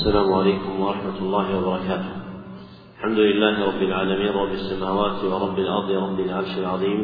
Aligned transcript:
السلام 0.00 0.32
عليكم 0.32 0.80
ورحمة 0.80 1.18
الله 1.20 1.46
وبركاته. 1.56 2.12
الحمد 2.96 3.18
لله 3.18 3.54
رب 3.68 3.82
العالمين 3.82 4.32
رب 4.32 4.52
السماوات 4.52 5.24
ورب 5.24 5.58
الأرض 5.58 5.90
رب 5.90 6.20
العرش 6.20 6.58
العظيم 6.58 7.00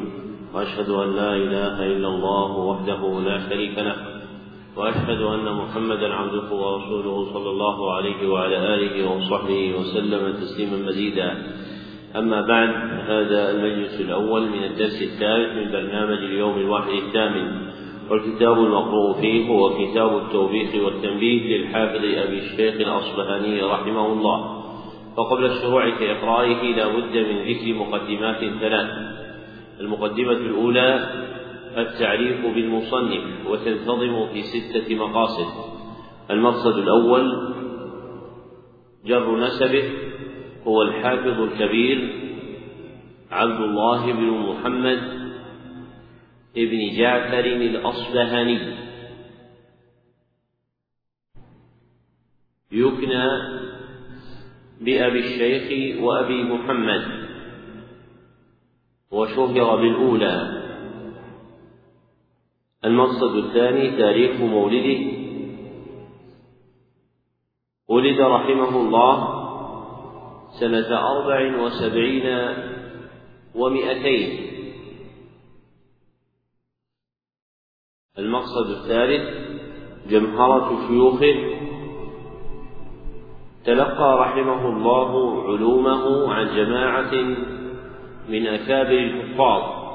وأشهد 0.55 0.89
أن 0.89 1.09
لا 1.17 1.33
إله 1.37 1.77
إلا 1.93 2.09
الله 2.09 2.51
وحده 2.57 3.21
لا 3.21 3.37
شريك 3.49 3.79
له 3.79 3.97
وأشهد 4.77 5.21
أن 5.21 5.47
محمدا 5.61 6.09
عبده 6.15 6.49
ورسوله 6.55 7.33
صلى 7.35 7.51
الله 7.51 7.95
عليه 7.95 8.29
وعلى 8.29 8.59
آله 8.75 9.11
وصحبه 9.11 9.75
وسلم 9.79 10.33
تسليما 10.33 10.77
مزيدا. 10.89 11.31
أما 12.17 12.41
بعد 12.41 12.71
هذا 13.13 13.51
المجلس 13.51 14.01
الأول 14.01 14.43
من 14.49 14.63
الدرس 14.65 15.03
الثالث 15.03 15.51
من 15.59 15.67
برنامج 15.73 16.19
اليوم 16.19 16.59
الواحد 16.59 16.91
الثامن. 16.91 17.66
والكتاب 18.11 18.59
المقروء 18.59 19.21
فيه 19.21 19.49
هو 19.49 19.71
كتاب 19.71 20.17
التوبيخ 20.17 20.75
والتنبيه 20.85 21.57
للحافظ 21.57 22.05
أبي 22.05 22.39
الشيخ 22.39 22.75
الأصبهاني 22.75 23.63
رحمه 23.63 24.07
الله. 24.13 24.63
وقبل 25.17 25.45
الشروع 25.45 25.91
في 25.99 26.13
إقرائه 26.13 26.77
لا 26.77 26.89
بد 26.89 27.17
من 27.17 27.39
ذكر 27.49 27.75
مقدمات 27.75 28.41
ثلاث. 28.61 28.91
المقدمة 29.81 30.33
الأولى 30.33 31.11
التعريف 31.77 32.47
بالمصنف 32.55 33.23
وتنتظم 33.51 34.27
في 34.27 34.43
ستة 34.43 34.95
مقاصد. 34.95 35.47
المقصد 36.31 36.79
الأول 36.79 37.53
جر 39.07 39.37
نسبه 39.37 39.85
هو 40.67 40.83
الحافظ 40.83 41.41
الكبير 41.41 42.09
عبد 43.31 43.61
الله 43.61 44.13
بن 44.13 44.31
محمد 44.31 45.16
ابن 46.57 46.97
جعفر 46.97 47.45
الأصبهاني 47.45 48.77
يكنى 52.73 53.27
بأبي 54.81 55.19
الشيخ 55.19 56.03
وأبي 56.03 56.43
محمد. 56.43 57.27
وشهر 59.11 59.77
بالأولى. 59.77 60.63
المقصد 62.85 63.37
الثاني 63.37 63.97
تاريخ 63.97 64.41
مولده. 64.41 65.13
ولد 67.89 68.21
رحمه 68.21 68.81
الله 68.81 69.37
سنة 70.61 70.99
أربع 70.99 71.63
وسبعين 71.63 72.55
ومئتين. 73.55 74.56
المقصد 78.19 78.71
الثالث 78.71 79.47
جمهرة 80.09 80.89
شيوخه 80.89 81.57
تلقى 83.65 84.19
رحمه 84.21 84.69
الله 84.69 85.43
علومه 85.43 86.35
عن 86.35 86.47
جماعة 86.57 87.13
من 88.29 88.47
أكابر 88.47 88.99
الحفاظ. 88.99 89.87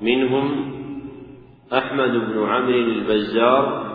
منهم 0.00 0.74
أحمد 1.72 2.10
بن 2.10 2.44
عمرو 2.46 2.78
البزار 2.78 3.88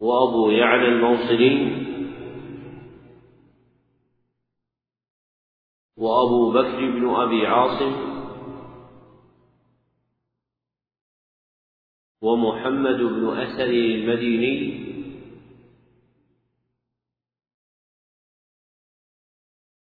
وأبو 0.00 0.50
يعلى 0.50 0.88
الموصلي 0.88 1.86
وأبو 5.96 6.52
بكر 6.52 6.90
بن 6.90 7.14
أبي 7.14 7.46
عاصم 7.46 8.15
ومحمد 12.26 12.98
بن 12.98 13.38
أسد 13.38 13.70
المديني. 13.70 14.86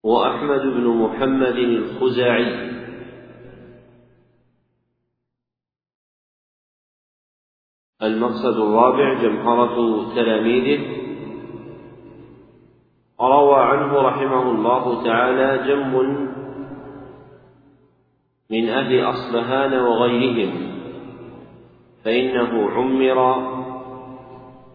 وأحمد 0.05 0.61
بن 0.61 0.87
محمد 1.03 1.57
الخزاعي. 1.57 2.73
المقصد 8.03 8.57
الرابع 8.57 9.23
جمهرة 9.23 9.77
تلاميذه. 10.15 10.81
روى 13.21 13.61
عنه 13.61 13.93
رحمه 14.09 14.51
الله 14.51 15.05
تعالى 15.05 15.49
جم 15.69 15.95
من 18.51 18.69
أهل 18.69 19.01
أصبهان 19.01 19.73
وغيرهم. 19.75 20.62
فإنه 22.05 22.71
عمر 22.71 23.19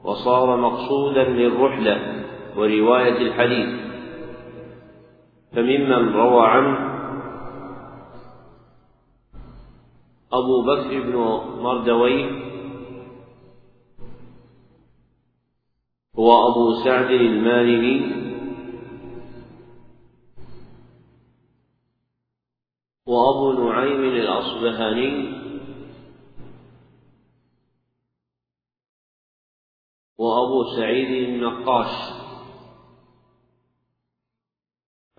وصار 0.04 0.58
مقصودا 0.58 1.24
للرحلة 1.24 2.24
ورواية 2.58 3.18
الحديث. 3.18 3.88
فممن 5.52 6.14
روى 6.14 6.48
عنه 6.48 6.88
أبو 10.34 10.62
بكر 10.62 11.02
بن 11.02 11.16
مردويه 11.62 12.48
هو 16.20 16.52
أبو 16.52 16.74
سعد 16.84 17.12
المالكي 17.12 18.28
وأبو 23.08 23.64
نعيم 23.64 24.04
الأصبهاني 24.04 25.37
وأبو 30.28 30.64
سعيد 30.76 31.30
النقاش. 31.30 31.94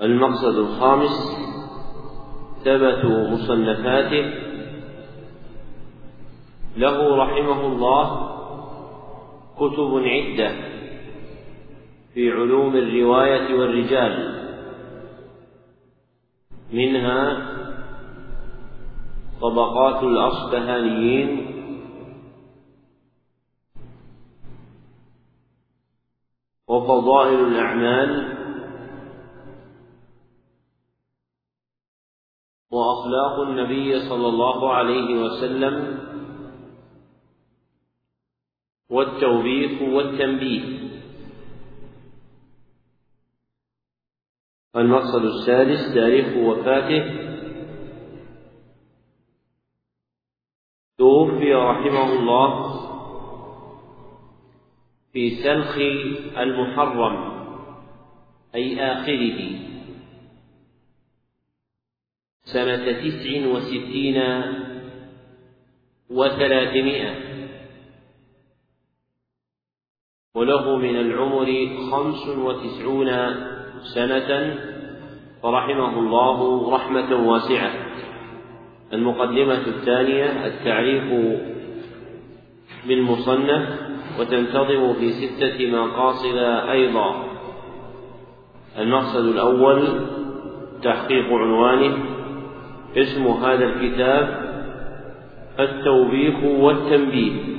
المقصد 0.01 0.55
الخامس 0.59 1.17
ثبت 2.65 3.05
مصنفاته. 3.05 4.49
له 6.77 7.17
رحمه 7.17 7.67
الله 7.67 8.29
كتب 9.57 10.03
عدة 10.05 10.51
في 12.15 12.31
علوم 12.31 12.77
الرواية 12.77 13.55
والرجال. 13.55 14.39
منها 16.73 17.49
طبقات 19.41 20.03
الأصبهانيين 20.03 21.58
وفضائل 26.69 27.41
الأعمال 27.41 28.39
وأخلاق 32.71 33.41
النبي 33.41 34.09
صلى 34.09 34.27
الله 34.29 34.73
عليه 34.73 35.23
وسلم 35.23 35.99
والتوبيخ 38.91 39.83
والتنبيه. 39.83 40.79
المقصد 44.77 45.25
السادس 45.25 45.95
تاريخ 45.95 46.37
وفاته. 46.37 47.29
توفي 50.99 51.55
رحمه 51.55 52.13
الله 52.13 52.68
في 55.19 55.31
سلخ 55.31 55.77
المحرم 56.39 57.17
أي 58.55 58.81
آخره. 58.93 59.39
سنة 62.45 62.93
تسع 62.93 63.47
وستين 63.47 64.23
وثلاثمائة. 66.11 67.15
وله 70.35 70.77
من 70.77 70.97
العمر 70.97 71.69
خمس 71.91 72.29
وتسعون 72.29 73.11
سنة 73.95 74.31
فرحمه 75.43 75.99
الله 75.99 76.71
رحمة 76.75 77.29
واسعة. 77.31 77.73
المقدمة 78.93 79.67
الثانية 79.67 80.47
التعريف 80.47 81.37
بالمصنف 82.87 83.88
وتنتظم 84.21 84.95
في 84.95 85.13
ستة 85.13 85.71
مقاصد 85.71 86.37
أيضا. 86.71 87.25
المقصد 88.79 89.25
الأول 89.25 90.07
تحقيق 90.83 91.33
عنوانه 91.33 91.99
اسم 92.97 93.27
هذا 93.27 93.65
الكتاب 93.65 94.49
التوبيخ 95.61 96.45
والتنبيه. 96.45 97.59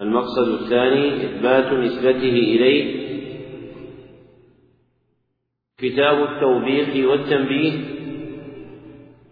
المقصد 0.00 0.48
الثاني 0.48 1.24
إثبات 1.24 1.72
نسبته 1.72 2.28
إليه 2.28 3.07
كتاب 5.78 6.22
التوبيخ 6.22 7.10
والتنبيه 7.10 7.72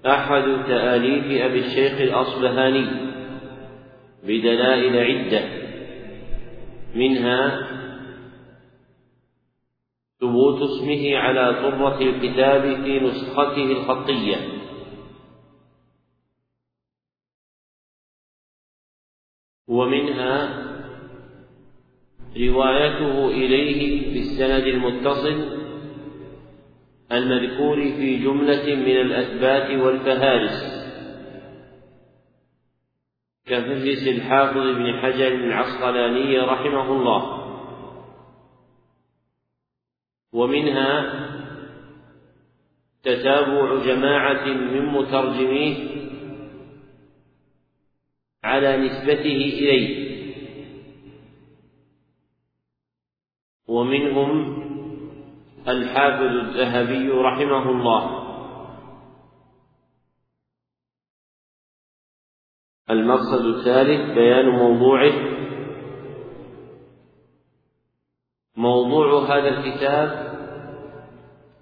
أحد 0.07 0.43
تآليف 0.69 1.43
أبي 1.43 1.59
الشيخ 1.59 2.01
الأصبهاني 2.01 2.87
بدلائل 4.23 4.97
عدة. 4.97 5.45
منها 6.95 7.67
ثبوت 10.21 10.63
اسمه 10.63 11.17
على 11.17 11.55
طرة 11.55 12.01
الكتاب 12.01 12.63
في 12.85 13.01
نسخته 13.01 13.73
الخطية. 13.73 14.37
ومنها 19.69 20.63
روايته 22.37 23.29
إليه 23.29 24.13
بالسند 24.15 24.67
المتصل 24.67 25.66
المذكور 27.13 27.77
في 27.77 28.17
جملة 28.17 28.75
من 28.75 28.97
الأثبات 28.97 29.81
والفهارس. 29.81 30.77
كفهرس 33.47 34.09
الحافظ 34.09 34.77
بن 34.77 34.93
حجر 34.93 35.29
العسقلاني 35.29 36.39
رحمه 36.39 36.93
الله. 36.93 37.47
ومنها 40.33 41.27
تتابع 43.03 43.85
جماعة 43.85 44.47
من 44.47 44.87
مترجميه 44.87 45.77
على 48.45 48.77
نسبته 48.77 49.37
إليه. 49.37 50.07
ومنهم 53.69 54.66
الحافظ 55.69 56.23
الذهبي 56.23 57.11
رحمه 57.11 57.71
الله. 57.71 58.23
المقصد 62.91 63.45
الثالث 63.45 64.15
بيان 64.15 64.49
موضوعه. 64.49 65.13
موضوع 68.57 69.25
هذا 69.25 69.49
الكتاب 69.49 70.37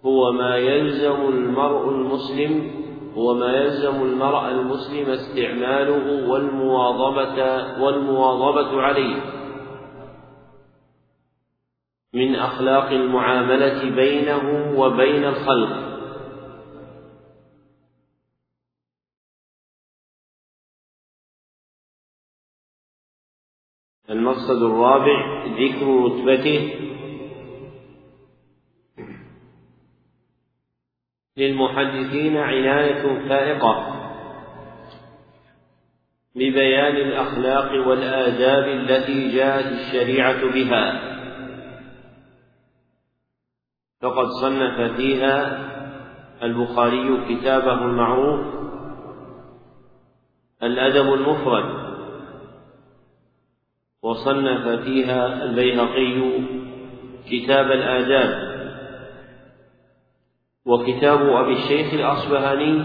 هو 0.04 0.32
ما 0.32 0.56
يلزم 0.56 1.28
المرء 1.28 1.90
المسلم 1.90 2.84
هو 3.14 3.34
ما 3.34 3.52
يلزم 3.52 4.02
المرء 4.02 4.48
المسلم 4.48 5.10
استعماله 5.10 6.30
والمواظبة 6.30 7.82
والمواظبة 7.82 8.82
عليه. 8.82 9.44
من 12.14 12.34
أخلاق 12.34 12.90
المعاملة 12.90 13.90
بينه 13.90 14.72
وبين 14.78 15.25
الخلق. 15.25 15.84
المقصد 24.11 24.62
الرابع 24.62 25.44
ذكر 25.46 26.05
رتبته 26.05 26.81
للمحدثين 31.37 32.37
عناية 32.37 33.28
فائقة 33.28 34.00
ببيان 36.34 36.96
الأخلاق 36.96 37.88
والآداب 37.88 38.64
التي 38.69 39.37
جاءت 39.37 39.66
الشريعة 39.66 40.52
بها. 40.52 41.03
فقد 44.04 44.26
صنف 44.26 44.96
فيها 44.96 45.58
البخاري 46.42 47.24
كتابه 47.28 47.84
المعروف 47.84 48.40
الأدب 50.62 51.14
المفرد 51.14 51.84
وصنف 54.02 54.68
فيها 54.68 55.44
البيهقي 55.44 56.40
كتاب 57.30 57.70
الآداب 57.70 58.54
وكتاب 60.66 61.20
أبي 61.20 61.52
الشيخ 61.52 61.94
الأصبهاني 61.94 62.84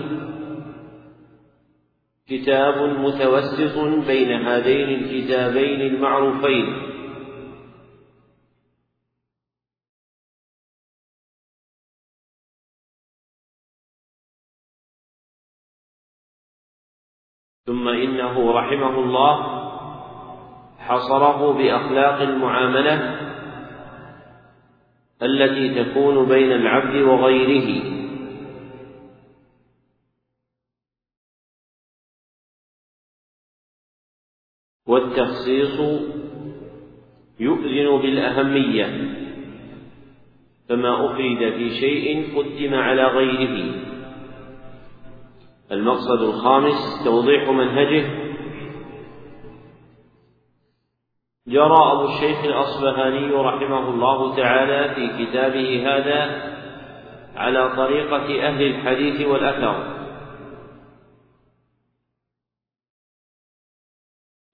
كتاب 2.29 2.99
متوسط 2.99 3.79
بين 4.07 4.31
هذين 4.31 4.89
الكتابين 4.89 5.81
المعروفين. 5.81 6.88
ثم 17.69 17.87
إنه 17.87 18.51
رحمه 18.51 18.99
الله 18.99 19.33
حصره 20.79 21.53
بأخلاق 21.53 22.21
المعاملة 22.21 23.19
التي 25.21 25.83
تكون 25.83 26.25
بين 26.29 26.51
العبد 26.51 26.95
وغيره. 26.95 27.83
والتخصيص 34.87 35.79
يؤذن 37.39 38.01
بالأهمية 38.01 39.15
فما 40.69 41.05
أفرد 41.05 41.53
في 41.57 41.69
شيء 41.79 42.37
قدم 42.37 42.73
على 42.73 43.03
غيره. 43.03 43.88
المقصد 45.71 46.21
الخامس 46.21 47.03
توضيح 47.05 47.49
منهجه. 47.49 48.29
جرى 51.47 51.91
أبو 51.91 52.05
الشيخ 52.05 52.45
الأصبهاني 52.45 53.31
رحمه 53.31 53.89
الله 53.89 54.35
تعالى 54.35 54.95
في 54.95 55.25
كتابه 55.25 55.83
هذا 55.87 56.49
على 57.35 57.75
طريقة 57.75 58.47
أهل 58.47 58.61
الحديث 58.61 59.27
والأثر. 59.27 59.99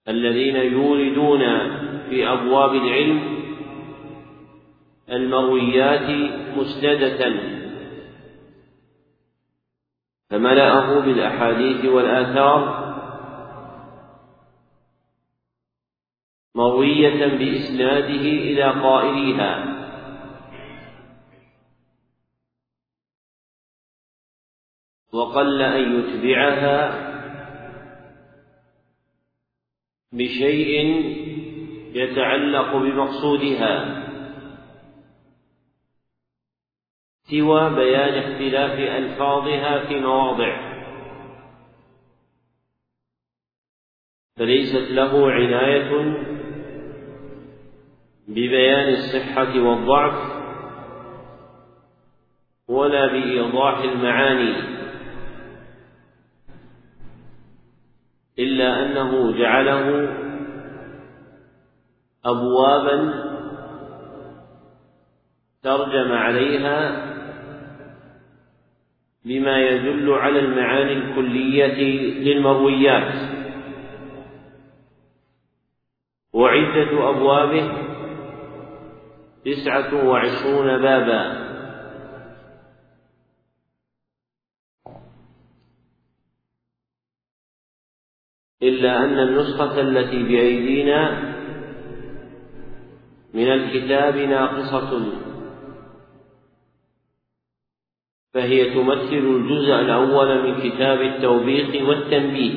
الذين 0.08 0.56
يوردون 0.56 1.40
في 2.08 2.28
أبواب 2.28 2.74
العلم 2.74 3.36
المرويات 5.10 6.32
مسندة 6.56 7.55
فملأه 10.30 11.00
بالأحاديث 11.00 11.84
والآثار 11.84 12.86
مروية 16.54 17.26
بإسناده 17.26 18.24
إلى 18.48 18.64
قائليها. 18.64 19.76
وقل 25.12 25.62
أن 25.62 25.98
يتبعها 25.98 27.06
بشيء 30.12 30.86
يتعلق 31.94 32.76
بمقصودها. 32.76 34.05
سوى 37.30 37.74
بيان 37.74 38.14
اختلاف 38.14 38.78
ألفاظها 38.78 39.86
في 39.86 40.00
مواضع. 40.00 40.76
فليست 44.36 44.90
له 44.90 45.32
عناية 45.32 46.16
ببيان 48.28 48.88
الصحة 48.88 49.60
والضعف 49.60 50.36
ولا 52.68 53.06
بإيضاح 53.06 53.78
المعاني 53.78 54.76
إلا 58.38 58.82
أنه 58.82 59.38
جعله 59.38 60.08
أبوابا 62.24 63.26
ترجم 65.62 66.12
عليها 66.12 67.15
بما 69.26 69.58
يدل 69.58 70.12
على 70.12 70.38
المعاني 70.38 70.92
الكلية 70.92 71.74
للمرويات. 72.22 73.14
وعدة 76.32 77.10
أبوابه 77.10 77.72
تسعة 79.44 80.06
وعشرون 80.08 80.82
بابا. 80.82 81.46
إلا 88.62 89.04
أن 89.04 89.18
النسخة 89.18 89.80
التي 89.80 90.22
بأيدينا 90.22 91.34
من 93.34 93.52
الكتاب 93.52 94.16
ناقصة 94.16 95.12
فهي 98.36 98.74
تمثل 98.74 99.24
الجزء 99.36 99.74
الأول 99.74 100.42
من 100.42 100.70
كتاب 100.70 101.02
التوبيخ 101.02 101.88
والتنبيه. 101.88 102.54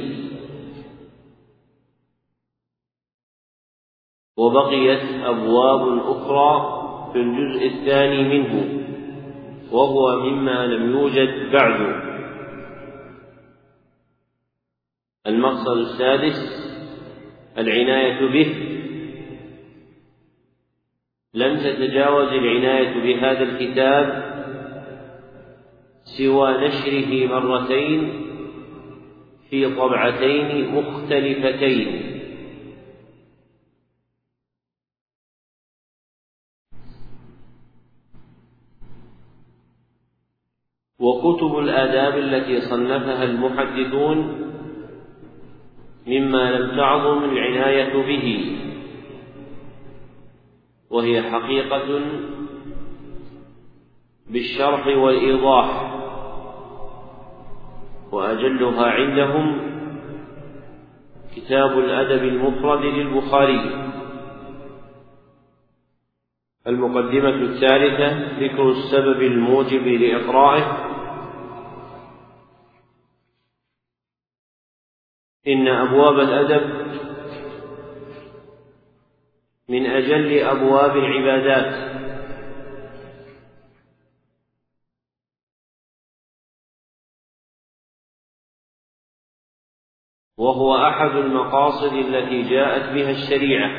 وبقيت 4.37 5.23
أبواب 5.23 5.99
أخرى 5.99 6.79
في 7.13 7.19
الجزء 7.19 7.67
الثاني 7.67 8.23
منه 8.23 8.83
وهو 9.71 10.19
مما 10.19 10.65
لم 10.65 10.91
يوجد 10.91 11.51
بعد. 11.51 12.01
المقصد 15.27 15.77
السادس 15.77 16.37
العناية 17.57 18.27
به. 18.27 18.75
لم 21.33 21.57
تتجاوز 21.57 22.27
العناية 22.27 22.93
بهذا 23.03 23.43
الكتاب 23.43 24.38
سوى 26.19 26.67
نشره 26.67 27.39
مرتين 27.39 28.25
في 29.49 29.75
طبعتين 29.75 30.75
مختلفتين. 30.75 32.19
وكتب 40.99 41.57
الآداب 41.59 42.17
التي 42.17 42.61
صنفها 42.61 43.23
المحدثون 43.23 44.17
مما 46.07 46.51
لم 46.51 46.77
تعظم 46.77 47.23
العناية 47.23 47.93
به. 47.93 48.57
وهي 50.89 51.21
حقيقة 51.21 52.01
بالشرح 54.29 54.87
والإيضاح. 54.87 55.88
وأجلها 58.11 58.85
عندهم 58.85 59.69
كتاب 61.35 61.79
الأدب 61.79 62.23
المفرد 62.23 62.85
للبخاري. 62.85 63.89
المقدمة 66.67 67.29
الثالثة 67.29 68.39
ذكر 68.39 68.69
السبب 68.69 69.21
الموجب 69.21 69.87
لإقرائه. 69.87 70.89
إن 75.47 75.67
أبواب 75.67 76.19
الأدب 76.19 76.89
من 79.69 79.85
أجل 79.85 80.39
أبواب 80.39 80.97
العبادات. 80.97 82.08
وهو 90.39 90.75
أحد 90.87 91.15
المقاصد 91.15 91.93
التي 91.93 92.41
جاءت 92.49 92.93
بها 92.93 93.11
الشريعة. 93.11 93.71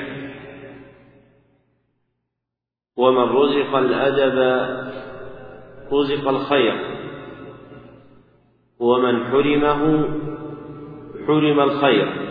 ومن 2.97 3.23
رزق 3.23 3.75
الأدب 3.75 4.38
رزق 5.93 6.29
الخير. 6.29 7.00
ومن 8.81 9.25
حرمه 9.25 10.09
حرم 11.26 11.61
الخير. 11.61 12.31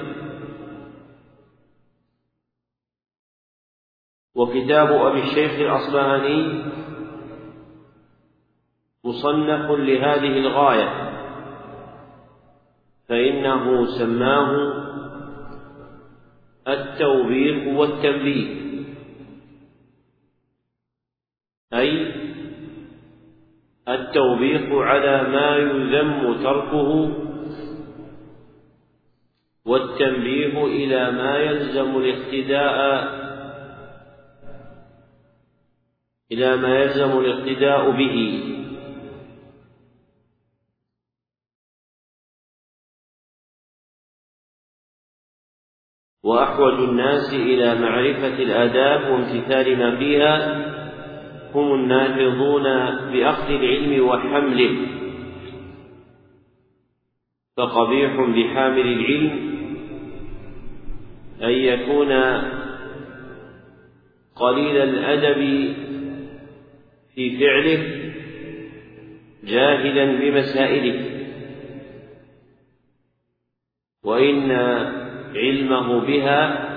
وكتاب 4.36 4.92
أبي 4.92 5.20
الشيخ 5.24 5.52
الأصبهاني 5.52 6.64
مصنف 9.04 9.72
لهذه 9.72 10.38
الغاية. 10.38 11.09
فإنه 13.10 13.86
سماه 13.86 14.74
التوبيخ 16.68 17.78
والتنبيه 17.78 18.60
أي 21.74 22.14
التوبيخ 23.88 24.62
على 24.72 25.24
ما 25.24 25.56
يذم 25.56 26.44
تركه 26.44 27.12
والتنبيه 29.66 30.66
إلى 30.66 31.12
ما 31.12 31.38
يلزم 31.38 31.98
الاقتداء 31.98 33.20
إلى 36.32 36.58
ما 36.58 36.80
يلزم 36.80 37.20
الاقتداء 37.20 37.92
به. 37.92 38.44
وأحوج 46.24 46.74
الناس 46.74 47.34
إلى 47.34 47.76
معرفة 47.76 48.44
الآداب 48.44 49.12
وامتثال 49.12 49.78
ما 49.78 49.96
فيها 50.00 50.66
هم 51.56 51.74
النافضون 51.74 52.64
بأخذ 53.12 53.50
العلم 53.50 54.08
وحمله. 54.08 54.78
فقبيح 57.58 58.14
بحامل 58.14 58.88
العلم 58.88 59.50
أن 61.42 61.50
يكون 61.50 62.12
قليل 64.36 64.78
الأدب 64.78 65.74
في 67.16 67.40
فعله 67.40 68.10
جاهلا 69.44 70.06
بمسائله. 70.20 71.06
وإن 74.04 74.52
علمه 75.36 76.00
بها 76.00 76.70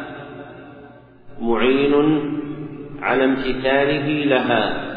معين 1.41 1.95
على 3.03 3.25
امتثاله 3.25 4.25
لها. 4.25 4.93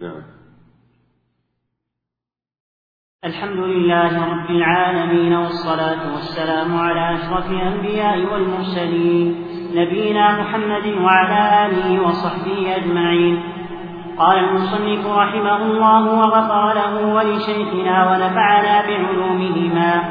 نعم. 0.00 0.22
الحمد 3.24 3.58
لله 3.58 4.12
رب 4.32 4.50
العالمين 4.50 5.32
والصلاة 5.32 6.12
والسلام 6.14 6.76
على 6.76 7.14
أشرف 7.14 7.50
الأنبياء 7.50 8.18
والمرسلين 8.32 9.44
نبينا 9.74 10.40
محمد 10.40 10.86
وعلى 10.86 11.66
آله 11.66 12.02
وصحبه 12.02 12.76
أجمعين. 12.76 13.53
قال 14.18 14.38
المصنف 14.38 15.06
رحمه 15.06 15.56
الله 15.56 16.18
وغفر 16.18 16.72
له 16.74 17.14
ولشيخنا 17.14 18.10
ونفعنا 18.10 18.82
بعلومهما. 18.86 20.04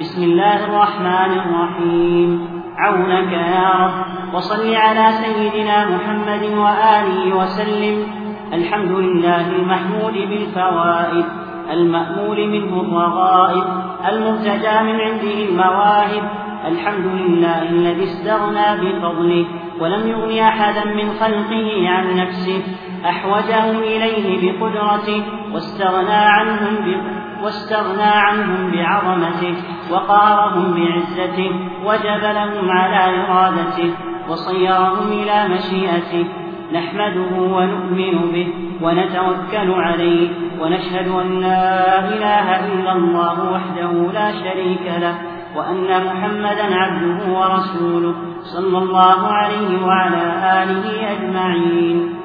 بسم 0.00 0.22
الله 0.22 0.64
الرحمن 0.64 1.30
الرحيم. 1.40 2.48
عونك 2.78 3.32
يا 3.32 3.70
رب. 3.80 4.34
وصل 4.34 4.74
على 4.74 5.12
سيدنا 5.12 5.84
محمد 5.84 6.42
وآله 6.42 7.36
وسلم. 7.36 8.06
الحمد 8.52 8.90
لله 8.90 9.46
المحمود 9.46 10.14
بالفوائد 10.14 11.24
المأمول 11.72 12.48
منه 12.48 12.80
الرغائب 12.80 13.64
المرتجى 14.08 14.76
من 14.82 15.00
عنده 15.00 15.36
المواهب. 15.48 16.22
الحمد 16.66 17.06
لله 17.06 17.62
الذي 17.62 18.04
استغنى 18.04 18.68
بفضله 18.80 19.46
ولم 19.80 20.08
يغن 20.08 20.38
أحدا 20.38 20.84
من 20.84 21.10
خلقه 21.20 21.88
عن 21.88 22.16
نفسه. 22.16 22.62
أحوجهم 23.06 23.76
إليه 23.78 24.52
بقدرته 24.52 25.22
واستغنى 25.52 26.12
عنهم 26.12 27.02
واستغنى 27.42 28.02
عنهم 28.02 28.70
بعظمته 28.70 29.54
وقارهم 29.90 30.74
بعزته 30.74 31.50
وجبلهم 31.84 32.70
على 32.70 33.20
إرادته 33.20 33.90
وصيرهم 34.28 35.12
إلى 35.12 35.48
مشيئته 35.54 36.26
نحمده 36.72 37.36
ونؤمن 37.36 38.32
به 38.32 38.48
ونتوكل 38.82 39.70
عليه 39.72 40.28
ونشهد 40.60 41.08
أن 41.08 41.40
لا 41.40 41.98
إله 42.08 42.66
إلا 42.66 42.92
الله 42.92 43.50
وحده 43.52 44.12
لا 44.12 44.32
شريك 44.32 44.92
له 45.00 45.14
وأن 45.56 46.04
محمدا 46.06 46.76
عبده 46.76 47.32
ورسوله 47.32 48.14
صلى 48.42 48.78
الله 48.78 49.26
عليه 49.26 49.86
وعلى 49.86 50.22
آله 50.62 51.12
أجمعين 51.12 52.21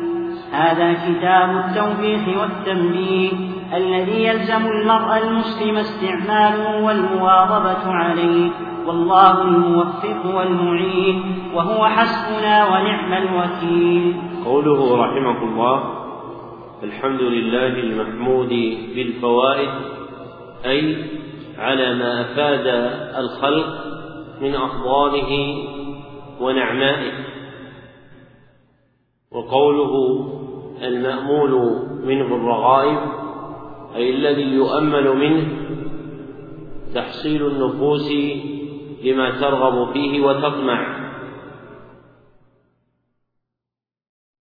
هذا 0.52 0.94
كتاب 0.94 1.50
التوبيخ 1.66 2.40
والتنبيه 2.40 3.32
الذي 3.74 4.24
يلزم 4.26 4.66
المرء 4.68 5.18
المسلم 5.18 5.78
استعماله 5.78 6.84
والمواظبة 6.84 7.94
عليه 7.94 8.50
والله 8.88 9.42
الموفق 9.42 10.36
والمعين 10.36 11.24
وهو 11.54 11.86
حسبنا 11.86 12.66
ونعم 12.66 13.14
الوكيل. 13.14 14.16
قوله 14.46 15.06
رحمه 15.06 15.44
الله 15.44 15.84
الحمد 16.84 17.22
لله 17.22 17.68
المحمود 17.68 18.50
بالفوائد 18.96 19.70
أي 20.66 20.98
على 21.58 21.96
ما 21.96 22.22
أفاد 22.22 22.68
الخلق 23.18 23.68
من 24.42 24.56
أفضاله 24.56 25.58
ونعمائه. 26.40 27.12
وقوله 29.32 29.94
المأمول 30.82 31.82
منه 32.06 32.36
الرغائب 32.36 33.00
أي 33.96 34.10
الذي 34.10 34.42
يؤمل 34.42 35.18
منه 35.18 35.48
تحصيل 36.96 37.48
النفوس 37.48 38.12
لما 39.04 39.40
ترغب 39.40 39.94
فيه 39.94 40.26
وتطمع. 40.26 41.08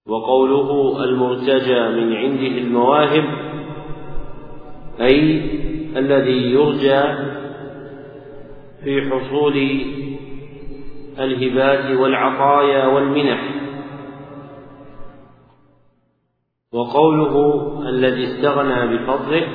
وقوله 0.08 1.04
المرتجى 1.04 1.80
من 1.90 2.14
عنده 2.14 2.58
المواهب 2.58 3.26
أي 5.02 5.42
الذي 5.98 6.52
يرجى 6.52 7.02
في 8.84 9.10
حصول 9.12 9.58
الهبات 11.20 11.98
والعطايا 12.00 12.88
والمنح. 12.88 13.69
وقوله 16.74 17.34
الذي 17.90 18.24
استغنى 18.24 18.98
بفضله 18.98 19.48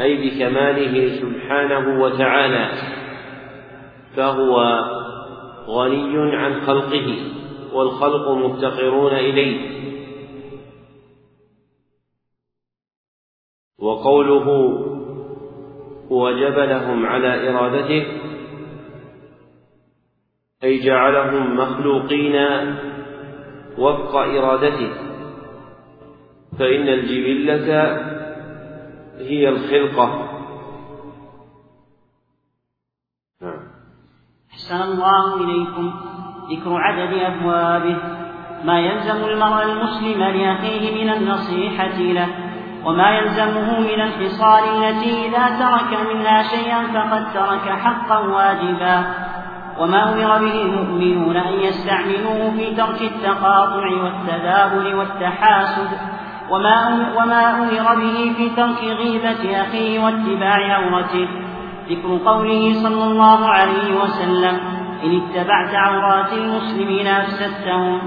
أي 0.00 0.16
بكماله 0.16 1.20
سبحانه 1.20 2.02
وتعالى 2.02 2.68
فهو 4.16 4.80
غني 5.68 6.36
عن 6.36 6.60
خلقه 6.60 7.16
والخلق 7.72 8.30
مفتقرون 8.30 9.12
إليه. 9.12 9.82
وقوله 13.78 14.48
وجبلهم 16.10 17.06
على 17.06 17.50
إرادته 17.50 18.06
أي 20.64 20.78
جعلهم 20.84 21.56
مخلوقين 21.56 22.36
وفق 23.78 24.16
إرادته. 24.16 25.11
فإن 26.58 26.88
الجبلة 26.88 27.96
هي 29.18 29.48
الخلقة. 29.48 30.28
نعم. 33.42 33.60
أحسن 34.52 34.82
الله 34.82 35.36
إليكم. 35.36 35.92
ذكر 36.50 36.76
عدد 36.76 37.12
أبوابه. 37.12 37.96
ما 38.64 38.80
يلزم 38.80 39.24
المرء 39.24 39.62
المسلم 39.62 40.22
لأخيه 40.22 41.04
من 41.04 41.12
النصيحة 41.12 41.98
له 41.98 42.28
وما 42.84 43.10
يلزمه 43.10 43.80
من 43.80 44.00
الخصال 44.00 44.64
التي 44.64 45.26
إذا 45.26 45.58
ترك 45.58 46.14
منها 46.14 46.42
شيئا 46.42 46.82
فقد 46.82 47.32
ترك 47.32 47.78
حقا 47.78 48.18
واجبا. 48.18 49.04
وما 49.78 50.12
أمر 50.12 50.38
به 50.38 50.62
المؤمنون 50.62 51.36
أن 51.36 51.52
يستعملوه 51.52 52.50
في 52.50 52.74
ترك 52.74 53.02
التقاطع 53.02 54.02
والتدابر 54.02 54.96
والتحاسد. 54.96 56.11
وما 56.52 57.12
وما 57.16 57.56
أمر 57.56 57.94
به 57.94 58.32
في 58.36 58.48
ترك 58.48 58.84
غيبة 58.84 59.60
أخيه 59.60 60.04
واتباع 60.04 60.74
عورته. 60.74 61.28
ذكر 61.90 62.18
قوله 62.26 62.72
صلى 62.72 63.04
الله 63.04 63.46
عليه 63.46 64.00
وسلم 64.02 64.60
إن 65.04 65.20
اتبعت 65.20 65.74
عورات 65.74 66.32
المسلمين 66.32 67.06
أفسدتهم. 67.06 68.00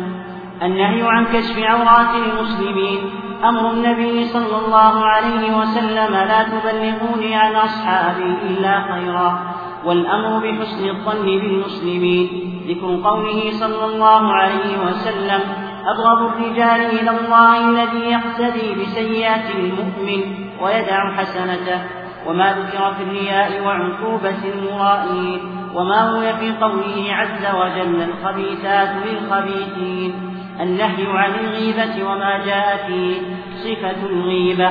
النهي 0.64 1.02
عن 1.02 1.26
كشف 1.26 1.60
عورات 1.60 2.16
المسلمين. 2.16 3.00
أمر 3.44 3.72
النبي 3.72 4.24
صلى 4.24 4.58
الله 4.66 5.06
عليه 5.06 5.58
وسلم 5.58 6.14
لا 6.14 6.44
تبلغوني 6.44 7.36
عن 7.36 7.56
أصحابي 7.56 8.38
إلا 8.50 8.82
خيرا. 8.94 9.40
والأمر 9.86 10.40
بحسن 10.40 10.90
الظن 10.90 11.26
بالمسلمين. 11.26 12.28
ذكر 12.68 13.10
قوله 13.10 13.52
صلى 13.52 13.86
الله 13.86 14.34
عليه 14.34 14.86
وسلم 14.86 15.65
أبغض 15.86 16.22
الرجال 16.22 17.00
إلى 17.00 17.10
الله 17.10 17.70
الذي 17.70 18.12
يقتدي 18.12 18.76
بسيئات 18.82 19.56
المؤمن 19.56 20.22
ويدع 20.62 21.12
حسنته 21.18 21.82
وما 22.28 22.54
ذكر 22.54 22.94
في 22.94 23.04
الرياء 23.04 23.62
وعقوبة 23.62 24.36
المرائين 24.54 25.40
وما 25.74 26.12
روي 26.12 26.34
في 26.34 26.58
قوله 26.62 27.06
عز 27.10 27.56
وجل 27.56 28.02
الخبيثات 28.02 28.90
للخبيثين 29.06 30.14
النهي 30.62 31.08
عن 31.08 31.32
الغيبة 31.32 32.10
وما 32.10 32.46
جاء 32.46 32.88
فيه 32.88 33.22
صفة 33.64 34.06
الغيبة. 34.10 34.70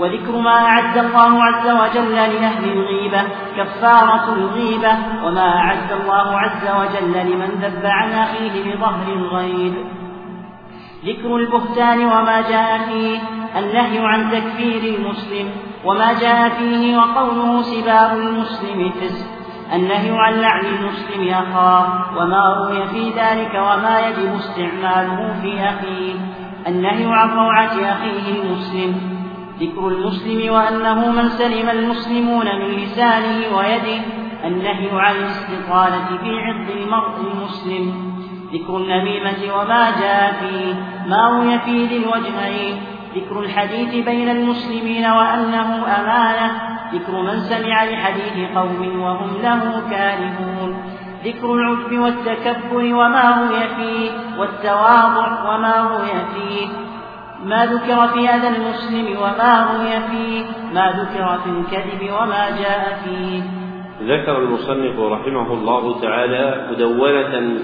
وذكر 0.00 0.38
ما 0.38 0.50
أعد 0.50 0.98
الله 0.98 1.44
عز 1.44 1.68
وجل 1.68 2.14
لأهل 2.14 2.64
الغيبة 2.64 3.22
كفارة 3.56 4.32
الغيبة 4.32 4.92
وما 5.24 5.58
أعد 5.58 5.92
الله 5.92 6.38
عز 6.38 6.68
وجل 6.80 7.12
لمن 7.12 7.48
ذب 7.62 7.86
عن 7.86 8.12
أخيه 8.12 8.74
بظهر 8.74 9.12
الغيب. 9.12 9.74
ذكر 11.08 11.36
البهتان 11.36 12.04
وما 12.04 12.40
جاء 12.40 12.78
فيه 12.78 13.18
النهي 13.58 13.98
عن 13.98 14.30
تكفير 14.30 14.94
المسلم 14.94 15.50
وما 15.84 16.12
جاء 16.12 16.48
فيه 16.48 16.96
وقوله 16.96 17.62
سباب 17.62 18.16
المسلم 18.16 18.90
فسق. 18.90 19.26
النهي 19.74 20.10
عن 20.10 20.34
لعن 20.34 20.64
المسلم 20.66 21.28
أخاه 21.28 21.86
وما 22.18 22.54
روي 22.54 22.86
في 22.86 23.10
ذلك 23.10 23.54
وما 23.54 24.08
يجب 24.08 24.34
استعماله 24.34 25.40
في 25.42 25.60
أخيه. 25.60 26.14
النهي 26.66 27.06
عن 27.06 27.30
روعة 27.30 27.92
أخيه 27.92 28.42
المسلم. 28.42 29.18
ذكر 29.60 29.88
المسلم 29.88 30.52
وأنه 30.52 31.10
من 31.12 31.28
سلم 31.28 31.68
المسلمون 31.68 32.46
من 32.46 32.66
لسانه 32.66 33.56
ويده. 33.56 34.02
النهي 34.44 34.88
عن 34.92 35.16
الاستطالة 35.16 36.18
في 36.22 36.30
عرض 36.30 36.70
المرء 36.70 37.32
المسلم. 37.32 38.07
ذكر 38.52 38.76
النميمة 38.76 39.54
وما 39.54 39.90
جاء 40.00 40.32
فيه 40.40 40.74
ما 41.08 41.28
روي 41.28 41.58
فيه 41.58 41.98
للوجهين 41.98 42.76
ذكر 43.16 43.40
الحديث 43.40 44.04
بين 44.04 44.28
المسلمين 44.28 45.06
وأنه 45.06 45.84
أمانة. 46.00 46.52
ذكر 46.94 47.22
من 47.22 47.40
سمع 47.40 47.84
لحديث 47.84 48.56
قوم 48.56 49.00
وهم 49.00 49.30
له 49.42 49.82
كارهون. 49.90 50.82
ذكر 51.24 51.54
العجب 51.54 51.98
والتكبر 51.98 52.94
وما 52.94 53.24
روي 53.38 53.60
فيه 53.76 54.10
والتواضع 54.38 55.54
وما 55.54 55.88
روي 55.90 56.14
فيه. 56.34 56.68
ما 57.44 57.66
ذكر 57.66 58.08
في 58.08 58.28
هذا 58.28 58.48
المسلم 58.48 59.16
وما 59.16 59.66
روي 59.70 60.00
فيه. 60.10 60.44
ما 60.74 60.90
ذكر 60.90 61.38
في 61.44 61.50
الكذب 61.50 62.12
وما 62.20 62.50
جاء 62.60 63.00
فيه. 63.04 63.42
ذكر 64.02 64.38
المصنف 64.38 65.00
رحمه 65.00 65.52
الله 65.52 66.00
تعالى 66.00 66.68
مدونة 66.70 67.58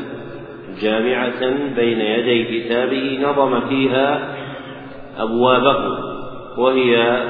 جامعة 0.82 1.40
بين 1.76 2.00
يدي 2.00 2.44
كتابه 2.44 3.18
نظم 3.22 3.68
فيها 3.68 4.36
أبوابه 5.18 5.98
وهي 6.58 7.22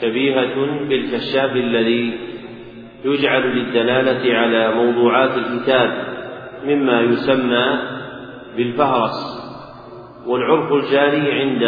شبيهة 0.00 0.54
بالكشاف 0.88 1.56
الذي 1.56 2.18
يجعل 3.04 3.42
للدلالة 3.42 4.36
على 4.36 4.74
موضوعات 4.74 5.30
الكتاب 5.36 5.90
مما 6.66 7.00
يسمى 7.00 7.78
بالفهرس. 8.56 9.40
والعرف 10.26 10.72
الجاري 10.72 11.32
عند 11.32 11.64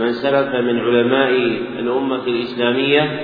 من 0.00 0.12
سلف 0.12 0.54
من 0.54 0.80
علماء 0.80 1.30
الأمة 1.78 2.26
الإسلامية 2.26 3.20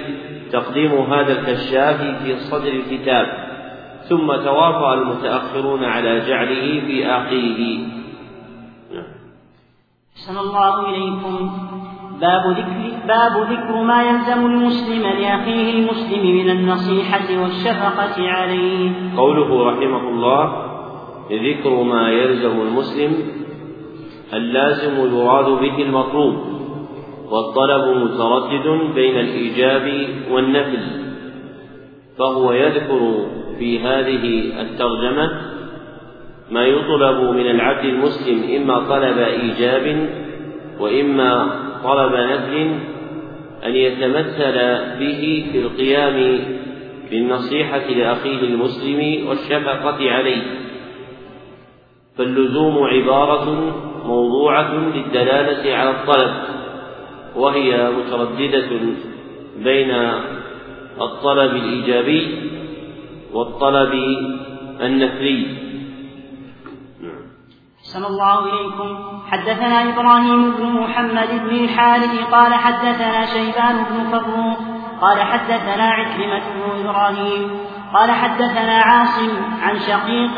تقديم 0.52 0.92
هذا 0.92 1.32
الكشاف 1.32 2.22
في 2.22 2.36
صدر 2.36 2.72
الكتاب. 2.72 3.47
ثم 4.08 4.26
توافى 4.26 5.00
المتأخرون 5.00 5.84
على 5.84 6.20
جعله 6.20 6.80
في 6.86 7.06
آخره 7.06 7.78
أحسن 10.16 10.38
الله 10.38 10.88
إليكم 10.88 11.50
باب 12.20 12.46
ذكر 12.50 13.06
باب 13.08 13.50
ذكر 13.50 13.82
ما 13.82 14.02
يلزم 14.02 14.46
المسلم 14.46 15.02
لأخيه 15.02 15.70
المسلم 15.70 16.36
من 16.36 16.50
النصيحة 16.50 17.42
والشفقة 17.42 18.28
عليه. 18.28 18.90
قوله 19.16 19.70
رحمه 19.70 20.08
الله 20.08 20.68
ذكر 21.32 21.82
ما 21.82 22.10
يلزم 22.10 22.60
المسلم 22.60 23.12
اللازم 24.32 25.16
يراد 25.16 25.44
به 25.44 25.82
المطلوب 25.82 26.34
والطلب 27.30 27.96
متردد 27.96 28.94
بين 28.94 29.18
الإيجاب 29.18 30.08
والنفل 30.30 31.08
فهو 32.18 32.52
يذكر 32.52 33.26
في 33.58 33.80
هذه 33.80 34.52
الترجمة 34.60 35.30
ما 36.50 36.66
يطلب 36.66 37.34
من 37.34 37.50
العبد 37.50 37.84
المسلم 37.84 38.56
إما 38.56 38.78
طلب 38.78 39.18
إيجاب 39.18 40.08
وإما 40.80 41.50
طلب 41.84 42.12
نفل 42.12 42.74
أن 43.66 43.74
يتمثل 43.74 44.54
به 44.98 45.46
في 45.52 45.58
القيام 45.58 46.40
بالنصيحة 47.10 47.86
لأخيه 47.86 48.40
المسلم 48.40 49.28
والشفقة 49.28 50.10
عليه. 50.10 50.42
فاللزوم 52.18 52.78
عبارة 52.84 53.74
موضوعة 54.06 54.74
للدلالة 54.74 55.74
على 55.76 55.90
الطلب 55.90 56.34
وهي 57.36 57.90
مترددة 57.90 58.68
بين 59.64 59.90
الطلب 61.00 61.56
الإيجابي 61.56 62.28
والطلب 63.38 63.92
النفري 64.80 65.58
أحسن 67.78 68.04
الله 68.04 68.38
إليكم. 68.44 68.90
حدثنا 69.30 69.78
إبراهيم 69.88 70.50
بن 70.50 70.66
محمد 70.80 71.30
بن 71.44 71.54
الحارث 71.64 72.14
قال 72.32 72.54
حدثنا 72.54 73.26
شيبان 73.26 73.76
بن 73.90 74.10
فروخ 74.10 74.58
قال 75.00 75.22
حدثنا 75.22 75.84
عكرمة 75.84 76.42
بن 76.54 76.62
إبراهيم 76.80 77.50
قال 77.94 78.10
حدثنا 78.10 78.76
عاصم 78.82 79.30
عن 79.62 79.78
شقيق 79.78 80.36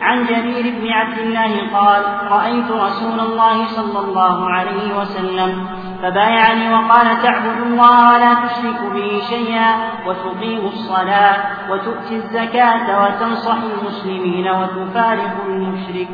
عن 0.00 0.26
جرير 0.26 0.74
بن 0.80 0.88
عبد 0.88 1.18
الله 1.18 1.52
قال 1.78 2.02
رأيت 2.30 2.70
رسول 2.70 3.20
الله 3.20 3.66
صلى 3.66 3.98
الله 3.98 4.50
عليه 4.50 4.98
وسلم 5.00 5.66
فبايعني 6.02 6.74
وقال 6.74 7.22
تعبد 7.22 7.60
الله 7.66 8.14
ولا 8.14 8.34
تشرك 8.34 8.92
به 8.94 9.20
شيئا 9.30 9.70
وتقيم 10.06 10.66
الصلاة 10.66 11.70
وتؤتي 11.70 12.16
الزكاة 12.16 12.86
وتنصح 13.02 13.58
المسلمين 13.62 14.48
وتفارق 14.48 15.44
المشرك. 15.46 16.08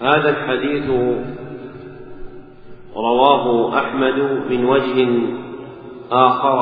هذا 0.00 0.28
الحديث 0.30 0.90
رواه 2.96 3.78
أحمد 3.78 4.18
من 4.50 4.64
وجه 4.64 5.08
آخر 6.12 6.58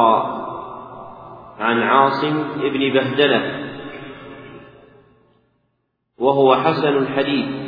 عن 1.61 1.83
عاصم 1.83 2.45
بن 2.57 2.93
بهدلة 2.93 3.67
وهو 6.19 6.57
حسن 6.57 6.89
الحديث. 6.89 7.66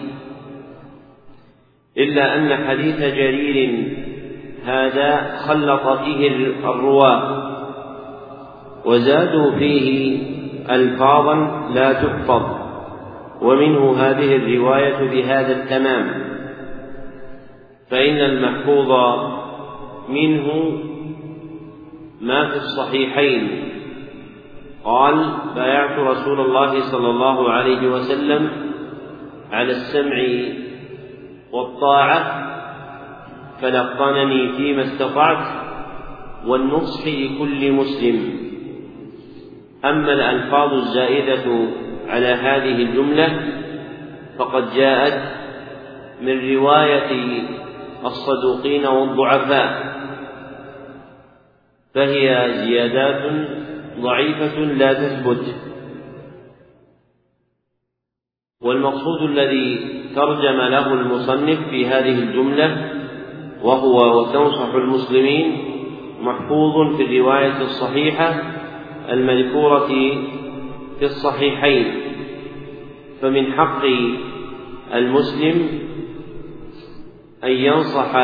إلا 1.99 2.37
أن 2.37 2.67
حديث 2.67 2.99
جرير 2.99 3.99
هذا 4.65 5.37
خلط 5.47 5.99
فيه 5.99 6.47
الرواة 6.65 7.49
وزادوا 8.85 9.51
فيه 9.59 10.19
ألفاظا 10.71 11.69
لا 11.75 11.93
تحفظ 11.93 12.43
ومنه 13.43 13.97
هذه 13.97 14.37
الرواية 14.37 15.11
بهذا 15.11 15.63
التمام. 15.63 16.29
فإن 17.91 18.17
المحفوظ 18.17 19.19
منه 20.09 20.73
ما 22.21 22.49
في 22.49 22.57
الصحيحين. 22.57 23.49
قال 24.85 25.27
بايعت 25.55 25.99
رسول 25.99 26.41
الله 26.41 26.81
صلى 26.81 27.11
الله 27.11 27.51
عليه 27.51 27.89
وسلم 27.89 28.51
على 29.53 29.71
السمع 29.71 30.19
والطاعة 31.53 32.49
فلقنني 33.61 34.53
فيما 34.53 34.83
استطعت 34.83 35.69
والنصح 36.47 37.07
لكل 37.07 37.73
مسلم. 37.73 38.49
أما 39.85 40.13
الألفاظ 40.13 40.73
الزائدة 40.73 41.69
على 42.09 42.27
هذه 42.27 42.83
الجملة 42.83 43.53
فقد 44.39 44.75
جاءت 44.75 45.39
من 46.23 46.55
رواية 46.55 47.43
الصدوقين 48.05 48.87
والضعفاء 48.87 49.89
فهي 51.95 52.53
زيادات 52.53 53.49
ضعيفة 54.01 54.59
لا 54.59 54.93
تثبت. 54.93 55.55
والمقصود 58.63 59.23
الذي 59.23 59.98
ترجم 60.15 60.61
له 60.61 60.93
المصنف 60.93 61.69
في 61.71 61.87
هذه 61.87 62.19
الجملة 62.19 62.91
وهو 63.63 64.21
وتنصح 64.21 64.75
المسلمين 64.75 65.57
محفوظ 66.23 66.97
في 66.97 67.03
الرواية 67.03 67.61
الصحيحة 67.61 68.35
المذكورة 69.11 69.87
في 70.99 71.05
الصحيحين. 71.05 71.87
فمن 73.23 73.53
حق 73.53 73.83
المسلم 74.95 75.69
أن 77.45 77.51
ينصح 77.51 78.17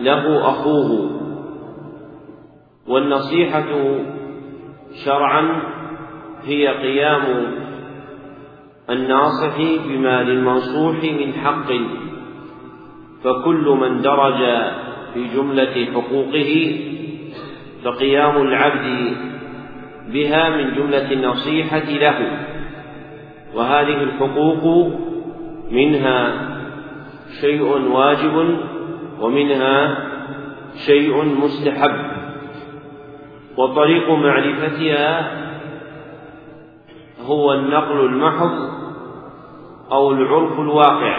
له 0.00 0.48
أخوه. 0.48 1.10
والنصيحة 2.88 3.98
شرعا 5.04 5.62
هي 6.44 6.68
قيام 6.68 7.22
الناصح 8.90 9.58
بما 9.88 10.22
للمنصوح 10.22 10.96
من 11.02 11.32
حق. 11.32 11.72
فكل 13.24 13.76
من 13.80 14.02
درج 14.02 14.38
في 15.14 15.28
جملة 15.36 15.86
حقوقه 15.94 16.80
فقيام 17.84 18.42
العبد 18.42 19.16
بها 20.12 20.56
من 20.56 20.74
جملة 20.74 21.12
النصيحة 21.12 21.78
له. 21.78 22.46
وهذه 23.54 24.02
الحقوق 24.02 24.92
منها 25.70 26.48
شيء 27.40 27.62
واجب 27.92 28.58
ومنها 29.20 29.98
شيء 30.86 31.24
مستحب. 31.24 32.16
وطريق 33.56 34.10
معرفتها 34.10 35.30
هو 37.26 37.52
النقل 37.52 38.00
المحض 38.00 38.75
أو 39.92 40.12
العرف 40.12 40.60
الواقع 40.60 41.18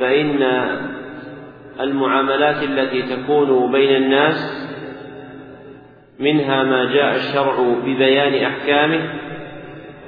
فإن 0.00 0.42
المعاملات 1.80 2.62
التي 2.62 3.02
تكون 3.02 3.72
بين 3.72 3.96
الناس 3.96 4.64
منها 6.20 6.62
ما 6.62 6.84
جاء 6.84 7.16
الشرع 7.16 7.54
ببيان 7.84 8.44
أحكامه 8.44 9.00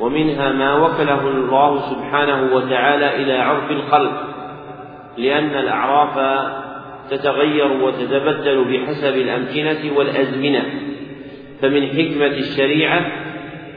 ومنها 0.01 0.53
ما 0.53 0.75
وكله 0.75 1.29
الله 1.29 1.91
سبحانه 1.91 2.55
وتعالى 2.55 3.17
إلى 3.17 3.33
عرف 3.33 3.71
الخلق 3.71 4.23
لأن 5.19 5.51
الأعراف 5.51 6.47
تتغير 7.11 7.73
وتتبدل 7.73 8.65
بحسب 8.65 9.17
الأمكنة 9.17 9.97
والأزمنة 9.97 10.65
فمن 11.63 11.87
حكمة 11.87 12.27
الشريعة 12.39 13.13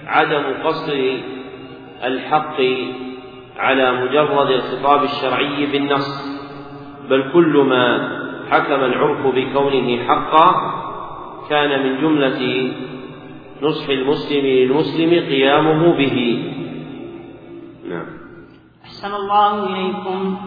عدم 0.07 0.43
قصر 0.63 0.97
الحق 2.03 2.61
على 3.59 3.91
مجرد 3.91 4.49
الخطاب 4.49 5.03
الشرعي 5.03 5.65
بالنص 5.65 6.39
بل 7.09 7.31
كل 7.33 7.57
ما 7.69 8.09
حكم 8.51 8.83
العرف 8.83 9.27
بكونه 9.27 10.03
حقا 10.07 10.51
كان 11.49 11.83
من 11.83 12.01
جملة 12.01 12.71
نصح 13.61 13.89
المسلم 13.89 14.45
للمسلم 14.45 15.09
قيامه 15.09 15.97
به. 15.97 16.45
نعم. 17.89 18.05
أحسن 18.85 19.13
الله 19.15 19.65
إليكم. 19.65 20.37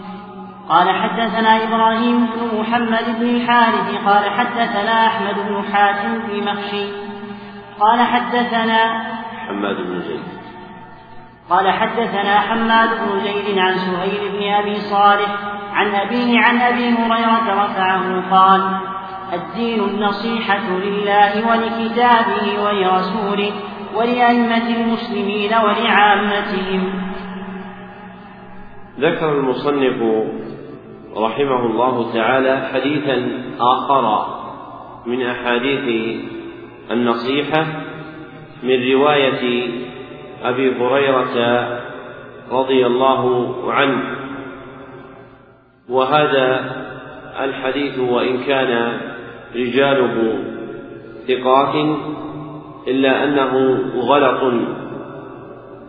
قال 0.68 0.90
حدثنا 0.90 1.62
إبراهيم 1.62 2.26
بن 2.26 2.60
محمد 2.60 3.04
بن 3.20 3.26
الحارث 3.36 4.06
قال 4.06 4.30
حدثنا 4.30 5.06
أحمد 5.06 5.34
بن 5.48 5.62
حاتم 5.72 6.26
في 6.26 6.40
مخشي. 6.40 6.86
قال 7.80 8.00
حدثنا 8.00 9.02
حماد 9.48 9.76
بن 9.76 10.00
زيد. 10.00 10.41
قال 11.50 11.70
حدثنا 11.70 12.40
حماد 12.40 12.88
بن 12.88 13.20
زيد 13.20 13.58
عن 13.58 13.74
سهيل 13.74 14.32
بن 14.32 14.42
أبي 14.42 14.74
صالح 14.74 15.38
عن 15.72 15.94
أبيه 15.94 16.38
عن 16.38 16.56
أبي 16.60 16.88
هريرة 16.88 17.64
رفعه 17.64 18.30
قال 18.30 18.62
الدين 19.32 19.80
النصيحة 19.80 20.68
لله 20.68 21.50
ولكتابه 21.50 22.64
ولرسوله 22.64 23.52
ولأئمة 23.94 24.68
المسلمين 24.68 25.50
ولعامتهم. 25.54 27.12
ذكر 29.00 29.32
المصنف 29.32 30.02
رحمه 31.16 31.66
الله 31.66 32.12
تعالى 32.12 32.68
حديثا 32.72 33.42
آخر 33.60 34.26
من 35.06 35.26
أحاديث 35.26 36.16
النصيحة 36.90 37.66
من 38.62 38.92
رواية 38.92 39.70
أبي 40.42 40.76
هريرة 40.78 41.68
رضي 42.50 42.86
الله 42.86 43.72
عنه. 43.72 44.02
وهذا 45.88 46.48
الحديث 47.44 47.98
وإن 47.98 48.44
كان 48.44 49.00
رجاله 49.54 50.44
ثقات 51.28 51.74
إلا 52.88 53.24
أنه 53.24 53.80
غلط. 53.96 54.54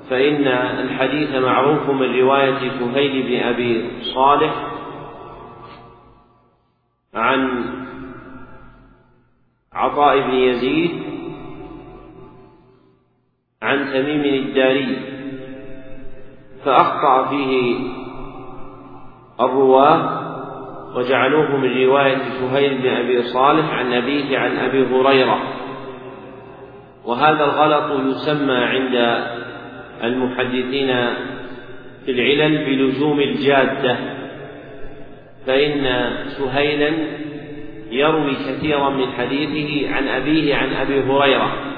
فإن 0.09 0.47
الحديث 0.79 1.35
معروف 1.35 1.89
من 1.89 2.19
رواية 2.19 2.69
سهيل 2.79 3.23
بن 3.23 3.47
أبي 3.47 3.89
صالح 4.15 4.53
عن 7.15 7.65
عطاء 9.73 10.19
بن 10.19 10.33
يزيد 10.33 11.12
عن 13.63 13.85
تميم 13.93 14.43
الداري 14.43 14.97
فأخطأ 16.65 17.29
فيه 17.29 17.75
الرواة 19.39 20.23
وجعلوه 20.95 21.57
من 21.57 21.83
رواية 21.83 22.17
سهيل 22.17 22.77
بن 22.77 22.89
أبي 22.89 23.23
صالح 23.23 23.73
عن 23.73 23.93
أبيه 23.93 24.37
عن 24.37 24.57
أبي 24.57 24.85
هريرة. 24.85 25.39
وهذا 27.05 27.43
الغلط 27.43 28.15
يسمى 28.15 28.55
عند 28.55 29.23
المحدثين 30.03 30.87
في 32.05 32.11
العلل 32.11 32.65
بلزوم 32.65 33.19
الجادة 33.19 33.97
فإن 35.47 36.11
سهيلا 36.27 36.91
يروي 37.91 38.33
كثيرا 38.33 38.89
من 38.89 39.11
حديثه 39.11 39.95
عن 39.95 40.07
أبيه 40.07 40.55
عن 40.55 40.73
أبي 40.73 40.99
هريرة. 41.03 41.72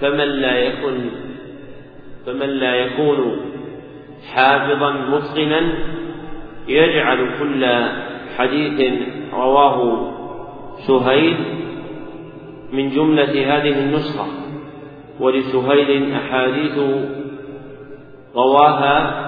فمن 0.00 0.28
لا 0.28 0.58
يكن 0.58 1.10
فمن 2.26 2.48
لا 2.48 2.74
يكون 2.74 3.36
حافظا 4.34 4.90
متقنا 4.90 5.60
يجعل 6.68 7.30
كل 7.38 7.66
حديث 8.38 8.92
رواه 9.32 10.10
سهيل 10.86 11.36
من 12.72 12.90
جملة 12.90 13.56
هذه 13.56 13.78
النسخة 13.80 14.26
ولسهيل 15.20 16.12
أحاديث 16.12 16.78
رواها 18.36 19.24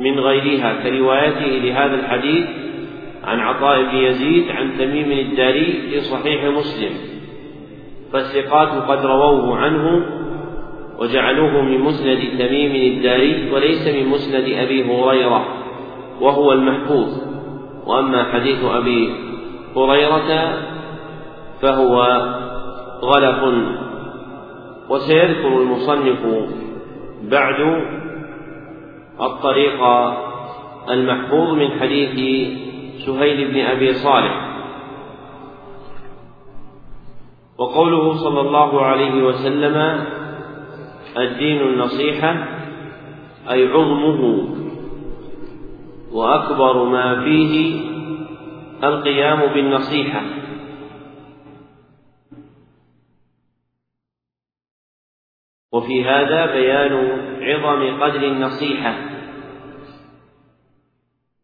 من 0.00 0.20
غيرها 0.20 0.82
كروايته 0.82 1.46
لهذا 1.46 1.94
الحديث 1.94 2.46
عن 3.24 3.40
عطاء 3.40 3.82
بن 3.82 3.96
يزيد 3.96 4.50
عن 4.50 4.78
تميم 4.78 5.12
الداري 5.12 5.72
في 5.90 6.00
صحيح 6.00 6.44
مسلم. 6.44 7.09
فالثقات 8.12 8.68
قد 8.68 9.06
رووه 9.06 9.56
عنه 9.56 10.06
وجعلوه 10.98 11.62
من 11.62 11.80
مسند 11.80 12.18
تميم 12.38 12.96
الداري 12.96 13.50
وليس 13.52 13.88
من 13.88 14.08
مسند 14.08 14.44
أبي 14.44 14.84
هريرة 14.84 15.44
وهو 16.20 16.52
المحفوظ. 16.52 17.08
وأما 17.86 18.24
حديث 18.24 18.64
أبي 18.64 19.12
هريرة 19.76 20.52
فهو 21.62 21.96
غلط 23.02 23.54
وسيذكر 24.88 25.62
المصنف 25.62 26.48
بعد 27.22 27.82
الطريق 29.20 29.82
المحفوظ 30.90 31.48
من 31.50 31.70
حديث 31.80 32.10
سهيل 33.06 33.48
بن 33.48 33.60
أبي 33.60 33.92
صالح. 33.94 34.49
وقوله 37.60 38.16
صلى 38.16 38.40
الله 38.40 38.82
عليه 38.82 39.22
وسلم 39.22 39.76
الدين 41.16 41.60
النصيحة 41.60 42.32
أي 43.50 43.68
عظمه 43.68 44.48
وأكبر 46.12 46.84
ما 46.84 47.24
فيه 47.24 47.80
القيام 48.84 49.54
بالنصيحة. 49.54 50.22
وفي 55.72 56.04
هذا 56.04 56.46
بيان 56.46 56.92
عظم 57.42 58.02
قدر 58.02 58.22
النصيحة 58.26 58.94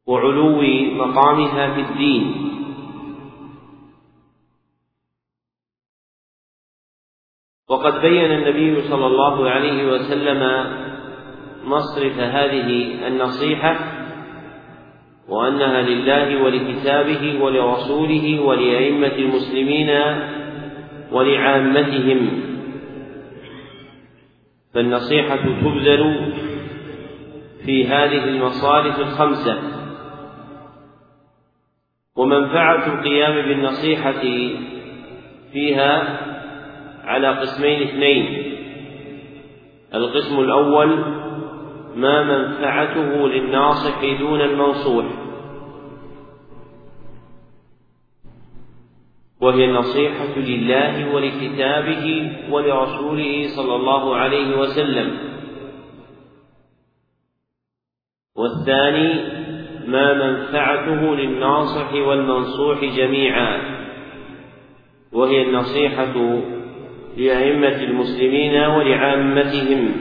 وعلو 0.07 0.62
مقامها 0.94 1.74
في 1.74 1.81
الدين. 1.81 2.45
وقد 7.68 8.00
بين 8.02 8.33
النبي 8.33 8.83
صلى 8.83 9.07
الله 9.07 9.50
عليه 9.50 9.92
وسلم 9.92 10.66
مصرف 11.64 12.18
هذه 12.18 13.07
النصيحة 13.07 13.76
وأنها 15.29 15.83
لله 15.83 16.42
ولكتابه 16.42 17.42
ولرسوله 17.42 18.40
ولأئمة 18.40 19.12
المسلمين 19.18 19.90
ولعامتهم. 21.12 22.42
فالنصيحة 24.74 25.37
تبذل 25.37 26.33
في 27.64 27.87
هذه 27.87 28.24
المصارف 28.24 29.00
الخمسة. 29.00 29.59
ومنفعة 32.16 32.87
القيام 32.87 33.48
بالنصيحة 33.48 34.22
فيها 35.52 36.26
على 37.07 37.29
قسمين 37.29 37.83
اثنين. 37.83 38.57
القسم 39.95 40.40
الأول 40.40 40.88
ما 41.97 42.23
منفعته 42.23 43.29
للناصح 43.29 44.01
دون 44.19 44.40
المنصوح. 44.40 45.07
وهي 49.40 49.64
النصيحة 49.64 50.38
لله 50.38 51.14
ولكتابه 51.14 52.33
ولرسوله 52.51 53.47
صلى 53.57 53.77
الله 53.77 54.16
عليه 54.16 54.59
وسلم. 54.59 55.19
والثاني 58.37 59.37
ما 59.87 60.14
منفعته 60.14 61.16
للناصح 61.16 61.92
والمنصوح 61.95 62.85
جميعا. 62.85 63.77
وهي 65.12 65.42
النصيحة 65.42 66.47
لأئمة 67.16 67.83
المسلمين 67.83 68.55
ولعامتهم. 68.55 69.92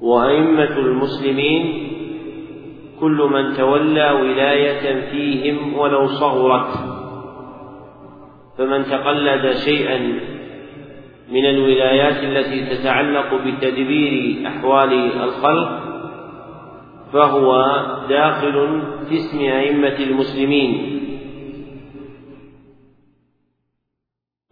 وأئمة 0.00 0.78
المسلمين 0.78 1.88
كل 3.00 3.28
من 3.32 3.56
تولى 3.56 4.10
ولاية 4.10 5.10
فيهم 5.10 5.78
ولو 5.78 6.06
صغرت. 6.06 6.74
فمن 8.58 8.84
تقلد 8.84 9.52
شيئا 9.52 9.98
من 11.32 11.44
الولايات 11.44 12.24
التي 12.24 12.76
تتعلق 12.76 13.34
بتدبير 13.34 14.46
أحوال 14.48 14.92
الخلق 15.22 15.82
فهو 17.12 17.76
داخل 18.08 18.82
في 19.08 19.14
اسم 19.14 19.38
أئمة 19.38 19.96
المسلمين. 20.00 20.98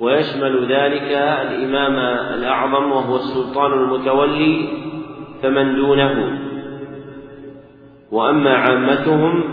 ويشمل 0.00 0.72
ذلك 0.72 1.10
الإمام 1.46 1.96
الأعظم 2.34 2.92
وهو 2.92 3.16
السلطان 3.16 3.72
المتولي 3.72 4.68
فمن 5.42 5.76
دونه. 5.76 6.38
وأما 8.12 8.56
عامتهم 8.56 9.44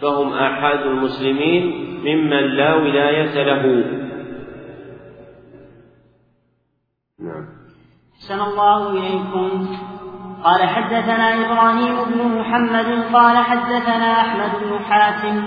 فهم 0.00 0.32
آحاد 0.32 0.86
المسلمين 0.86 1.88
ممن 2.04 2.56
لا 2.56 2.74
ولاية 2.74 3.42
له. 3.42 3.84
نعم. 7.20 7.46
أحسن 8.14 8.40
الله 8.40 8.90
إليكم. 8.90 9.68
قال 10.44 10.62
حدثنا 10.62 11.34
إبراهيم 11.34 11.94
بن 12.04 12.38
محمد 12.38 13.04
قال 13.12 13.36
حدثنا 13.36 14.20
أحمد 14.20 14.50
بن 14.62 14.78
حاتم 14.84 15.42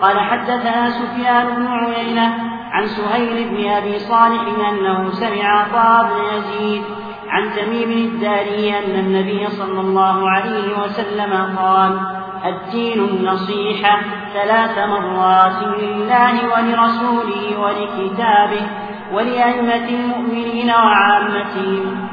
قال 0.00 0.20
حدثنا 0.20 0.90
سفيان 0.90 1.56
بن 1.56 1.66
عيينة 1.66 2.53
عن 2.74 2.86
سهيل 2.86 3.48
بن 3.48 3.70
أبي 3.70 3.98
صالح 3.98 4.42
أنه 4.68 5.10
سمع 5.10 5.44
عطاء 5.60 6.10
بن 6.10 6.36
يزيد 6.36 6.82
عن 7.28 7.50
تميم 7.56 7.90
الداري 7.90 8.78
أن 8.78 8.98
النبي 9.00 9.46
صلى 9.46 9.80
الله 9.80 10.30
عليه 10.30 10.82
وسلم 10.82 11.56
قال 11.58 12.00
الدين 12.44 13.04
النصيحة 13.04 14.00
ثلاث 14.32 14.78
مرات 14.88 15.78
لله 15.78 16.34
ولرسوله 16.52 17.60
ولكتابه 17.60 18.66
ولأئمة 19.14 19.88
المؤمنين 19.88 20.70
وعامتهم. 20.70 22.08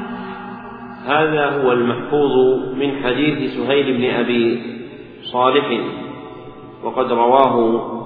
هذا 1.06 1.62
هو 1.62 1.72
المحفوظ 1.72 2.32
من 2.74 3.04
حديث 3.04 3.56
سهيل 3.56 3.98
بن 3.98 4.14
أبي 4.14 4.62
صالح 5.32 5.66
وقد 6.84 7.12
رواه 7.12 8.01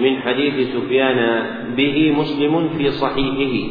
من 0.00 0.16
حديث 0.16 0.74
سفيان 0.74 1.46
به 1.76 2.14
مسلم 2.18 2.68
في 2.68 2.90
صحيحه 2.90 3.68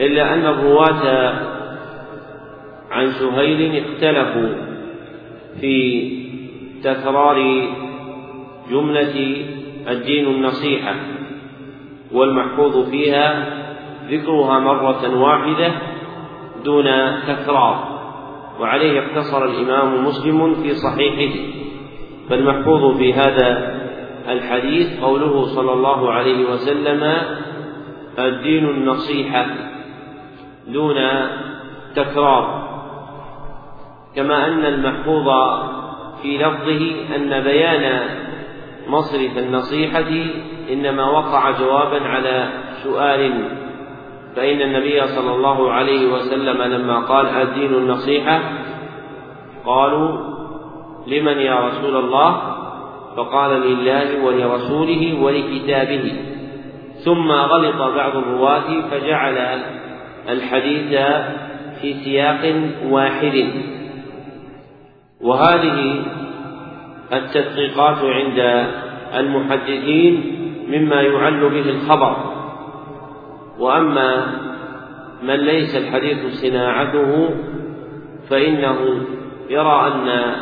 إلا 0.00 0.34
أن 0.34 0.46
الرواة 0.46 1.32
عن 2.90 3.06
سهيل 3.10 3.84
اختلفوا 3.84 4.54
في 5.60 6.08
تكرار 6.84 7.38
جملة 8.70 9.36
الدين 9.88 10.26
النصيحة 10.26 10.94
والمحفوظ 12.12 12.90
فيها 12.90 13.46
ذكرها 14.10 14.58
مرة 14.58 15.22
واحدة 15.22 15.72
دون 16.64 16.84
تكرار 17.26 17.92
وعليه 18.60 19.00
اقتصر 19.00 19.44
الإمام 19.44 20.04
مسلم 20.06 20.54
في 20.54 20.74
صحيحه 20.74 21.34
فالمحفوظ 22.28 22.96
في 22.96 23.12
هذا 23.12 23.81
الحديث 24.28 25.00
قوله 25.00 25.44
صلى 25.44 25.72
الله 25.72 26.12
عليه 26.12 26.50
وسلم 26.50 27.12
الدين 28.18 28.64
النصيحة 28.64 29.46
دون 30.68 30.96
تكرار 31.96 32.62
كما 34.16 34.46
أن 34.46 34.64
المحفوظ 34.64 35.28
في 36.22 36.38
لفظه 36.38 37.14
أن 37.16 37.40
بيان 37.42 38.00
مصرف 38.88 39.38
النصيحة 39.38 40.10
إنما 40.72 41.10
وقع 41.10 41.50
جوابا 41.50 42.08
على 42.08 42.48
سؤال 42.82 43.48
فإن 44.36 44.62
النبي 44.62 45.06
صلى 45.06 45.34
الله 45.34 45.72
عليه 45.72 46.12
وسلم 46.12 46.62
لما 46.62 46.98
قال 47.00 47.26
الدين 47.26 47.74
النصيحة 47.74 48.40
قالوا 49.66 50.32
لمن 51.06 51.38
يا 51.38 51.60
رسول 51.60 51.96
الله؟ 51.96 52.51
فقال 53.16 53.60
لله 53.60 54.24
ولرسوله 54.24 55.22
ولكتابه. 55.22 56.12
ثم 57.04 57.32
غلط 57.32 57.76
بعض 57.76 58.16
الرواة 58.16 58.80
فجعل 58.90 59.62
الحديث 60.28 61.00
في 61.80 61.94
سياق 61.94 62.54
واحد. 62.84 63.46
وهذه 65.20 66.04
التدقيقات 67.12 67.98
عند 68.02 68.66
المحدثين 69.14 70.38
مما 70.68 71.02
يعل 71.02 71.50
به 71.50 71.70
الخبر. 71.70 72.16
وأما 73.58 74.26
من 75.22 75.34
ليس 75.34 75.76
الحديث 75.76 76.26
صناعته 76.42 77.28
فإنه 78.30 79.04
يرى 79.50 79.86
أن 79.86 80.34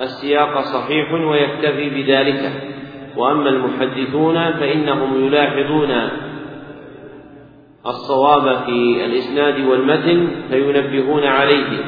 السياق 0.00 0.60
صحيح 0.60 1.12
ويكتفي 1.12 1.90
بذلك. 1.90 2.72
وأما 3.16 3.48
المحدثون 3.48 4.52
فإنهم 4.52 5.26
يلاحظون 5.26 6.08
الصواب 7.86 8.56
في 8.66 9.04
الإسناد 9.04 9.66
والمتن 9.66 10.28
فينبهون 10.50 11.24
عليه 11.24 11.78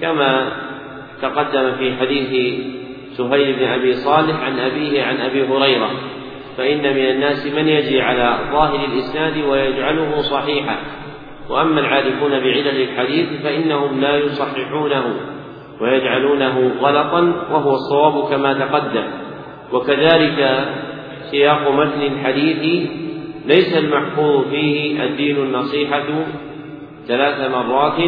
كما 0.00 0.52
تقدم 1.22 1.72
في 1.72 1.96
حديث 1.96 2.60
سهيل 3.16 3.56
بن 3.56 3.64
أبي 3.64 3.92
صالح 3.94 4.40
عن 4.40 4.58
أبيه 4.58 5.02
عن 5.02 5.16
أبي 5.16 5.46
هريرة. 5.46 5.90
فإن 6.56 6.78
من 6.78 7.10
الناس 7.10 7.46
من 7.46 7.68
يجري 7.68 8.02
على 8.02 8.38
ظاهر 8.52 8.84
الإسناد 8.84 9.44
ويجعله 9.44 10.22
صحيحا. 10.22 10.76
وأما 11.50 11.80
العارفون 11.80 12.30
بعلل 12.30 12.82
الحديث 12.82 13.42
فإنهم 13.42 14.00
لا 14.00 14.16
يصححونه. 14.16 15.04
ويجعلونه 15.82 16.72
غلطا 16.80 17.20
وهو 17.52 17.74
الصواب 17.74 18.30
كما 18.30 18.52
تقدم. 18.52 19.04
وكذلك 19.72 20.68
سياق 21.30 21.70
متن 21.70 22.02
الحديث 22.02 22.88
ليس 23.46 23.76
المحفوظ 23.76 24.48
فيه 24.50 25.04
الدين 25.04 25.36
النصيحة 25.36 26.04
ثلاث 27.06 27.50
مرات 27.50 27.98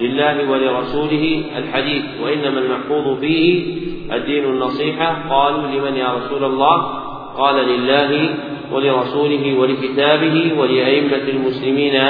لله 0.00 0.50
ولرسوله 0.50 1.42
الحديث 1.58 2.04
وإنما 2.22 2.60
المحفوظ 2.60 3.20
فيه 3.20 3.74
الدين 4.12 4.44
النصيحة. 4.44 5.28
قالوا 5.30 5.66
لمن 5.66 5.96
يا 5.96 6.14
رسول 6.14 6.44
الله؟ 6.44 6.76
قال 7.38 7.56
لله 7.68 8.28
ولرسوله 8.72 9.58
ولكتابه 9.58 10.52
ولأئمة 10.58 11.28
المسلمين 11.28 12.00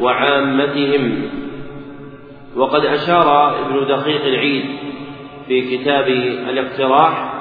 وعامتهم. 0.00 1.22
وقد 2.56 2.84
أشار 2.84 3.58
ابن 3.66 3.86
دقيق 3.86 4.24
العيد 4.24 4.64
في 5.46 5.76
كتاب 5.78 6.06
الاقتراح 6.50 7.34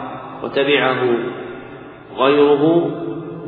وتبعه 0.44 1.18
غيره 2.18 2.92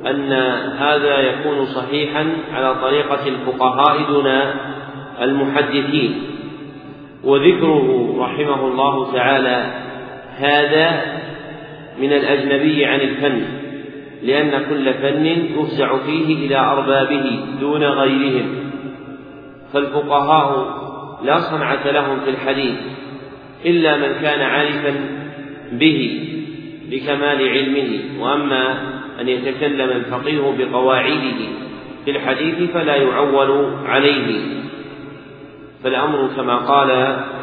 أن 0.10 0.34
هذا 0.78 1.20
يكون 1.20 1.66
صحيحا 1.66 2.28
على 2.54 2.76
طريقة 2.76 3.28
الفقهاء 3.28 4.04
دون 4.08 4.28
المحدثين. 5.22 6.22
وذكره 7.24 8.16
رحمه 8.20 8.68
الله 8.68 9.14
تعالى 9.14 9.74
هذا 10.38 11.02
من 12.00 12.14
الأجنبي 12.14 12.86
عن 12.86 13.00
الفن 13.00 13.42
لأن 14.24 14.66
كل 14.70 14.94
فن 14.94 15.26
يفزع 15.26 15.98
فيه 15.98 16.48
إلى 16.48 16.58
أربابه 16.58 17.46
دون 17.60 17.84
غيرهم. 17.84 18.72
فالفقهاء 19.74 20.85
لا 21.26 21.40
صنعة 21.40 21.92
لهم 21.92 22.20
في 22.20 22.30
الحديث 22.30 22.76
إلا 23.66 23.98
من 23.98 24.22
كان 24.22 24.42
عارفا 24.42 24.94
به 25.72 26.22
بكمال 26.92 27.50
علمه. 27.50 28.22
وأما 28.24 28.82
أن 29.22 29.30
يتكلم 29.30 29.90
الفقيه 29.90 30.56
بقواعده 30.60 31.40
في 32.06 32.12
الحديث 32.12 32.72
فلا 32.72 32.96
يعول 32.96 33.74
عليه. 33.86 34.42
فالأمر 35.84 36.30
كما 36.36 36.56
قال 36.56 36.92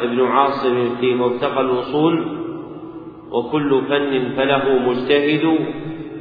ابن 0.03 0.25
عاصم 0.25 0.95
في 1.01 1.15
مرتقى 1.15 1.61
الوصول 1.61 2.25
وكل 3.31 3.81
فن 3.89 4.33
فله 4.37 4.79
مجتهد 4.79 5.57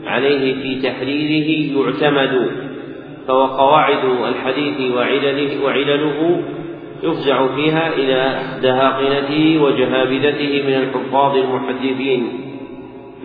عليه 0.07 0.63
في 0.63 0.89
تحريره 0.89 1.79
يعتمد. 1.79 2.51
فهو 3.29 3.47
قواعد 3.47 4.05
الحديث 4.05 4.93
وعلله, 4.95 5.65
وعلله 5.65 6.43
يفزع 7.03 7.55
فيها 7.55 7.89
إلى 7.89 8.43
دهاقنته 8.63 9.63
وجهابذته 9.63 10.63
من 10.67 10.75
الحفاظ 10.75 11.37
المحدثين. 11.37 12.41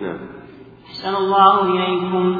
نعم. 0.02 0.18
أحسن 0.86 1.14
الله 1.16 1.62
إليكم. 1.62 2.36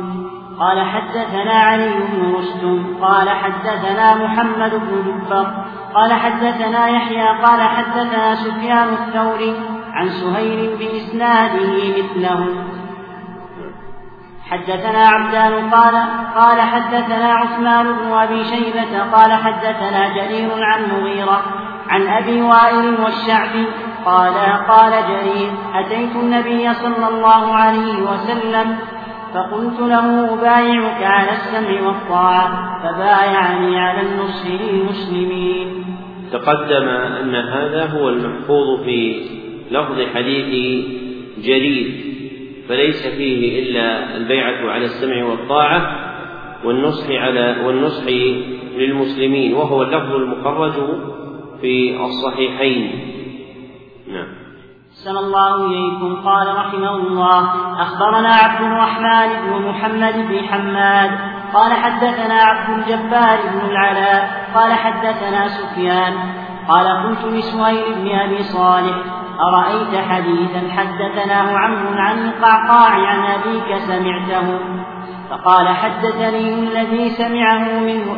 قال 0.61 0.81
حدثنا 0.81 1.53
علي 1.53 1.91
بن 1.91 2.35
رستم 2.35 2.97
قال 3.01 3.29
حدثنا 3.29 4.25
محمد 4.25 4.71
بن 4.71 5.03
جبر. 5.07 5.47
قال 5.95 6.13
حدثنا 6.13 6.89
يحيى. 6.89 7.29
قال 7.45 7.63
حدثنا 7.63 8.35
سفيان 8.35 8.89
الثوري 8.89 9.55
عن 9.93 10.09
سهيل 10.09 10.71
بإسناده 10.79 11.73
مثله. 11.99 12.47
حدثنا 14.51 15.09
عبدان 15.09 15.71
قال 15.71 15.95
قال 16.35 16.61
حدثنا 16.61 17.33
عثمان 17.33 17.87
بن 17.87 18.13
أبي 18.13 18.45
شيبة 18.45 19.03
قال 19.13 19.33
حدثنا 19.33 20.09
جرير 20.09 20.51
عن 20.63 20.83
مغيرة 20.91 21.43
عن 21.89 22.07
أبي 22.09 22.43
وائل 22.43 23.01
والشعبي 23.05 23.67
قال 24.05 24.35
قال 24.69 24.93
جرير 24.93 25.51
أتيت 25.75 26.17
النبي 26.17 26.75
صلى 26.75 27.09
الله 27.09 27.55
عليه 27.55 28.03
وسلم 28.03 28.77
فقلت 29.35 29.81
له 29.81 30.35
أبايعك 30.35 31.03
على 31.03 31.31
السمع 31.31 31.87
والطاعة 31.87 32.81
فبايعني 32.83 33.81
على 33.81 34.01
النصح 34.01 34.47
للمسلمين. 34.47 35.85
تقدم 36.33 36.89
أن 36.89 37.35
هذا 37.35 37.87
هو 37.87 38.09
المحفوظ 38.09 38.85
في 38.85 39.23
لفظ 39.71 40.01
حديث 40.15 40.85
جرير. 41.45 42.09
فليس 42.69 43.07
فيه 43.07 43.63
إلا 43.63 44.17
البيعة 44.17 44.71
على 44.71 44.85
السمع 44.85 45.25
والطاعة 45.25 46.09
والنصح 46.65 47.11
على 47.11 47.57
والنصح 47.67 48.05
للمسلمين 48.77 49.55
وهو 49.55 49.83
اللفظ 49.83 50.15
المخرج 50.15 50.73
في 51.61 52.01
الصحيحين. 52.01 52.91
نعم. 54.09 54.27
صلى 54.91 55.21
الله 55.21 55.67
إليكم. 55.67 56.15
قال 56.25 56.57
رحمه 56.57 56.97
الله 56.97 57.41
أخبرنا 57.83 58.29
عبد 58.29 58.65
الرحمن 58.65 59.29
بن 59.47 59.69
محمد 59.69 60.29
بن 60.29 60.39
حماد. 60.39 61.11
قال 61.55 61.73
حدثنا 61.73 62.35
عبد 62.35 62.79
الجبار 62.79 63.39
بن 63.53 63.71
العلاء. 63.71 64.51
قال 64.55 64.73
حدثنا 64.73 65.49
سفيان. 65.49 66.15
قال 66.69 66.87
قلت 66.87 67.25
لسهيل 67.33 67.95
بن 67.95 68.09
أبي 68.09 68.43
صالح 68.43 69.18
أرأيت 69.41 70.05
حديثا 70.11 70.63
حدثناه 70.77 71.59
عمرو 71.59 71.99
عن 71.99 72.19
القعقاع 72.19 72.91
عن 72.91 73.19
أبيك 73.19 73.79
سمعته؟ 73.79 74.59
فقال 75.31 75.69
حدثني 75.69 76.55
الذي 76.55 77.11
سمعه 77.11 77.81
منه 77.81 78.17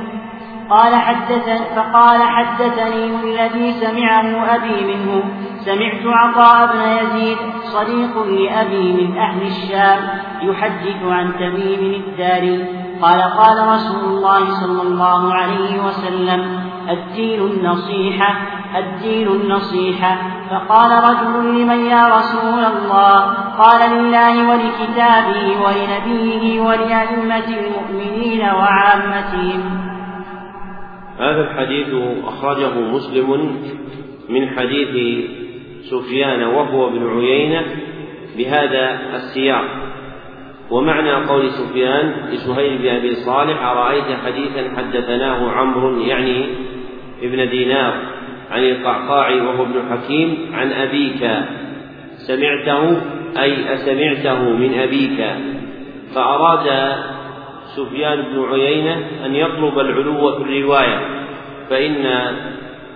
قال 0.71 0.95
حدث 0.95 1.75
فقال 1.77 2.23
حدثني 2.23 3.05
الذي 3.07 3.73
سمعه 3.73 4.55
أبي 4.55 4.85
منه 4.85 5.23
سمعت 5.59 6.07
عطاء 6.07 6.67
بن 6.67 6.81
يزيد 6.81 7.39
صديق 7.63 8.23
لأبي 8.23 8.93
من 8.93 9.19
أهل 9.19 9.43
الشام 9.43 10.09
يحدث 10.43 11.03
عن 11.03 11.33
تميم 11.33 12.03
الداري 12.05 12.65
قال 13.03 13.23
قال 13.23 13.69
رسول 13.69 14.05
الله 14.05 14.51
صلى 14.61 14.83
الله 14.83 15.35
عليه 15.35 15.83
وسلم 15.87 16.61
الدين 16.91 17.41
النصيحة 17.41 18.60
الدين 18.79 19.29
النصيحة. 19.29 20.19
فقال 20.51 20.91
رجل 21.05 21.61
لمن 21.61 21.87
يا 21.87 22.09
رسول 22.09 22.65
الله؟ 22.65 23.21
قال 23.59 23.91
لله 23.91 24.51
ولكتابه 24.51 25.57
ولنبيه 25.65 26.61
ولأئمة 26.61 27.49
المؤمنين 27.49 28.41
وعامتهم. 28.41 29.63
هذا 31.19 31.41
الحديث 31.41 31.89
أخرجه 32.25 32.81
مسلم 32.81 33.57
من 34.29 34.49
حديث 34.49 35.25
سفيان 35.83 36.43
وهو 36.43 36.89
ابن 36.89 37.09
عيينة 37.09 37.63
بهذا 38.37 38.99
السياق. 39.15 39.65
ومعنى 40.71 41.13
قول 41.13 41.51
سفيان 41.51 42.15
لسهيل 42.31 42.79
بن 42.79 42.89
أبي 42.89 43.15
صالح 43.15 43.63
أرأيت 43.63 44.05
حديثا 44.25 44.77
حدثناه 44.77 45.51
عمرو 45.51 46.01
يعني 46.01 46.47
ابن 47.23 47.51
دينار 47.51 47.95
عن 48.51 48.65
القعقاع 48.65 49.31
وهو 49.31 49.63
ابن 49.63 49.83
حكيم 49.91 50.51
عن 50.53 50.73
أبيك. 50.73 51.31
سمعته؟ 52.17 53.01
أي 53.39 53.75
أسمعته 53.75 54.43
من 54.43 54.79
أبيك. 54.79 55.35
فأراد 56.15 56.95
سفيان 57.77 58.23
بن 58.23 58.53
عيينة 58.53 58.97
أن 59.27 59.35
يطلب 59.35 59.79
العلو 59.79 60.33
في 60.33 60.43
الرواية. 60.43 61.01
فإن 61.71 62.35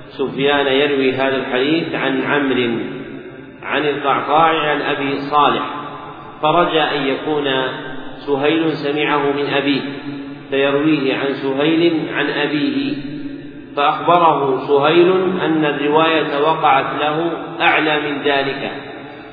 سفيان 0.09 0.67
يروي 0.67 1.13
هذا 1.13 1.37
الحديث 1.37 1.95
عن 1.95 2.23
عمرو 2.23 2.79
عن 3.63 3.85
القعقاع 3.85 4.71
عن 4.71 4.83
أبي 4.83 5.19
صالح. 5.19 5.85
فرجى 6.43 6.81
أن 6.81 7.07
يكون 7.07 7.45
سهيل 8.17 8.73
سمعه 8.73 9.33
من 9.33 9.47
أبيه 9.47 9.81
فيرويه 10.51 11.15
عن 11.15 11.33
سهيل 11.33 12.09
عن 12.15 12.27
أبيه. 12.27 13.14
فأخبره 13.77 14.59
سهيل 14.69 15.13
أن 15.41 15.65
الرواية 15.65 16.43
وقعت 16.43 17.01
له 17.01 17.31
أعلى 17.61 18.01
من 18.01 18.23
ذلك 18.23 18.71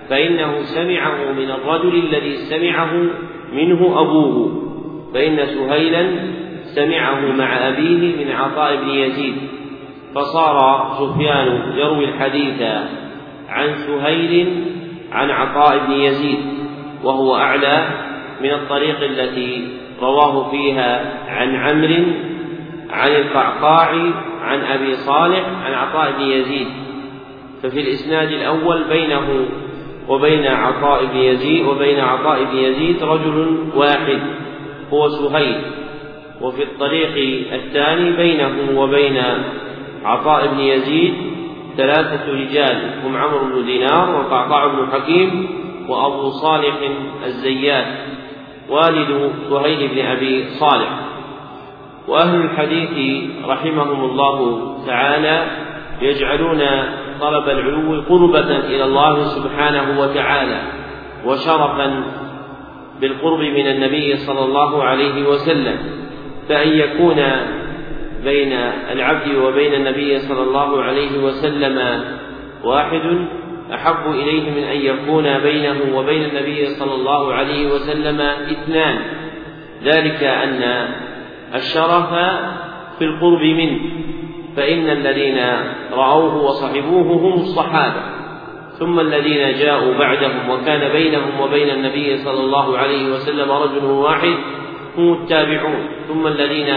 فإنه 0.10 0.62
سمعه 0.62 1.32
من 1.32 1.52
الرجل 1.52 1.96
الذي 1.96 2.36
سمعه 2.36 2.94
منه 3.54 4.02
أبوه 4.02 4.62
فإن 5.14 5.46
سهيلا 5.46 6.10
سمعه 6.64 7.32
مع 7.32 7.68
أبيه 7.68 8.26
من 8.26 8.32
عطاء 8.32 8.76
بن 8.76 8.90
يزيد 8.90 9.36
فصار 10.16 10.88
سفيان 11.00 11.74
يروي 11.76 12.06
الحديث 12.06 12.62
عن 13.50 13.74
سهيل 13.76 14.64
عن 15.12 15.32
عطاء 15.32 15.78
بن 15.88 15.92
يزيد 15.92 16.40
وهو 17.04 17.36
أعلى 17.36 17.88
من 18.42 18.50
الطريق 18.50 19.04
التي 19.04 19.68
رواه 20.02 20.52
فيها 20.52 21.14
عن 21.28 21.56
عمرو 21.56 22.31
عن 22.92 23.12
القعقاع 23.12 23.90
عن 24.42 24.60
أبي 24.60 24.96
صالح 24.96 25.46
عن 25.66 25.74
عطاء 25.74 26.12
بن 26.12 26.22
يزيد 26.22 26.68
ففي 27.64 27.80
الإسناد 27.80 28.32
الأول 28.32 28.84
بينه 28.84 29.46
وبين 30.08 30.48
عطاء 30.48 31.06
بن 31.06 31.18
يزيد 31.18 31.66
وبين 31.66 32.00
عطاء 32.00 32.44
بن 32.44 32.58
يزيد 32.58 33.04
رجل 33.04 33.58
واحد 33.76 34.20
هو 34.94 35.08
سهيل 35.08 35.62
وفي 36.42 36.64
الطريق 36.64 37.44
الثاني 37.54 38.12
بينه 38.12 38.82
وبين 38.82 39.24
عطاء 40.06 40.48
بن 40.48 40.60
يزيد 40.60 41.14
ثلاثة 41.78 42.32
رجال 42.34 42.92
هم 43.06 43.18
عمرو 43.18 43.46
بن 43.46 43.66
دينار 43.66 44.16
وقعقاع 44.16 44.68
بن 44.68 44.88
حكيم 44.92 45.48
وأبو 45.90 46.30
صالح 46.30 46.76
الزيات 47.26 47.88
والد 48.70 49.32
سهيل 49.50 49.88
بن 49.88 50.00
أبي 50.00 50.50
صالح. 50.50 51.11
وأهل 52.08 52.42
الحديث 52.42 53.24
رحمهم 53.46 54.06
الله 54.06 54.68
تعالى 54.88 55.46
يجعلون 56.02 56.62
طلب 57.22 57.50
العلو 57.50 58.02
قربة 58.10 58.60
إلى 58.60 58.84
الله 58.84 59.24
سبحانه 59.24 60.02
وتعالى 60.02 60.62
وشرفا 61.26 62.04
بالقرب 63.02 63.40
من 63.40 63.68
النبي 63.68 64.16
صلى 64.16 64.46
الله 64.46 64.84
عليه 64.84 65.28
وسلم 65.28 65.78
فأن 66.50 66.68
يكون 66.68 67.22
بين 68.24 68.54
العبد 68.92 69.36
وبين 69.36 69.74
النبي 69.74 70.20
صلى 70.20 70.44
الله 70.44 70.82
عليه 70.82 71.24
وسلم 71.24 72.04
واحد 72.64 73.28
أحب 73.74 74.12
إليه 74.12 74.52
من 74.52 74.64
أن 74.64 74.78
يكون 74.78 75.40
بينه 75.40 75.98
وبين 75.98 76.24
النبي 76.24 76.66
صلى 76.68 76.96
الله 76.96 77.34
عليه 77.34 77.74
وسلم 77.74 78.22
اثنان. 78.52 79.02
ذلك 79.84 80.24
أن 80.24 80.88
الشرف 81.56 82.10
في 83.00 83.06
القرب 83.06 83.42
منه 83.42 83.80
فإن 84.58 84.90
الذين 84.90 85.40
رأوه 85.94 86.44
وصحبوه 86.44 87.04
هم 87.04 87.34
الصحابة 87.34 88.02
ثم 88.80 89.00
الذين 89.00 89.60
جاءوا 89.60 89.94
بعدهم 89.94 90.50
وكان 90.50 90.92
بينهم 90.92 91.40
وبين 91.42 91.70
النبي 91.70 92.18
صلى 92.18 92.40
الله 92.40 92.78
عليه 92.78 93.14
وسلم 93.14 93.52
رجل 93.52 93.86
واحد 93.86 94.36
هم 94.98 95.14
التابعون 95.14 95.88
ثم 96.08 96.28
الذين 96.28 96.74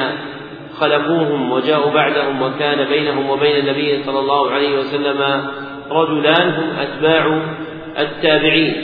خلفوهم 0.78 1.52
وجاءوا 1.52 1.92
بعدهم 1.92 2.42
وكان 2.42 2.88
بينهم 2.88 3.30
وبين 3.30 3.56
النبي 3.56 4.02
صلى 4.02 4.18
الله 4.18 4.50
عليه 4.50 4.78
وسلم 4.78 5.44
رجلان 5.90 6.48
هم 6.48 6.76
أتباع 6.78 7.42
التابعين 7.98 8.74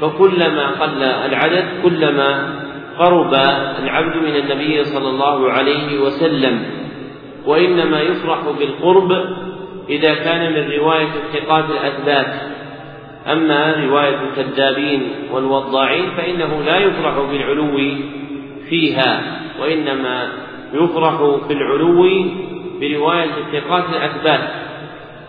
فكلما 0.00 0.66
قل 0.66 1.02
العدد 1.02 1.64
كلما 1.82 2.54
قرب 2.98 3.34
العبد 3.82 4.16
من 4.16 4.36
النبي 4.36 4.84
صلى 4.84 5.08
الله 5.08 5.50
عليه 5.52 6.00
وسلم 6.00 6.64
وإنما 7.46 8.00
يفرح 8.00 8.38
بالقرب 8.58 9.12
إذا 9.88 10.14
كان 10.14 10.52
من 10.52 10.70
رواية 10.78 11.08
الثقات 11.08 11.64
الأثبات. 11.70 12.40
أما 13.32 13.84
رواية 13.86 14.18
الكذابين 14.28 15.08
والوضاعين 15.32 16.10
فإنه 16.16 16.62
لا 16.66 16.78
يفرح 16.78 17.18
بالعلو 17.18 17.78
فيها 18.68 19.40
وإنما 19.60 20.28
يفرح 20.72 21.40
بالعلو 21.48 22.02
برواية 22.80 23.30
الثقات 23.38 23.84
الأثبات. 23.90 24.48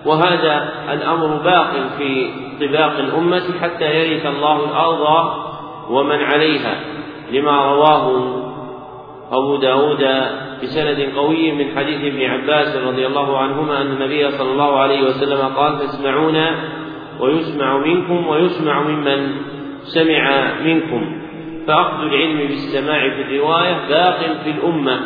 وهذا 0.06 0.74
الأمر 0.92 1.28
باق 1.28 1.72
في 1.98 2.30
طباق 2.62 3.00
الأمة 3.00 3.60
حتى 3.62 3.86
يرث 3.86 4.26
الله 4.26 4.66
الأرض 4.66 5.34
ومن 5.90 6.24
عليها. 6.24 6.99
لما 7.32 7.74
رواه 7.74 8.36
أبو 9.32 9.56
داود 9.56 10.06
بسند 10.64 11.10
قوي 11.16 11.52
من 11.52 11.76
حديث 11.76 12.14
ابن 12.14 12.22
عباس 12.22 12.76
رضي 12.76 13.08
الله 13.08 13.38
عنهما 13.38 13.82
أن 13.82 13.88
النبي 13.88 14.32
صلى 14.32 14.52
الله 14.52 14.80
عليه 14.80 15.04
وسلم 15.04 15.56
قال 15.56 15.80
تسمعون 15.80 16.46
ويسمع 17.20 17.78
منكم 17.78 18.28
ويسمع 18.28 18.82
ممن 18.82 19.36
سمع 19.84 20.54
منكم 20.64 21.20
فأخذ 21.68 22.02
العلم 22.02 22.38
بالسماع 22.38 23.10
في 23.10 23.22
الرواية 23.22 23.88
باق 23.90 24.20
في 24.44 24.52
الأمة 24.52 25.00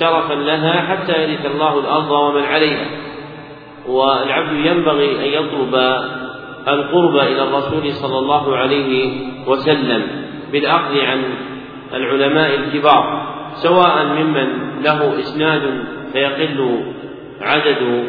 شرفا 0.00 0.34
لها 0.34 0.80
حتى 0.80 1.22
يرث 1.22 1.46
الله 1.46 1.80
الأرض 1.80 2.10
ومن 2.10 2.42
عليها. 2.42 2.86
والعبد 3.88 4.52
ينبغي 4.52 5.10
أن 5.10 5.44
يطلب 5.44 5.74
القرب 6.68 7.16
إلى 7.16 7.42
الرسول 7.42 7.92
صلى 7.92 8.18
الله 8.18 8.56
عليه 8.56 9.12
وسلم 9.46 10.06
بالأخذ 10.52 10.98
عن 10.98 11.24
العلماء 11.94 12.54
الكبار 12.54 13.26
سواء 13.54 14.04
ممن 14.04 14.46
له 14.82 15.18
إسناد 15.18 15.84
فيقل 16.12 16.78
عدد 17.40 18.04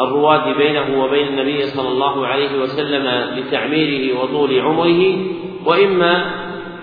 الرواة 0.00 0.52
بينه 0.52 1.04
وبين 1.04 1.28
النبي 1.28 1.62
صلى 1.62 1.88
الله 1.88 2.26
عليه 2.26 2.58
وسلم 2.58 3.34
لتعميره 3.38 4.20
وطول 4.20 4.60
عمره 4.60 5.18
وإما 5.66 6.24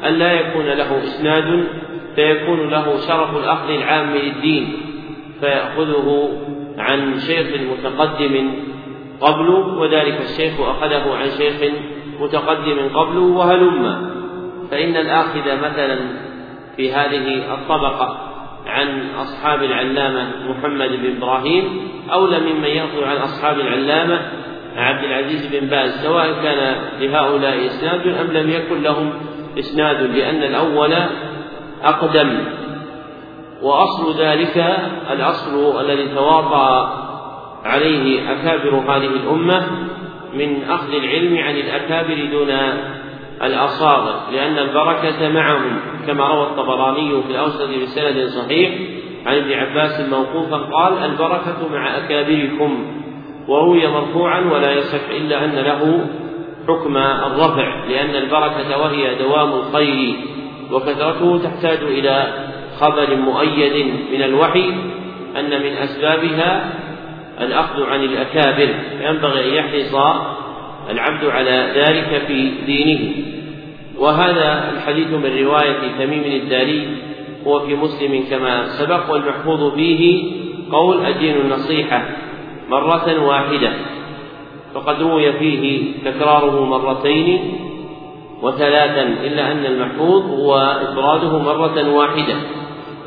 أن 0.06 0.14
لا 0.14 0.32
يكون 0.34 0.66
له 0.66 1.03
إسناد 1.03 1.68
فيكون 2.16 2.70
له 2.70 2.97
شرف 3.08 3.38
الأخذ 3.38 3.70
العام 3.70 4.16
للدين 4.16 4.78
فيأخذه 5.39 6.30
عن 6.78 7.20
شيخ 7.20 7.47
متقدم 7.72 8.51
قبله 9.22 9.78
وذلك 9.80 10.22
الشيخ 10.22 10.60
أخذه 10.60 11.16
عن 11.16 11.30
شيخ 11.30 11.74
متقدم 12.20 12.89
قبله 12.93 13.22
وهلم. 13.22 14.14
فإن 14.72 14.97
الآخذ 14.97 15.57
مثلا 15.63 15.97
في 16.78 16.93
هذه 16.93 17.53
الطبقة 17.53 18.18
عن 18.66 19.09
أصحاب 19.20 19.63
العلامة 19.63 20.28
محمد 20.49 20.89
بن 20.89 21.18
إبراهيم 21.18 21.63
أولى 22.11 22.39
ممن 22.39 22.68
يأخذ 22.68 23.03
عن 23.03 23.18
أصحاب 23.18 23.59
العلامة 23.59 24.22
عبد 24.76 25.03
العزيز 25.03 25.55
بن 25.55 25.68
باز 25.68 26.03
سواء 26.03 26.34
كان 26.43 26.76
لهؤلاء 26.99 27.66
إسناد 27.66 28.07
أم 28.07 28.32
لم 28.32 28.49
يكن 28.49 28.84
لهم 28.84 29.13
إسناد 29.59 30.01
لأن 30.01 30.43
الأول 30.43 30.93
أقدم. 31.84 32.38
وأصل 33.61 34.22
ذلك 34.22 34.78
الأصل 35.11 35.82
الذي 35.82 36.07
تواطأ 36.07 37.05
عليه 37.66 38.32
أكابر 38.32 38.76
هذه 38.76 39.05
الأمة 39.07 39.68
من 40.34 40.63
أخذ 40.70 40.93
العلم 40.93 41.38
عن 41.38 41.55
الأكابر 41.55 42.26
دون 42.32 42.49
الأصاغر 43.43 44.31
لأن 44.31 44.57
البركة 44.57 45.29
معهم 45.29 45.79
كما 46.07 46.27
روى 46.27 46.43
الطبراني 46.43 47.23
في 47.23 47.31
الأوسط 47.31 47.69
بسند 47.69 48.27
صحيح 48.27 48.71
عن 49.25 49.36
ابن 49.38 49.53
عباس 49.53 50.09
موقوفا 50.09 50.57
قال 50.57 50.97
البركة 50.97 51.67
مع 51.71 51.97
أكابركم 51.97 52.86
وروي 53.47 53.88
مرفوعا 53.88 54.41
ولا 54.41 54.71
يصح 54.71 55.09
إلا 55.09 55.45
أن 55.45 55.55
له 55.55 56.05
حكم 56.67 56.97
الرفع 56.97 57.86
لأن 57.86 58.15
البركة 58.15 58.77
وهي 58.77 59.15
دوام 59.15 59.53
الخير 59.53 60.15
وكثرته 60.71 61.39
تحتاج 61.43 61.77
إلى 61.83 62.33
خبر 62.79 63.15
مؤيد 63.15 63.93
من 64.13 64.21
الوحي 64.21 64.69
أن 65.39 65.49
من 65.49 65.77
أسبابها 65.77 66.73
الأخذ 67.41 67.83
عن 67.83 68.03
الأكابر 68.03 68.75
ينبغي 69.01 69.49
أن 69.49 69.53
يحرص 69.53 69.95
العبد 70.89 71.25
على 71.25 71.71
ذلك 71.75 72.21
في 72.27 72.51
دينه. 72.65 72.99
وهذا 73.99 74.71
الحديث 74.73 75.07
من 75.07 75.45
رواية 75.45 75.79
تميم 75.99 76.23
الداري 76.41 76.88
هو 77.47 77.59
في 77.59 77.75
مسلم 77.75 78.23
كما 78.29 78.67
سبق 78.67 79.11
والمحفوظ 79.11 79.73
فيه 79.73 80.23
قول 80.71 81.05
الدين 81.05 81.36
النصيحة 81.36 82.09
مرة 82.69 83.25
واحدة. 83.27 83.71
فقد 84.73 85.01
روي 85.01 85.33
فيه 85.33 85.91
تكراره 86.05 86.65
مرتين 86.65 87.39
وثلاثا 88.41 89.01
إلا 89.01 89.51
أن 89.51 89.65
المحفوظ 89.65 90.23
هو 90.23 90.55
إفراده 90.57 91.39
مرة 91.39 91.89
واحدة. 91.95 92.36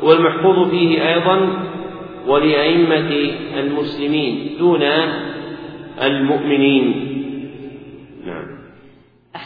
والمحفوظ 0.03 0.69
فيه 0.69 1.13
أيضا 1.13 1.49
ولأئمة 2.27 3.31
المسلمين 3.57 4.55
دون 4.59 4.83
المؤمنين. 6.01 7.08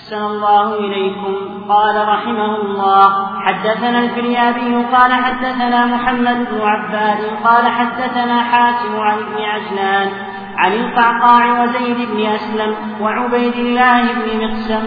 أحسن 0.04 0.26
الله 0.26 0.74
إليكم. 0.74 1.36
قال 1.70 2.08
رحمه 2.08 2.56
الله 2.56 3.28
حدثنا 3.46 4.00
الفريابي 4.00 4.86
قال 4.96 5.14
حدثنا 5.14 5.86
محمد 5.86 6.48
بن 6.52 6.62
عباد 6.62 7.18
قال 7.44 7.68
حدثنا 7.68 8.44
حاتم 8.44 9.00
عن 9.00 9.18
ابن 9.18 9.44
عجلان 9.44 10.10
عن 10.58 10.74
القعقاع 10.74 11.64
وزيد 11.64 12.10
بن 12.12 12.26
أسلم 12.26 12.76
وعبيد 13.02 13.54
الله 13.54 14.02
بن 14.02 14.46
مقسم 14.46 14.84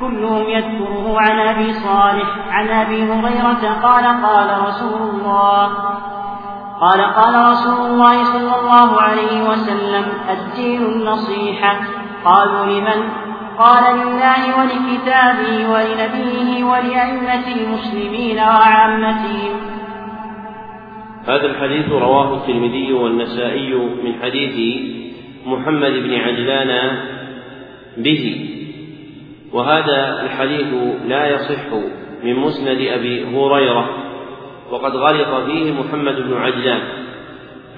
كلهم 0.00 0.42
يذكره 0.48 1.20
عن 1.20 1.38
أبي 1.38 1.72
صالح 1.72 2.28
عن 2.50 2.68
أبي 2.68 3.02
هريرة 3.12 3.80
قال 3.82 4.04
قال 4.04 4.66
رسول 4.66 5.10
الله 5.10 5.68
قال 6.80 7.00
قال 7.00 7.50
رسول 7.50 7.86
الله 7.86 8.24
صلى 8.24 8.60
الله 8.60 9.00
عليه 9.00 9.48
وسلم 9.48 10.04
الدين 10.30 10.82
النصيحة. 10.82 11.76
قالوا 12.24 12.66
لمن؟ 12.66 13.23
قال 13.58 13.96
لله 13.96 14.40
ولكتابه 14.60 15.68
ولنبيه 15.72 16.64
ولأئمة 16.64 17.46
المسلمين 17.56 18.38
وعامتهم. 18.38 19.56
هذا 21.26 21.46
الحديث 21.46 21.88
رواه 21.88 22.34
الترمذي 22.34 22.92
والنسائي 22.92 23.74
من 23.74 24.14
حديث 24.22 24.82
محمد 25.46 25.92
بن 25.92 26.14
عجلان 26.14 26.98
به. 27.96 28.50
وهذا 29.52 30.22
الحديث 30.22 30.74
لا 31.06 31.26
يصح 31.26 31.72
من 32.24 32.34
مسند 32.34 32.80
أبي 32.80 33.24
هريرة. 33.36 33.88
وقد 34.70 34.96
غلط 34.96 35.44
فيه 35.46 35.72
محمد 35.72 36.14
بن 36.14 36.36
عجلان 36.36 36.80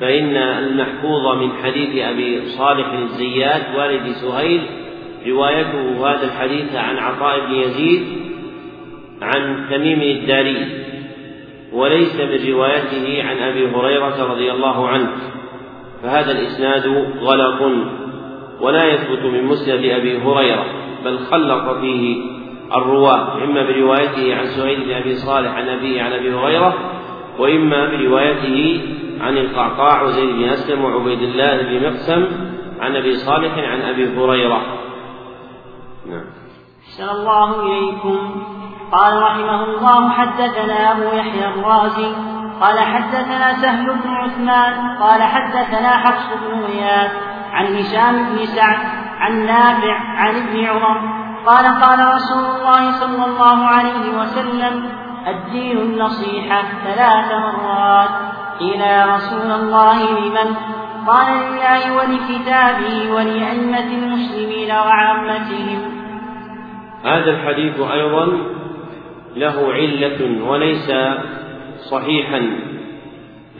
فإن 0.01 0.37
المحفوظ 0.37 1.37
من 1.37 1.51
حديث 1.63 2.05
أبي 2.05 2.47
صالح 2.47 2.93
الزيات 2.93 3.77
والد 3.77 4.13
سهيل 4.13 4.63
روايته 5.27 6.11
هذا 6.11 6.25
الحديث 6.25 6.75
عن 6.75 6.97
عطاء 6.99 7.47
بن 7.47 7.55
يزيد 7.55 8.03
عن 9.23 9.67
تميم 9.71 10.01
الداري 10.03 10.87
وليس 11.73 12.15
من 12.21 12.53
روايته 12.53 13.23
عن 13.23 13.37
أبي 13.39 13.67
هريرة 13.71 14.33
رضي 14.33 14.53
الله 14.53 14.89
عنه 14.89 15.09
فهذا 16.03 16.33
الإسناد 16.33 16.87
غلط 17.21 17.63
ولا 18.61 18.85
يثبت 18.85 19.25
من 19.25 19.45
مسند 19.45 19.85
أبي 19.85 20.19
هريرة 20.19 20.65
بل 21.05 21.19
خلق 21.19 21.81
فيه 21.81 22.17
الرواة 22.75 23.45
إما 23.45 23.63
بروايته 23.63 24.37
عن 24.37 24.47
سهيل 24.47 24.85
بن 24.85 24.93
أبي 24.93 25.15
صالح 25.15 25.51
عن 25.51 25.69
أبيه 25.69 26.03
عن 26.03 26.13
أبي 26.13 26.35
هريرة 26.35 26.75
وإما 27.39 27.87
بروايته 27.87 28.81
عن 29.21 29.39
القعقاع 29.39 30.03
وزيد 30.03 30.29
بن 30.29 30.45
أسلم 30.45 30.85
وعبيد 30.85 31.23
الله 31.23 31.63
بن 31.63 31.87
مقسم 31.87 32.27
عن 32.81 32.97
أبي 32.97 33.15
صالح 33.15 33.59
عن 33.59 33.81
أبي 33.81 34.09
هريرة. 34.09 34.63
نعم. 36.11 36.25
الله 37.11 37.63
إليكم. 37.63 38.43
قال 38.93 39.23
رحمه 39.23 39.65
الله 39.65 40.11
حدثنا 40.11 40.93
أبو 40.93 41.03
يحيى 41.03 41.49
الرازي. 41.49 42.15
قال 42.61 42.79
حدثنا 42.79 43.55
سهل 43.55 43.87
بن 43.87 44.11
عثمان. 44.11 44.97
قال 44.97 45.23
حدثنا 45.23 45.89
حفص 45.89 46.27
بن 46.43 46.61
غياث 46.61 47.13
عن 47.53 47.77
هشام 47.77 48.27
بن 48.27 48.47
سعد 48.47 48.79
عن 49.19 49.47
نافع 49.47 49.95
عن 49.95 50.35
ابن 50.35 50.65
عمر. 50.65 51.27
قال 51.47 51.81
قال 51.81 52.15
رسول 52.15 52.45
الله 52.45 52.91
صلى 52.91 53.25
الله 53.25 53.67
عليه 53.67 54.19
وسلم 54.21 54.89
الدين 55.27 55.79
النصيحة 55.79 56.63
ثلاث 56.85 57.33
مرات. 57.33 58.11
قيل 58.61 58.81
يا 58.81 59.07
رسول 59.07 59.51
الله 59.51 60.03
لمن؟ 60.03 60.57
قال 61.07 61.27
لله 61.27 61.97
ولكتابه 61.97 63.13
ولأئمة 63.13 63.79
المسلمين 63.79 64.71
وعامتهم. 64.71 65.96
هذا 67.07 67.31
الحديث 67.31 67.81
أيضا 67.81 68.27
له 69.37 69.73
علة 69.73 70.49
وليس 70.49 70.93
صحيحا 71.91 72.59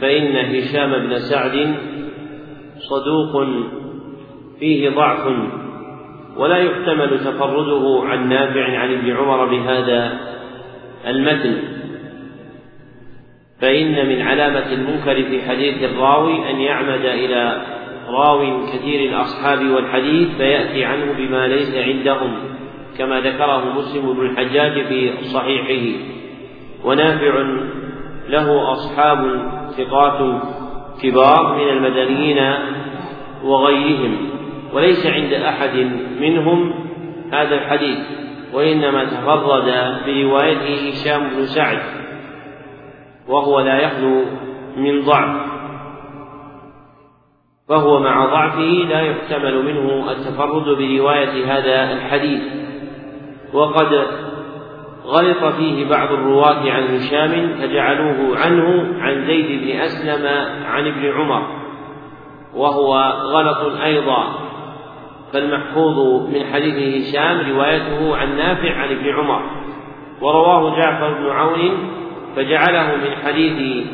فإن 0.01 0.37
هشام 0.37 0.91
بن 0.91 1.19
سعد 1.19 1.77
صدوق 2.79 3.47
فيه 4.61 4.91
ضعف 4.91 5.33
ولا 6.37 6.57
يحتمل 6.57 7.19
تفرده 7.19 8.01
عن 8.05 8.29
نافع 8.29 8.79
عن 8.79 8.93
ابن 8.93 9.17
عمر 9.17 9.45
بهذا 9.45 10.19
المتن. 11.07 11.59
فإن 13.61 14.09
من 14.09 14.23
علامة 14.23 14.73
المنكر 14.73 15.23
في 15.23 15.43
حديث 15.49 15.83
الراوي 15.83 16.51
أن 16.51 16.61
يعمد 16.61 17.05
إلى 17.05 17.63
راو 18.09 18.67
كثير 18.67 19.11
الأصحاب 19.11 19.67
والحديث 19.71 20.37
فيأتي 20.37 20.85
عنه 20.85 21.13
بما 21.19 21.47
ليس 21.49 21.75
عندهم. 21.75 22.56
كما 22.99 23.21
ذكره 23.21 23.79
مسلم 23.79 24.13
بن 24.13 24.27
الحجاج 24.27 24.87
في 24.87 25.25
صحيحه. 25.25 25.99
ونافع 26.85 27.43
له 28.29 28.73
أصحاب 28.73 29.51
ثقات 29.77 30.43
كبار 31.03 31.55
من 31.55 31.69
المدنيين 31.69 32.55
وغيرهم 33.45 34.17
وليس 34.73 35.07
عند 35.07 35.33
أحد 35.33 35.91
منهم 36.21 36.75
هذا 37.33 37.55
الحديث 37.55 37.99
وإنما 38.55 39.05
تفرد 39.05 39.65
بروايته 40.07 40.89
هشام 40.89 41.29
بن 41.29 41.47
سعد 41.47 41.79
وهو 43.29 43.61
لا 43.61 43.81
يخلو 43.81 44.25
من 44.77 45.03
ضعف 45.03 45.47
فهو 47.69 48.01
مع 48.01 48.27
ضعفه 48.27 48.89
لا 48.89 49.01
يحتمل 49.01 49.65
منه 49.65 50.13
التفرد 50.13 50.65
برواية 50.65 51.59
هذا 51.59 51.93
الحديث. 51.93 52.66
وقد 53.57 54.07
غلط 55.05 55.45
فيه 55.45 55.89
بعض 55.89 56.13
الرواة 56.13 56.71
عن 56.71 56.97
هشام 56.97 57.55
فجعلوه 57.61 58.39
عنه 58.39 58.95
عن 59.01 59.27
زيد 59.27 59.63
بن 59.63 59.81
أسلم 59.81 60.27
عن 60.67 60.87
ابن 60.87 61.13
عمر 61.13 61.43
وهو 62.55 62.97
غلط 63.33 63.81
أيضا. 63.83 64.47
فالمحفوظ 65.33 66.29
من 66.29 66.45
حديث 66.53 67.09
هشام 67.09 67.53
روايته 67.53 68.17
عن 68.17 68.37
نافع 68.37 68.75
عن 68.75 68.89
ابن 68.89 69.15
عمر 69.15 69.43
ورواه 70.21 70.77
جعفر 70.77 71.13
بن 71.13 71.31
عون 71.31 71.91
فجعله 72.37 72.97
من 72.97 73.17
حديث 73.25 73.87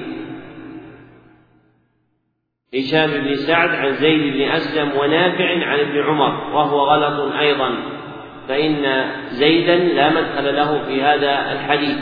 هشام 2.75 3.11
بن 3.11 3.35
سعد 3.35 3.71
عن 3.71 3.93
زيد 3.93 4.35
بن 4.35 4.43
أسلم 4.43 4.93
ونافع 4.99 5.67
عن 5.67 5.79
ابن 5.79 6.03
عمر 6.03 6.55
وهو 6.55 6.79
غلط 6.79 7.35
أيضا. 7.35 7.92
فإن 8.49 9.05
زيدا 9.31 9.77
لا 9.77 10.11
مدخل 10.11 10.57
له 10.57 10.83
في 10.89 11.03
هذا 11.03 11.53
الحديث 11.53 11.97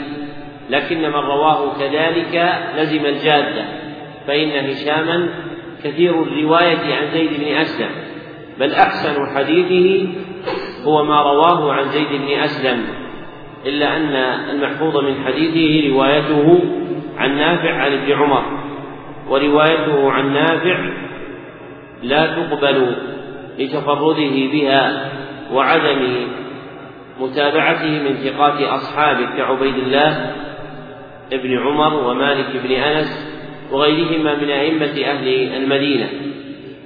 لكن 0.69 1.01
من 1.01 1.15
رواه 1.15 1.77
كذلك 1.79 2.53
لزم 2.77 3.05
الجادة 3.05 3.65
فإن 4.27 4.49
هشاما 4.49 5.29
كثير 5.83 6.23
الرواية 6.23 6.95
عن 6.95 7.11
زيد 7.13 7.29
بن 7.39 7.55
أسلم 7.55 7.89
بل 8.59 8.73
أحسن 8.73 9.35
حديثه 9.35 10.09
هو 10.85 11.03
ما 11.03 11.21
رواه 11.21 11.73
عن 11.73 11.89
زيد 11.89 12.07
بن 12.07 12.39
أسلم 12.39 12.83
إلا 13.65 13.97
أن 13.97 14.15
المحفوظ 14.49 14.97
من 14.97 15.15
حديثه 15.25 15.89
روايته 15.93 16.59
عن 17.17 17.37
نافع 17.37 17.73
عن 17.73 17.93
ابن 17.93 18.11
عمر 18.11 18.43
وروايته 19.29 20.11
عن 20.11 20.33
نافع 20.33 20.89
لا 22.03 22.25
تقبل 22.25 22.95
لتفرده 23.59 24.51
بها. 24.51 25.11
وعدم 25.51 26.27
متابعته 27.19 27.89
من 27.89 28.15
ثقات 28.15 28.61
أصحابه 28.61 29.25
كعبيد 29.37 29.75
الله 29.75 30.35
بن 31.31 31.59
عمر 31.59 31.93
ومالك 31.93 32.61
بن 32.63 32.71
أنس 32.71 33.31
وغيرهما 33.71 34.35
من 34.35 34.49
أئمة 34.49 35.05
أهل 35.05 35.27
المدينة. 35.53 36.09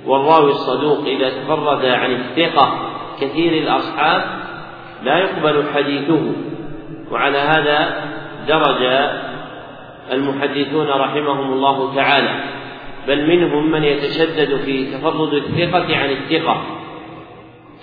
والراوي 0.05 0.51
الصدوق 0.51 1.05
إذا 1.05 1.29
تفرد 1.29 1.85
عن 1.85 2.11
الثقة 2.11 2.91
كثير 3.21 3.63
الأصحاب 3.63 4.23
لا 5.03 5.17
يقبل 5.17 5.63
حديثه 5.73 6.21
وعلى 7.11 7.37
هذا 7.37 8.03
درج 8.47 9.09
المحدثون 10.11 10.87
رحمهم 10.87 11.53
الله 11.53 11.95
تعالى. 11.95 12.39
بل 13.07 13.27
منهم 13.27 13.71
من 13.71 13.83
يتشدد 13.83 14.55
في 14.65 14.97
تفرد 14.97 15.33
الثقة 15.33 15.97
عن 15.97 16.09
الثقة. 16.09 16.63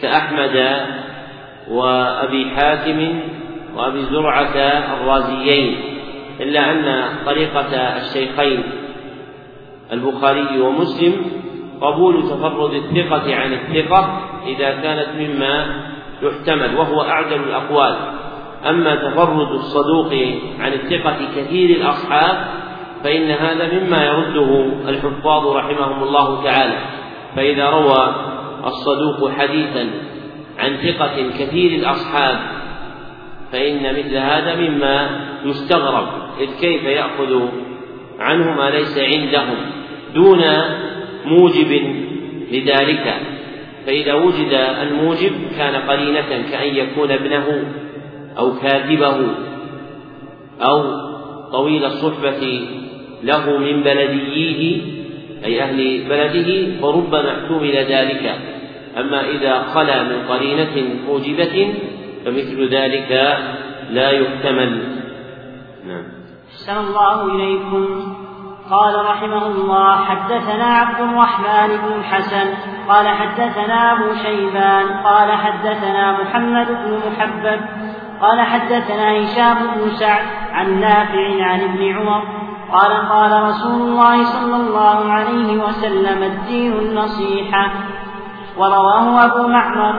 كأحمد 0.03 0.87
وأبي 1.71 2.51
حاتم 2.51 3.21
وأبي 3.77 4.03
زرعة 4.03 4.57
الرازيين 4.95 5.77
إلا 6.41 6.71
أن 6.71 7.09
طريقة 7.27 7.77
الشيخين 7.77 8.63
البخاري 9.93 10.61
ومسلم 10.61 11.15
قبول 11.81 12.23
تفرد 12.23 12.73
الثقة 12.73 13.35
عن 13.35 13.53
الثقة 13.53 14.21
إذا 14.47 14.71
كانت 14.71 15.09
مما 15.19 15.83
يحتمل 16.23 16.77
وهو 16.77 17.03
أعدل 17.03 17.41
الأقوال. 17.41 17.97
أما 18.69 18.95
تفرد 18.95 19.51
الصدوق 19.51 20.13
عن 20.61 20.73
الثقة 20.73 21.17
كثير 21.37 21.77
الأصحاب 21.77 22.45
فإن 23.05 23.31
هذا 23.31 23.81
مما 23.81 24.05
يرده 24.05 24.67
الحفاظ 24.89 25.47
رحمهم 25.47 26.03
الله 26.03 26.45
تعالى. 26.45 26.79
فإذا 27.37 27.71
روى 27.71 28.15
الصدوق 28.65 29.31
حديثا 29.31 29.91
عن 30.59 30.77
ثقة 30.77 31.31
كثير 31.39 31.81
الأصحاب 31.81 32.39
فإن 33.53 33.99
مثل 33.99 34.17
هذا 34.17 34.55
مما 34.57 35.21
يستغرب 35.45 36.09
إذ 36.41 36.49
كيف 36.61 36.85
يأخذ 36.85 37.49
عنه 38.19 38.51
ما 38.57 38.71
ليس 38.71 38.99
عندهم 38.99 39.57
دون 40.15 40.41
موجب 41.25 41.97
لذلك؟ 42.53 43.15
فإذا 43.87 44.15
وجد 44.15 44.53
الموجب 44.83 45.33
كان 45.59 45.75
قرينة 45.75 46.51
كأن 46.51 46.77
يكون 46.77 47.11
ابنه 47.11 47.65
أو 48.39 48.53
كاتبه 48.59 49.17
أو 50.61 50.83
طويل 51.53 51.85
الصحبة 51.85 52.69
له 53.23 53.59
من 53.59 53.83
بلدييه 53.83 54.83
أي 55.45 55.63
أهل 55.63 56.09
بلده 56.09 56.81
فربما 56.81 57.31
احتمل 57.31 57.77
ذلك. 57.77 58.52
أما 58.99 59.20
إذا 59.20 59.62
خلا 59.62 60.03
من 60.03 60.28
قرينة 60.28 61.05
موجبة 61.07 61.74
فمثل 62.24 62.68
ذلك 62.68 63.38
لا 63.90 64.11
يحتمل. 64.11 64.82
نعم. 65.86 66.05
أحسن 66.53 66.78
الله 66.78 67.26
إليكم. 67.26 68.14
قال 68.70 69.05
رحمه 69.05 69.47
الله 69.47 69.97
حدثنا 69.97 70.64
عبد 70.64 71.01
الرحمن 71.01 71.68
بن 71.68 71.99
الحسن 71.99 72.55
قال 72.88 73.09
حدثنا 73.09 73.93
أبو 73.93 74.14
شيبان 74.22 74.86
قال 75.05 75.32
حدثنا 75.32 76.22
محمد 76.22 76.66
بن 76.66 77.01
محبب 77.07 77.61
قال 78.20 78.40
حدثنا 78.40 79.24
هشام 79.24 79.57
بن 79.74 79.90
سعد 79.90 80.26
عن 80.53 80.80
نافع 80.80 81.45
عن 81.45 81.61
ابن 81.61 81.97
عمر 81.97 82.22
قال 82.72 83.09
قال 83.09 83.43
رسول 83.43 83.88
الله 83.88 84.24
صلى 84.24 84.57
الله 84.57 85.12
عليه 85.12 85.64
وسلم 85.64 86.22
الدين 86.22 86.72
النصيحة. 86.72 87.72
ورواه 88.57 89.25
أبو 89.25 89.49
معمر 89.49 89.95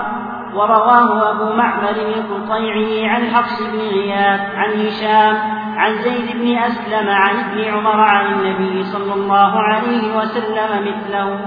ورواه 0.56 1.32
أبو 1.32 1.54
معمر 1.54 1.90
القطيعي 1.90 3.08
عن 3.08 3.26
حفص 3.26 3.62
بن 3.62 3.80
غياث 3.80 4.42
عن 4.56 4.72
هشام 4.72 5.38
عن 5.78 5.96
زيد 5.96 6.38
بن 6.38 6.58
أسلم 6.58 7.10
عن 7.10 7.36
ابن 7.36 7.64
عمر 7.64 8.00
عن 8.00 8.26
النبي 8.26 8.84
صلى 8.84 9.14
الله 9.14 9.60
عليه 9.60 10.18
وسلم 10.18 10.88
مثله. 10.88 11.40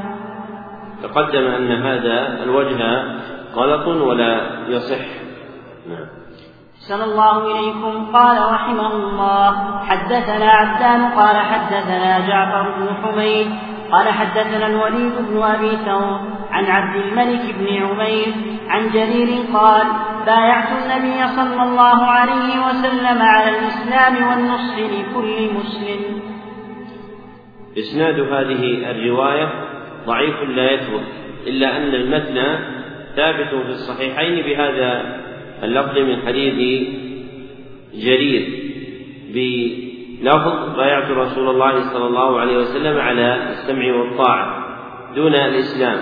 تقدم 1.03 1.47
أن 1.47 1.73
هذا 1.73 2.43
الوجه 2.43 3.05
غلط 3.55 3.87
ولا 3.87 4.41
يصح. 4.69 5.05
نعم. 5.89 6.07
أحسن 6.77 7.03
الله 7.03 7.47
إليكم. 7.47 8.07
قال 8.13 8.53
رحمه 8.53 8.93
الله 8.93 9.81
حدثنا 9.87 10.51
عبدان 10.51 11.05
قال 11.05 11.37
حدثنا 11.37 12.27
جعفر 12.29 12.75
بن 12.79 12.89
حميد 13.03 13.76
قال 13.93 14.09
حدثنا 14.09 14.66
الوليد 14.66 15.12
بن 15.30 15.43
أبي 15.43 15.76
ثور 15.76 16.20
عن 16.51 16.64
عبد 16.64 16.97
الملك 16.97 17.55
بن 17.59 17.82
عمير 17.82 18.34
عن 18.68 18.91
جرير 18.91 19.28
قال 19.53 19.87
بايعت 20.26 20.68
النبي 20.72 21.26
صلى 21.26 21.62
الله 21.62 22.05
عليه 22.05 22.66
وسلم 22.66 23.22
على 23.22 23.59
الإسلام 23.59 24.28
والنصح 24.28 24.78
لكل 24.78 25.55
مسلم. 25.55 26.20
إسناد 27.78 28.20
هذه 28.20 28.91
الرواية 28.91 29.49
ضعيف 30.07 30.43
لا 30.43 30.70
يثبت 30.70 31.05
إلا 31.47 31.76
أن 31.76 31.95
المتن 31.95 32.59
ثابت 33.16 33.49
في 33.49 33.70
الصحيحين 33.70 34.43
بهذا 34.47 35.20
اللفظ 35.62 35.99
من 35.99 36.26
حديث 36.26 36.89
جرير 37.95 38.66
بلفظ 40.21 40.77
بايعت 40.77 41.11
رسول 41.11 41.49
الله 41.49 41.81
صلى 41.81 42.07
الله 42.07 42.41
عليه 42.41 42.57
وسلم 42.57 42.99
على 42.99 43.51
السمع 43.51 43.95
والطاعة 43.95 44.67
دون 45.17 45.35
الإسلام 45.35 45.99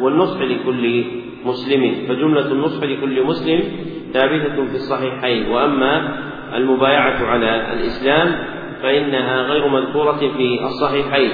والنصح 0.00 0.40
لكل 0.40 1.04
مسلم 1.44 1.94
فجملة 2.08 2.52
النصح 2.52 2.82
لكل 2.82 3.24
مسلم 3.24 3.62
ثابتة 4.12 4.54
في 4.54 4.74
الصحيحين 4.74 5.50
وأما 5.50 6.18
المبايعة 6.54 7.26
على 7.26 7.72
الإسلام 7.72 8.38
فإنها 8.82 9.42
غير 9.42 9.68
مذكورة 9.68 10.18
في 10.36 10.64
الصحيحين 10.64 11.30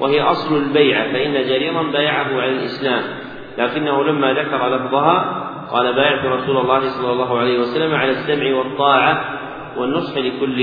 وهي 0.00 0.20
أصل 0.20 0.56
البيعة 0.56 1.12
فإن 1.12 1.32
جريرا 1.32 1.82
بايعه 1.82 2.40
على 2.40 2.50
الإسلام 2.50 3.02
لكنه 3.58 4.04
لما 4.04 4.32
ذكر 4.32 4.68
لفظها 4.68 5.46
قال 5.72 5.92
بايعت 5.94 6.24
رسول 6.24 6.56
الله 6.56 6.80
صلى 6.80 7.12
الله 7.12 7.38
عليه 7.38 7.58
وسلم 7.58 7.94
على 7.94 8.10
السمع 8.10 8.56
والطاعة 8.56 9.38
والنصح 9.76 10.16
لكل 10.16 10.60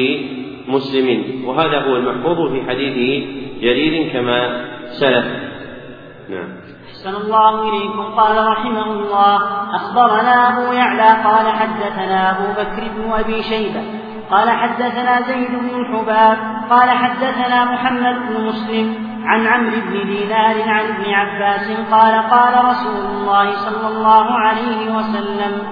مسلم 0.68 1.46
وهذا 1.46 1.80
هو 1.80 1.96
المحفوظ 1.96 2.52
في 2.52 2.70
حديث 2.70 3.24
جرير 3.62 4.14
كما 4.14 4.66
سلف. 4.88 5.26
نعم. 6.30 6.50
أحسن 6.90 7.16
الله 7.16 7.70
إليكم. 7.70 8.02
قال 8.02 8.48
رحمه 8.48 8.86
الله 8.86 9.36
أخبرنا 9.76 10.50
أبو 10.50 10.74
يعلى 10.74 11.24
قال 11.24 11.52
حدثنا 11.52 12.32
أبو 12.32 12.52
بكر 12.52 12.84
بن 12.98 13.12
أبي 13.12 13.44
شيبة 13.44 13.82
قال 14.32 14.50
حدثنا 14.50 15.22
زيد 15.22 15.52
بن 15.52 15.80
الحباب 15.80 16.38
قال 16.70 16.90
حدثنا 16.90 17.66
محمد 17.66 18.16
بن 18.30 18.46
مسلم 18.46 18.96
عن 19.26 19.48
عمرو 19.48 19.82
بن 19.82 20.08
دينار 20.08 20.70
عن 20.70 20.86
ابن 20.86 21.14
عباس 21.14 21.72
قال 21.92 22.30
قال 22.32 22.66
رسول 22.66 23.06
الله 23.06 23.52
صلى 23.52 23.88
الله 23.88 24.32
عليه 24.32 24.96
وسلم 24.96 25.64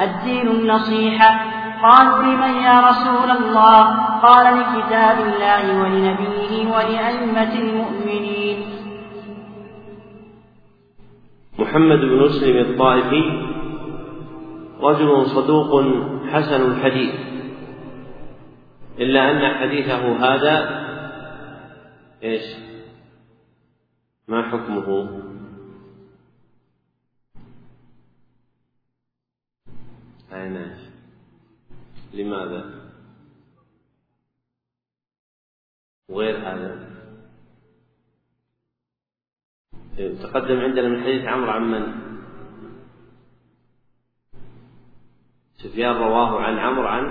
الدين 0.00 0.48
النصيحة 0.48 1.40
قالوا 1.84 2.22
لمن 2.22 2.54
يا 2.64 2.76
رسول 2.90 3.30
الله؟ 3.30 3.82
قال 4.26 4.46
لكتاب 4.58 5.16
الله 5.28 5.62
ولنبيه 5.80 6.52
ولأئمة 6.72 7.52
المؤمنين. 7.64 8.58
محمد 11.58 11.98
بن 11.98 12.22
مسلم 12.24 12.56
الطائفي 12.56 13.24
رجل 14.80 15.26
صدوق 15.26 15.70
حسن 16.32 16.60
الحديث. 16.72 17.14
إلا 18.98 19.30
أن 19.30 19.54
حديثه 19.54 20.02
هذا 20.24 20.56
إيش؟ 22.22 22.46
ما 24.28 24.42
حكمه؟ 24.42 24.88
أين؟ 30.32 30.83
لماذا؟ 32.14 32.62
وغير 36.08 36.36
هذا. 36.38 36.94
تقدم 39.96 40.60
عندنا 40.60 40.88
من 40.88 41.02
حديث 41.02 41.24
عمرو 41.24 41.50
عن 41.50 41.70
من؟ 41.70 41.84
سفيان 45.56 45.96
رواه 45.96 46.40
عن 46.40 46.58
عمرو 46.58 46.86
عن 46.86 47.04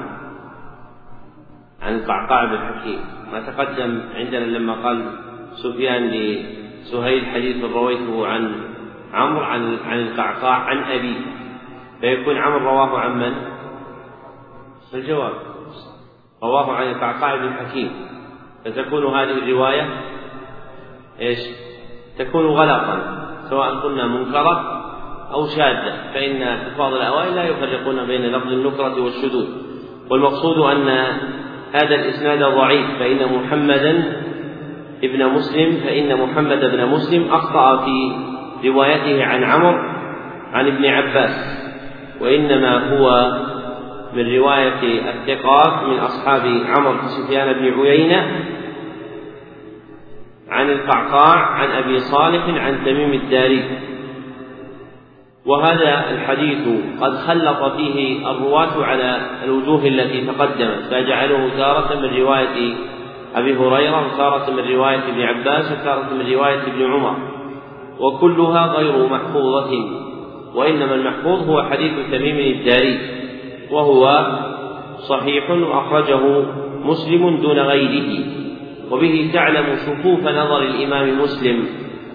عن 1.82 1.96
القعقاع 1.96 2.46
بن 2.46 2.58
حكيم. 2.58 3.02
ما 3.32 3.40
تقدم 3.52 4.02
عندنا 4.16 4.46
لما 4.46 4.74
قال 4.74 4.98
سفيان 5.64 6.12
سهيل 6.92 7.26
حديث 7.26 7.64
رويته 7.64 8.28
عن 8.28 8.74
عمرو 9.14 9.44
عن 9.44 9.76
عن 9.76 10.00
القعقاع 10.00 10.56
عن 10.56 10.78
أبيه. 10.78 11.22
فيكون 12.02 12.38
عمرو 12.38 12.60
رواه 12.60 13.00
عن 13.00 13.20
من؟ 13.20 13.53
الجواب 14.98 15.34
رواه 16.44 16.72
عن 16.72 16.88
القعقاع 16.88 17.36
بن 17.36 17.54
حكيم. 17.54 17.92
فتكون 18.66 19.06
هذه 19.06 19.32
الرواية 19.32 19.90
إيش؟ 21.20 21.40
تكون 22.20 22.46
غلطا 22.46 23.24
سواء 23.50 23.70
قلنا 23.70 24.08
منكرة 24.08 24.84
أو 25.34 25.48
شاذة. 25.48 26.14
فإن 26.14 26.58
حفاظ 26.58 26.94
الأوائل 26.94 27.36
لا 27.36 27.44
يفرقون 27.44 28.06
بين 28.06 28.22
لفظ 28.22 28.48
النكرة 28.48 29.04
والشذوذ. 29.04 29.48
والمقصود 30.10 30.58
أن 30.58 30.88
هذا 31.74 31.96
الإسناد 31.96 32.44
ضعيف. 32.44 33.00
فإن 33.00 33.36
محمدا 33.36 34.22
ابن 35.04 35.26
مسلم 35.26 35.78
فإن 35.78 36.22
محمد 36.22 36.60
بن 36.60 36.86
مسلم 36.86 37.34
أخطأ 37.34 37.86
في 37.86 38.16
روايته 38.70 39.26
عن 39.26 39.44
عمر 39.44 39.76
عن 40.54 40.68
ابن 40.68 40.86
عباس. 40.86 41.64
وإنما 42.22 42.98
هو 42.98 43.32
من 44.16 44.36
رواية 44.36 45.10
الثقات 45.10 45.84
من 45.84 46.00
أصحاب 46.00 46.62
عمر 46.66 46.98
سفيان 47.08 47.54
بن 47.54 47.82
عيينة 47.82 48.46
عن 50.50 50.70
القعقاع 50.70 51.38
عن 51.38 51.70
أبي 51.70 52.00
صالح 52.00 52.44
عن 52.66 52.86
تميم 52.86 53.14
الداري. 53.14 53.64
وهذا 55.46 56.12
الحديث 56.12 56.68
قد 57.02 57.18
خلط 57.18 57.74
فيه 57.78 58.32
الرواة 58.32 58.86
على 58.86 59.22
الوجوه 59.44 59.88
التي 59.88 60.26
تقدمت 60.26 60.84
فجعله 60.92 61.50
تارة 61.58 62.00
من 62.00 62.18
رواية 62.22 62.74
أبي 63.36 63.56
هريرة 63.56 64.14
وتارة 64.14 64.52
من 64.52 64.74
رواية 64.76 65.02
ابن 65.10 65.22
عباس 65.22 65.72
وتارة 65.72 66.14
من 66.14 66.34
رواية 66.34 66.62
ابن 66.62 66.92
عمر. 66.92 67.18
وكلها 68.00 68.68
غير 68.68 69.08
محفوظة 69.08 69.72
وإنما 70.56 70.96
المحفوظ 70.96 71.50
هو 71.50 71.64
حديث 71.64 71.94
تميم 72.12 72.38
الداري. 72.58 73.23
وهو 73.72 74.28
صحيح 74.98 75.50
وأخرجه 75.50 76.46
مسلم 76.84 77.38
دون 77.42 77.60
غيره 77.60 78.26
وبه 78.92 79.30
تعلم 79.34 79.76
شفوف 79.76 80.20
نظر 80.20 80.62
الإمام 80.62 81.22
مسلم 81.22 81.66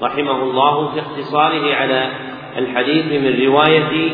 رحمه 0.02 0.42
الله 0.42 0.88
في 0.92 1.00
اختصاره 1.00 1.74
على 1.74 2.10
الحديث 2.58 3.06
من 3.06 3.46
رواية 3.46 4.10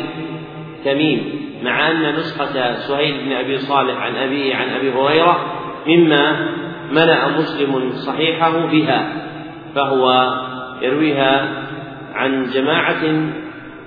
تميم 0.85 1.45
مع 1.63 1.91
أن 1.91 2.15
نسخة 2.15 2.75
سهيل 2.75 3.25
بن 3.25 3.33
أبي 3.33 3.59
صالح 3.59 4.03
عن 4.03 4.17
أبيه 4.17 4.57
عن 4.57 4.69
أبي 4.69 4.93
هريرة 4.93 5.39
مما 5.87 6.49
ملأ 6.93 7.29
مسلم 7.29 7.91
صحيحه 7.93 8.67
بها 8.67 9.13
فهو 9.75 10.35
يرويها 10.83 11.49
عن 12.15 12.45
جماعة 12.45 13.31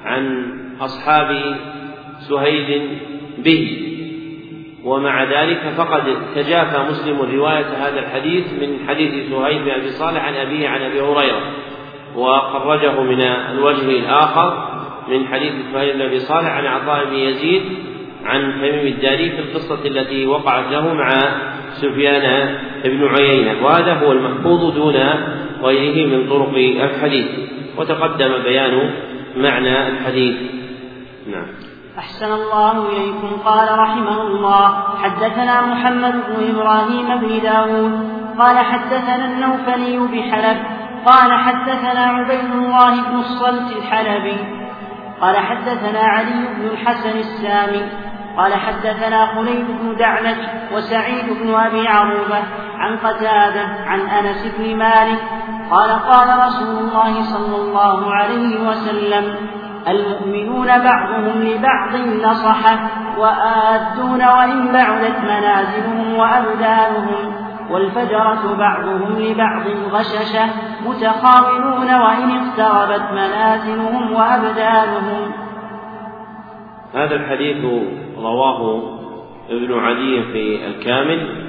عن 0.05 0.53
أصحاب 0.81 1.55
سهيل 2.19 2.97
به. 3.43 3.87
ومع 4.87 5.23
ذلك 5.23 5.73
فقد 5.77 6.03
تجافى 6.35 6.77
مسلم 6.89 7.21
رواية 7.21 7.65
هذا 7.65 7.99
الحديث 7.99 8.45
من 8.61 8.87
حديث 8.87 9.29
سهيل 9.29 9.63
بن 9.63 9.69
أبي 9.69 9.89
صالح 9.89 10.25
عن 10.25 10.33
أبيه 10.33 10.67
عن 10.67 10.81
أبي 10.81 11.01
هريرة 11.01 11.41
وخرجه 12.15 13.01
من 13.01 13.21
الوجه 13.21 13.89
الآخر 13.89 14.67
من 15.09 15.27
حديث 15.27 15.53
سهيل 15.73 15.93
بن 15.93 16.01
أبي 16.01 16.19
صالح 16.19 16.49
عن 16.49 16.65
عطاء 16.65 17.05
بن 17.05 17.15
يزيد 17.15 17.61
عن 18.25 18.53
تميم 18.53 18.87
الداري 18.87 19.29
في 19.29 19.39
القصة 19.39 19.85
التي 19.85 20.27
وقعت 20.27 20.71
له 20.71 20.93
مع 20.93 21.09
سفيان 21.71 22.57
بن 22.83 23.07
عيينة 23.07 23.65
وهذا 23.65 23.93
هو 23.93 24.11
المحفوظ 24.11 24.75
دون 24.75 24.95
غيره 25.61 26.07
من 26.07 26.29
طرق 26.29 26.53
الحديث 26.83 27.27
وتقدم 27.77 28.43
بيان 28.43 28.93
معنى 29.37 29.87
الحديث. 29.87 30.35
نعم. 31.27 31.66
أحسن 31.99 32.31
الله 32.33 32.89
إليكم. 32.89 33.37
قال 33.45 33.79
رحمه 33.79 34.21
الله 34.21 34.83
حدثنا 35.03 35.61
محمد 35.61 36.13
بن 36.13 36.49
إبراهيم 36.49 37.17
بن 37.17 37.39
داود. 37.43 37.93
قال 38.39 38.57
حدثنا 38.57 39.25
النوفلي 39.25 39.97
بحلب. 39.97 40.57
قال 41.05 41.33
حدثنا 41.33 42.01
عبيد 42.01 42.51
الله 42.53 43.01
بن 43.01 43.19
الصلت 43.19 43.77
الحلبي. 43.77 44.37
قال 45.21 45.37
حدثنا 45.37 45.99
علي 45.99 46.47
بن 46.57 46.67
الحسن 46.67 47.17
السامي. 47.17 47.85
قال 48.37 48.53
حدثنا 48.53 49.25
خليل 49.35 49.65
بن 49.65 49.95
دعلج 49.95 50.37
وسعيد 50.73 51.25
بن 51.41 51.53
أبي 51.53 51.87
عروبة 51.87 52.43
عن 52.77 52.97
قتادة 52.97 53.65
عن 53.87 53.99
أنس 53.99 54.55
بن 54.57 54.75
مالك. 54.75 55.21
قال 55.71 55.89
قال 55.89 56.27
رسول 56.47 56.77
الله 56.77 57.23
صلى 57.23 57.55
الله 57.55 58.13
عليه 58.13 58.69
وسلم 58.69 59.56
المؤمنون 59.89 60.67
بعضهم 60.67 61.41
لبعض 61.41 61.95
نصحة 62.25 62.79
وآدون 63.17 64.21
وإن 64.21 64.71
بعدت 64.71 65.19
منازلهم 65.23 66.13
وأبدانهم 66.13 67.33
والفجرة 67.71 68.55
بعضهم 68.57 69.19
لبعض 69.19 69.67
غششة 69.91 70.45
متخاونون 70.85 71.93
وإن 71.93 72.31
اقتربت 72.31 73.11
منازلهم 73.11 74.13
وأبدانهم. 74.13 75.31
هذا 76.93 77.15
الحديث 77.15 77.65
رواه 78.17 78.81
ابن 79.49 79.79
عدي 79.79 80.23
في 80.23 80.67
الكامل 80.67 81.47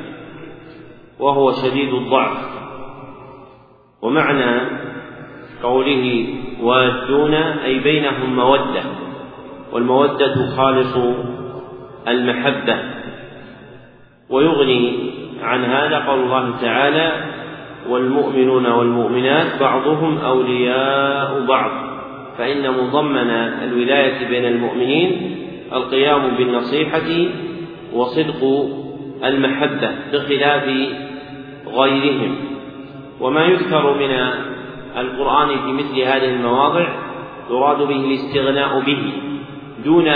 وهو 1.20 1.52
شديد 1.52 1.94
الضعف 1.94 2.38
ومعنى 4.02 4.60
قوله 5.62 6.26
وادون 6.62 7.34
أي 7.34 7.78
بينهم 7.78 8.36
مودة 8.36 8.82
والمودة 9.72 10.46
خالص 10.56 10.96
المحبة. 12.08 12.78
ويغني 14.30 15.10
عن 15.42 15.64
هذا 15.64 15.98
قول 15.98 16.20
الله 16.20 16.54
تعالى 16.60 17.12
والمؤمنون 17.88 18.66
والمؤمنات 18.66 19.60
بعضهم 19.60 20.18
أولياء 20.18 21.44
بعض. 21.48 21.70
فإن 22.38 22.70
مضمن 22.70 23.30
الولاية 23.64 24.28
بين 24.28 24.44
المؤمنين 24.44 25.36
القيام 25.72 26.36
بالنصيحة 26.38 27.30
وصدق 27.92 28.68
المحبة 29.24 29.90
بخلاف 30.12 30.64
غيرهم. 31.66 32.36
وما 33.20 33.44
يذكر 33.44 33.94
من 33.94 34.10
القرآن 35.00 35.48
في 35.48 35.72
مثل 35.72 36.00
هذه 36.00 36.28
المواضع 36.28 36.88
يراد 37.50 37.78
به 37.78 37.96
الاستغناء 37.96 38.80
به 38.80 39.12
دون 39.84 40.10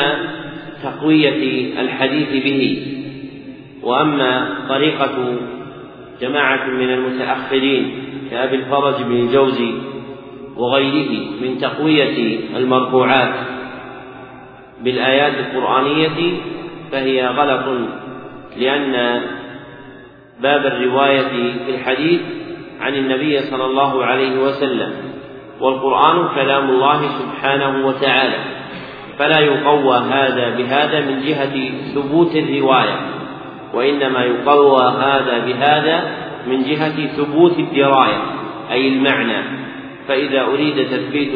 تقوية 0.83 1.73
الحديث 1.81 2.45
به. 2.45 2.87
وأما 3.83 4.49
طريقة 4.69 5.39
جماعة 6.21 6.67
من 6.67 6.91
المتأخرين 6.91 7.95
كأبي 8.31 8.57
الفرج 8.57 9.03
بن 9.03 9.13
الجوزي 9.13 9.73
وغيره 10.57 11.31
من 11.43 11.59
تقوية 11.59 12.39
المرفوعات 12.57 13.35
بالآيات 14.85 15.33
القرآنية 15.33 16.41
فهي 16.93 17.27
غلط 17.27 17.89
لأن 18.57 19.23
باب 20.43 20.67
الرواية 20.67 21.29
في 21.67 21.75
الحديث 21.75 22.21
عن 22.83 22.95
النبي 22.95 23.39
صلى 23.39 23.65
الله 23.65 24.05
عليه 24.05 24.39
وسلم 24.39 24.93
والقرآن 25.61 26.29
كلام 26.35 26.71
الله 26.71 27.09
سبحانه 27.09 27.87
وتعالى. 27.87 28.39
فلا 29.19 29.41
يقوى 29.41 29.97
هذا 29.97 30.57
بهذا 30.57 31.01
من 31.01 31.21
جهة 31.21 31.71
ثبوت 31.95 32.37
الرواية 32.37 32.97
وإنما 33.75 34.25
يقوى 34.25 34.83
هذا 34.89 35.39
بهذا 35.39 36.05
من 36.47 36.63
جهة 36.63 37.07
ثبوت 37.07 37.59
الدراية 37.59 38.23
أي 38.71 38.89
المعنى. 38.89 39.43
فإذا 40.09 40.41
أريد 40.41 40.87
تثبيت 40.87 41.35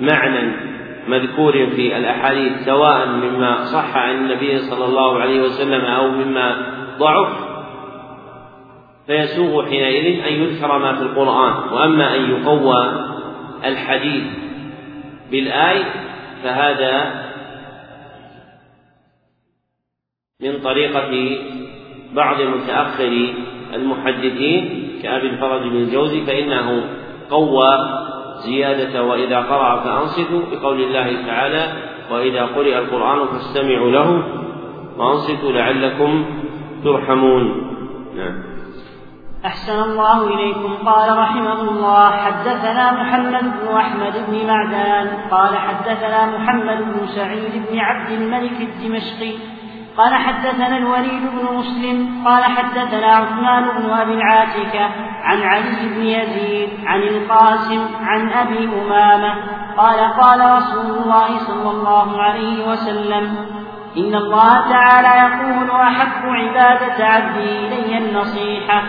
معنى 0.00 0.66
مذكور 1.08 1.52
في 1.66 1.96
الأحاديث 1.96 2.64
سواء 2.64 3.06
مما 3.06 3.64
صح 3.64 3.96
عن 3.96 4.14
النبي 4.14 4.58
صلى 4.58 4.84
الله 4.84 5.20
عليه 5.20 5.40
وسلم 5.40 5.84
أو 5.84 6.08
مما 6.08 6.56
ضعف 6.98 7.45
فيسوغ 9.06 9.66
حينئذ 9.66 10.24
أن 10.24 10.32
يذكر 10.32 10.78
ما 10.78 10.94
في 10.94 11.02
القرآن. 11.02 11.72
وأما 11.72 12.16
أن 12.16 12.30
يقوى 12.30 13.06
الحديث 13.64 14.24
بالآي 15.30 15.84
فهذا 16.42 17.26
من 20.42 20.60
طريقة 20.64 21.38
بعض 22.14 22.40
متأخر 22.40 23.34
المحدثين 23.74 24.88
كأبي 25.02 25.26
الفرج 25.26 25.62
بن 25.62 25.76
الجوزي 25.76 26.26
فإنه 26.26 26.84
قوى 27.30 28.06
زيادة 28.46 29.04
وإذا 29.04 29.40
قرأ 29.40 29.80
فأنصتوا 29.80 30.42
بقول 30.50 30.80
الله 30.80 31.26
تعالى 31.26 31.72
وإذا 32.10 32.46
قرئ 32.46 32.78
القرآن 32.78 33.26
فاستمعوا 33.26 33.90
له 33.90 34.22
وأنصتوا 34.98 35.52
لعلكم 35.52 36.24
ترحمون. 36.84 37.72
نعم. 38.16 38.45
أحسن 39.46 39.78
الله 39.82 40.26
إليكم. 40.26 40.88
قال 40.88 41.18
رحمه 41.18 41.60
الله 41.62 42.10
حدثنا 42.10 42.92
محمد 42.92 43.44
بن 43.60 43.76
أحمد 43.76 44.14
بن 44.28 44.46
معدان. 44.46 45.08
قال 45.30 45.58
حدثنا 45.58 46.38
محمد 46.38 46.78
بن 46.78 47.06
سعيد 47.06 47.62
بن 47.70 47.78
عبد 47.78 48.10
الملك 48.10 48.60
الدمشقي. 48.60 49.32
قال 49.98 50.14
حدثنا 50.14 50.76
الوليد 50.76 51.22
بن 51.22 51.56
مسلم. 51.58 52.26
قال 52.26 52.44
حدثنا 52.44 53.06
عثمان 53.06 53.64
بن 53.78 53.90
أبي 53.90 54.12
العاتكة 54.12 54.84
عن 55.22 55.42
علي 55.42 55.88
بن 55.94 56.02
يزيد 56.02 56.70
عن 56.86 57.02
القاسم 57.02 57.86
عن 58.02 58.32
أبي 58.32 58.68
أمامة. 58.82 59.34
قال 59.76 59.98
قال 60.20 60.40
رسول 60.56 60.86
الله 61.02 61.38
صلى 61.38 61.70
الله 61.70 62.22
عليه 62.22 62.68
وسلم 62.68 63.36
إن 63.96 64.14
الله 64.14 64.70
تعالى 64.70 65.12
يقول 65.24 65.70
أحب 65.70 66.22
عبادة 66.24 67.06
عبدي 67.06 67.66
إلي 67.66 67.98
النصيحة. 67.98 68.82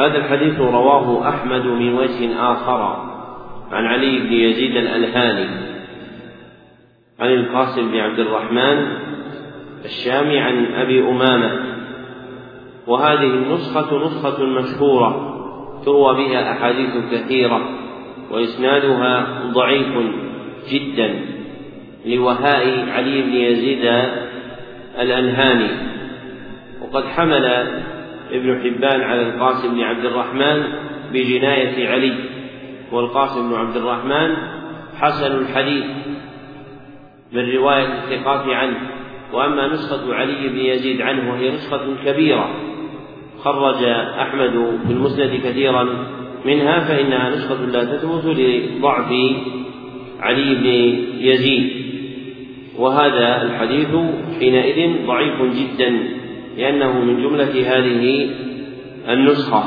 هذا 0.00 0.18
الحديث 0.18 0.60
رواه 0.60 1.28
أحمد 1.28 1.66
من 1.66 1.94
وجه 1.94 2.52
آخر 2.52 3.06
عن 3.72 3.86
علي 3.86 4.18
بن 4.18 4.32
يزيد 4.32 4.76
الألهاني 4.76 5.48
عن 7.20 7.32
القاسم 7.32 7.90
بن 7.90 7.98
عبد 7.98 8.18
الرحمن 8.18 8.86
الشامي 9.84 10.38
عن 10.38 10.74
أبي 10.74 11.00
أمامة. 11.00 11.50
وهذه 12.86 13.24
النسخة 13.24 14.06
نسخة 14.06 14.44
مشهورة 14.44 15.36
تروى 15.84 16.14
بها 16.14 16.52
أحاديث 16.52 16.90
كثيرة 17.12 17.68
وإسنادها 18.30 19.26
ضعيف 19.52 19.94
جدا 20.70 21.20
لوهاء 22.06 22.88
علي 22.90 23.22
بن 23.22 23.34
يزيد 23.34 23.84
الأنهاني 25.00 25.70
وقد 26.82 27.04
حمل 27.04 27.66
ابن 28.32 28.60
حبان 28.62 29.00
على 29.00 29.22
القاسم 29.22 29.74
بن 29.74 29.80
عبد 29.80 30.04
الرحمن 30.04 30.62
بجناية 31.12 31.88
علي 31.88 32.14
والقاسم 32.92 33.48
بن 33.50 33.54
عبد 33.54 33.76
الرحمن 33.76 34.36
حسن 34.98 35.38
الحديث 35.38 35.84
من 37.32 37.50
رواية 37.56 37.86
الثقات 37.86 38.46
عنه. 38.46 38.76
وأما 39.32 39.68
نسخة 39.68 40.14
علي 40.14 40.48
بن 40.48 40.58
يزيد 40.58 41.02
عنه 41.02 41.32
وهي 41.32 41.50
نسخة 41.50 41.86
كبيرة 42.04 42.50
خرج 43.38 43.84
أحمد 44.20 44.78
في 44.86 44.92
المسند 44.92 45.40
كثيرا 45.44 46.06
منها 46.44 46.80
فإنها 46.80 47.30
نسخة 47.30 47.66
لا 47.66 47.84
تثبت 47.84 48.24
لضعف 48.24 49.12
علي 50.20 50.54
بن 50.54 50.66
يزيد. 51.20 51.70
وهذا 52.76 53.42
الحديث 53.42 53.88
حينئذ 54.38 55.06
ضعيف 55.06 55.42
جدا. 55.42 56.19
لأنه 56.60 56.92
من 56.92 57.22
جملة 57.22 57.76
هذه 57.76 58.30
النسخة. 59.08 59.64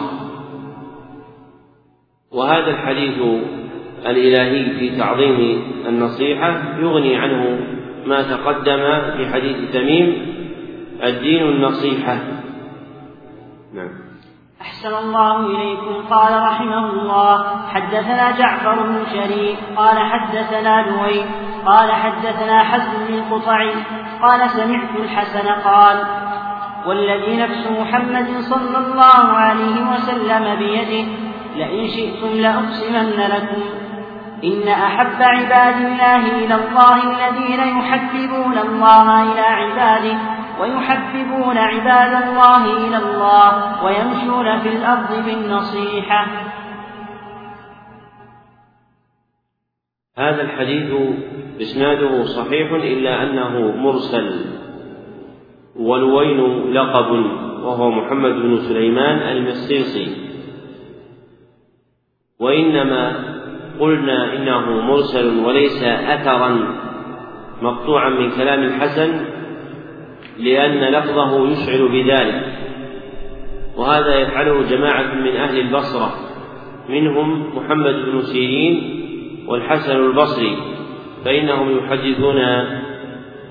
وهذا 2.32 2.68
الحديث 2.68 3.22
الإلهي 4.06 4.80
في 4.80 4.98
تعظيم 4.98 5.62
النصيحة 5.88 6.80
يغني 6.80 7.16
عنه 7.16 7.60
ما 8.06 8.22
تقدم 8.22 9.02
في 9.18 9.32
حديث 9.34 9.74
تميم 9.74 10.34
الدين 11.04 11.44
النصيحة. 11.44 12.18
نعم. 13.74 14.04
أحسن 14.62 14.96
الله 14.96 15.46
إليكم. 15.46 16.08
قال 16.10 16.44
رحمه 16.44 16.90
الله 16.90 17.46
حدثنا 17.68 18.32
جعفر 18.32 18.84
بن 18.84 19.04
شريف 19.14 19.58
قال 19.78 19.98
حدثنا 19.98 20.90
نويل 20.90 21.26
قال 21.66 21.92
حدثنا 21.92 22.64
حزم 22.64 23.06
بن 23.08 23.14
القطعي 23.14 23.72
قال 24.22 24.50
سمعت 24.50 24.96
الحسن 24.96 25.48
قال 25.48 25.98
والذي 26.86 27.38
نفس 27.38 27.68
محمد 27.80 28.28
صلى 28.40 28.78
الله 28.78 29.26
عليه 29.28 29.92
وسلم 29.94 30.56
بيده 30.56 31.06
لئن 31.56 31.88
شئتم 31.88 32.42
لأقسمن 32.42 33.10
لكم. 33.10 33.62
إن 34.44 34.68
أحب 34.68 35.22
عباد 35.22 35.76
الله 35.86 36.46
إلى 36.46 36.56
الله 36.56 36.98
الذين 37.04 37.78
يحببون 37.78 38.58
الله 38.58 39.32
إلى 39.32 39.42
عباده 39.42 40.18
ويحببون 40.62 41.58
عباد 41.58 42.24
الله 42.24 42.66
إلى 42.66 42.98
الله 42.98 43.84
ويمشون 43.86 44.60
في 44.60 44.70
الأرض 44.70 45.26
بالنصيحة. 45.26 46.28
هذا 50.18 50.42
الحديث 50.42 50.94
إسناده 51.62 52.24
صحيح 52.24 52.72
إلا 52.72 53.24
أنه 53.24 53.76
مرسل. 53.76 54.46
والوين 55.76 56.72
لقب 56.74 57.12
وهو 57.64 57.92
محمد 57.92 58.32
بن 58.32 58.58
سليمان 58.58 59.18
المصيصي 59.38 60.08
وإنما 62.40 63.34
قلنا 63.80 64.36
إنه 64.36 64.82
مرسل 64.82 65.40
وليس 65.46 65.84
أثرا 65.84 66.74
مقطوعا 67.62 68.10
من 68.10 68.32
كلام 68.32 68.64
الحسن 68.64 69.26
لأن 70.40 70.94
لفظه 70.94 71.48
يشعر 71.48 71.88
بذلك. 71.88 72.54
وهذا 73.78 74.16
يفعله 74.16 74.62
جماعة 74.70 75.14
من 75.14 75.36
أهل 75.36 75.60
البصرة 75.60 76.14
منهم 76.90 77.58
محمد 77.58 77.94
بن 77.94 78.22
سيرين 78.22 79.00
والحسن 79.48 79.96
البصري 79.96 80.58
فإنهم 81.26 81.78
يحدثون 81.78 82.40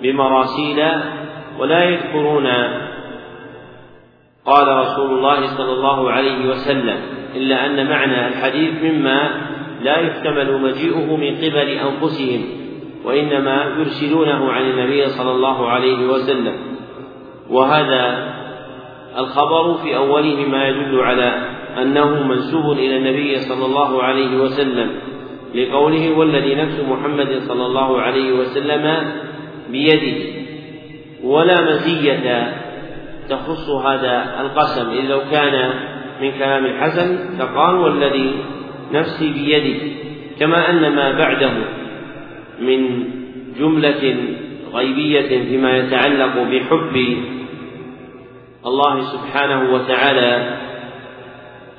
بمراسيل 0.02 0.80
ولا 1.62 1.84
يذكرون 1.84 2.46
قال 4.46 4.68
رسول 4.78 5.10
الله 5.10 5.46
صلى 5.46 5.72
الله 5.72 6.10
عليه 6.10 6.48
وسلم 6.50 6.96
إلا 7.36 7.66
أن 7.66 7.86
معنى 7.90 8.28
الحديث 8.28 8.82
مما 8.82 9.30
لا 9.82 9.96
يحتمل 9.98 10.60
مجيئه 10.62 11.16
من 11.16 11.36
قبل 11.36 11.68
أنفسهم 11.68 12.44
وإنما 13.04 13.64
يرسلونه 13.78 14.52
عن 14.52 14.62
النبي 14.62 15.06
صلى 15.06 15.30
الله 15.30 15.68
عليه 15.68 16.06
وسلم 16.06 16.56
وهذا 17.50 18.32
الخبر 19.18 19.74
في 19.74 19.96
أوله 19.96 20.46
ما 20.46 20.68
يدل 20.68 21.00
على 21.00 21.48
أنه 21.82 22.22
منسوب 22.22 22.72
إلى 22.72 22.96
النبي 22.96 23.38
صلى 23.38 23.64
الله 23.66 24.02
عليه 24.02 24.36
وسلم 24.36 24.90
لقوله 25.54 26.18
والذي 26.18 26.54
نفس 26.54 26.80
محمد 26.88 27.38
صلى 27.38 27.66
الله 27.66 28.00
عليه 28.00 28.32
وسلم 28.32 29.12
بيده 29.70 30.41
ولا 31.22 31.60
مزية 31.60 32.52
تخص 33.28 33.70
هذا 33.70 34.40
القسم. 34.40 34.90
إذ 34.90 35.10
لو 35.10 35.20
كان 35.30 35.70
من 36.22 36.30
كلام 36.38 36.66
الحسن 36.66 37.38
فقال 37.38 37.74
والذي 37.74 38.34
نفسي 38.92 39.32
بيده 39.32 39.78
كما 40.40 40.70
أن 40.70 40.94
ما 40.94 41.12
بعده 41.12 41.52
من 42.60 43.04
جملة 43.58 44.16
غيبية 44.74 45.28
فيما 45.44 45.76
يتعلق 45.76 46.42
بحب 46.42 47.16
الله 48.66 49.00
سبحانه 49.00 49.74
وتعالى 49.74 50.56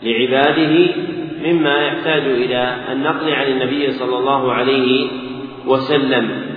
لعباده 0.03 0.95
مما 1.45 1.87
يحتاج 1.87 2.21
إلى 2.21 2.75
النقل 2.91 3.33
عن 3.33 3.47
النبي 3.47 3.91
صلى 3.91 4.17
الله 4.17 4.53
عليه 4.53 5.07
وسلم. 5.67 6.52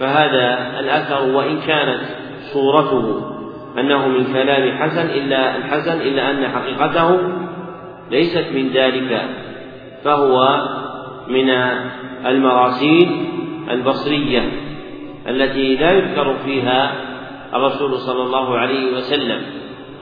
فهذا 0.00 0.80
الأثر 0.80 1.22
وإن 1.22 1.60
كانت 1.60 2.00
صورته 2.52 3.30
أنه 3.78 4.08
من 4.08 4.24
كلام 4.32 4.78
حسن 4.78 5.06
إلا 5.06 5.56
الحسن 5.56 6.00
إلا 6.00 6.30
أن 6.30 6.48
حقيقته 6.48 7.18
ليست 8.10 8.46
من 8.54 8.68
ذلك 8.68 9.22
فهو 10.04 10.66
من 11.28 11.50
المراسيل 12.26 13.26
البصرية 13.70 14.52
التي 15.28 15.76
لا 15.76 15.92
يذكر 15.92 16.34
فيها 16.44 16.92
الرسول 17.54 17.98
صلى 17.98 18.22
الله 18.22 18.58
عليه 18.58 18.96
وسلم. 18.96 19.42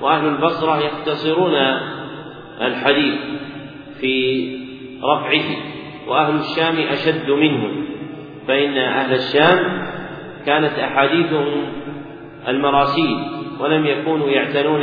وأهل 0.02 0.28
البصرة 0.28 0.78
يختصرون 0.78 1.54
الحديث 2.60 3.14
في 4.00 4.48
رفعه 5.04 5.56
وأهل 6.08 6.34
الشام 6.34 6.78
أشد 6.78 7.30
منه 7.30 7.68
فإن 8.48 8.78
أهل 8.78 9.14
الشام 9.14 9.87
كانت 10.48 10.78
أحاديثهم 10.78 11.64
المراسيل 12.48 13.16
ولم 13.60 13.86
يكونوا 13.86 14.28
يعتنون 14.28 14.82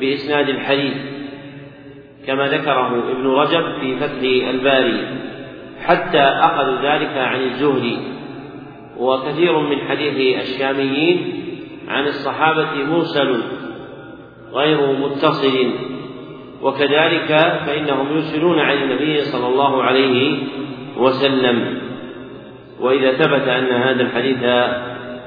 بإسناد 0.00 0.48
الحديث 0.48 0.94
كما 2.26 2.46
ذكره 2.46 3.04
ابن 3.12 3.26
رجب 3.26 3.64
في 3.80 3.96
فتح 3.96 4.48
الباري 4.48 5.06
حتى 5.86 6.20
أخذوا 6.20 6.76
ذلك 6.76 7.16
عن 7.16 7.40
الزهري 7.40 7.98
وكثير 8.98 9.58
من 9.58 9.78
حديث 9.88 10.38
الشاميين 10.40 11.42
عن 11.88 12.06
الصحابة 12.06 12.84
مرسل 12.90 13.42
غير 14.52 14.92
متصل 14.92 15.70
وكذلك 16.62 17.28
فإنهم 17.66 18.12
يرسلون 18.12 18.58
عن 18.58 18.76
النبي 18.76 19.20
صلى 19.20 19.46
الله 19.46 19.82
عليه 19.82 20.38
وسلم. 20.96 21.80
وإذا 22.80 23.12
ثبت 23.12 23.48
أن 23.48 23.72
هذا 23.82 24.02
الحديث 24.02 24.42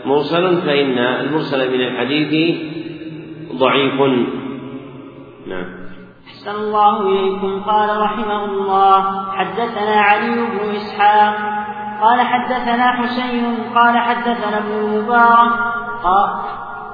مرسل 0.05 0.61
فإن 0.61 0.97
المرسل 0.97 1.73
من 1.73 1.81
الحديث 1.81 2.55
ضعيف. 3.55 4.01
نعم. 5.47 5.65
أحسن 6.27 6.51
الله 6.51 7.01
إليكم. 7.01 7.61
قال 7.61 8.01
رحمه 8.01 8.45
الله 8.45 9.31
حدثنا 9.31 10.01
علي 10.01 10.35
بن 10.35 10.75
إسحاق. 10.75 11.35
قال 12.01 12.21
حدثنا 12.21 12.91
حسين. 12.91 13.55
قال 13.75 13.97
حدثنا 13.97 14.57
ابن 14.57 14.71
المبارك. 14.71 15.51
قال 16.03 16.29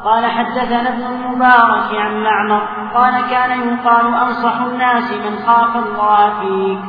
قال 0.03 0.25
حدثنا 0.25 0.89
ابن 0.89 1.03
المبارك 1.03 1.95
عن 1.95 2.23
معمر. 2.23 2.61
قال 2.93 3.13
كان 3.29 3.51
يقال 3.51 4.05
أنصح 4.13 4.61
الناس 4.61 5.11
من 5.13 5.35
خاف 5.47 5.75
الله 5.75 6.39
فيك. 6.39 6.79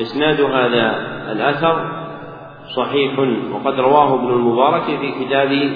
إسناد 0.00 0.40
هذا 0.40 0.86
الأثر 1.32 2.07
صحيح 2.76 3.18
وقد 3.52 3.80
رواه 3.80 4.14
ابن 4.14 4.32
المبارك 4.32 4.82
في 4.84 5.24
كتاب 5.24 5.72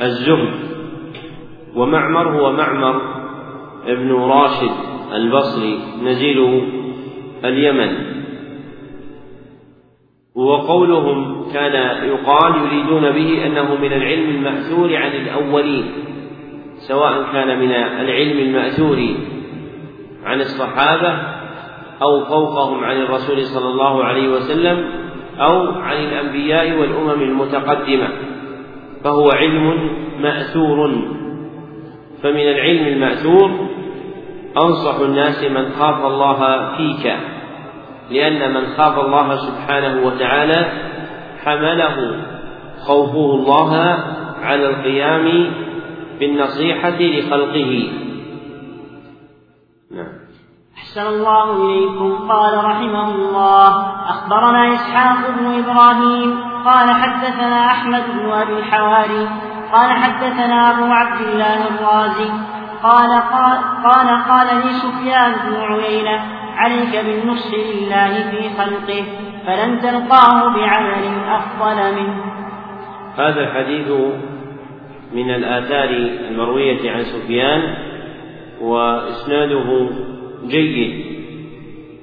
الزهد. 0.00 0.54
ومعمر 1.76 2.40
هو 2.40 2.52
معمر 2.52 3.02
ابن 3.86 4.12
راشد 4.12 4.70
البصري 5.14 5.78
نزيل 6.02 6.62
اليمن. 7.44 8.18
وقولهم 10.34 11.50
كان 11.52 12.06
يقال 12.08 12.52
يريدون 12.64 13.10
به 13.10 13.46
أنه 13.46 13.74
من 13.74 13.92
العلم 13.92 14.30
المأثور 14.30 14.96
عن 14.96 15.10
الأولين 15.10 15.84
سواء 16.78 17.32
كان 17.32 17.58
من 17.58 17.72
العلم 17.72 18.38
المأثور 18.38 18.98
عن 20.24 20.40
الصحابة 20.40 21.18
أو 22.02 22.24
فوقهم 22.24 22.84
عن 22.84 22.96
الرسول 22.96 23.44
صلى 23.44 23.68
الله 23.68 24.04
عليه 24.04 24.28
وسلم 24.28 25.07
أو 25.40 25.70
عن 25.70 25.96
الأنبياء 25.96 26.78
والأمم 26.80 27.22
المتقدمة 27.22 28.08
فهو 29.04 29.30
علم 29.30 29.90
مأثور. 30.20 30.90
فمن 32.22 32.48
العلم 32.48 32.86
المأثور 32.86 33.68
أنصح 34.56 35.00
الناس 35.00 35.44
من 35.44 35.72
خاف 35.72 36.04
الله 36.04 36.68
فيك 36.76 37.16
لأن 38.10 38.54
من 38.54 38.66
خاف 38.66 38.98
الله 38.98 39.36
سبحانه 39.36 40.06
وتعالى 40.06 40.72
حمله 41.44 42.24
خوفه 42.86 43.34
الله 43.34 43.74
على 44.42 44.70
القيام 44.70 45.50
بالنصيحة 46.20 46.98
لخلقه. 47.00 47.90
نعم. 49.90 50.17
أحسن 50.88 51.06
الله 51.06 51.52
إليكم. 51.52 52.28
قال 52.28 52.64
رحمه 52.64 53.14
الله 53.14 53.68
أخبرنا 54.08 54.74
إسحاق 54.74 55.30
بن 55.30 55.46
إبراهيم 55.46 56.40
قال 56.64 56.90
حدثنا 56.90 57.66
أحمد 57.66 58.02
بن 58.14 58.30
أبي 58.30 58.52
الحواري 58.58 59.28
قال 59.72 59.90
حدثنا 59.90 60.70
أبو 60.70 60.84
عبد 60.84 61.20
الله 61.20 61.68
الرازي 61.68 62.30
قال 62.82 63.10
قال 63.84 64.08
قال, 64.28 64.46
لي 64.56 64.72
سفيان 64.72 65.32
بن 65.32 65.56
عيينة 65.56 66.20
عليك 66.56 67.04
بالنصح 67.06 67.54
لله 67.54 68.30
في 68.30 68.50
خلقه 68.58 69.04
فلن 69.46 69.80
تلقاه 69.80 70.54
بعمل 70.54 71.04
أفضل 71.28 71.94
منه. 71.96 72.24
هذا 73.16 73.40
الحديث 73.40 73.90
من 75.12 75.30
الآثار 75.34 75.88
المروية 76.30 76.92
عن 76.92 77.02
سفيان 77.04 77.74
وإسناده 78.60 79.88
جيد. 80.48 81.04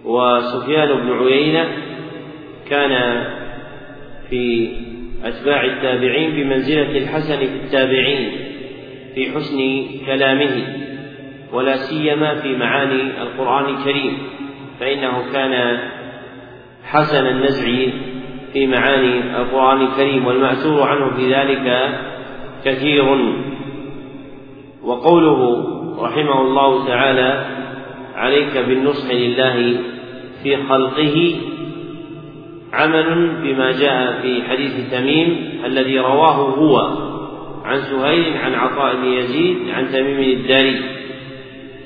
وسفيان 0.06 0.88
بن 0.88 1.12
عيينة 1.12 1.68
كان 2.70 3.24
في 4.30 4.70
أتباع 5.24 5.66
التابعين 5.66 6.32
بمنزلة 6.32 6.98
الحسن 6.98 7.38
في 7.38 7.46
التابعين 7.46 8.32
في 9.16 9.32
حسن 9.32 9.86
كلامه 10.06 10.68
ولا 11.54 11.76
سيما 11.76 12.36
في 12.36 12.56
معاني 12.56 13.02
القرآن 13.22 13.76
الكريم 13.76 14.18
فإنه 14.80 15.32
كان 15.34 15.80
حسن 16.84 17.28
النزع 17.28 17.66
في 18.54 18.68
معاني 18.68 19.38
القرآن 19.38 19.82
الكريم 19.82 20.26
والمأثور 20.26 20.82
عنه 20.84 21.16
في 21.16 21.34
ذلك 21.34 21.90
كثير. 22.66 23.36
وقوله 24.84 25.66
رحمه 26.00 26.42
الله 26.42 26.88
تعالى 26.88 27.55
عليك 28.16 28.58
بالنصح 28.58 29.12
لله 29.12 29.78
في 30.44 30.58
خلقه 30.70 31.36
عمل 32.74 33.32
بما 33.44 33.72
جاء 33.72 34.22
في 34.22 34.44
حديث 34.50 34.92
تميم 34.92 35.60
الذي 35.66 36.00
رواه 36.00 36.36
هو 36.36 36.78
عن 37.66 37.80
سهيل 37.82 38.38
عن 38.38 38.54
عطاء 38.54 38.96
بن 38.96 39.06
يزيد 39.06 39.58
عن 39.70 39.92
تميم 39.92 40.40
الداري. 40.40 40.82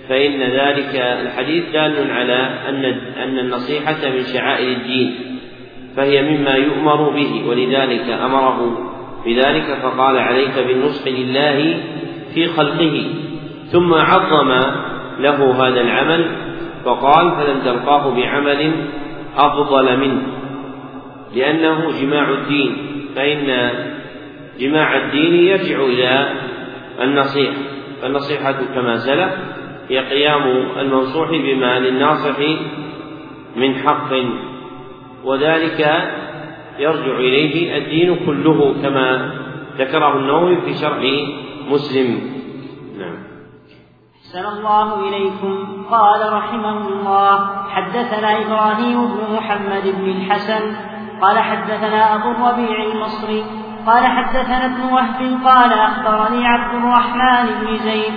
فإن 0.10 0.42
ذلك 0.42 0.96
الحديث 0.96 1.64
دال 1.74 2.12
على 2.12 2.50
أن 2.70 2.86
أن 3.24 3.40
النصيحة 3.40 4.10
من 4.10 4.24
شعائر 4.34 4.72
الدين 4.78 5.16
فهي 5.96 6.22
مما 6.22 6.52
يؤمر 6.52 7.10
به 7.10 7.44
ولذلك 7.48 8.10
أمره 8.10 8.90
بذلك 9.26 9.78
فقال 9.84 10.18
عليك 10.18 10.60
بالنصح 10.68 11.08
لله 11.08 11.78
في 12.34 12.48
خلقه. 12.48 13.06
ثم 13.72 13.94
عظم 13.94 14.62
له 15.20 15.68
هذا 15.68 15.82
العمل 15.82 16.32
فقال 16.86 17.32
فلن 17.32 17.62
تلقاه 17.64 18.16
بعمل 18.16 18.72
أفضل 19.38 19.98
منه 19.98 20.22
لأنه 21.36 21.92
جماع 22.02 22.30
الدين 22.30 22.78
فإن 23.16 23.70
جماع 24.60 24.98
الدين 24.98 25.34
يرجع 25.34 25.80
إلى 25.80 26.34
النصيحة 27.02 27.54
فالنصيحة 28.02 28.56
كما 28.76 28.98
سلف 28.98 29.34
هي 29.90 30.00
قيام 30.00 30.44
المنصوح 30.80 31.30
بما 31.30 31.80
للناصح 31.80 32.40
من 33.56 33.76
حق 33.76 34.14
وذلك 35.24 35.80
يرجع 36.80 37.18
إليه 37.18 37.78
الدين 37.78 38.16
كله 38.26 38.76
كما 38.82 39.32
ذكره 39.78 40.18
النووي 40.18 40.62
في 40.62 40.74
شرح 40.74 41.02
مسلم. 41.70 42.39
أحسن 44.30 44.46
الله 44.46 45.00
إليكم. 45.00 45.86
قال 45.92 46.34
رحمه 46.34 46.88
الله 46.88 47.50
حدثنا 47.70 48.42
إبراهيم 48.42 49.08
بن 49.08 49.36
محمد 49.36 49.96
بن 49.98 50.10
الحسن 50.10 50.76
قال 51.22 51.40
حدثنا 51.40 52.16
أبو 52.16 52.32
الربيع 52.32 52.84
المصري 52.84 53.44
قال 53.88 54.06
حدثنا 54.06 54.66
ابن 54.66 54.94
وهب 54.94 55.40
قال 55.46 55.74
أخبرني 55.74 56.48
عبد 56.48 56.76
الرحمن 56.76 57.46
بن 57.62 57.78
زيد 57.78 58.14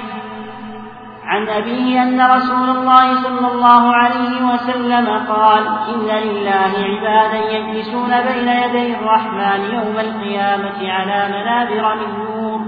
عن 1.24 1.48
أبيه 1.48 2.02
أن 2.02 2.20
رسول 2.20 2.68
الله 2.76 3.14
صلى 3.14 3.52
الله 3.52 3.96
عليه 3.96 4.44
وسلم 4.52 5.06
قال 5.28 5.66
إن 5.88 6.08
لله 6.28 6.72
عبادا 6.90 7.50
يجلسون 7.50 8.10
بين 8.20 8.48
يدي 8.48 8.94
الرحمن 8.94 9.60
يوم 9.74 9.96
القيامة 10.00 10.92
على 10.92 11.28
منابر 11.28 11.94
من 11.94 12.24
نور. 12.24 12.61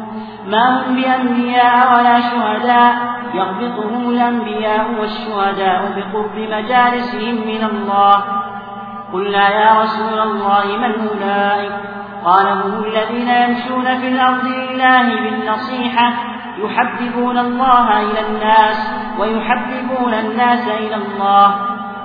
ما 0.46 0.86
هم 0.86 0.96
بأنبياء 0.96 1.94
ولا 1.94 2.20
شهداء 2.20 2.94
يغبطهم 3.34 4.10
الأنبياء 4.10 4.86
والشهداء 5.00 5.92
بقرب 5.96 6.36
مجالسهم 6.36 7.34
من 7.34 7.64
الله. 7.64 8.24
قلنا 9.12 9.48
يا 9.48 9.82
رسول 9.82 10.18
الله 10.18 10.64
من 10.76 11.08
أولئك 11.08 11.72
قال 12.24 12.46
هم 12.46 12.84
الذين 12.84 13.28
يمشون 13.28 13.84
في 14.00 14.08
الأرض 14.08 14.44
لله 14.44 15.02
بالنصيحة 15.02 16.12
يحببون 16.58 17.38
الله 17.38 18.02
إلى 18.02 18.20
الناس 18.28 18.90
ويحببون 19.18 20.14
الناس 20.14 20.68
إلى 20.68 20.94
الله. 20.94 21.54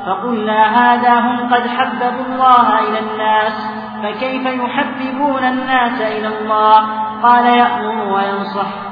فقلنا 0.05 0.63
هذا 0.63 1.19
هم 1.19 1.53
قد 1.53 1.67
حببوا 1.67 2.25
الله 2.25 2.79
إلى 2.79 2.99
الناس 2.99 3.71
فكيف 4.03 4.45
يحببون 4.45 5.43
الناس 5.43 6.01
إلى 6.01 6.27
الله؟ 6.27 7.08
قال 7.23 7.45
يأمر 7.45 8.13
وينصح. 8.13 8.89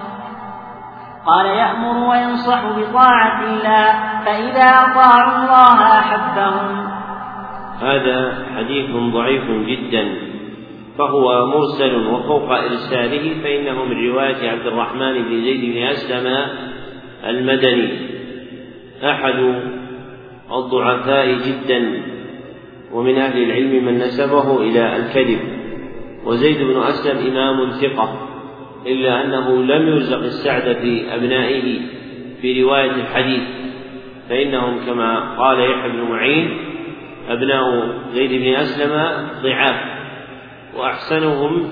قال 1.25 1.45
يأمر 1.45 2.09
وينصح 2.09 2.61
بطاعة 2.65 3.43
الله 3.43 3.93
فإذا 4.25 4.63
أطاعوا 4.63 5.35
الله 5.43 5.99
أحبهم. 5.99 6.87
هذا 7.81 8.45
حديث 8.55 8.89
ضعيف 9.13 9.43
جدا 9.51 10.15
فهو 10.97 11.45
مرسل 11.45 12.07
وفوق 12.07 12.51
إرساله 12.51 13.43
فإنه 13.43 13.85
من 13.85 14.09
رواية 14.09 14.49
عبد 14.51 14.67
الرحمن 14.67 15.13
بن 15.13 15.41
زيد 15.41 15.75
بن 15.75 15.83
أسلم 15.83 16.27
المدني. 17.25 17.89
أحد 19.03 19.61
الضعفاء 20.51 21.27
جدا 21.27 22.03
ومن 22.93 23.17
أهل 23.17 23.43
العلم 23.43 23.85
من 23.85 23.97
نسبه 23.97 24.61
إلى 24.61 24.95
الكذب. 24.95 25.56
وزيد 26.27 26.57
بن 26.57 26.81
أسلم 26.81 27.31
إمام 27.31 27.69
ثقة 27.69 28.27
إلا 28.85 29.25
أنه 29.25 29.63
لم 29.63 29.87
يرزق 29.87 30.17
السعد 30.17 30.75
في 30.75 31.15
أبنائه 31.15 31.79
في 32.41 32.63
رواية 32.63 32.91
الحديث 32.91 33.43
فإنهم 34.29 34.85
كما 34.85 35.37
قال 35.37 35.59
يحيى 35.59 35.91
بن 35.91 36.01
معين 36.01 36.57
أبناء 37.29 37.63
زيد 38.13 38.41
بن 38.41 38.53
أسلم 38.53 38.91
ضعاف 39.43 39.81
وأحسنهم 40.77 41.69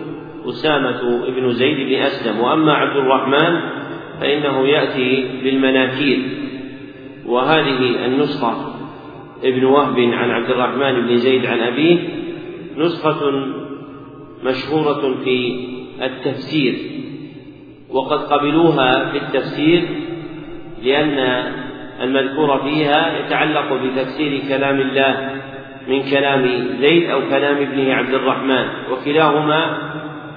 أسامة 0.49 1.25
بن 1.27 1.51
زيد 1.51 1.87
بن 1.87 1.95
أسلم 1.95 2.39
وأما 2.39 2.73
عبد 2.73 2.97
الرحمن 2.97 3.59
فإنه 4.21 4.67
يأتي 4.67 5.27
بالمناكير. 5.43 6.19
وهذه 7.25 8.05
النسخة 8.05 8.75
ابن 9.43 9.65
وهب 9.65 9.99
عن 9.99 10.29
عبد 10.31 10.49
الرحمن 10.49 11.07
بن 11.07 11.17
زيد 11.17 11.45
عن 11.45 11.59
أبيه 11.59 11.99
نسخة 12.77 13.31
مشهورة 14.45 15.23
في 15.23 15.65
التفسير 16.01 16.75
وقد 17.89 18.19
قبلوها 18.19 19.11
في 19.11 19.17
التفسير 19.17 19.83
لأن 20.83 21.43
المذكور 22.01 22.57
فيها 22.63 23.19
يتعلق 23.19 23.73
بتفسير 23.73 24.41
كلام 24.49 24.79
الله 24.79 25.29
من 25.87 26.03
كلام 26.11 26.67
زيد 26.81 27.09
أو 27.09 27.21
كلام 27.29 27.57
ابنه 27.57 27.93
عبد 27.93 28.13
الرحمن 28.13 28.65
وكلاهما 28.91 29.77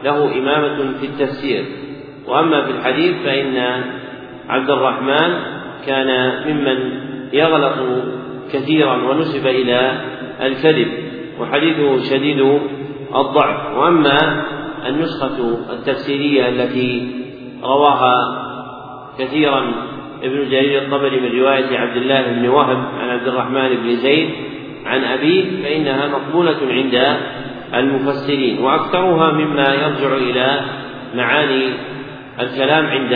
له 0.04 0.38
إمامة 0.38 0.92
في 1.00 1.06
التفسير. 1.06 1.64
وأما 2.26 2.64
في 2.64 2.70
الحديث 2.70 3.16
فإن 3.24 3.82
عبد 4.48 4.70
الرحمن 4.70 5.38
كان 5.86 6.32
ممن 6.48 6.78
يغلط 7.32 8.04
كثيرا 8.52 8.96
ونسب 8.96 9.46
إلى 9.46 10.00
الكذب 10.42 10.88
وحديثه 11.40 12.02
شديد 12.02 12.60
الضعف. 13.16 13.76
وأما 13.76 14.44
النسخة 14.86 15.58
التفسيرية 15.70 16.48
التي 16.48 17.10
رواها 17.62 18.44
كثيرا 19.18 19.72
ابن 20.22 20.50
جرير 20.50 20.82
الطبري 20.82 21.20
من 21.20 21.40
رواية 21.40 21.78
عبد 21.78 21.96
الله 21.96 22.22
بن 22.22 22.48
وهب 22.48 22.78
عن 23.00 23.08
عبد 23.08 23.28
الرحمن 23.28 23.68
بن 23.68 23.96
زيد 23.96 24.30
عن 24.86 25.04
أبيه 25.04 25.62
فإنها 25.62 26.08
مقبولة 26.08 26.56
عند 26.68 27.16
المفسرين 27.74 28.58
وأكثرها 28.58 29.32
مما 29.32 29.74
يرجع 29.74 30.16
إلى 30.16 30.60
معاني 31.14 31.72
الكلام 32.40 32.86
عند 32.86 33.12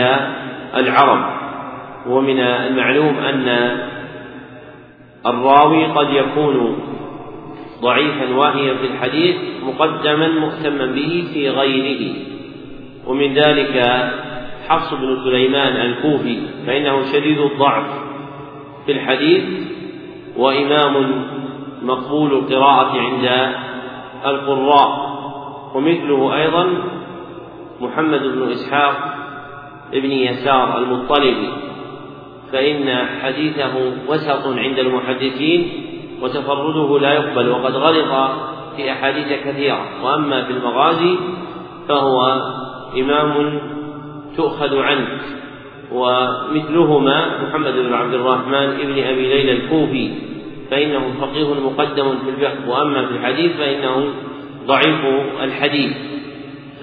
العرب. 0.75 1.33
ومن 2.07 2.39
المعلوم 2.39 3.17
أن 3.17 3.77
الراوي 5.25 5.85
قد 5.85 6.09
يكون 6.09 6.79
ضعيفا 7.83 8.35
واهيا 8.35 8.73
في 8.73 8.85
الحديث 8.85 9.35
مقدما 9.63 10.27
مهتما 10.27 10.85
به 10.85 11.23
في 11.33 11.49
غيره. 11.49 12.15
ومن 13.07 13.33
ذلك 13.33 13.85
حفص 14.69 14.93
بن 14.93 15.17
سليمان 15.23 15.75
الكوفي 15.75 16.37
فإنه 16.67 17.11
شديد 17.11 17.39
الضعف 17.39 17.85
في 18.85 18.91
الحديث 18.91 19.43
وإمام 20.37 21.25
مقبول 21.83 22.33
القراءة 22.33 22.99
عند 22.99 23.53
القراء. 24.25 25.13
ومثله 25.75 26.35
أيضا 26.35 26.67
محمد 27.81 28.21
بن 28.21 28.51
إسحاق 28.51 29.15
ابن 29.93 30.11
يسار 30.11 30.77
المطلبي 30.77 31.49
فإن 32.51 33.07
حديثه 33.21 33.93
وسط 34.07 34.47
عند 34.47 34.79
المحدثين 34.79 35.82
وتفرده 36.23 36.99
لا 36.99 37.13
يقبل. 37.13 37.49
وقد 37.49 37.75
غلط 37.75 38.31
في 38.75 38.91
أحاديث 38.91 39.27
كثيرة. 39.45 40.03
وأما 40.03 40.43
في 40.43 40.51
المغازي 40.51 41.15
فهو 41.87 42.41
إمام 42.97 43.59
تؤخذ 44.37 44.77
عنه 44.77 45.07
ومثلهما 45.91 47.43
محمد 47.43 47.73
بن 47.73 47.93
عبد 47.93 48.13
الرحمن 48.13 48.53
ابن 48.53 49.03
أبي 49.03 49.27
ليلى 49.29 49.51
الكوفي 49.51 50.11
فإنه 50.71 51.13
فقيه 51.21 51.53
مقدم 51.53 52.17
في 52.17 52.29
الفقه. 52.29 52.69
وأما 52.69 53.05
في 53.05 53.11
الحديث 53.11 53.57
فإنه 53.57 54.05
ضعيف 54.67 55.05
الحديث. 55.43 55.91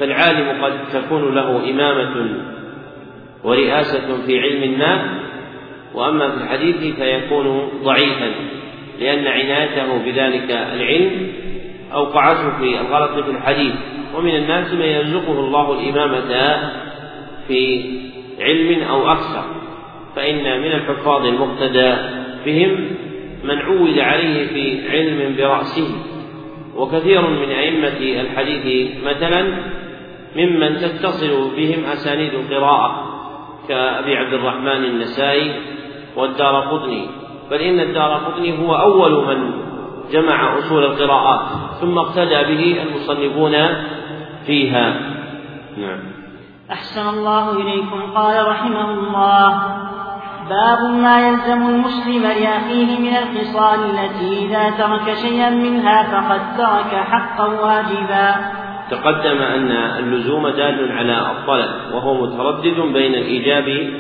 فالعالم 0.01 0.65
قد 0.65 0.73
تكون 0.93 1.35
له 1.35 1.71
إمامة 1.71 2.29
ورئاسة 3.45 4.27
في 4.27 4.41
علم 4.41 4.79
ما 4.79 5.21
وأما 5.95 6.31
في 6.31 6.37
الحديث 6.45 6.95
فيكون 6.95 7.69
ضعيفا. 7.85 8.31
لأن 9.01 9.27
عنايته 9.27 9.99
بذلك 9.99 10.51
العلم 10.51 11.33
أوقعته 11.93 12.59
في 12.59 12.81
الغلط 12.81 13.25
في 13.25 13.31
الحديث. 13.31 13.75
ومن 14.17 14.35
الناس 14.37 14.73
من 14.73 14.87
يرزقه 14.87 15.41
الله 15.41 15.81
الإمامة 15.81 16.59
في 17.49 17.85
علم 18.41 18.83
أو 18.83 19.13
أكثر. 19.13 19.45
فإن 20.17 20.61
من 20.61 20.73
الحفاظ 20.73 21.27
المقتدى 21.27 21.95
بهم 22.47 22.91
من 23.45 23.59
عود 23.59 23.99
عليه 23.99 24.47
في 24.47 24.91
علم 24.91 25.37
برأسه. 25.37 25.89
وكثير 26.77 27.31
من 27.31 27.51
أئمة 27.51 28.21
الحديث 28.21 28.91
مثلا 29.05 29.47
ممن 30.37 30.77
تتصل 30.77 31.51
بهم 31.57 31.85
أسانيد 31.85 32.35
القراءة 32.35 33.07
كأبي 33.69 34.17
عبد 34.17 34.33
الرحمن 34.33 34.85
النسائي 34.85 35.53
والدار 36.17 36.61
قطني. 36.61 37.07
بل 37.51 37.57
إن 37.57 37.81
الدار 37.81 38.15
قطني 38.15 38.67
هو 38.67 38.75
أول 38.75 39.27
من 39.27 39.51
جمع 40.13 40.59
أصول 40.59 40.85
القراءات 40.85 41.41
ثم 41.81 41.99
اقتدى 41.99 42.55
به 42.55 42.83
المصنفون 42.83 43.53
فيها. 44.47 44.95
نعم. 45.77 46.01
أحسن 46.73 47.09
الله 47.09 47.53
إليكم 47.53 48.01
قال 48.15 48.49
رحمه 48.49 48.91
الله 48.91 49.63
باب 50.51 50.95
ما 51.03 51.29
يلزم 51.29 51.69
المسلم 51.69 52.23
لأخيه 52.23 52.99
من 52.99 53.17
الخصال 53.17 53.79
التي 53.91 54.47
إذا 54.47 54.71
ترك 54.71 55.15
شيئا 55.15 55.51
منها 55.51 56.03
فقد 56.03 56.57
ترك 56.57 56.95
حقا 56.95 57.47
واجبا. 57.47 58.35
تقدم 58.91 59.43
أن 59.43 59.71
اللزوم 59.73 60.49
دال 60.49 60.93
على 60.93 61.31
الطلب 61.31 61.95
وهو 61.95 62.27
متردد 62.27 62.81
بين 62.93 63.15
الإيجاب 63.15 63.91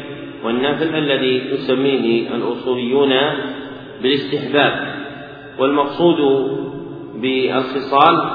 والنفل 0.44 0.96
الذي 0.96 1.54
يسميه 1.54 2.34
الأصوليون 2.34 3.10
بالاستحباب 4.02 4.94
والمقصود 5.58 6.16
بالخصال 7.14 8.30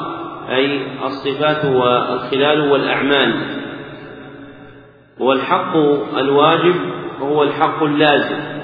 أي 0.50 0.82
الصفات 1.06 1.66
والخلال 1.66 2.72
والأعمال. 2.72 3.34
والحق 5.20 5.76
الواجب 6.18 6.76
هو 7.22 7.44
الحق 7.44 7.84
اللازم 7.84 8.56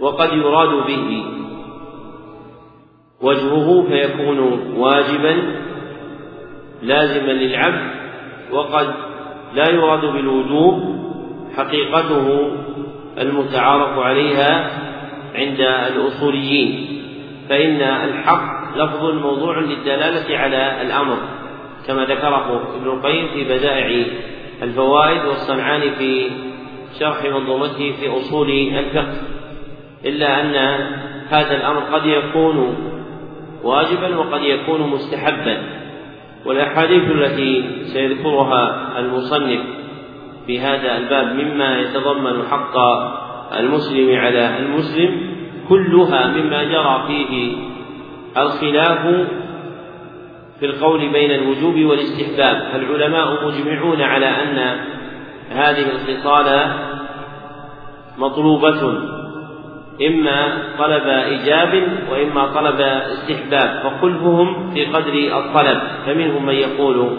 وقد 0.00 0.32
يراد 0.32 0.86
به 0.86 1.24
وجهه 3.22 3.82
فيكون 3.88 4.38
واجبا 4.76 5.42
لازما 6.82 7.32
للعبد 7.32 7.90
وقد 8.52 8.94
لا 9.54 9.70
يراد 9.70 10.00
بالوجوب 10.00 11.03
حقيقته 11.56 12.50
المتعارف 13.18 13.98
عليها 13.98 14.70
عند 15.34 15.60
الأصوليين 15.60 16.86
فإن 17.48 17.80
الحق 17.82 18.76
لفظ 18.76 19.04
موضوع 19.04 19.58
للدلالة 19.58 20.38
على 20.38 20.82
الأمر 20.82 21.16
كما 21.86 22.04
ذكره 22.04 22.76
ابن 22.76 22.90
القيم 22.90 23.28
في 23.28 23.44
بدائع 23.44 24.06
الفوائد 24.62 25.24
والصنعاني 25.24 25.90
في 25.90 26.30
شرح 27.00 27.24
منظومته 27.24 27.92
في 28.00 28.08
أصول 28.16 28.50
الفقه 28.50 29.14
إلا 30.04 30.40
أن 30.40 30.54
هذا 31.28 31.56
الأمر 31.56 31.80
قد 31.80 32.06
يكون 32.06 32.76
واجبا 33.62 34.16
وقد 34.16 34.42
يكون 34.42 34.80
مستحبا 34.80 35.62
والأحاديث 36.46 37.02
التي 37.10 37.64
سيذكرها 37.84 38.92
المصنف 38.98 39.60
في 40.46 40.60
هذا 40.60 40.96
الباب 40.96 41.26
مما 41.26 41.78
يتضمن 41.80 42.42
حق 42.50 42.76
المسلم 43.58 44.18
على 44.18 44.58
المسلم 44.58 45.34
كلها 45.68 46.26
مما 46.26 46.64
جرى 46.64 47.04
فيه 47.06 47.56
الخلاف 48.36 49.26
في 50.60 50.66
القول 50.66 51.08
بين 51.12 51.30
الوجوب 51.30 51.74
والاستحباب. 51.74 52.68
فالعلماء 52.72 53.46
مجمعون 53.46 54.00
على 54.00 54.26
أن 54.26 54.76
هذه 55.50 55.84
الخصال 55.90 56.72
مطلوبة 58.18 58.98
إما 60.08 60.62
طلب 60.78 61.06
إيجاب 61.06 61.88
وإما 62.10 62.46
طلب 62.46 62.80
استحباب 62.80 63.82
فخلفهم 63.82 64.70
في 64.74 64.84
قدر 64.84 65.38
الطلب. 65.38 65.80
فمنهم 66.06 66.46
من 66.46 66.54
يقول 66.54 67.16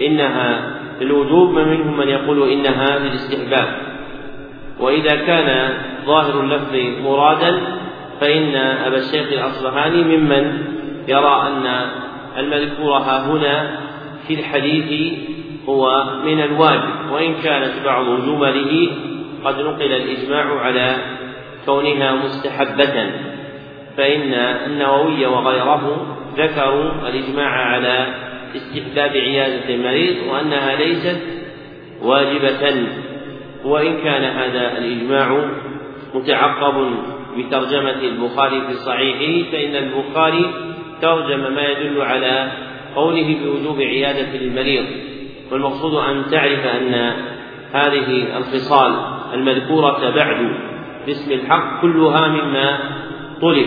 إنها 0.00 0.75
للوجوب 1.00 1.48
ومنهم 1.48 1.96
من 1.96 2.08
يقول 2.08 2.50
إنها 2.50 2.98
للاستحباب 2.98 3.68
وإذا 4.80 5.16
كان 5.16 5.78
ظاهر 6.06 6.40
اللفظ 6.40 6.74
مرادا 7.04 7.60
فإن 8.20 8.56
أبا 8.56 8.96
الشيخ 8.96 9.32
الأصبهاني 9.32 10.16
ممن 10.16 10.62
يرى 11.08 11.42
أن 11.46 11.90
المذكور 12.38 12.92
ها 12.92 13.26
هنا 13.26 13.78
في 14.28 14.34
الحديث 14.34 15.12
هو 15.68 16.04
من 16.24 16.40
الواجب. 16.40 17.10
وإن 17.12 17.34
كانت 17.34 17.72
بعض 17.84 18.04
جمله 18.04 18.88
قد 19.44 19.60
نقل 19.60 19.92
الإجماع 19.92 20.60
على 20.60 20.96
كونها 21.66 22.12
مستحبة 22.14 23.10
فإن 23.96 24.34
النووي 24.34 25.26
وغيره 25.26 26.06
ذكروا 26.36 26.90
الإجماع 27.08 27.50
على 27.50 28.06
استحباب 28.56 29.10
عيادة 29.10 29.74
المريض 29.74 30.16
وأنها 30.28 30.76
ليست 30.76 31.20
واجبة 32.02 32.86
وإن 33.64 33.98
كان 33.98 34.24
هذا 34.24 34.78
الإجماع 34.78 35.50
متعقب 36.14 36.90
بترجمة 37.38 38.00
البخاري 38.00 38.60
في 38.60 38.74
صحيحه 38.74 39.50
فإن 39.52 39.76
البخاري 39.76 40.54
ترجم 41.02 41.54
ما 41.54 41.68
يدل 41.68 42.02
على 42.02 42.52
قوله 42.94 43.36
بوجوب 43.44 43.80
عيادة 43.80 44.38
المريض. 44.38 44.84
والمقصود 45.52 45.94
أن 45.94 46.24
تعرف 46.30 46.66
أن 46.66 47.12
هذه 47.72 48.38
الخصال 48.38 48.96
المذكورة 49.34 50.10
بعد 50.10 50.52
باسم 51.06 51.32
الحق 51.32 51.82
كلها 51.82 52.28
مما 52.28 52.78
طلب 53.42 53.66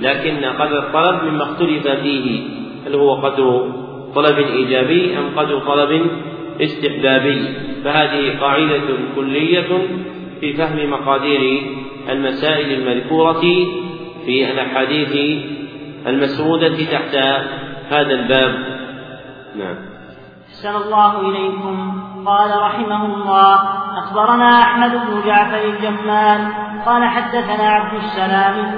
لكن 0.00 0.44
قدر 0.44 0.78
الطلب 0.78 1.24
مما 1.24 1.42
اختلف 1.42 1.88
فيه 1.88 2.40
هل 2.86 2.94
هو 2.94 3.14
قدر 3.14 3.72
طلب 4.16 4.38
إيجابي 4.38 5.18
أم 5.18 5.38
قدر 5.38 5.58
طلب 5.58 6.10
استحبابي؟ 6.60 7.54
فهذه 7.84 8.38
قاعدة 8.40 8.82
كلية 9.16 9.68
في 10.40 10.52
فهم 10.52 10.90
مقادير 10.90 11.62
المسائل 12.08 12.80
المذكورة 12.80 13.40
في 14.26 14.50
الأحاديث 14.50 15.42
المسرودة 16.06 16.76
تحت 16.92 17.16
هذا 17.90 18.12
الباب. 18.12 18.54
نعم. 19.56 19.76
أحسن 20.48 20.76
الله 20.76 21.20
إليكم. 21.20 22.02
قال 22.26 22.50
رحمه 22.60 23.06
الله 23.06 23.54
أخبرنا 23.98 24.62
أحمد 24.62 24.90
بن 24.90 25.26
جعفر 25.26 25.64
الجمال 25.64 26.48
قال 26.86 27.04
حدثنا 27.04 27.68
عبد 27.68 27.94
السلام 27.94 28.74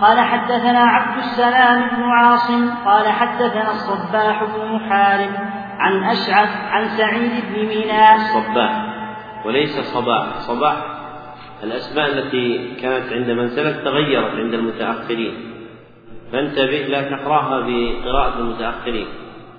قال 0.00 0.20
حدثنا 0.20 0.80
عبد 0.80 1.18
السلام 1.18 1.96
بن 1.96 2.02
عاصم 2.02 2.70
قال 2.84 3.08
حدثنا 3.08 3.70
الصباح 3.70 4.44
بن 4.44 4.74
محارب 4.74 5.30
عن 5.78 6.04
أشعث 6.04 6.48
عن 6.70 6.88
سعيد 6.88 7.30
بن 7.48 7.66
ميناء. 7.66 8.14
الصباح. 8.14 8.86
وليس 9.46 9.80
صباح. 9.80 10.38
صباح. 10.38 10.76
الأسماء 11.62 12.06
التي 12.06 12.74
كانت 12.82 13.12
عند 13.12 13.30
من 13.30 13.48
سلف 13.48 13.84
تغيرت 13.84 14.34
عند 14.34 14.54
المتأخرين. 14.54 15.34
فانتبه 16.32 16.86
لا 16.88 17.02
تقرأها 17.02 17.60
بقراءة 17.60 18.38
المتأخرين. 18.38 19.06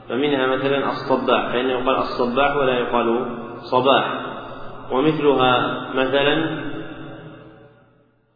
فمنها 0.09 0.47
مثلا 0.47 0.89
الصباح 0.89 1.47
فإنه 1.51 1.69
يقال 1.69 1.97
الصباح 1.97 2.55
ولا 2.55 2.73
يقال 2.73 3.25
صباح. 3.57 4.05
ومثلها 4.91 5.77
مثلا 5.95 6.66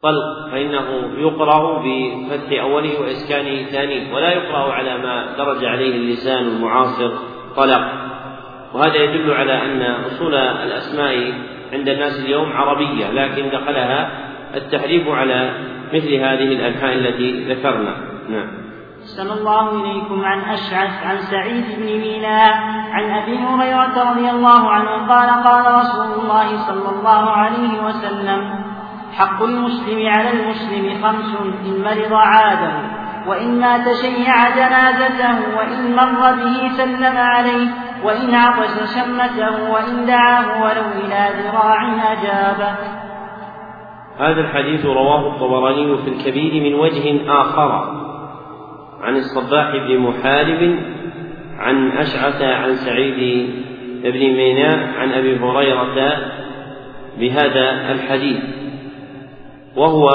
طلق 0.04 0.52
فإنه 0.52 1.12
يقرأ 1.18 1.84
بفتح 1.84 2.62
أوله 2.62 3.02
وإسكان 3.02 3.66
ثانية 3.66 4.14
ولا 4.14 4.30
يقرأ 4.30 4.74
على 4.74 4.98
ما 4.98 5.36
درج 5.38 5.66
عليه 5.66 5.96
اللسان 5.96 6.48
المعاصر 6.48 7.12
طلق 7.56 7.82
وهذا 8.74 8.96
يدل 8.96 9.32
على 9.32 9.62
أن 9.62 9.82
أصول 9.82 10.36
الأسماء 10.36 11.34
عند 11.74 11.90
الناس 11.90 12.20
اليوم 12.20 12.54
عربية 12.54 13.12
لكن 13.12 13.50
دخلها 13.50 14.10
التحريف 14.56 15.08
على 15.08 15.54
مثل 15.94 16.14
هذه 16.14 16.48
الأنحاء 16.54 16.94
التي 16.94 17.54
ذكرنا. 17.54 17.96
نعم. 18.30 18.48
أحسن 19.02 19.32
الله 19.32 19.82
إليكم. 19.82 20.26
عن 20.26 20.40
أشعث 20.40 21.06
عن 21.06 21.18
سعيد 21.18 21.66
بن 21.80 21.86
ميناء 21.86 22.54
عن 22.92 23.12
أبي 23.12 23.38
هريرة 23.38 24.12
رضي 24.12 24.30
الله 24.30 24.70
عنه 24.70 25.08
قال 25.08 25.30
قال 25.44 25.76
رسول 25.76 26.22
الله 26.22 26.58
صلى 26.58 26.90
الله 26.90 27.30
عليه 27.30 27.84
وسلم 27.86 28.61
حق 29.14 29.44
المسلم 29.44 30.08
على 30.08 30.30
المسلم 30.30 31.04
خمس 31.04 31.36
إن 31.66 31.84
مرض 31.84 32.14
عاده 32.14 32.72
وإن 33.28 33.60
مات 33.60 33.96
شيع 34.02 34.50
جنازته 34.50 35.58
وإن 35.58 35.96
مر 35.96 36.34
به 36.34 36.70
سلم 36.78 37.18
عليه 37.18 37.68
وإن 38.04 38.36
عطس 38.36 38.96
شمته 38.96 39.72
وإن 39.72 40.06
دعاه 40.06 40.64
ولو 40.64 41.06
إلى 41.06 41.30
ذراع 41.44 42.12
أجابه 42.14 42.76
هذا 44.20 44.42
الحديث 44.42 44.86
رواه 44.86 45.28
الطبراني 45.28 45.98
في 45.98 46.10
الكبير 46.10 46.64
من 46.64 46.80
وجه 46.80 47.32
آخر 47.42 47.72
عن 49.02 49.16
الصباح 49.16 49.72
بن 49.72 49.98
محارب 49.98 50.80
عن 51.60 51.92
أشعث 51.92 52.42
عن 52.42 52.76
سعيد 52.76 53.50
بن 54.04 54.20
ميناء 54.20 55.00
عن 55.00 55.12
أبي 55.12 55.40
هريرة 55.40 56.18
بهذا 57.20 57.92
الحديث. 57.92 58.61
وهو 59.76 60.08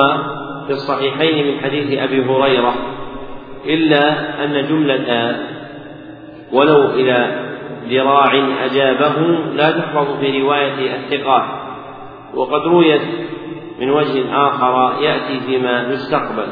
في 0.66 0.72
الصحيحين 0.72 1.46
من 1.46 1.60
حديث 1.60 1.98
أبي 1.98 2.24
هريرة 2.24 2.74
إلا 3.66 4.44
أن 4.44 4.66
جملة 4.68 5.36
ولو 6.52 6.86
إلى 6.86 7.46
ذراع 7.88 8.34
أجابه 8.64 9.20
لا 9.54 9.70
تحفظ 9.70 10.20
في 10.20 10.42
رواية 10.42 10.94
الثقات. 10.96 11.44
وقد 12.34 12.60
رويت 12.60 13.02
من 13.80 13.90
وجه 13.90 14.48
آخر 14.48 15.02
يأتي 15.02 15.40
فيما 15.46 15.82
يستقبل 15.92 16.46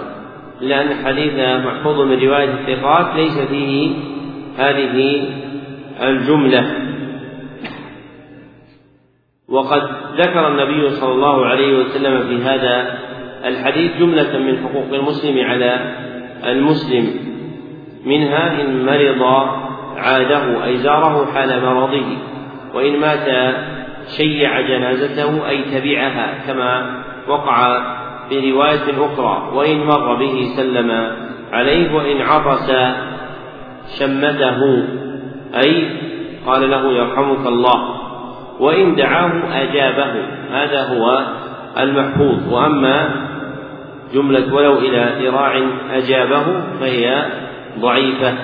إلا 0.62 0.80
أن 0.80 1.66
محفوظ 1.66 2.00
من 2.00 2.20
رواية 2.20 2.50
الثقات 2.50 3.16
ليس 3.16 3.38
فيه 3.38 3.90
هذه 4.58 5.24
الجملة. 6.02 6.93
وقد 9.54 9.82
ذكر 10.16 10.48
النبي 10.48 10.90
صلى 10.90 11.12
الله 11.12 11.46
عليه 11.46 11.78
وسلم 11.78 12.28
في 12.28 12.42
هذا 12.42 12.98
الحديث 13.44 13.96
جملة 13.96 14.38
من 14.38 14.58
حقوق 14.64 14.92
المسلم 14.92 15.44
على 15.44 15.94
المسلم. 16.46 17.10
منها 18.06 18.60
إن 18.60 18.86
مرض 18.86 19.22
عاده 19.96 20.64
أي 20.64 20.76
زاره 20.76 21.26
حال 21.34 21.64
مرضه 21.64 22.06
وإن 22.74 23.00
مات 23.00 23.54
شيع 24.16 24.60
جنازته 24.60 25.48
أي 25.48 25.62
تبعها 25.62 26.34
كما 26.46 27.02
وقع 27.28 27.82
في 28.28 28.52
رواية 28.52 29.06
أخرى 29.06 29.50
وإن 29.54 29.78
مر 29.86 30.14
به 30.14 30.48
سلم 30.56 31.10
عليه 31.52 31.94
وإن 31.94 32.20
عطس 32.22 32.72
شمته 33.98 34.84
أي 35.64 35.90
قال 36.46 36.70
له 36.70 36.92
يرحمك 36.92 37.46
الله. 37.46 37.93
وإن 38.60 38.94
دعاه 38.94 39.62
أجابه. 39.62 40.26
هذا 40.50 40.82
هو 40.88 41.26
المحفوظ. 41.78 42.52
وأما 42.52 43.10
جملة 44.14 44.54
ولو 44.54 44.78
إلى 44.78 45.26
ذراع 45.26 45.62
أجابه 45.90 46.44
فهي 46.80 47.26
ضعيفة. 47.78 48.34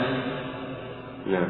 نعم. 1.26 1.48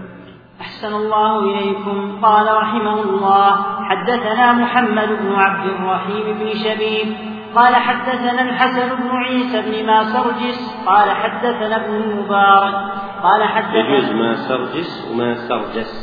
أحسن 0.60 0.94
الله 0.94 1.38
إليكم. 1.38 2.18
قال 2.22 2.56
رحمه 2.56 3.02
الله 3.02 3.56
حدثنا 3.84 4.52
محمد 4.52 5.08
بن 5.08 5.34
عبد 5.34 5.70
الرحيم 5.70 6.38
بن 6.38 6.48
شبيب. 6.54 7.14
قال 7.54 7.76
حدثنا 7.76 8.42
الحسن 8.42 8.96
بن 8.96 9.10
عيسى 9.10 9.62
بن 9.62 9.86
ما 9.86 10.04
سرجس 10.04 10.84
قال 10.86 11.10
حدثنا 11.10 11.76
ابن 11.76 11.94
المبارك. 11.94 12.74
قال 13.22 13.44
حدثنا 13.44 13.96
يجوز 13.96 14.12
ما 14.12 15.34
سرجس 15.34 16.00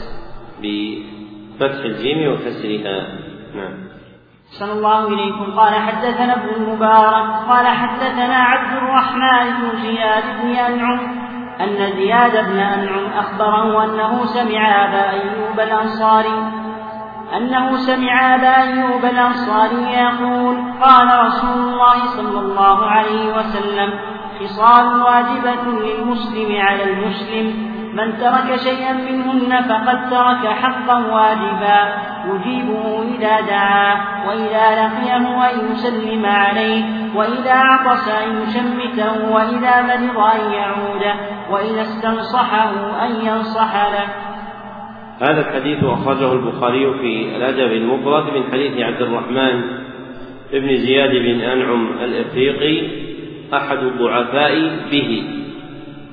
بفتح 1.59 1.84
الجيم 1.85 2.34
وكسرها 2.34 3.07
نعم. 3.55 3.88
صلى 4.59 4.71
الله 4.71 5.07
إليكم. 5.07 5.59
قال 5.59 5.73
حدثنا 5.73 6.34
ابن 6.34 6.49
المبارك 6.63 7.29
قال 7.49 7.67
حدثنا 7.67 8.35
عبد 8.35 8.77
الرحمن 8.77 9.61
بن 9.61 9.81
زياد 9.81 10.23
بن 10.41 10.49
أنعم 10.49 10.99
أن 11.61 11.91
زياد 11.97 12.49
بن 12.49 12.59
أنعم 12.59 13.05
أخبره 13.05 13.84
أنه 13.84 14.25
سمع 14.25 14.85
أبا 14.85 15.09
أيوب 15.09 15.59
الأنصاري 15.59 16.51
أنه 17.38 17.77
سمع 17.77 18.35
أبا 18.35 18.55
أيوب 18.63 19.05
الأنصاري 19.05 19.93
يقول 19.93 20.55
قال 20.81 21.25
رسول 21.25 21.59
الله 21.63 22.05
صلى 22.05 22.39
الله 22.39 22.85
عليه 22.85 23.38
وسلم 23.38 23.93
خصال 24.39 25.01
واجبة 25.01 25.63
للمسلم 25.63 26.61
على 26.61 26.84
المسلم 26.84 27.77
من 27.93 28.18
ترك 28.18 28.55
شيئا 28.55 28.93
منهن 28.93 29.61
فقد 29.61 30.09
ترك 30.09 30.47
حقا 30.47 30.97
واجبا. 30.97 32.07
يجيبه 32.27 33.03
إذا 33.03 33.41
دعاه 33.41 34.27
وإذا 34.27 34.65
لقيه 34.76 35.49
أن 35.49 35.72
يسلم 35.72 36.26
عليه 36.26 36.84
وإذا 37.15 37.53
عطس 37.53 38.07
أن 38.09 38.41
يشمته 38.41 39.31
وإذا 39.31 39.81
مرض 39.81 40.18
أن 40.18 40.53
يعوده 40.53 41.15
وإذا 41.51 41.81
استنصحه 41.81 42.72
أن 43.05 43.26
ينصح 43.26 43.76
له. 43.76 44.07
هذا 45.22 45.49
الحديث 45.49 45.84
أخرجه 45.84 46.34
البخاري 46.34 46.93
في 46.93 47.35
الأدب 47.35 47.72
المفرد 47.72 48.34
من 48.34 48.51
حديث 48.51 48.80
عبد 48.80 49.01
الرحمن 49.01 49.61
بن 50.53 50.76
زياد 50.76 51.09
بن 51.09 51.41
أنعم 51.41 51.88
الإفريقي 52.03 52.88
أحد 53.53 53.77
الضعفاء 53.77 54.53
به. 54.91 55.23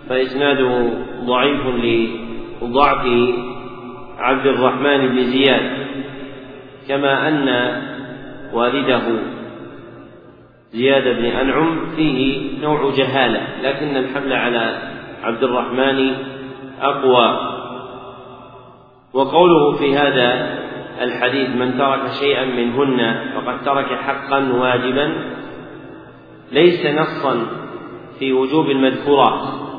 فإسناده 0.09 0.91
ضعيف 1.25 1.67
لضعف 2.63 3.07
عبد 4.19 4.47
الرحمن 4.47 5.09
بن 5.09 5.25
زياد 5.25 5.87
كما 6.89 7.29
أن 7.29 7.49
والده 8.53 9.03
زياد 10.73 11.17
بن 11.19 11.25
أنعم 11.25 11.87
فيه 11.97 12.51
نوع 12.63 12.91
جهالة 12.97 13.41
لكن 13.63 13.97
الحمل 13.97 14.33
على 14.33 14.79
عبد 15.23 15.43
الرحمن 15.43 16.15
أقوى. 16.81 17.55
وقوله 19.13 19.73
في 19.79 19.97
هذا 19.97 20.59
الحديث 21.01 21.49
من 21.49 21.79
ترك 21.79 22.01
شيئا 22.21 22.45
منهن 22.45 23.21
فقد 23.35 23.65
ترك 23.65 23.87
حقا 23.87 24.53
واجبا 24.53 25.15
ليس 26.53 26.87
نصا 26.87 27.47
في 28.19 28.33
وجوب 28.33 28.71
المذكورات. 28.71 29.74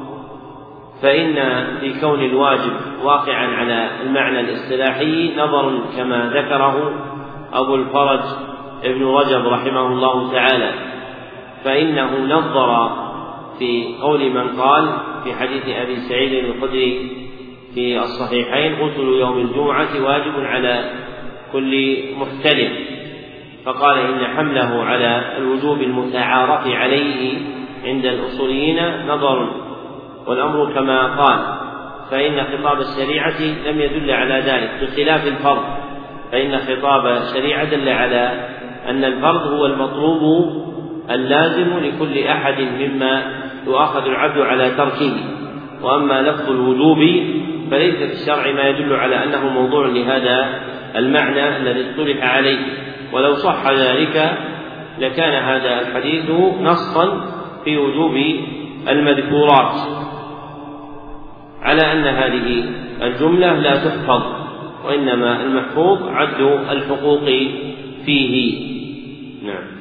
فإن 1.01 1.65
في 1.79 1.99
كون 1.99 2.21
الواجب 2.21 2.73
واقعا 3.03 3.47
على 3.47 3.89
المعنى 4.03 4.39
الاصطلاحي 4.39 5.35
نظر 5.37 5.81
كما 5.97 6.31
ذكره 6.33 6.93
أبو 7.53 7.75
الفرج 7.75 8.19
ابن 8.83 9.05
رجب 9.05 9.47
رحمه 9.47 9.87
الله 9.87 10.31
تعالى 10.31 10.71
فإنه 11.63 12.17
نظر 12.25 12.89
في 13.59 13.95
قول 14.01 14.29
من 14.29 14.61
قال 14.61 14.97
في 15.23 15.33
حديث 15.33 15.63
أبي 15.67 15.95
سعيد 15.95 16.45
الخدري 16.45 17.11
في 17.73 17.99
الصحيحين 17.99 18.73
غسل 18.73 19.19
يوم 19.19 19.37
الجمعة 19.37 20.03
واجب 20.03 20.33
على 20.37 20.91
كل 21.53 21.97
محتلم 22.17 22.71
فقال 23.65 23.97
إن 23.97 24.25
حمله 24.37 24.83
على 24.83 25.37
الوجوب 25.37 25.81
المتعارف 25.81 26.67
عليه 26.67 27.37
عند 27.85 28.05
الأصوليين 28.05 29.07
نظر 29.07 29.64
والأمر 30.27 30.73
كما 30.73 31.15
قال 31.15 31.39
فإن 32.11 32.43
خطاب 32.43 32.79
الشريعة 32.79 33.41
لم 33.41 33.81
يدل 33.81 34.11
على 34.11 34.33
ذلك 34.33 34.71
بخلاف 34.81 35.27
الفرض. 35.27 35.63
فإن 36.31 36.57
خطاب 36.57 37.05
الشريعة 37.05 37.63
دل 37.63 37.89
على 37.89 38.49
أن 38.89 39.03
الفرض 39.03 39.47
هو 39.47 39.65
المطلوب 39.65 40.21
اللازم 41.09 41.79
لكل 41.79 42.23
أحد 42.23 42.61
مما 42.61 43.23
يؤاخذ 43.67 44.05
العبد 44.05 44.41
على 44.41 44.71
تركه. 44.71 45.13
وأما 45.81 46.21
لفظ 46.21 46.49
الوجوب 46.49 46.97
فليس 47.71 47.95
في 47.95 48.13
الشرع 48.13 48.51
ما 48.51 48.67
يدل 48.69 48.93
على 48.93 49.23
أنه 49.23 49.49
موضوع 49.49 49.87
لهذا 49.87 50.59
المعنى 50.95 51.57
الذي 51.57 51.91
اصطلح 51.91 52.35
عليه. 52.35 52.59
ولو 53.13 53.33
صح 53.33 53.69
ذلك 53.69 54.37
لكان 54.99 55.43
هذا 55.43 55.81
الحديث 55.81 56.29
نصا 56.61 57.25
في 57.63 57.77
وجوب 57.77 58.15
المذكورات. 58.89 60.04
على 61.65 61.91
أن 61.91 62.07
هذه 62.07 62.63
الجملة 63.01 63.53
لا 63.53 63.75
تحفظ 63.75 64.23
وإنما 64.85 65.41
المحفوظ 65.41 66.07
عد 66.07 66.41
الحقوق 66.71 67.25
فيه. 68.05 68.65
نعم. 69.47 69.75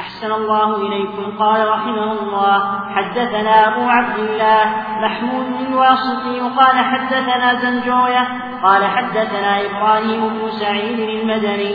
أحسن 0.00 0.32
الله 0.32 0.76
إليكم. 0.86 1.38
قال 1.38 1.68
رحمه 1.68 2.12
الله 2.12 2.80
حدثنا 2.94 3.68
أبو 3.68 3.88
عبد 3.88 4.18
الله 4.18 4.64
محمود 5.02 5.46
الواسطي 5.68 6.40
قال 6.40 6.78
حدثنا 6.84 7.54
زنجوية 7.54 8.28
قال 8.62 8.84
حدثنا 8.84 9.60
إبراهيم 9.60 10.28
بن 10.28 10.50
سعيد 10.50 11.00
المدني 11.00 11.74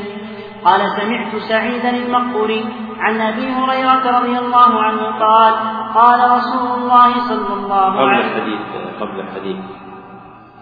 قال 0.65 0.89
سمعت 0.89 1.35
سعيدا 1.35 1.89
المقبري 1.89 2.65
عن 2.99 3.21
أبي 3.21 3.51
هريرة 3.51 4.19
رضي 4.19 4.39
الله 4.39 4.83
عنه 4.83 5.19
قال 5.19 5.53
قال 5.95 6.31
رسول 6.31 6.79
الله 6.79 7.13
صلى 7.19 7.53
الله 7.53 7.99
عليه 7.99 8.25
وسلم 8.25 8.84
قبل 8.99 9.19
الحديث. 9.19 9.57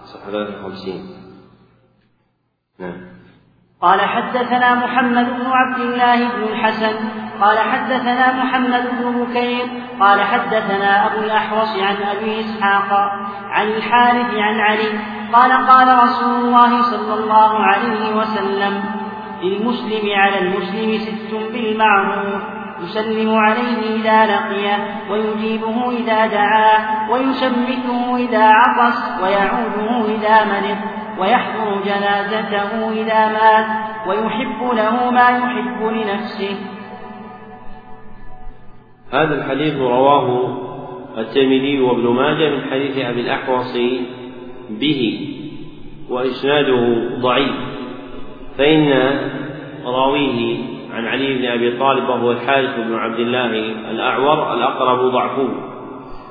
صفحة 0.04 0.32
53 0.32 1.24
نعم. 2.80 3.14
قال 3.82 4.02
حدثنا 4.02 4.76
محمد 4.76 5.26
بن 5.26 5.46
عبد 5.46 5.80
الله 5.80 6.16
بن 6.16 6.44
الحسن 6.44 6.96
قال 7.42 7.60
حدثنا 7.60 8.44
محمد 8.44 8.84
بن 9.00 9.24
بكير 9.24 9.66
قال 10.00 10.22
حدثنا 10.22 11.08
أبو 11.08 11.24
الأحوص 11.24 11.80
عن 11.80 11.96
أبي 11.96 12.40
إسحاق 12.40 12.94
عن 13.50 13.68
الحارث 13.68 14.34
عن 14.34 14.60
علي 14.60 15.00
قال 15.34 15.68
قال 15.68 16.04
رسول 16.04 16.36
الله 16.36 16.82
صلى 16.82 17.14
الله 17.14 17.60
عليه 17.60 18.16
وسلم 18.16 18.84
للمسلم 19.42 20.10
على 20.16 20.40
المسلم 20.40 20.98
ست 20.98 21.34
بالمعروف. 21.34 22.63
يسلم 22.82 23.36
عليه 23.36 23.96
إذا 23.96 24.26
لقيه 24.26 24.78
ويجيبه 25.12 25.92
إذا 25.92 26.26
دعاه 26.28 27.12
ويشمته 27.12 28.18
إذا 28.18 28.44
عطس 28.44 29.22
ويعوده 29.24 30.16
إذا 30.16 30.46
مرض 30.46 30.78
ويحضر 31.20 31.82
جنازته 31.86 32.92
إذا 32.92 33.28
مات 33.28 33.66
ويحب 34.08 34.74
له 34.74 35.12
ما 35.12 35.30
يحب 35.30 35.84
لنفسه. 35.84 36.58
هذا 39.12 39.36
الحديث 39.36 39.76
رواه 39.76 40.58
الترمذي 41.18 41.82
وابن 41.82 42.08
ماجه 42.08 42.50
من 42.50 42.62
حديث 42.72 42.98
أبي 42.98 43.22
الأحوص 43.22 43.78
به 44.70 45.30
وإسناده 46.10 47.10
ضعيف 47.20 47.56
فإن 48.58 48.90
راويه 49.86 50.73
عن 50.94 51.06
علي 51.08 51.34
بن 51.34 51.46
أبي 51.46 51.78
طالب 51.80 52.10
وهو 52.10 52.32
الحارث 52.32 52.80
بن 52.80 52.96
عبد 52.96 53.20
الله 53.20 53.46
الأعور 53.92 54.54
الأقرب 54.54 55.12
ضعفه 55.12 55.50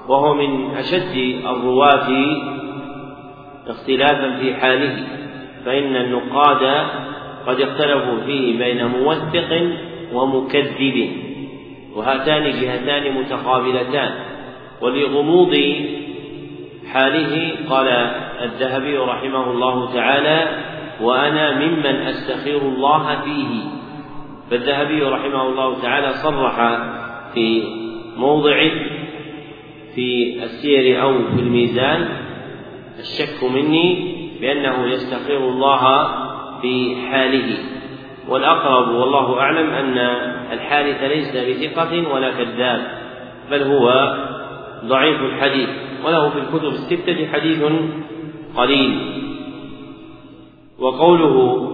وهو 0.08 0.34
من 0.34 0.74
أشد 0.74 1.44
الرواة 1.46 2.08
اختلافا 3.68 4.38
في 4.40 4.54
حاله 4.54 5.06
فإن 5.64 5.96
النقاد 5.96 6.86
قد 7.46 7.60
اختلفوا 7.60 8.20
فيه 8.26 8.58
بين 8.58 8.86
موثق 8.86 9.70
ومكذب 10.12 11.10
وهاتان 11.96 12.42
جهتان 12.42 13.14
متقابلتان 13.14 14.10
ولغموض 14.80 15.56
حاله 16.92 17.50
قال 17.70 17.88
الذهبي 18.42 18.96
رحمه 18.96 19.50
الله 19.50 19.94
تعالى 19.94 20.48
وأنا 21.00 21.58
ممن 21.58 21.86
أستخير 21.86 22.58
الله 22.62 23.20
فيه. 23.24 23.81
فالذهبي 24.52 25.02
رحمه 25.02 25.48
الله 25.48 25.82
تعالى 25.82 26.12
صرح 26.12 26.78
في 27.34 27.62
موضع 28.16 28.68
في 29.94 30.42
السير 30.44 31.02
أو 31.02 31.14
في 31.14 31.40
الميزان 31.40 32.08
الشك 32.98 33.44
مني 33.44 34.14
بأنه 34.40 34.86
يستخير 34.86 35.38
الله 35.38 36.08
في 36.62 36.96
حاله. 37.10 37.58
والأقرب 38.28 38.94
والله 38.94 39.40
أعلم 39.40 39.70
أن 39.70 39.98
الحارث 40.52 41.02
ليس 41.02 41.36
بثقة 41.36 42.12
ولا 42.14 42.30
كذاب 42.30 42.86
بل 43.50 43.62
هو 43.62 44.16
ضعيف 44.84 45.20
الحديث 45.20 45.68
وله 46.04 46.28
في 46.28 46.38
الكتب 46.38 46.68
الستة 46.68 47.26
حديث 47.32 47.62
قليل. 48.56 48.98
وقوله 50.78 51.68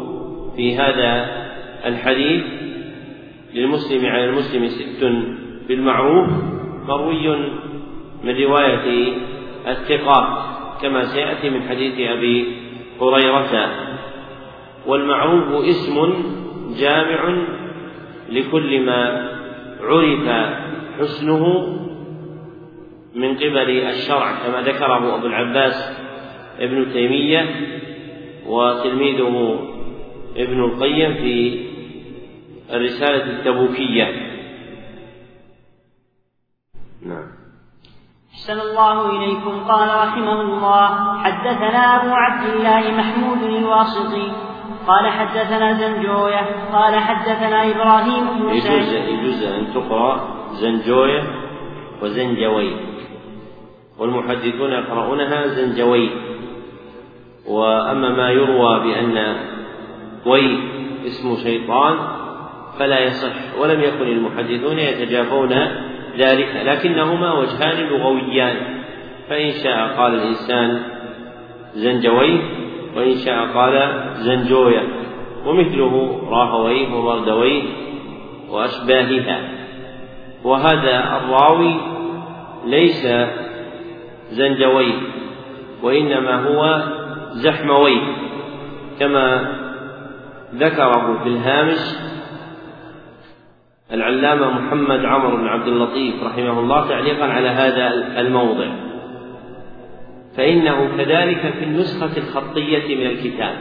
في 0.56 0.76
هذا 0.76 1.28
الحديث 1.86 2.67
للمسلم 3.54 4.06
على 4.06 4.24
المسلم 4.24 4.68
ست 4.68 5.04
بالمعروف 5.68 6.28
مروي 6.88 7.36
من 8.24 8.36
رواية 8.44 9.14
الثقات 9.68 10.28
كما 10.82 11.04
سيأتي 11.04 11.50
من 11.50 11.62
حديث 11.62 12.10
أبي 12.10 12.46
هريرة. 13.00 13.70
والمعروف 14.86 15.64
اسم 15.64 16.14
جامع 16.80 17.36
لكل 18.30 18.80
ما 18.80 19.30
عرف 19.80 20.28
حسنه 21.00 21.74
من 23.14 23.34
قبل 23.36 23.70
الشرع 23.70 24.32
كما 24.32 24.60
ذكره 24.62 25.14
أبو 25.16 25.26
العباس 25.26 25.98
ابن 26.60 26.92
تيمية 26.92 27.46
وتلميذه 28.46 29.58
ابن 30.36 30.64
القيم 30.64 31.14
في 31.14 31.67
الرسالة 32.72 33.24
التبوكية. 33.24 34.04
نعم. 37.06 37.28
أحسن 38.34 38.60
الله 38.60 39.10
إليكم. 39.10 39.64
قال 39.68 39.88
رحمه 39.88 40.40
الله 40.40 41.18
حدثنا 41.18 41.96
أبو 41.96 42.10
عبد 42.14 42.54
الله 42.54 42.90
محمود 42.98 43.42
الواسطي 43.42 44.32
قال 44.86 45.10
حدثنا 45.10 45.72
زنجوية. 45.72 46.70
قال 46.72 46.94
حدثنا 46.94 47.70
إبراهيم 47.70 48.24
بن 48.24 48.48
يجوز 48.48 48.92
يجوز 48.92 49.42
أن 49.42 49.74
تقرأ 49.74 50.38
زنجوية 50.52 51.22
وزنجوي 52.02 52.76
والمحدثون 53.98 54.72
يقرؤونها 54.72 55.46
زنجوي 55.46 56.10
وأما 57.48 58.08
ما 58.08 58.30
يروى 58.30 58.80
بأن 58.80 59.36
وي 60.26 60.58
اسم 61.06 61.36
شيطان 61.42 61.98
فلا 62.78 62.98
يصح 62.98 63.32
ولم 63.58 63.80
يكن 63.80 64.08
المحدثون 64.08 64.78
يتجافون 64.78 65.52
ذلك 66.18 66.62
لكنهما 66.64 67.32
وجهان 67.32 67.86
لغويان. 67.86 68.56
فإن 69.28 69.50
شاء 69.50 69.96
قال 69.96 70.14
الإنسان 70.14 70.82
زنجويه 71.74 72.40
وإن 72.96 73.14
شاء 73.14 73.46
قال 73.54 74.04
زنجوية 74.14 74.82
ومثله 75.46 76.22
راهويه 76.30 76.94
وبردويه 76.94 77.62
وأشباهها. 78.50 79.40
وهذا 80.44 81.16
الراوي 81.16 81.74
ليس 82.66 83.06
زنجويه 84.30 84.94
وإنما 85.82 86.34
هو 86.42 86.82
زحمويه 87.32 88.00
كما 89.00 89.54
ذكره 90.54 91.20
في 91.22 91.28
الهامش 91.28 91.78
العلامة 93.92 94.50
محمد 94.50 95.04
عمر 95.04 95.36
بن 95.36 95.46
عبد 95.46 95.68
اللطيف 95.68 96.24
رحمه 96.24 96.60
الله 96.60 96.88
تعليقا 96.88 97.24
على 97.24 97.48
هذا 97.48 97.88
الموضع. 98.20 98.66
فإنه 100.36 100.96
كذلك 100.96 101.54
في 101.58 101.64
النسخة 101.64 102.18
الخطية 102.18 102.96
من 102.96 103.06
الكتاب 103.06 103.56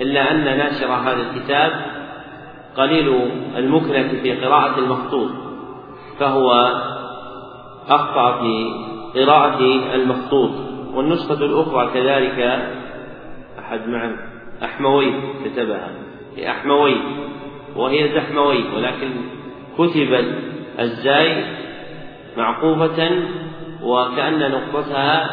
إلا 0.00 0.30
أن 0.30 0.44
ناشر 0.44 0.86
هذا 0.86 1.22
الكتاب 1.30 1.72
قليل 2.76 3.30
المكنة 3.56 4.08
في 4.22 4.32
قراءة 4.32 4.78
المخطوط 4.78 5.30
فهو 6.18 6.72
أخطأ 7.88 8.40
في 8.40 8.70
قراءة 9.14 9.60
المخطوط. 9.94 10.50
والنسخة 10.94 11.44
الأخرى 11.44 11.90
كذلك 11.94 12.68
أحد 13.58 13.88
معا 13.88 14.16
أحموي 14.64 15.12
كتبها 15.44 15.90
في 16.34 16.50
أحموي. 16.50 16.96
وهي 17.76 18.08
زحموي 18.08 18.64
ولكن 18.76 19.10
كتبت 19.78 20.24
الزاي 20.80 21.44
معقوفة 22.36 23.10
وكأن 23.82 24.50
نقطتها 24.50 25.30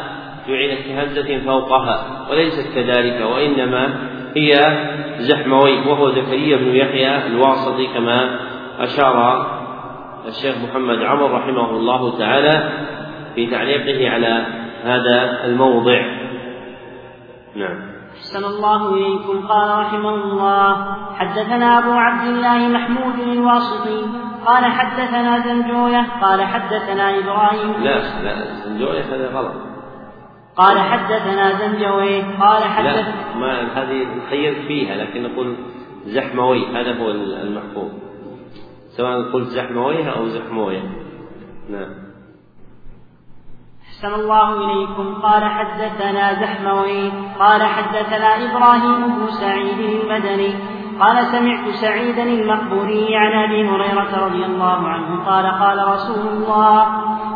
جعلت 0.48 0.78
كهمزة 0.88 1.38
فوقها 1.38 2.26
وليست 2.30 2.74
كذلك 2.74 3.20
وإنما 3.20 3.94
هي 4.36 4.50
زحموي 5.18 5.88
وهو 5.88 6.10
زكريا 6.10 6.56
بن 6.56 6.76
يحيى 6.76 7.26
الواسطي 7.26 7.86
كما 7.86 8.38
أشار 8.78 9.46
الشيخ 10.28 10.54
محمد 10.68 11.02
عمر 11.02 11.32
رحمه 11.32 11.70
الله 11.70 12.18
تعالى 12.18 12.70
في 13.34 13.46
تعليقه 13.46 14.10
على 14.10 14.46
هذا 14.84 15.44
الموضع. 15.44 16.02
نعم. 17.56 17.91
أحسن 18.32 18.44
الله 18.44 18.94
إليكم. 18.94 19.46
قال 19.46 19.78
رحمه 19.78 20.14
الله 20.14 20.96
حدثنا 21.14 21.78
أبو 21.78 21.90
عبد 21.90 22.28
الله 22.28 22.68
محمود 22.68 23.18
الواسطي. 23.18 24.00
قال 24.46 24.64
حدثنا 24.64 25.38
زنجوية 25.38 26.06
قال 26.22 26.42
حدثنا 26.42 27.18
إبراهيم. 27.18 27.72
لا 27.84 28.22
لا 28.22 28.64
زنجوية 28.64 29.02
هذا 29.02 29.28
غلط. 29.36 29.52
قال 30.56 30.78
حدثنا 30.78 31.52
زنجوي. 31.52 32.22
قال 32.40 32.64
حدث 32.64 32.86
لا 32.86 33.36
ما 33.40 33.82
هذه 33.82 34.06
خيرت 34.30 34.66
فيها 34.66 34.96
لكن 34.96 35.22
نقول 35.22 35.56
زحموي 36.04 36.66
هذا 36.66 36.98
هو 37.00 37.10
المحفوظ 37.10 37.90
سواء 38.96 39.32
قلت 39.32 39.48
زحمويه 39.48 40.10
أو 40.10 40.28
زحموية. 40.28 40.82
نعم. 41.70 42.11
أحسن 44.02 44.14
الله 44.14 44.48
إليكم. 44.64 45.14
قال 45.22 45.44
حدثنا 45.44 46.34
زحموي 46.34 47.12
قال 47.38 47.62
حدثنا 47.62 48.30
إبراهيم 48.44 49.00
بن 49.14 49.26
سعيد 49.30 49.78
المدني 49.78 50.54
قال 51.00 51.26
سمعت 51.26 51.68
سعيدا 51.68 52.22
المقبوري 52.22 53.16
عن 53.16 53.32
أبي 53.44 53.68
هريرة 53.68 54.26
رضي 54.26 54.44
الله 54.44 54.88
عنه. 54.88 55.24
قال 55.26 55.46
قال 55.46 55.88
رسول 55.88 56.26
الله 56.32 56.78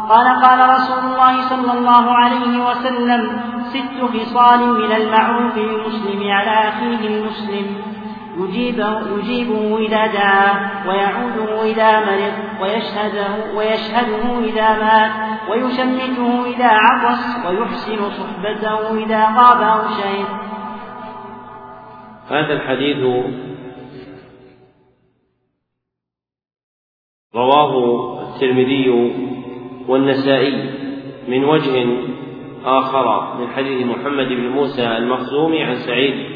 قال 0.09 0.26
قال 0.43 0.70
رسول 0.70 0.98
الله 0.98 1.48
صلى 1.48 1.78
الله 1.78 2.12
عليه 2.12 2.68
وسلم 2.68 3.40
ست 3.74 3.98
خصال 4.14 4.60
من 4.80 4.93
المعروف 4.93 5.56
للمسلم 5.56 6.30
على 6.30 6.68
أخيه 6.68 7.02
المسلم. 7.09 7.95
يجيبه, 8.36 9.18
يجيبه 9.18 9.78
إذا 9.78 10.06
دعا 10.06 10.70
ويعوده 10.88 11.62
إذا 11.62 12.00
مرض 12.00 12.62
ويشهده, 12.62 13.56
ويشهده 13.56 14.38
إذا 14.44 14.68
مات 14.78 15.10
ويشمته 15.50 16.44
إذا 16.46 16.68
عطس 16.68 17.46
ويحسن 17.46 18.10
صحبته 18.10 19.04
إذا 19.04 19.24
غاب 19.24 19.62
أو 19.62 19.88
شهد 19.88 20.26
هذا 22.30 22.52
الحديث 22.52 22.96
رواه 27.34 27.72
الترمذي 28.22 28.90
والنسائي 29.88 30.70
من 31.28 31.44
وجه 31.44 31.86
آخر 32.64 33.36
من 33.38 33.48
حديث 33.48 33.86
محمد 33.86 34.26
بن 34.26 34.48
موسى 34.48 34.86
المخزومي 34.86 35.62
عن 35.62 35.74
سعيد 35.74 36.35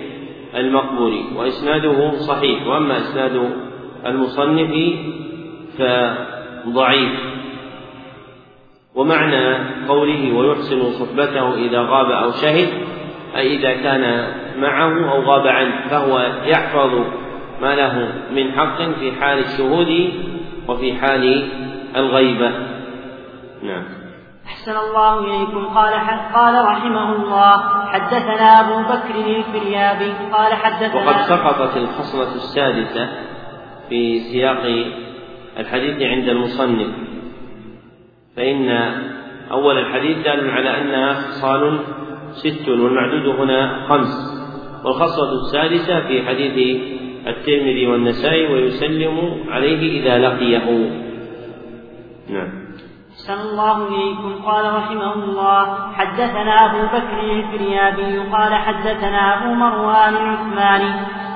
المقبوري 0.55 1.25
وإسناده 1.37 2.11
صحيح 2.11 2.67
وأما 2.67 2.99
إسناد 2.99 3.51
المصنف 4.07 4.71
فضعيف. 5.79 7.31
ومعنى 8.95 9.57
قوله 9.89 10.37
ويحسن 10.37 10.91
صحبته 10.91 11.55
إذا 11.55 11.81
غاب 11.81 12.11
أو 12.11 12.31
شهد 12.31 12.69
أي 13.37 13.57
إذا 13.57 13.73
كان 13.73 14.35
معه 14.61 15.13
أو 15.13 15.23
غاب 15.23 15.47
عنه 15.47 15.89
فهو 15.91 16.27
يحفظ 16.45 17.05
ما 17.63 17.75
له 17.75 18.13
من 18.35 18.53
حق 18.53 18.83
في 18.83 19.13
حال 19.13 19.39
الشهود 19.39 20.13
وفي 20.69 20.95
حال 20.95 21.49
الغيبة. 21.97 22.51
نعم. 23.63 24.00
أحسن 24.51 24.77
الله 24.77 25.19
إليكم. 25.19 25.65
قال 25.65 25.95
قال 26.35 26.65
رحمه 26.65 27.17
الله 27.17 27.57
حدثنا 27.87 28.61
أبو 28.61 28.77
بكر 28.83 29.15
الفريابي. 29.15 30.13
قال 30.33 30.55
حدثنا 30.55 30.95
وقد 30.95 31.17
سقطت 31.17 31.77
الخصلة 31.77 32.35
السادسة 32.35 33.09
في 33.89 34.21
سياق 34.21 34.63
الحديث 35.59 36.03
عند 36.03 36.29
المصنف 36.29 36.89
فإن 38.37 38.71
أول 39.51 39.79
الحديث 39.79 40.17
دال 40.19 40.51
على 40.51 40.81
أنها 40.81 41.15
خصال 41.15 41.79
ست 42.33 42.69
والمعدود 42.69 43.41
هنا 43.41 43.87
خمس 43.89 44.41
والخصلة 44.85 45.33
السادسة 45.33 46.01
في 46.01 46.27
حديث 46.27 46.81
الترمذي 47.27 47.87
والنسائي 47.87 48.53
ويسلم 48.53 49.45
عليه 49.49 50.01
إذا 50.01 50.19
لقيه. 50.19 50.91
نعم. 52.31 52.60
أحسن 53.21 53.41
الله 53.41 53.89
إليكم. 53.89 54.43
قال 54.45 54.75
رحمه 54.75 55.13
الله 55.13 55.93
حدثنا 55.95 56.67
أبو 56.67 56.87
بكر 56.87 57.21
الفريابي 57.21 58.19
قال 58.19 58.55
حدثنا 58.55 59.37
أبو 59.37 59.55
مروان 59.55 60.17
العثماني 60.17 60.93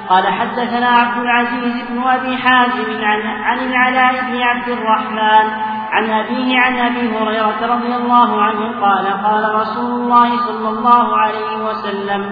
قال 0.08 0.26
حدثنا 0.26 0.86
عبد 0.88 1.18
العزيز 1.22 1.88
بن 1.90 2.02
أبي 2.02 2.36
حازم 2.36 3.04
عن, 3.04 3.20
عن 3.20 3.58
العلاء 3.58 4.24
بن 4.30 4.42
عبد 4.42 4.68
الرحمن 4.68 5.50
عن 5.90 6.10
أبيه 6.10 6.58
عن 6.58 6.76
أبي 6.76 7.18
هريرة 7.18 7.74
رضي 7.74 7.96
الله 7.96 8.42
عنه 8.42 8.80
قال 8.80 9.06
قال 9.06 9.54
رسول 9.54 10.00
الله 10.00 10.36
صلى 10.36 10.68
الله 10.68 11.16
عليه 11.16 11.64
وسلم 11.68 12.30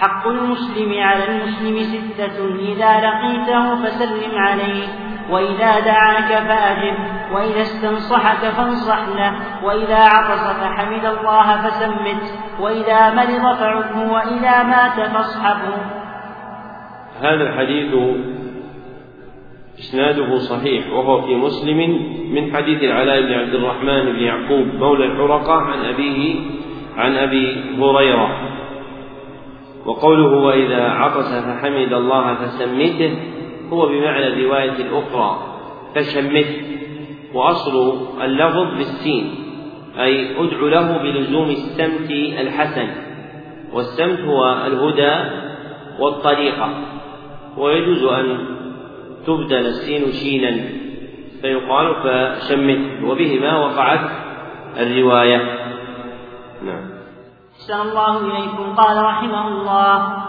حق 0.00 0.26
المسلم 0.26 1.02
على 1.02 1.24
المسلم 1.28 1.76
ستة 1.82 2.44
إذا 2.58 3.00
لقيته 3.00 3.76
فسلم 3.76 4.38
عليه. 4.38 5.05
وإذا 5.30 5.80
دعاك 5.80 6.48
فأجب 6.48 6.94
وإذا 7.32 7.60
استنصحك 7.60 8.50
فانصح 8.50 9.08
له 9.08 9.32
وإذا 9.64 9.98
عطس 9.98 10.60
فحمد 10.60 11.04
الله 11.04 11.68
فسمت 11.68 12.38
وإذا 12.60 13.14
مرض 13.14 13.56
فعده 13.56 14.12
وإذا 14.12 14.62
مات 14.62 15.10
فاصحبه. 15.10 15.76
هذا 17.20 17.42
الحديث 17.42 17.94
إسناده 19.78 20.38
صحيح 20.38 20.92
وهو 20.92 21.22
في 21.22 21.34
مسلم 21.34 21.78
من 22.34 22.56
حديث 22.56 22.82
العلاء 22.82 23.22
بن 23.22 23.32
عبد 23.32 23.54
الرحمن 23.54 24.12
بن 24.12 24.18
يعقوب 24.18 24.66
مولى 24.74 25.04
الحرقة 25.04 25.54
عن 25.54 25.84
أبيه 25.84 26.34
عن 26.96 27.16
أبي 27.16 27.74
هريرة. 27.78 28.56
وقوله 29.86 30.36
وإذا 30.36 30.82
عطس 30.90 31.34
فحمد 31.34 31.92
الله 31.92 32.34
فسمته 32.34 33.35
هو 33.72 33.86
بمعنى 33.86 34.26
الرواية 34.26 34.72
الأخرى 34.72 35.38
فشمته 35.94 36.62
وأصل 37.34 37.98
اللفظ 38.22 38.74
بالسين 38.76 39.34
أي 39.98 40.36
ادع 40.38 40.56
له 40.60 40.98
بلزوم 40.98 41.50
السمت 41.50 42.10
الحسن 42.40 42.88
والسمت 43.72 44.20
هو 44.20 44.66
الهدى 44.66 45.30
والطريقة 45.98 46.70
ويجوز 47.56 48.04
أن 48.04 48.38
تبدل 49.26 49.66
السين 49.66 50.12
شينا 50.12 50.68
فيقال 51.42 51.94
فشمته 51.94 53.08
وبهما 53.08 53.58
وقعت 53.58 54.10
الرواية. 54.76 55.36
نعم. 56.62 56.96
الله 57.70 58.20
إليكم. 58.20 58.74
قال 58.76 59.04
رحمه 59.04 59.48
الله 59.48 60.26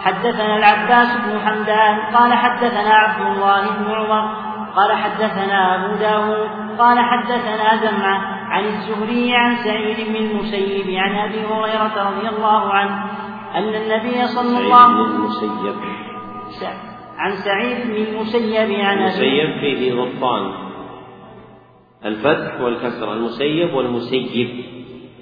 حدثنا 0.00 0.56
العباس 0.56 1.16
بن 1.16 1.38
حمدان 1.38 1.98
قال 2.14 2.34
حدثنا 2.34 2.94
عبد 2.94 3.26
الله 3.26 3.60
بن 3.60 3.84
عمر 3.90 4.46
قال 4.76 4.92
حدثنا 4.92 5.74
أبو 5.74 5.96
داود 5.96 6.48
قال 6.78 6.98
حدثنا 6.98 7.76
زمعة 7.76 8.20
عن 8.50 8.64
الزهري 8.64 9.34
عن 9.34 9.56
سعيد 9.56 10.08
بن 10.08 10.16
المسيب 10.16 10.86
عن 10.96 11.14
أبي 11.18 11.38
هريرة 11.38 12.10
رضي 12.10 12.28
الله 12.28 12.72
عنه 12.72 13.04
أن 13.54 13.74
النبي 13.74 14.26
صلى 14.26 14.58
الله 14.58 14.76
عليه 14.76 15.18
وسلم 15.24 16.06
عن 17.18 17.30
سعيد 17.30 17.86
بن 17.86 17.96
المسيب 17.96 18.80
عن 18.80 18.98
المسيب 18.98 19.60
فيه 19.60 19.94
ضبطان 19.94 20.52
الفتح 22.04 22.60
والكسر 22.60 23.12
المسيب 23.12 23.74
والمسيب. 23.74 24.64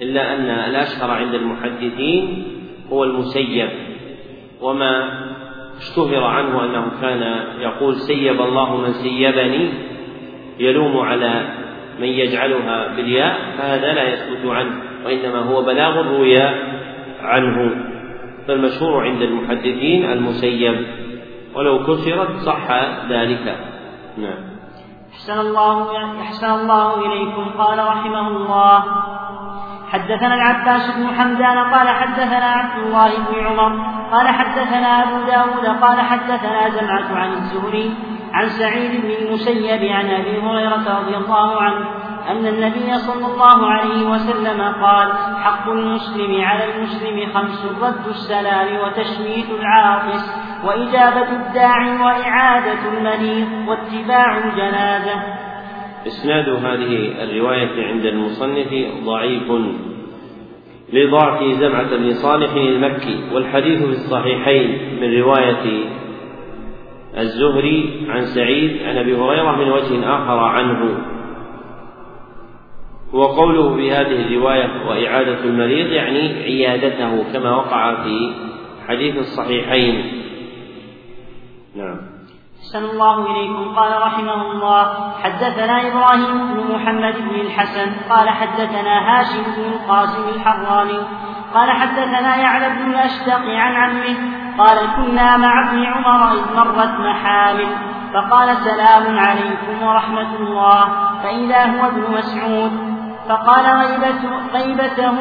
إلا 0.01 0.35
أن 0.35 0.49
الأشهر 0.49 1.11
عند 1.11 1.33
المحدثين 1.33 2.47
هو 2.91 3.03
المسيب. 3.03 3.69
وما 4.61 5.09
اشتهر 5.77 6.23
عنه 6.23 6.65
أنه 6.65 6.91
كان 7.01 7.45
يقول 7.59 7.95
سيب 7.95 8.41
الله 8.41 8.77
من 8.77 8.91
سيبني 8.91 9.69
يلوم 10.59 10.97
على 10.97 11.47
من 11.99 12.07
يجعلها 12.07 12.87
بالياء 12.95 13.37
فهذا 13.57 13.93
لا 13.93 14.03
يثبت 14.13 14.51
عنه 14.51 14.71
وإنما 15.05 15.39
هو 15.39 15.61
بلاغ 15.61 16.01
روي 16.01 16.41
عنه. 17.21 17.85
فالمشهور 18.47 19.03
عند 19.03 19.21
المحدثين 19.21 20.11
المسيب. 20.11 20.85
ولو 21.55 21.83
كسرت 21.83 22.35
صح 22.45 22.71
ذلك. 23.09 23.57
نعم. 24.17 24.55
أحسن 25.13 25.39
الله 25.39 26.21
أحسن 26.21 26.51
الله 26.51 27.05
إليكم. 27.05 27.45
قال 27.57 27.79
رحمه 27.79 28.27
الله 28.27 28.83
حدثنا 29.91 30.35
العباس 30.35 30.97
بن 30.97 31.07
حمدان 31.07 31.57
قال 31.57 31.87
حدثنا 31.89 32.45
عبد 32.45 32.83
الله 32.85 33.09
بن 33.17 33.45
عمر 33.45 33.94
قال 34.11 34.27
حدثنا 34.27 35.03
أبو 35.03 35.25
داود 35.25 35.65
قال 35.81 35.99
حدثنا 35.99 36.69
زمعة 36.69 37.15
عن 37.15 37.31
الزهري 37.31 37.93
عن 38.33 38.49
سعيد 38.49 39.01
بن 39.01 39.25
المسيب 39.25 39.91
عن 39.91 40.09
أبي 40.09 40.39
هريرة 40.39 40.99
رضي 40.99 41.17
الله 41.17 41.61
عنه 41.61 41.85
أن 42.29 42.47
النبي 42.47 42.97
صلى 42.97 43.25
الله 43.33 43.67
عليه 43.67 44.09
وسلم 44.09 44.61
قال 44.61 45.11
حق 45.43 45.69
المسلم 45.69 46.41
على 46.41 46.75
المسلم 46.75 47.33
خمس 47.33 47.65
رد 47.81 48.07
السلام 48.07 48.67
وتشميت 48.75 49.49
العاطس 49.59 50.35
وإجابة 50.65 51.31
الداعي 51.31 51.97
وإعادة 51.97 52.79
المريض 52.97 53.67
واتباع 53.67 54.37
الجنازة. 54.37 55.23
إسناد 56.07 56.49
هذه 56.49 57.23
الرواية 57.23 57.87
عند 57.87 58.05
المصنف 58.05 58.69
ضعيف. 59.05 59.51
لضعف 60.93 61.43
زمعة 61.43 61.97
بن 61.97 62.13
صالح 62.13 62.53
المكي 62.53 63.19
والحديث 63.33 63.83
في 63.83 63.89
الصحيحين 63.89 64.99
من 65.01 65.21
رواية 65.21 65.85
الزهري 67.17 68.05
عن 68.09 68.25
سعيد 68.25 68.83
عن 68.83 68.97
أبي 68.97 69.15
هريرة 69.15 69.55
من 69.55 69.71
وجه 69.71 70.15
آخر 70.15 70.39
عنه. 70.39 70.97
وقوله 73.13 73.75
في 73.75 73.91
هذه 73.91 74.27
الرواية 74.27 74.87
وإعادة 74.87 75.43
المريض 75.43 75.91
يعني 75.91 76.19
عيادته 76.43 77.33
كما 77.33 77.55
وقع 77.55 78.03
في 78.03 78.31
حديث 78.87 79.17
الصحيحين. 79.17 80.05
نعم. 81.75 82.14
أحسن 82.65 82.85
الله 82.85 83.25
إليكم. 83.31 83.75
قال 83.75 84.01
رحمه 84.01 84.51
الله 84.51 85.11
حدثنا 85.23 85.87
إبراهيم 85.87 86.53
بن 86.53 86.75
محمد 86.75 87.15
بن 87.17 87.35
الحسن 87.35 87.91
قال 88.09 88.29
حدثنا 88.29 88.93
هاشم 89.09 89.43
بن 89.57 89.63
القاسم 89.73 90.29
الحراني 90.35 90.99
قال 91.53 91.71
حدثنا 91.71 92.35
يعلى 92.35 92.69
بن 92.69 92.91
الأشتق 92.91 93.41
عن 93.45 93.75
عمه 93.75 94.15
قال 94.57 94.77
كنا 94.95 95.37
مع 95.37 95.69
ابن 95.69 95.85
عمر 95.85 96.31
إذ 96.33 96.55
مرت 96.55 96.99
محامل 96.99 97.67
فقال 98.13 98.55
سلام 98.55 99.19
عليكم 99.19 99.83
ورحمة 99.83 100.35
الله 100.39 100.85
فإذا 101.23 101.65
هو 101.65 101.87
ابن 101.87 102.13
مسعود. 102.17 102.95
فقال 103.29 103.65
غيبته, 103.65 104.31
غيبته, 104.53 105.15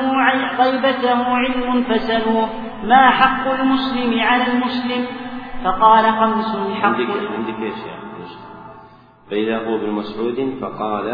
غيبته 0.59 1.37
علم 1.37 1.85
فسلوه 1.89 2.49
ما 2.85 3.11
حق 3.11 3.51
المسلم 3.61 4.21
على 4.21 4.47
المسلم؟ 4.47 5.24
فقال 5.65 6.05
خمس 6.05 6.75
حق 6.75 6.85
عندك 6.85 7.11
عندك 7.11 7.63
إيش 7.63 7.79
يا 7.79 8.05
فإذا 9.31 9.67
هو 9.67 9.77
ابن 9.77 9.91
مسعود 9.91 10.59
فقال 10.61 11.09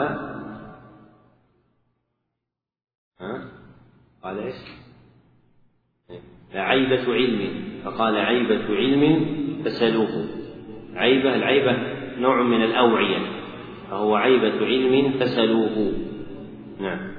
ها؟ 3.21 3.43
قال 4.25 4.39
إيش؟ 4.39 4.55
عيبة 6.55 7.15
علم. 7.15 7.63
فقال 7.85 8.17
عيبة 8.17 8.77
علم 8.77 9.27
فسلوه. 9.65 10.27
عيبة 10.95 11.35
العيبة 11.35 11.73
نوع 12.19 12.43
من 12.43 12.65
الأوعية. 12.65 13.19
فهو 13.91 14.17
عيبة 14.17 14.67
علم 14.67 15.13
فسلوه. 15.21 15.93
نعم. 16.81 17.11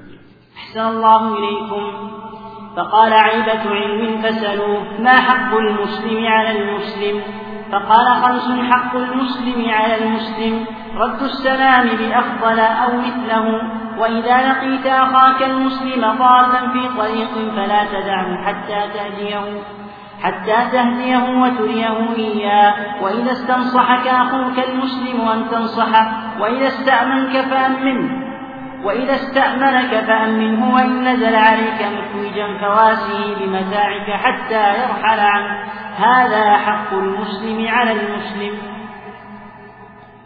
أحسن 0.56 0.80
الله 0.80 1.38
إليكم. 1.38 2.10
فقال 2.76 3.12
عيبة 3.12 3.70
علم 3.70 4.22
فسلوه 4.22 4.82
ما 4.98 5.12
حق 5.12 5.54
المسلم 5.54 6.26
على 6.26 6.50
المسلم؟ 6.50 7.22
فقال 7.72 8.06
خمس 8.06 8.70
حق 8.70 8.96
المسلم 8.96 9.70
على 9.70 10.04
المسلم. 10.04 10.64
رد 10.96 11.22
السلام 11.22 11.86
بأفضل 11.86 12.60
أو 12.60 12.96
مثله. 12.96 13.60
وإذا 13.98 14.52
لقيت 14.52 14.86
أخاك 14.86 15.42
المسلم 15.42 16.00
ضالا 16.00 16.72
في 16.72 16.88
طريق 16.98 17.54
فلا 17.56 17.84
تدعه 17.84 18.44
حتى 18.46 18.80
تهديه 18.94 19.62
حتى 20.22 20.70
تهديه 20.72 21.40
وتريه 21.42 22.16
إياه. 22.16 22.74
وإذا 23.02 23.32
استنصحك 23.32 24.06
أخوك 24.06 24.58
المسلم 24.68 25.28
أن 25.28 25.50
تنصحه 25.50 26.12
وإذا 26.40 26.66
استأمنك 26.66 27.40
فأمنه. 27.50 28.31
وإذا 28.84 29.14
استأمنك 29.14 30.04
فأمنه 30.06 30.74
وإن 30.74 31.04
نزل 31.04 31.34
عليك 31.34 31.80
مفوجا 31.82 32.58
فواسه 32.60 33.34
بمتاعك 33.40 34.10
حتى 34.10 34.82
يرحل 34.82 35.20
عنه. 35.20 35.58
هذا 35.96 36.56
حق 36.56 36.94
المسلم 36.94 37.66
على 37.68 37.92
المسلم. 37.92 38.58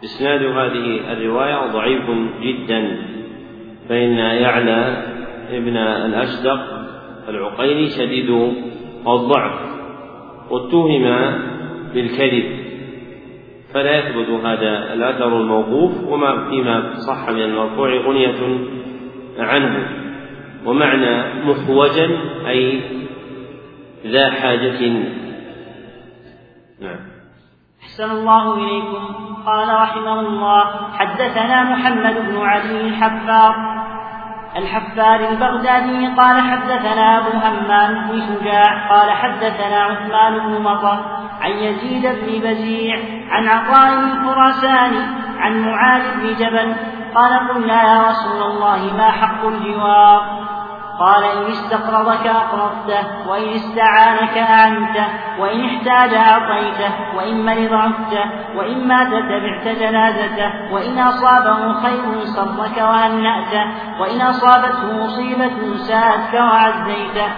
إسناد 0.03 0.41
هذه 0.41 1.13
الرواية 1.13 1.71
ضعيف 1.71 2.03
جدا 2.41 2.97
فإن 3.89 4.17
يعلى 4.17 5.03
ابن 5.49 5.77
الأشدق 5.77 6.59
العقيلي 7.29 7.89
شديد 7.89 8.29
الضعف 9.07 9.59
واتهم 10.49 11.03
بالكذب. 11.93 12.66
فلا 13.73 13.97
يثبت 13.97 14.29
هذا 14.29 14.93
الأثر 14.93 15.27
الموقوف 15.27 15.91
وما 16.07 16.49
فيما 16.49 16.93
صح 17.07 17.29
من 17.29 17.41
المرفوع 17.41 17.89
غنية 17.89 18.59
عنه. 19.39 19.87
ومعنى 20.65 21.43
محوجا 21.43 22.09
أي 22.47 22.81
ذا 24.05 24.29
حاجة. 24.29 24.89
نعم. 26.81 26.99
أحسن 27.83 28.11
الله 28.11 28.53
إليكم. 28.53 29.27
قال 29.47 29.67
رحمه 29.67 30.19
الله 30.19 30.91
حدثنا 30.93 31.63
محمد 31.63 32.15
بن 32.15 32.37
علي 32.37 32.81
الحفار 32.81 33.76
الحفار 34.55 35.29
البغدادي 35.29 36.07
قال 36.07 36.41
حدثنا 36.41 37.17
أبو 37.17 37.37
همام 37.37 38.07
بن 38.07 38.21
شجاع 38.21 38.89
قال 38.89 39.11
حدثنا 39.11 39.83
عثمان 39.83 40.39
بن 40.39 40.61
مطر 40.61 40.99
عن 41.41 41.51
يزيد 41.51 42.01
بن 42.01 42.49
بزيع 42.49 42.99
عن 43.31 43.47
عطاء 43.47 43.99
الخراساني 43.99 45.05
عن 45.39 45.61
معاذ 45.61 46.01
بن 46.19 46.33
جبل 46.33 46.75
قال 47.15 47.49
قلنا 47.49 47.83
يا 47.83 48.09
رسول 48.09 48.43
الله 48.43 48.93
ما 48.97 49.11
حق 49.11 49.45
الجوار؟ 49.45 50.36
قال 50.99 51.23
إن 51.23 51.51
استقرضك 51.51 52.27
أقرضته 52.27 53.29
وإن 53.29 53.49
استعانك 53.49 54.37
أعنته 54.37 55.07
وإن 55.39 55.65
احتاج 55.65 56.13
أعطيته 56.13 56.91
وإن 57.17 57.45
مرض 57.45 57.73
عدته 57.73 58.25
وإن 58.55 58.87
مات 58.87 59.07
تبعت 59.07 59.77
جنازته 59.77 60.73
وإن 60.73 60.99
أصابه 60.99 61.73
خير 61.73 62.25
صرك 62.25 62.77
وهنأته 62.77 63.65
وإن 63.99 64.21
أصابته 64.21 65.03
مصيبة 65.03 65.77
ساءتك 65.77 66.33
وعزيته. 66.33 67.29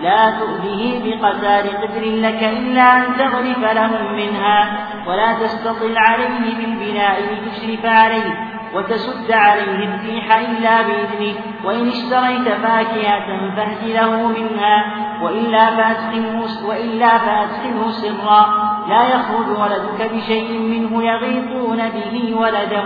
لا 0.00 0.30
تؤذه 0.30 1.02
بقدار 1.04 1.66
قدر 1.66 2.04
لك 2.04 2.42
إلا 2.42 2.96
أن 2.96 3.16
تغرف 3.18 3.58
لهم 3.58 4.12
منها 4.16 4.86
ولا 5.06 5.32
تستطل 5.32 5.98
عليه 5.98 6.56
بالبناء 6.56 7.20
لتشرف 7.20 7.84
عليه. 7.84 8.49
وتسد 8.74 9.32
عليه 9.32 9.94
الريح 9.94 10.36
إلا 10.36 10.82
بإذنه 10.82 11.34
وإن 11.64 11.88
اشتريت 11.88 12.48
فاكهة 12.48 13.56
فاهد 13.56 13.88
له 13.88 14.28
منها 14.28 14.84
وإلا 15.22 15.66
فأدخله 15.76 16.66
وإلا 16.68 17.18
فأدخله 17.18 17.90
سرا. 17.90 18.70
لا 18.88 19.02
يخرج 19.02 19.48
ولدك 19.48 20.10
بشيء 20.14 20.58
منه 20.58 21.04
يغيطون 21.04 21.88
به 21.88 22.34
ولده. 22.34 22.84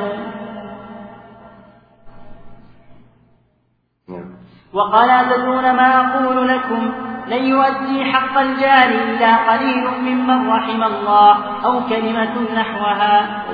نعم. 4.08 4.34
وقال 4.72 5.10
أتدرون 5.10 5.76
ما 5.76 6.00
أقول 6.00 6.48
لكم؟ 6.48 6.92
لن 7.28 7.44
يؤدي 7.44 8.04
حق 8.12 8.38
الجار 8.38 8.88
إلا 8.88 9.52
قليل 9.52 9.84
ممن 10.00 10.50
رحم 10.50 10.82
الله 10.82 11.36
أو 11.64 11.80
كلمة 11.88 12.54
نحوها. 12.54 13.44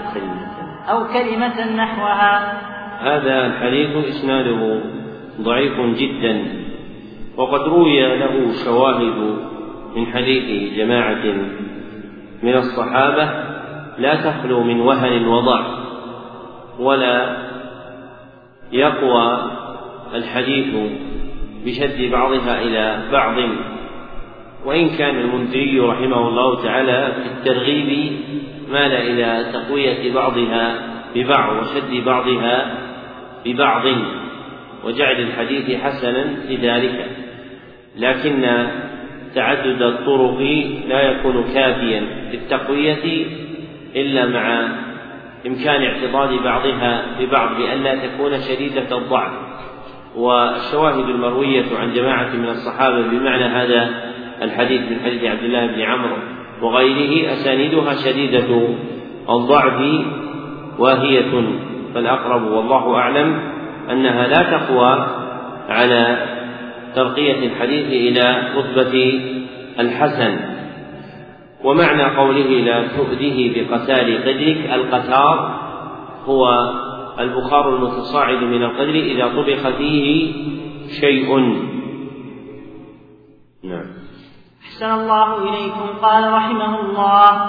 أو 0.88 1.06
كلمة 1.06 1.76
نحوها. 1.76 2.60
هذا 3.00 3.46
الحديث 3.46 4.06
إسناده 4.08 4.80
ضعيف 5.40 5.80
جدا 5.80 6.44
وقد 7.36 7.60
روي 7.60 8.16
له 8.16 8.52
شواهد 8.64 9.36
من 9.96 10.06
حديث 10.06 10.74
جماعة 10.76 11.24
من 12.42 12.54
الصحابة 12.54 13.30
لا 13.98 14.14
تخلو 14.14 14.62
من 14.62 14.80
وهن 14.80 15.26
وضعف 15.26 15.66
ولا 16.78 17.36
يقوى 18.72 19.50
الحديث 20.14 20.74
بشد 21.66 22.10
بعضها 22.10 22.62
إلى 22.62 23.02
بعض. 23.12 23.36
وإن 24.64 24.88
كان 24.88 25.16
المنذري 25.20 25.80
رحمه 25.80 26.28
الله 26.28 26.62
تعالى 26.62 27.12
في 27.14 27.28
الترغيب 27.28 28.12
مال 28.70 28.92
إلى 28.92 29.52
تقوية 29.52 30.14
بعضها 30.14 30.78
ببعض 31.14 31.56
وشد 31.56 32.04
بعضها 32.04 32.74
ببعض 33.44 33.84
وجعل 34.84 35.20
الحديث 35.20 35.80
حسنا 35.80 36.24
لذلك. 36.48 37.06
لكن 37.96 38.66
تعدد 39.34 39.82
الطرق 39.82 40.40
لا 40.88 41.00
يكون 41.02 41.44
كافيا 41.54 42.02
للتقوية 42.32 43.26
إلا 43.96 44.26
مع 44.26 44.68
إمكان 45.46 45.82
اعتضاد 45.82 46.42
بعضها 46.42 47.04
ببعض 47.20 47.56
بأن 47.56 47.82
لا 47.82 47.94
تكون 47.94 48.40
شديدة 48.40 48.98
الضعف. 48.98 49.32
والشواهد 50.16 51.08
المروية 51.08 51.64
عن 51.80 51.94
جماعة 51.94 52.36
من 52.36 52.48
الصحابة 52.48 53.02
بمعنى 53.02 53.44
هذا 53.44 54.10
الحديث 54.42 54.80
من 54.80 55.00
حديث 55.04 55.24
عبد 55.24 55.44
الله 55.44 55.66
بن 55.66 55.80
عمرو 55.80 56.16
وغيره 56.62 57.32
أسانيدها 57.32 57.94
شديدة 57.94 58.68
الضعف 59.30 60.04
واهية 60.78 61.60
فالأقرب 61.94 62.42
والله 62.42 62.94
أعلم 62.94 63.40
أنها 63.90 64.26
لا 64.26 64.58
تقوى 64.58 65.06
على 65.68 66.26
ترقية 66.94 67.46
الحديث 67.46 67.86
إلى 67.86 68.52
رتبة 68.56 69.20
الحسن. 69.80 70.36
ومعنى 71.64 72.16
قوله 72.16 72.48
لا 72.60 72.88
تؤذه 72.88 73.52
بقتال 73.54 74.22
قدرك 74.22 74.70
القتار 74.72 75.60
هو 76.24 76.72
البخار 77.18 77.76
المتصاعد 77.76 78.42
من 78.42 78.62
القدر 78.62 78.94
إذا 78.94 79.26
طبخ 79.26 79.68
فيه 79.76 80.32
شيء. 81.00 81.38
نعم. 83.64 83.99
أحسن 84.80 84.92
الله 84.94 85.38
إليكم 85.38 85.98
قال 86.02 86.32
رحمه 86.32 86.80
الله 86.80 87.46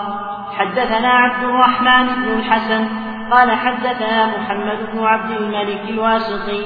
حدثنا 0.57 1.07
عبد 1.07 1.43
الرحمن 1.43 2.07
بن 2.15 2.39
الحسن 2.39 2.87
قال 3.31 3.51
حدثنا 3.51 4.37
محمد 4.37 4.91
بن 4.91 5.03
عبد 5.03 5.31
الملك 5.31 5.89
الواسطي 5.89 6.65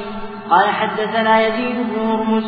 قال 0.49 0.69
حدثنا 0.69 1.41
يزيد 1.41 1.75
بن 1.75 1.99
هرمز 1.99 2.45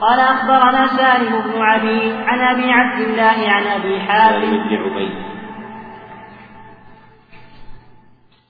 قال 0.00 0.20
أخبرنا 0.20 0.86
سالم 0.86 1.40
بن 1.40 1.62
عبيد 1.62 2.14
عن 2.14 2.38
أبي 2.38 2.72
عبد 2.72 3.00
الله 3.00 3.50
عن 3.50 3.62
أبي 3.62 4.00
حاتم 4.00 4.40
سالم 4.40 4.68
بن 4.68 4.76
عبيد. 4.76 5.12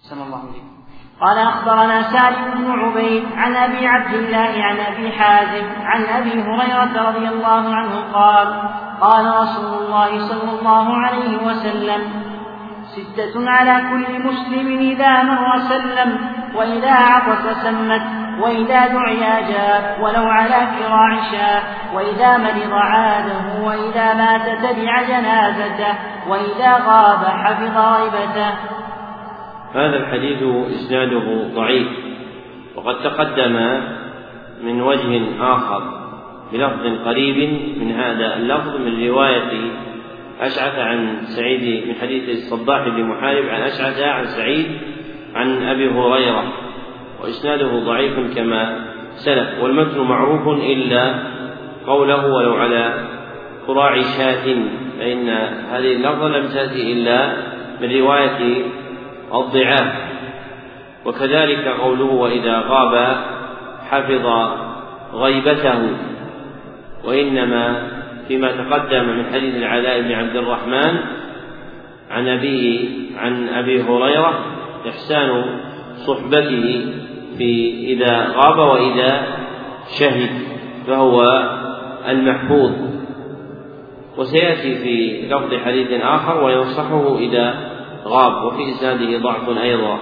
صلى 0.01 0.23
الله 0.23 0.39
عليه 0.39 0.51
وسلم. 0.51 0.76
قال 1.21 1.39
أخبرنا 1.39 2.03
سالم 2.03 2.51
بن 2.55 2.71
عبيد 2.71 3.25
عن 3.37 3.57
أبي 3.57 3.87
عبد 3.87 4.15
الله 4.15 4.65
عن 4.65 4.77
أبي 4.79 5.13
حازم 5.13 5.67
عن 5.85 6.05
أبي 6.05 6.43
هريرة 6.43 7.09
رضي 7.09 7.29
الله 7.29 7.75
عنه 7.75 8.13
قال 8.13 8.49
قال 9.01 9.27
رسول 9.27 9.85
الله 9.85 10.29
صلى 10.29 10.59
الله 10.59 10.97
عليه 10.97 11.37
وسلم 11.37 12.01
ستة 12.87 13.51
على 13.51 13.83
كل 13.91 14.29
مسلم 14.29 14.79
إذا 14.79 15.23
مر 15.23 15.59
سلم 15.59 16.19
وإذا 16.55 16.93
عطس 16.93 17.63
سمت 17.63 18.03
وإذا 18.41 18.87
دعي 18.87 19.21
جاء 19.53 19.99
ولو 20.01 20.29
على 20.29 20.69
كراع 20.79 21.21
شاء 21.33 21.63
وإذا 21.95 22.37
مرض 22.37 22.73
عاده 22.73 23.63
وإذا 23.63 24.15
مات 24.15 24.47
تبع 24.59 25.03
جنازته 25.03 25.95
وإذا 26.29 26.73
غاب 26.87 27.25
حفظ 27.25 27.77
غيبته 27.77 28.76
هذا 29.77 29.97
الحديث 29.97 30.43
إسناده 30.71 31.49
ضعيف 31.55 31.87
وقد 32.77 33.03
تقدم 33.03 33.81
من 34.65 34.81
وجه 34.81 35.23
آخر 35.41 35.83
بلفظ 36.53 36.87
قريب 37.05 37.51
من 37.81 37.93
هذا 37.93 38.37
اللفظ 38.37 38.77
من 38.77 39.07
رواية 39.09 39.51
أشعث 40.41 40.79
عن 40.79 41.17
سعيد 41.23 41.89
من 41.89 41.95
حديث 41.95 42.29
الصباح 42.29 42.89
بن 42.89 43.05
محارب 43.05 43.45
عن 43.49 43.61
أشعث 43.61 44.01
عن 44.01 44.25
سعيد 44.27 44.67
عن 45.35 45.63
أبي 45.63 45.89
هريرة 45.89 46.53
وإسناده 47.23 47.79
ضعيف 47.79 48.35
كما 48.37 48.85
سلف 49.15 49.63
والمتن 49.63 50.01
معروف 50.01 50.49
إلا 50.49 51.15
قوله 51.87 52.27
ولو 52.35 52.55
على 52.55 53.09
قراع 53.69 54.01
شاة 54.01 54.57
فإن 54.99 55.29
هذه 55.71 55.93
اللفظة 55.93 56.29
لم 56.29 56.49
تأتي 56.49 56.93
إلا 56.93 57.33
من 57.81 57.99
رواية 58.01 58.63
الضعاف. 59.35 59.93
وكذلك 61.05 61.69
قوله 61.69 62.05
وإذا 62.05 62.59
غاب 62.59 63.17
حفظ 63.91 64.27
غيبته. 65.15 65.81
وإنما 67.05 67.89
فيما 68.29 68.49
تقدم 68.53 69.09
من 69.09 69.25
حديث 69.33 69.55
العلاء 69.55 70.01
بن 70.01 70.13
عبد 70.13 70.37
الرحمن 70.37 70.97
عن 72.11 72.29
أبيه 72.29 72.89
عن 73.19 73.49
أبي 73.49 73.83
هريرة 73.83 74.39
إحسان 74.89 75.45
صحبته 76.07 76.87
في 77.39 77.85
إذا 77.93 78.33
غاب 78.37 78.59
وإذا 78.59 79.27
شهد 79.99 80.31
فهو 80.87 81.23
المحفوظ. 82.09 82.73
وسيأتي 84.19 84.75
في 84.75 85.27
لفظ 85.31 85.55
حديث 85.65 85.89
آخر 86.03 86.45
وينصحه 86.45 87.19
إذا 87.19 87.76
غاب 88.07 88.45
وفي 88.45 88.71
إسناده 88.71 89.19
ضعف 89.19 89.49
أيضا. 89.49 89.99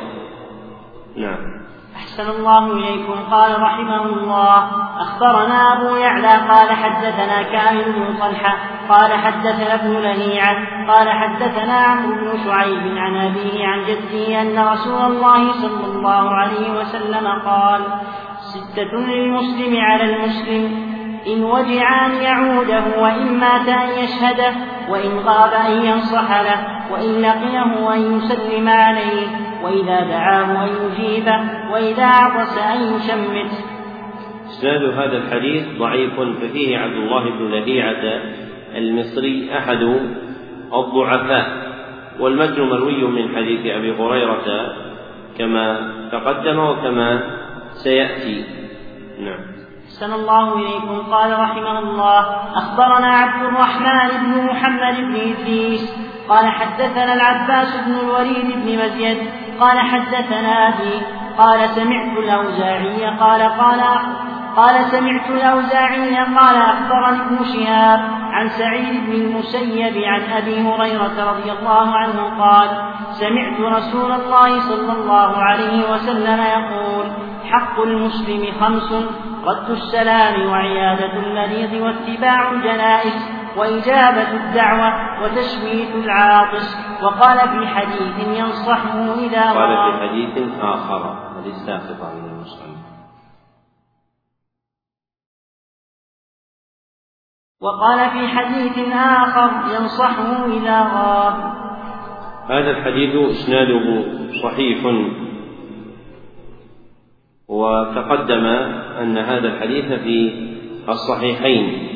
نعم. 1.16 1.54
أحسن 1.96 2.30
الله 2.30 2.72
إليكم. 2.72 3.14
قال 3.30 3.62
رحمه 3.62 4.04
الله 4.04 4.84
أخبرنا 5.00 5.72
أبو 5.72 5.96
يعلى 5.96 6.28
قال 6.28 6.70
حدثنا 6.72 7.42
كامل 7.42 7.84
بن 7.92 8.16
طلحة 8.20 8.56
قال 8.88 9.12
حدثنا 9.12 9.74
ابن 9.74 9.92
لهيعة 9.92 10.56
قال 10.88 11.08
حدثنا 11.08 11.72
عمرو 11.72 12.16
بن 12.16 12.44
شعيب 12.44 12.98
عن 12.98 13.16
أبيه 13.16 13.66
عن 13.66 13.84
جده 13.84 14.42
أن 14.42 14.58
رسول 14.58 15.12
الله 15.12 15.52
صلى 15.52 15.86
الله 15.86 16.30
عليه 16.30 16.80
وسلم 16.80 17.26
قال 17.46 17.82
ستة 18.38 18.96
للمسلم 18.98 19.80
على 19.80 20.04
المسلم 20.04 20.94
إن 21.26 21.44
وجع 21.44 22.06
أن 22.06 22.12
يعوده 22.12 22.84
وإن 22.98 23.40
مات 23.40 23.68
أن 23.68 23.88
يشهده 23.88 24.52
وإن 24.88 25.18
غاب 25.18 25.52
أن 25.52 25.84
ينصح 25.84 26.40
له 26.40 26.73
وإن 26.94 27.22
لقيه 27.22 27.94
أن 27.94 28.16
يسلم 28.16 28.68
عليه 28.68 29.26
وإذا 29.64 30.00
دعاه 30.00 30.64
أن 30.64 30.68
يجيبه 30.68 31.72
وإذا 31.72 32.06
عطس 32.06 32.58
أن 32.58 32.96
يشمت. 32.96 33.50
إسناد 34.46 34.82
هذا 34.84 35.16
الحديث 35.16 35.78
ضعيف 35.78 36.20
ففيه 36.20 36.78
عبد 36.78 36.96
الله 36.96 37.30
بن 37.30 37.50
لهيعة 37.50 38.20
المصري 38.76 39.50
أحد 39.58 39.82
الضعفاء 40.72 41.46
والمتن 42.20 42.62
مروي 42.62 43.02
من 43.02 43.36
حديث 43.36 43.66
أبي 43.66 43.92
هريرة 43.92 44.74
كما 45.38 45.92
تقدم 46.12 46.58
وكما 46.58 47.20
سيأتي. 47.72 48.44
نعم. 49.20 49.53
أحسن 49.94 50.12
الله 50.12 50.54
إليكم. 50.54 51.12
قال 51.12 51.38
رحمه 51.38 51.78
الله 51.78 52.20
أخبرنا 52.54 53.06
عبد 53.06 53.42
الرحمن 53.42 54.08
بن 54.22 54.44
محمد 54.44 54.96
بن 54.96 55.14
إدريس 55.14 55.92
قال 56.28 56.48
حدثنا 56.48 57.14
العباس 57.14 57.76
بن 57.86 57.92
الوليد 57.92 58.44
بن 58.44 58.84
مزيد 58.84 59.18
قال 59.60 59.78
حدثنا 59.78 60.68
أبي 60.68 61.02
قال 61.38 61.68
سمعت 61.68 62.18
الأوزاعي 62.18 63.18
قال 63.20 63.42
قال 63.42 63.80
قال 64.56 64.84
سمعت 64.84 65.30
الأوزاعي 65.30 66.16
قال 66.16 66.56
أخبرني 66.56 67.20
ابن 67.20 67.44
شهاب 67.44 68.00
عن 68.32 68.48
سعيد 68.48 69.06
بن 69.06 69.12
المسيب 69.12 70.02
عن 70.04 70.22
أبي 70.22 70.60
هريرة 70.60 71.30
رضي 71.30 71.52
الله 71.52 71.96
عنه 71.96 72.42
قال 72.44 72.68
سمعت 73.12 73.60
رسول 73.60 74.12
الله 74.12 74.60
صلى 74.60 74.92
الله 74.92 75.36
عليه 75.42 75.92
وسلم 75.92 76.40
يقول 76.40 77.06
حق 77.50 77.80
المسلم 77.80 78.46
خمس 78.60 78.92
رد 79.46 79.70
السلام 79.70 80.48
وعيادة 80.50 81.12
المريض 81.12 81.72
واتباع 81.82 82.50
الجنائز 82.50 83.30
وإجابة 83.56 84.32
الدعوة 84.32 85.22
وتشميت 85.22 85.94
العاطس. 85.94 86.76
وقال 87.02 87.38
في 87.38 87.66
حديث 87.66 88.38
ينصحه 88.38 89.14
إذا 89.14 89.52
قال 89.52 89.92
في 89.92 90.08
حديث 90.08 90.48
آخر. 90.60 91.24
الساقطة 91.46 92.14
من 92.14 92.24
المصنف 92.30 92.84
وقال 97.60 98.10
في 98.10 98.28
حديث 98.28 98.92
آخر 98.94 99.50
ينصحه 99.74 100.46
إذا 100.46 100.80
غاب 100.80 101.54
هذا 102.50 102.70
الحديث 102.70 103.30
إسناده 103.30 104.04
صحيح. 104.42 104.78
وتقدم 107.48 108.44
أن 109.00 109.18
هذا 109.18 109.48
الحديث 109.48 109.92
في 109.92 110.32
الصحيحين. 110.88 111.94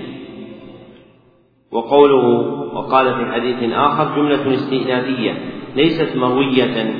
وقوله 1.73 2.27
وقال 2.75 3.15
في 3.15 3.33
حديث 3.33 3.73
آخر 3.73 4.17
جملة 4.17 4.55
استئنافية 4.55 5.35
ليست 5.77 6.17
مروية 6.17 6.95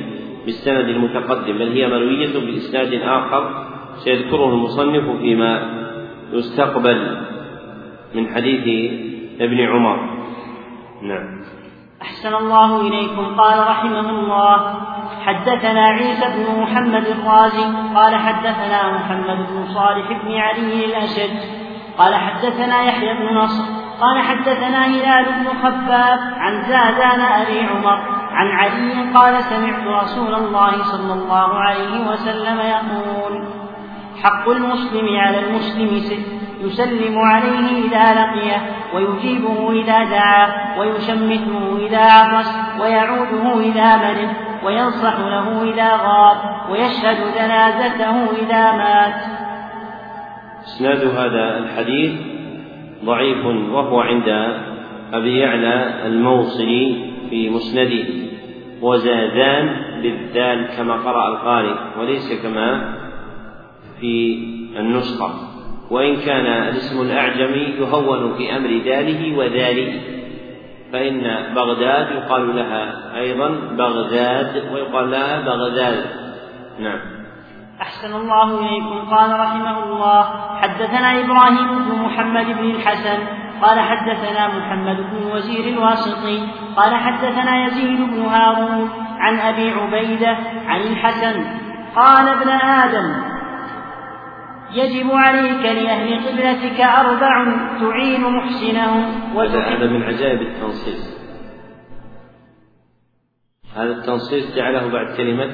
بالسند 0.45 0.89
المتقدم 0.89 1.57
بل 1.57 1.71
هي 1.71 1.87
مروية 1.87 2.45
بإسناد 2.45 2.93
آخر 2.93 3.65
سيذكره 4.03 4.53
المصنف 4.53 5.19
فيما 5.19 5.79
يستقبل 6.33 7.17
من 8.15 8.27
حديث 8.27 8.91
ابن 9.41 9.59
عمر. 9.59 9.99
نعم. 11.01 11.41
أحسن 12.01 12.35
الله 12.35 12.87
إليكم. 12.87 13.25
قال 13.35 13.59
رحمه 13.59 14.09
الله 14.09 14.75
حدثنا 15.25 15.85
عيسى 15.85 16.25
بن 16.35 16.61
محمد 16.61 17.05
الرازي 17.05 17.63
قال 17.95 18.15
حدثنا 18.15 18.91
محمد 18.91 19.37
بن 19.37 19.65
صالح 19.73 20.07
بن 20.23 20.31
علي 20.37 20.85
الأشج 20.85 21.37
قال 21.97 22.15
حدثنا 22.15 22.83
يحيى 22.83 23.13
بن 23.13 23.35
نصر 23.37 23.63
قال 24.01 24.21
حدثنا 24.21 24.85
هلال 24.85 25.25
بن 25.25 25.47
خباب 25.63 26.19
عن 26.37 26.63
زادان 26.63 27.21
أبي 27.21 27.59
عمر 27.59 27.99
عن 28.31 28.47
علي 28.47 29.13
قال 29.13 29.43
سمعت 29.43 30.03
رسول 30.03 30.35
الله 30.35 30.83
صلى 30.83 31.13
الله 31.13 31.59
عليه 31.59 32.07
وسلم 32.11 32.59
يقول 32.59 33.47
حق 34.23 34.49
المسلم 34.49 35.17
على 35.17 35.39
المسلم 35.39 35.99
ست 35.99 36.39
يسلم 36.61 37.19
عليه 37.19 37.87
إذا 37.87 38.21
لقيه 38.21 38.57
ويجيبه 38.93 39.71
إذا 39.71 40.03
دعا 40.03 40.77
ويشمته 40.79 41.77
إذا 41.87 42.11
عطس 42.11 42.51
ويعوده 42.81 43.59
إذا 43.59 43.97
مرض. 43.97 44.48
وينصح 44.65 45.19
له 45.19 45.63
إذا 45.63 45.95
غاب 45.95 46.37
ويشهد 46.71 47.17
جنازته 47.35 48.31
إذا 48.41 48.71
مات. 48.71 49.21
إسناد 50.63 51.07
هذا 51.07 51.57
الحديث 51.57 52.11
ضعيف 53.05 53.45
وهو 53.45 53.99
عند 53.99 54.29
أبي 55.13 55.37
يعلى 55.39 56.07
الموصلي 56.07 57.11
في 57.29 57.49
مسنده. 57.49 58.05
وزادان 58.81 59.75
بالذال 60.01 60.67
كما 60.77 60.93
قرأ 60.93 61.27
القارئ 61.27 61.75
وليس 61.99 62.43
كما 62.43 62.95
في 63.99 64.37
النسخة. 64.79 65.31
وإن 65.91 66.15
كان 66.15 66.45
الاسم 66.45 67.01
الأعجمي 67.01 67.75
يهون 67.79 68.37
في 68.37 68.57
أمر 68.57 68.69
داله 68.85 69.37
وذاله. 69.37 70.18
فإن 70.93 71.53
بغداد 71.55 72.11
يقال 72.11 72.55
لها 72.55 73.15
أيضا 73.15 73.47
بغداد 73.77 74.73
ويقال 74.73 75.11
لها 75.11 75.39
بغداد. 75.39 76.05
نعم. 76.79 76.99
أحسن 77.81 78.15
الله 78.15 78.59
إليكم. 78.59 79.15
قال 79.15 79.39
رحمه 79.39 79.83
الله 79.83 80.23
حدثنا 80.61 81.19
إبراهيم 81.19 81.67
بن 81.67 82.01
محمد 82.01 82.45
بن 82.45 82.71
الحسن 82.71 83.19
قال 83.61 83.79
حدثنا 83.79 84.47
محمد 84.47 84.97
بن 84.97 85.31
وزير 85.31 85.73
الواسطي 85.73 86.47
قال 86.75 86.95
حدثنا 86.95 87.65
يزيد 87.65 88.01
بن 88.01 88.25
هارون 88.25 88.89
عن 89.19 89.39
أبي 89.39 89.71
عبيدة 89.71 90.37
عن 90.67 90.81
الحسن 90.81 91.45
قال 91.95 92.27
ابن 92.27 92.49
آدم 92.49 93.38
يجب 94.73 95.11
عليك 95.11 95.61
لأهل 95.61 96.27
قبلتك 96.27 96.81
أربع 96.81 97.45
تعين 97.79 98.21
محسنهم 98.21 99.33
هذا 99.39 99.89
من 99.89 100.03
عجائب 100.03 100.41
التنصيص. 100.41 101.19
هذا 103.75 103.91
التنصيص 103.91 104.55
جعله 104.55 104.91
بعد 104.91 105.17
كلمة 105.17 105.51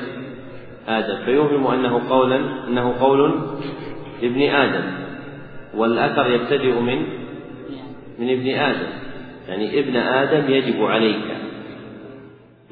آدم 0.88 1.26
فيوهم 1.26 1.68
أنه 1.68 2.10
قولا 2.10 2.68
أنه 2.68 3.00
قول 3.00 3.42
ابن 4.24 4.42
آدم 4.42 5.06
والأثر 5.76 6.28
يبتدئ 6.32 6.80
من 6.80 7.02
من 8.20 8.30
ابن 8.30 8.50
آدم. 8.50 8.90
يعني 9.48 9.80
ابن 9.80 9.96
آدم 9.96 10.50
يجب 10.50 10.84
عليك. 10.84 11.26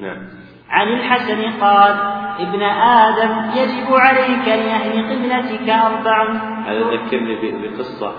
نعم. 0.00 0.43
عن 0.74 0.88
الحسن 0.88 1.60
قال 1.60 1.94
ابن 2.40 2.62
آدم 2.62 3.50
يجب 3.58 3.94
عليك 3.94 4.48
لأهل 4.48 4.92
قبلتك 5.10 5.68
أربع 5.68 6.32
هذا 6.66 6.80
ذكرني 6.80 7.68
بقصة. 7.68 8.12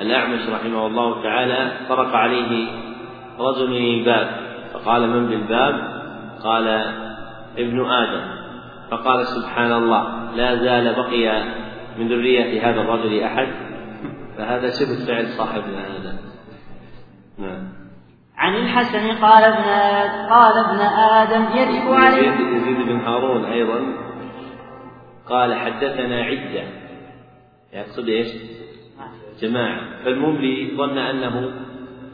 الأعمش 0.00 0.48
رحمه 0.48 0.86
الله 0.86 1.22
تعالى 1.22 1.72
طرق 1.88 2.14
عليه 2.14 2.68
رجل 3.38 3.70
من 3.70 3.76
الباب 3.76 4.28
فقال 4.72 5.08
من 5.08 5.26
بالباب؟ 5.26 5.74
قال 6.44 6.68
ابن 7.58 7.90
آدم. 7.90 8.24
فقال 8.90 9.26
سبحان 9.26 9.72
الله 9.72 10.32
لا 10.36 10.56
زال 10.56 10.94
بقي 10.94 11.44
من 11.98 12.08
ذرية 12.08 12.70
هذا 12.70 12.80
الرجل 12.80 13.20
أحد؟ 13.20 13.48
فهذا 14.38 14.70
شبه 14.70 15.06
فعل 15.06 15.26
صاحبنا 15.26 15.78
هذا. 15.78 16.18
نعم. 17.38 17.85
عن 18.36 18.54
الحسن 18.54 19.24
قال 19.24 19.44
ابن 19.44 19.64
قال 20.30 20.58
ابن 20.58 20.80
آدم 20.80 21.58
يجب 21.58 21.92
عليه. 21.92 22.30
يزيد, 22.30 22.76
بن 22.76 23.00
هارون 23.00 23.44
أيضا 23.44 23.80
قال 25.28 25.54
حدثنا 25.54 26.22
عدة. 26.22 26.64
يقصد 27.72 28.08
إيش؟ 28.08 28.28
جماعة. 29.40 30.04
فالمملي 30.04 30.76
ظن 30.76 30.98
أنه 30.98 31.52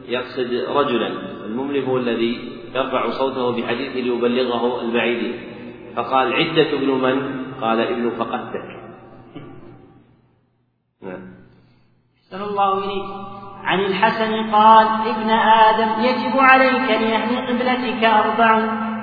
يقصد 0.08 0.54
رجلا. 0.68 1.08
المملي 1.44 1.86
هو 1.86 1.96
الذي 1.96 2.52
يرفع 2.74 3.10
صوته 3.10 3.60
بحديث 3.60 3.96
ليبلغه 3.96 4.80
البعيدين 4.80 5.40
فقال 5.96 6.32
عدة 6.32 6.72
ابن 6.72 6.88
من؟ 6.90 7.44
قال 7.60 7.80
ابن 7.80 8.10
فقدتك. 8.10 8.82
نعم. 11.02 11.32
الله 12.32 12.78
إليك. 12.78 13.41
عن 13.64 13.80
الحسن 13.80 14.50
قال 14.52 14.86
ابن 14.86 15.30
آدم 15.30 16.04
يجب 16.04 16.38
عليك 16.38 16.90
لأهل 16.90 17.36
قبلتك 17.46 18.04
أربع 18.04 18.60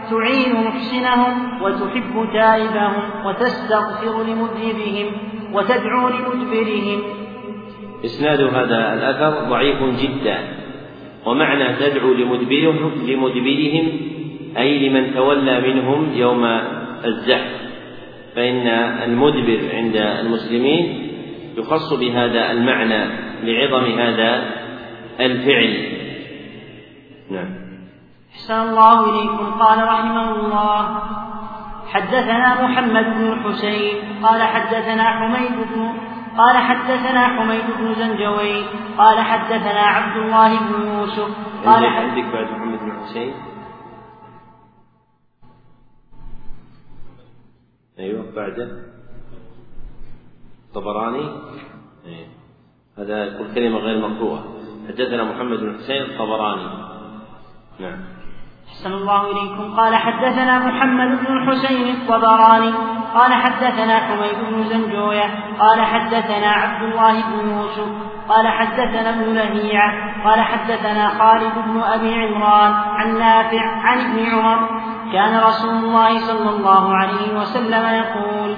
تعين 0.10 0.54
محسنهم 0.64 1.62
وتحب 1.62 2.30
تائبهم 2.34 3.26
وتستغفر 3.26 4.24
لمذنبهم 4.24 5.06
وتدعو 5.54 6.10
لمدبرهم. 6.10 7.04
إسناد 8.06 8.42
هذا 8.42 8.94
الأثر 8.94 9.50
ضعيف 9.50 9.84
جدا 9.84 10.38
ومعنى 11.26 11.76
تدعو 11.76 12.14
لمدبرهم 12.14 12.92
لمدبرهم 13.08 13.92
أي 14.58 14.90
لمن 14.90 15.14
تولى 15.14 15.62
منهم 15.62 16.14
يوم 16.14 16.46
الزحف. 17.06 17.52
فإن 18.36 18.68
المدبر 19.04 19.60
عند 19.74 19.96
المسلمين 19.96 21.12
يخص 21.58 21.94
بهذا 21.94 22.52
المعنى. 22.52 23.29
لعظم 23.44 24.00
هذا 24.00 24.32
الفعل. 25.20 26.00
نعم. 27.32 27.52
أحسن 28.34 28.54
الله 28.54 29.10
إليكم. 29.10 29.60
قال 29.60 29.84
رحمه 29.88 30.36
الله 30.36 31.00
حدثنا 31.90 32.64
محمد 32.64 33.06
بن 33.06 33.34
الحسين 33.34 33.96
قال 34.24 34.44
حدثنا 34.44 35.04
حميد 35.04 35.52
بن 35.52 35.94
قال 36.38 36.58
حدثنا 36.58 37.28
حميد 37.28 37.66
بن 37.80 37.94
زنجوي 37.94 38.66
قال 38.98 39.20
حدثنا 39.20 39.80
عبد 39.80 40.18
الله 40.18 40.60
بن 40.60 40.88
يوسف 40.88 41.30
قال 41.66 41.86
عندك 41.86 42.26
بعد 42.34 42.46
محمد 42.52 42.80
بن 42.80 43.02
حسين؟ 43.02 43.34
أيوه 48.00 48.36
بعده. 48.36 48.70
طبراني؟ 50.74 51.26
أيوه. 52.06 52.39
هذا 52.98 53.38
كل 53.38 53.56
كلمة 53.56 53.80
غير 53.80 54.10
مقروءة 54.10 54.44
حدثنا 54.88 55.24
محمد 55.24 55.60
بن 55.60 55.78
حسين 55.78 56.02
الطبراني. 56.02 56.68
نعم. 57.80 58.00
أحسن 58.70 58.94
الله 58.94 59.32
إليكم. 59.32 59.76
قال 59.80 59.96
حدثنا 59.96 60.60
محمد 60.60 61.20
بن 61.20 61.38
الحسين 61.38 61.96
الطبراني. 61.96 62.74
قال 63.14 63.34
حدثنا 63.34 63.98
حميد 63.98 64.54
بن 64.54 64.64
زنجوية. 64.64 65.58
قال 65.60 65.82
حدثنا 65.82 66.48
عبد 66.48 66.84
الله 66.84 67.12
بن 67.12 67.50
يوسف. 67.50 67.90
قال 68.30 68.48
حدثنا 68.48 69.10
ابن 69.10 69.34
لهيعة. 69.34 70.24
قال 70.30 70.42
حدثنا 70.42 71.10
خالد 71.10 71.54
بن 71.68 71.82
أبي 71.82 72.14
عمران 72.14 72.74
عن 72.74 73.20
نافع 73.20 73.62
عن 73.62 74.00
ابن 74.00 74.26
عمر. 74.26 74.82
كان 75.14 75.40
رسول 75.40 75.76
الله 75.76 76.20
صلى 76.20 76.50
الله 76.50 76.96
عليه 76.96 77.40
وسلم 77.40 77.86
يقول 77.86 78.58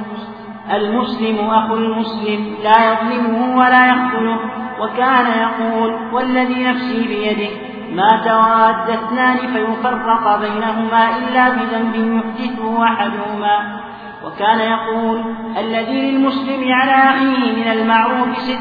المسلم 0.75 1.49
أخو 1.49 1.75
المسلم 1.75 2.55
لا 2.63 2.91
يظلمه 2.91 3.57
ولا 3.57 3.85
يخذله 3.87 4.39
وكان 4.79 5.25
يقول 5.25 6.13
والذي 6.13 6.63
نفسي 6.63 7.07
بيده 7.07 7.71
ما 7.91 8.21
تواد 8.25 8.89
اثنان 8.89 9.37
فيفرق 9.37 10.39
بينهما 10.39 11.17
إلا 11.17 11.49
بذنب 11.49 11.95
يحدثه 11.95 12.83
أحدهما. 12.83 13.81
وكان 14.25 14.59
يقول 14.59 15.21
الذي 15.57 16.11
للمسلم 16.11 16.73
على 16.73 16.91
أخيه 16.91 17.55
من 17.55 17.71
المعروف 17.71 18.37
ست 18.37 18.59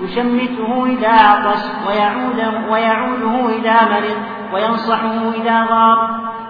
يشمته 0.00 0.86
إذا 0.86 1.12
عطس 1.12 1.72
ويعوده, 1.88 2.70
ويعوده 2.70 3.58
إذا 3.58 3.82
مرض 3.82 4.16
وينصحه 4.54 5.30
إذا 5.34 5.66
غاب 5.70 5.98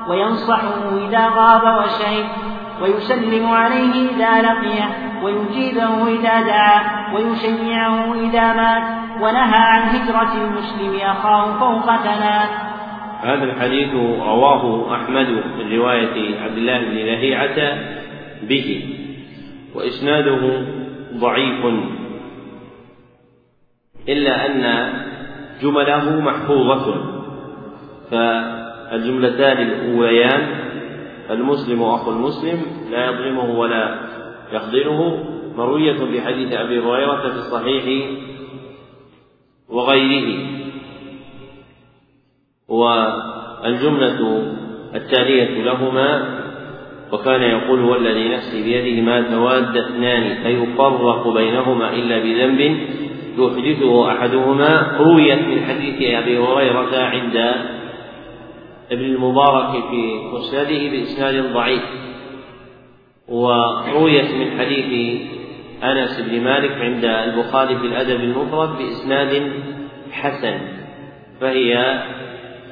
وينصحه 0.08 0.96
إذا 1.08 1.28
غاب 1.28 1.62
وشهد. 1.78 2.51
ويسلم 2.82 3.46
عليه 3.46 4.10
إذا 4.10 4.42
لقيه 4.42 4.88
ويجيبه 5.22 6.08
إذا 6.08 6.40
دعا 6.40 6.80
ويشيعه 7.14 8.14
إذا 8.14 8.52
مات 8.52 8.82
ونهى 9.22 9.58
عن 9.58 9.82
هجرة 9.82 10.32
المسلم 10.44 10.96
أخاه 11.00 11.58
فوق 11.58 11.96
ثلاث 11.96 12.50
هذا 13.22 13.44
الحديث 13.44 13.94
رواه 14.20 14.94
أحمد 14.94 15.28
من 15.28 15.72
رواية 15.72 16.40
عبد 16.40 16.56
الله 16.56 16.78
بن 16.78 16.94
لهيعة 16.94 17.78
به 18.42 18.96
وإسناده 19.74 20.62
ضعيف. 21.14 21.64
إلا 24.08 24.46
أن 24.46 24.92
جمله 25.62 26.20
محفوظة 26.20 27.04
فالجملتان 28.10 29.58
الأوليان 29.58 30.61
المسلم 31.30 31.82
أخو 31.82 32.10
المسلم 32.10 32.62
لا 32.90 33.10
يظلمه 33.10 33.58
ولا 33.58 33.98
يخذله. 34.52 35.24
مروية 35.56 35.92
في 35.92 36.20
حديث 36.20 36.52
أبي 36.52 36.80
هريرة 36.80 37.28
في 37.28 37.36
الصحيح 37.36 38.10
وغيره. 39.68 40.46
والجملة 42.68 44.42
التالية 44.94 45.62
لهما 45.62 46.42
وكان 47.12 47.42
يقول 47.42 47.80
والذي 47.80 48.28
نفسي 48.28 48.62
بيده 48.62 49.02
ما 49.02 49.22
تواد 49.22 49.76
اثنان 49.76 50.42
فيفرق 50.42 51.28
بينهما 51.28 51.92
إلا 51.92 52.18
بذنب 52.18 52.78
يحدثه 53.38 54.12
أحدهما. 54.12 54.96
رويت 55.00 55.38
من 55.38 55.64
حديث 55.64 55.94
أبي 55.94 56.38
هريرة 56.38 56.96
عند 56.96 57.54
ابن 58.92 59.04
المبارك 59.04 59.84
في 59.90 60.20
مسنده 60.32 60.90
بإسناد 60.90 61.52
ضعيف 61.52 61.82
ورويت 63.28 64.30
من 64.34 64.58
حديث 64.58 65.20
أنس 65.84 66.20
بن 66.20 66.40
مالك 66.40 66.72
عند 66.72 67.04
البخاري 67.04 67.76
في 67.78 67.86
الأدب 67.86 68.20
المفرد 68.20 68.78
بإسناد 68.78 69.52
حسن 70.10 70.58
فهي 71.40 72.02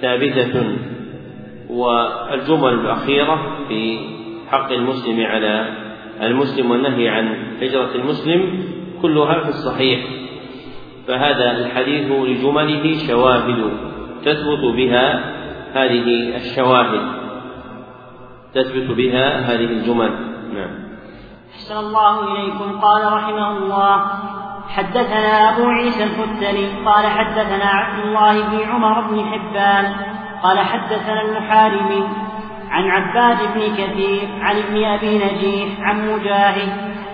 ثابتة 0.00 0.64
والجمل 1.70 2.72
الأخيرة 2.74 3.56
في 3.68 3.98
حق 4.48 4.72
المسلم 4.72 5.26
على 5.26 5.68
المسلم 6.22 6.70
والنهي 6.70 7.08
عن 7.08 7.34
هجرة 7.62 7.94
المسلم 7.94 8.64
كلها 9.02 9.40
في 9.42 9.48
الصحيح 9.48 10.00
فهذا 11.08 11.50
الحديث 11.58 12.10
لجمله 12.12 13.06
شواهد 13.08 13.70
تثبت 14.24 14.74
بها 14.76 15.39
هذه 15.74 16.36
الشواهد 16.36 17.02
تثبت 18.54 18.96
بها 18.96 19.40
هذه 19.40 19.64
الجمل. 19.64 20.10
نعم. 20.54 20.90
أحسن 21.54 21.76
الله 21.76 22.32
إليكم. 22.32 22.80
قال 22.80 23.12
رحمه 23.12 23.58
الله 23.58 24.06
حدثنا 24.76 25.50
أبو 25.50 25.68
عيسى 25.68 26.04
الفتلي 26.04 26.68
قال 26.86 27.06
حدثنا 27.06 27.64
عبد 27.64 28.04
الله 28.04 28.42
بن 28.42 28.70
عمر 28.70 29.00
بن 29.00 29.24
حبان 29.24 29.92
قال 30.42 30.58
حدثنا 30.58 31.22
المحاربي 31.22 32.04
عن 32.70 32.90
عباد 32.90 33.38
بن 33.54 33.60
كثير 33.60 34.28
عن 34.42 34.56
ابن 34.56 34.84
أبي 34.84 35.18
نجيح 35.18 35.80
عن 35.80 36.12
مجاهد 36.12 36.72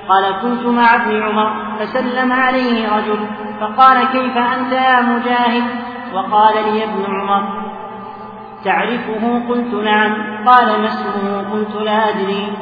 قال 0.09 0.41
كنت 0.43 0.67
مع 0.67 0.95
ابن 0.95 1.23
عمر 1.23 1.77
فسلم 1.79 2.33
عليه 2.33 2.97
رجل 2.97 3.19
فقال 3.61 4.05
كيف 4.05 4.37
أنت 4.37 4.73
يا 4.73 5.01
مجاهد؟ 5.01 5.65
وقال 6.13 6.55
لي 6.55 6.85
ابن 6.85 7.05
عمر 7.07 7.66
تعرفه 8.67 9.49
قلت 9.49 9.75
نعم. 9.75 10.13
قال 10.47 10.81
ما 10.81 10.87
اسمه 10.87 11.53
قلت 11.53 11.75
لا 11.83 12.09
أدري. 12.11 12.53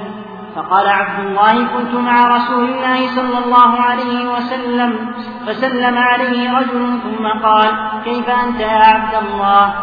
فقال 0.57 0.87
عبد 0.89 1.27
الله 1.27 1.53
كنت 1.53 1.95
مع 1.95 2.37
رسول 2.37 2.65
الله 2.65 3.07
صلى 3.07 3.39
الله 3.45 3.81
عليه 3.81 4.33
وسلم 4.33 5.13
فسلم 5.47 5.99
عليه 5.99 6.59
رجل 6.59 6.99
ثم 7.05 7.47
قال 7.47 7.71
كيف 8.05 8.31
أنت 8.31 8.61
يا 8.61 8.83
عبد 8.95 9.15
الله؟ 9.25 9.75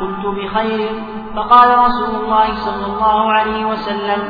قلت 0.00 0.24
بخير. 0.26 0.90
فقال 1.36 1.78
رسول 1.78 2.24
الله 2.24 2.46
صلى 2.54 2.86
الله 2.86 3.32
عليه 3.32 3.64
وسلم 3.64 4.22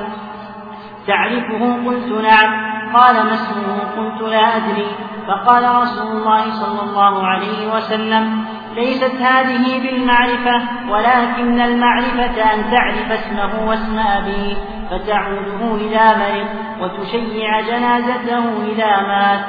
تعرفه 1.07 1.87
قلت 1.87 2.13
نعم. 2.23 2.74
قال 2.95 3.15
ما 3.15 3.35
اسمه 3.35 3.79
قلت 3.97 4.31
لا 4.31 4.57
أدري. 4.57 4.87
فقال 5.27 5.65
رسول 5.83 6.17
الله 6.17 6.51
صلى 6.51 6.91
الله 6.91 7.27
عليه 7.27 7.75
وسلم 7.77 8.45
ليست 8.77 9.15
هذه 9.15 9.83
بالمعرفة 9.83 10.63
ولكن 10.91 11.61
المعرفة 11.61 12.55
أن 12.55 12.71
تعرف 12.71 13.13
اسمه 13.13 13.69
واسم 13.69 13.99
أبيه 13.99 14.55
فتعوده 14.91 15.87
إذا 15.87 16.17
مرض 16.17 16.49
وتشيع 16.81 17.61
جنازته 17.61 18.73
إذا 18.73 19.03
مات 19.09 19.45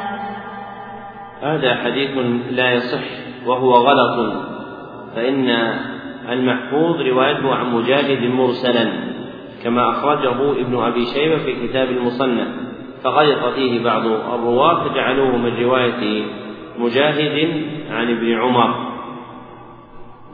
هذا 1.43 1.75
حديث 1.75 2.11
لا 2.49 2.71
يصح 2.71 3.03
وهو 3.45 3.73
غلط. 3.73 4.33
فإن 5.15 5.49
المحفوظ 6.29 7.01
روايته 7.01 7.55
عن 7.55 7.73
مجاهد 7.75 8.23
مرسلا 8.23 8.93
كما 9.63 9.89
أخرجه 9.91 10.51
ابن 10.51 10.83
أبي 10.83 11.05
شيبة 11.05 11.37
في 11.37 11.67
كتاب 11.67 11.87
المصنف. 11.87 12.64
فغلط 13.03 13.53
فيه 13.53 13.83
بعض 13.83 14.05
الرواة 14.05 14.83
فجعلوه 14.83 15.37
من 15.37 15.63
رواية 15.63 16.25
مجاهد 16.77 17.65
عن 17.91 18.11
ابن 18.11 18.41
عمر. 18.41 18.95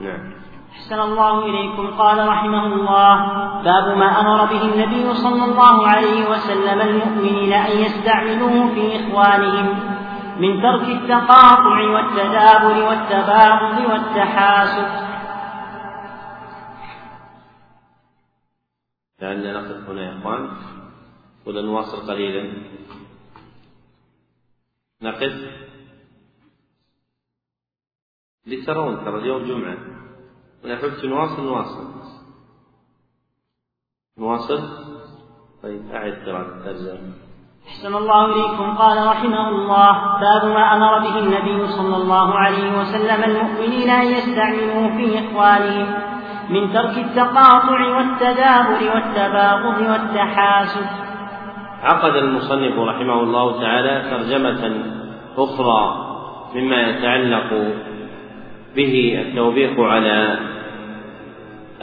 نعم. 0.02 0.32
أحسن 0.72 1.00
الله 1.00 1.46
إليكم. 1.46 1.88
قال 1.88 2.28
رحمه 2.28 2.66
الله 2.66 3.16
باب 3.64 3.98
ما 3.98 4.20
أمر 4.22 4.46
به 4.46 4.62
النبي 4.62 5.14
صلى 5.14 5.46
الله 5.46 5.88
عليه 5.88 6.30
وسلم 6.30 6.82
المؤمنين 6.82 7.54
أن 7.54 7.78
يستعملوه 7.78 8.74
في 8.76 8.96
إخوانهم 8.96 9.80
من 10.40 10.62
ترك 10.62 10.84
التقاطع 10.90 11.90
والتدابر 11.94 12.84
والتباغض 12.88 13.92
والتحاسد 13.92 15.12
لعلنا 19.22 19.54
نقف 19.54 19.90
هنا 19.90 20.02
يا 20.02 20.18
إخوان. 20.20 20.50
ولا 21.46 21.62
نواصل 21.62 22.12
قليلا. 22.12 22.54
نقف. 25.02 25.34
لترون 28.48 29.06
ترى 29.06 29.20
اليوم 29.20 29.44
جمعة. 29.44 29.78
ونحب 30.64 31.06
نواصل 31.06 31.44
نواصل. 31.46 31.92
نواصل؟ 34.18 34.62
طيب 35.64 35.92
أعد 35.92 36.14
قراءة 36.26 36.58
الترجمة. 36.58 37.14
أحسن 37.68 37.96
الله 37.96 38.26
إليكم. 38.26 38.78
قال 38.78 39.08
رحمه 39.08 39.50
الله 39.50 40.20
باب 40.20 40.46
ما 40.46 40.74
أمر 40.76 41.00
به 41.00 41.20
النبي 41.20 41.68
صلى 41.68 41.96
الله 41.96 42.34
عليه 42.34 42.80
وسلم 42.80 43.24
المؤمنين 43.24 43.90
أن 43.90 44.08
يستعملوا 44.08 44.90
في 44.98 45.20
إخوانهم 45.20 46.12
من 46.50 46.74
ترك 46.74 46.98
التقاطع 46.98 47.98
والتدابر 47.98 48.96
والتباغض 48.96 49.82
والتحاسد. 49.92 51.01
عقد 51.82 52.16
المصنف 52.16 52.80
رحمه 52.80 53.24
الله 53.24 53.62
تعالى 53.62 54.02
ترجمة 54.12 54.74
أخرى 55.38 56.08
مما 56.56 56.90
يتعلق 56.90 57.74
به 58.76 59.24
التوبيخ 59.26 59.80
على 59.80 60.38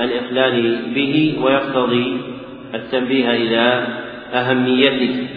الإخلال 0.00 0.78
به 0.94 1.38
ويقتضي 1.42 2.20
التنبيه 2.74 3.30
إلى 3.30 3.86
أهميته. 4.32 5.28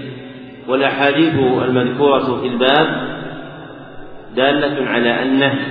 والأحاديث 0.67 1.33
المذكورة 1.67 2.41
في 2.41 2.47
الباب 2.47 2.87
دالة 4.35 4.89
على 4.89 5.23
النهي 5.23 5.65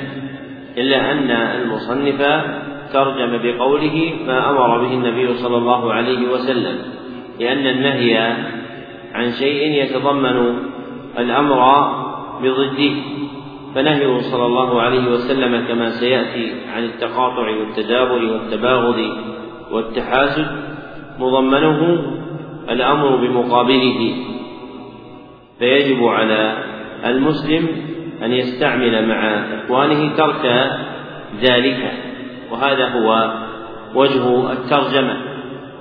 إلا 0.78 1.12
أن 1.12 1.30
المصنف 1.30 2.44
ترجم 2.92 3.38
بقوله 3.42 4.12
ما 4.26 4.50
أمر 4.50 4.78
به 4.78 4.92
النبي 4.94 5.34
صلى 5.34 5.56
الله 5.56 5.92
عليه 5.92 6.28
وسلم 6.28 6.78
لأن 7.40 7.66
النهي 7.66 8.36
عن 9.14 9.30
شيء 9.30 9.84
يتضمن 9.84 10.56
الأمر 11.18 11.90
بضده. 12.42 12.94
فنهيه 13.74 14.20
صلى 14.20 14.46
الله 14.46 14.82
عليه 14.82 15.10
وسلم 15.10 15.66
كما 15.68 15.90
سيأتي 15.90 16.52
عن 16.74 16.84
التقاطع 16.84 17.48
والتدابر 17.50 18.24
والتباغض 18.24 18.96
والتحاسد 19.72 20.46
مضمنه 21.18 22.02
الأمر 22.70 23.16
بمقابله. 23.16 24.14
فيجب 25.58 26.04
على 26.04 26.64
المسلم 27.04 27.68
أن 28.22 28.32
يستعمل 28.32 29.08
مع 29.08 29.44
إخوانه 29.64 30.16
ترك 30.16 30.70
ذلك. 31.42 31.92
وهذا 32.50 32.88
هو 32.88 33.34
وجه 33.94 34.52
الترجمة. 34.52 35.16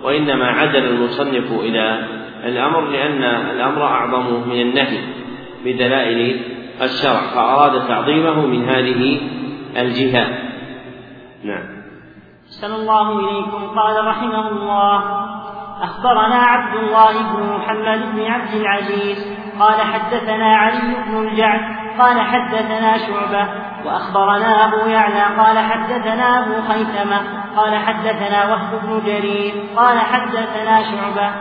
وإنما 0.03 0.45
عدل 0.45 0.85
المصنف 0.85 1.51
إلى 1.51 1.99
الأمر 2.43 2.81
لأن 2.81 3.23
الأمر 3.23 3.83
أعظم 3.83 4.49
من 4.49 4.61
النهي 4.61 4.99
بدلائل 5.65 6.41
الشرع 6.81 7.21
فأراد 7.35 7.87
تعظيمه 7.87 8.45
من 8.45 8.69
هذه 8.69 9.21
الجهة. 9.77 10.27
نعم. 11.43 11.79
أحسن 12.47 12.73
الله 12.73 13.19
إليكم. 13.19 13.79
قال 13.79 14.07
رحمه 14.07 14.49
الله 14.49 15.29
أخبرنا 15.81 16.35
عبد 16.35 16.75
الله 16.75 17.11
بن 17.11 17.53
محمد 17.55 18.15
بن 18.15 18.25
عبد 18.25 18.53
العزيز 18.53 19.37
قال 19.59 19.81
حدثنا 19.81 20.55
علي 20.55 20.95
بن 21.07 21.27
الجعد 21.27 21.61
قال 21.99 22.21
حدثنا 22.21 22.97
شعبة 22.97 23.49
وأخبرنا 23.85 24.65
أبو 24.65 24.89
يعلى 24.89 25.23
قال 25.37 25.59
حدثنا 25.59 26.39
أبو 26.39 26.61
خيثمة 26.67 27.21
قال 27.57 27.77
حدثنا 27.77 28.51
وهب 28.51 28.81
بن 28.83 29.01
جرير 29.05 29.53
قال 29.75 29.99
حدثنا 29.99 30.83
شعبة 30.83 31.31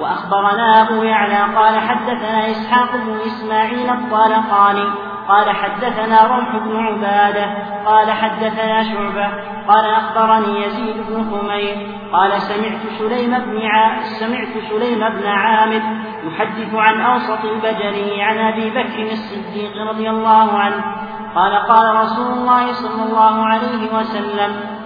وأخبرنا 0.00 0.82
أبو 0.82 1.02
يعلى 1.02 1.54
قال 1.56 1.78
حدثنا 1.80 2.50
إسحاق 2.50 2.96
بن 2.96 3.18
إسماعيل 3.26 3.90
الطالقاني 3.90 4.84
قال 5.28 5.50
حدثنا 5.50 6.26
رمح 6.26 6.56
بن 6.56 6.76
عبادة 6.76 7.46
قال 7.86 8.10
حدثنا 8.10 8.82
شعبة 8.82 9.28
قال 9.68 9.84
أخبرني 9.84 10.66
يزيد 10.66 10.96
بن 11.08 11.24
خمير 11.30 11.76
قال 12.12 12.42
سمعت 12.42 12.80
سليم 12.98 13.38
بن 13.38 13.66
ع... 13.66 14.00
سمعت 14.02 14.58
سليم 14.70 14.98
بن 14.98 15.26
عامر 15.26 15.82
يحدث 16.24 16.74
عن 16.74 17.00
أوسط 17.00 17.44
البجري 17.44 18.22
عن 18.22 18.38
أبي 18.38 18.70
بكر 18.70 19.12
الصديق 19.12 19.88
رضي 19.88 20.10
الله 20.10 20.58
عنه 20.58 20.84
قال 21.34 21.54
قال 21.54 21.96
رسول 21.96 22.26
الله 22.26 22.72
صلى 22.72 23.02
الله 23.02 23.46
عليه 23.46 23.94
وسلم 23.94 24.79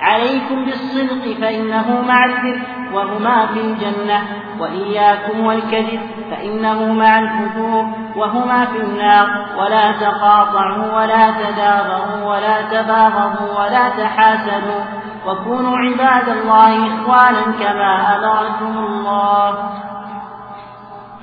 عليكم 0.00 0.64
بالصدق 0.64 1.40
فإنه 1.40 2.02
مع 2.08 2.24
البر 2.24 2.60
وهما 2.94 3.46
في 3.46 3.60
الجنة 3.60 4.22
وإياكم 4.60 5.46
والكذب 5.46 6.00
فإنه 6.30 6.92
مع 6.92 7.18
الفجور 7.18 7.84
وهما 8.16 8.64
في 8.64 8.82
النار. 8.82 9.46
ولا 9.58 9.92
تقاطعوا 9.92 10.96
ولا 10.96 11.30
تدابروا 11.30 12.30
ولا 12.30 12.62
تباغضوا 12.62 13.60
ولا 13.60 13.88
تحاسدوا. 13.88 14.84
وكونوا 15.26 15.76
عباد 15.76 16.28
الله 16.28 16.86
إخوانا 16.86 17.42
كما 17.60 18.16
أمركم 18.16 18.78
الله. 18.78 19.50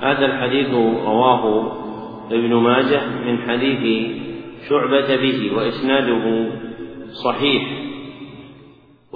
هذا 0.02 0.26
الحديث 0.26 0.74
رواه 1.06 1.72
ابن 2.30 2.54
ماجه 2.54 3.00
من 3.26 3.38
حديث 3.48 4.12
شعبة 4.68 5.16
به 5.16 5.52
وإسناده 5.56 6.50
صحيح. 7.24 7.62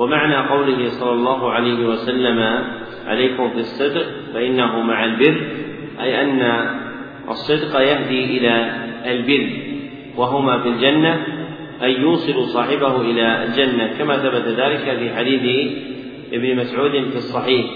ومعنى 0.00 0.36
قوله 0.36 0.88
صلى 0.88 1.12
الله 1.12 1.50
عليه 1.50 1.86
وسلم 1.86 2.64
عليكم 3.06 3.50
في 3.50 3.58
الصدق 3.58 4.06
فإنه 4.34 4.80
مع 4.80 5.04
البر 5.04 5.40
أي 6.00 6.22
أن 6.22 6.66
الصدق 7.28 7.80
يهدي 7.80 8.38
إلى 8.38 8.72
البر 9.06 9.50
وهما 10.16 10.58
في 10.58 10.68
الجنة 10.68 11.26
أي 11.82 12.00
يوصل 12.00 12.44
صاحبه 12.44 13.00
إلى 13.00 13.44
الجنة 13.44 13.90
كما 13.98 14.16
ثبت 14.16 14.48
ذلك 14.48 14.98
في 14.98 15.16
حديث 15.16 15.72
ابن 16.32 16.56
مسعود 16.56 16.90
في 16.90 17.16
الصحيح. 17.16 17.66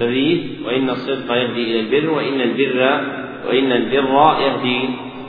ففيه 0.00 0.40
وإن 0.66 0.90
الصدق 0.90 1.34
يهدي 1.34 1.62
إلى 1.62 1.80
البر 1.80 2.10
وإن 2.10 2.40
البر 2.40 3.00
وإن 3.48 3.72
البر 3.72 4.36
يهدي 4.40 4.88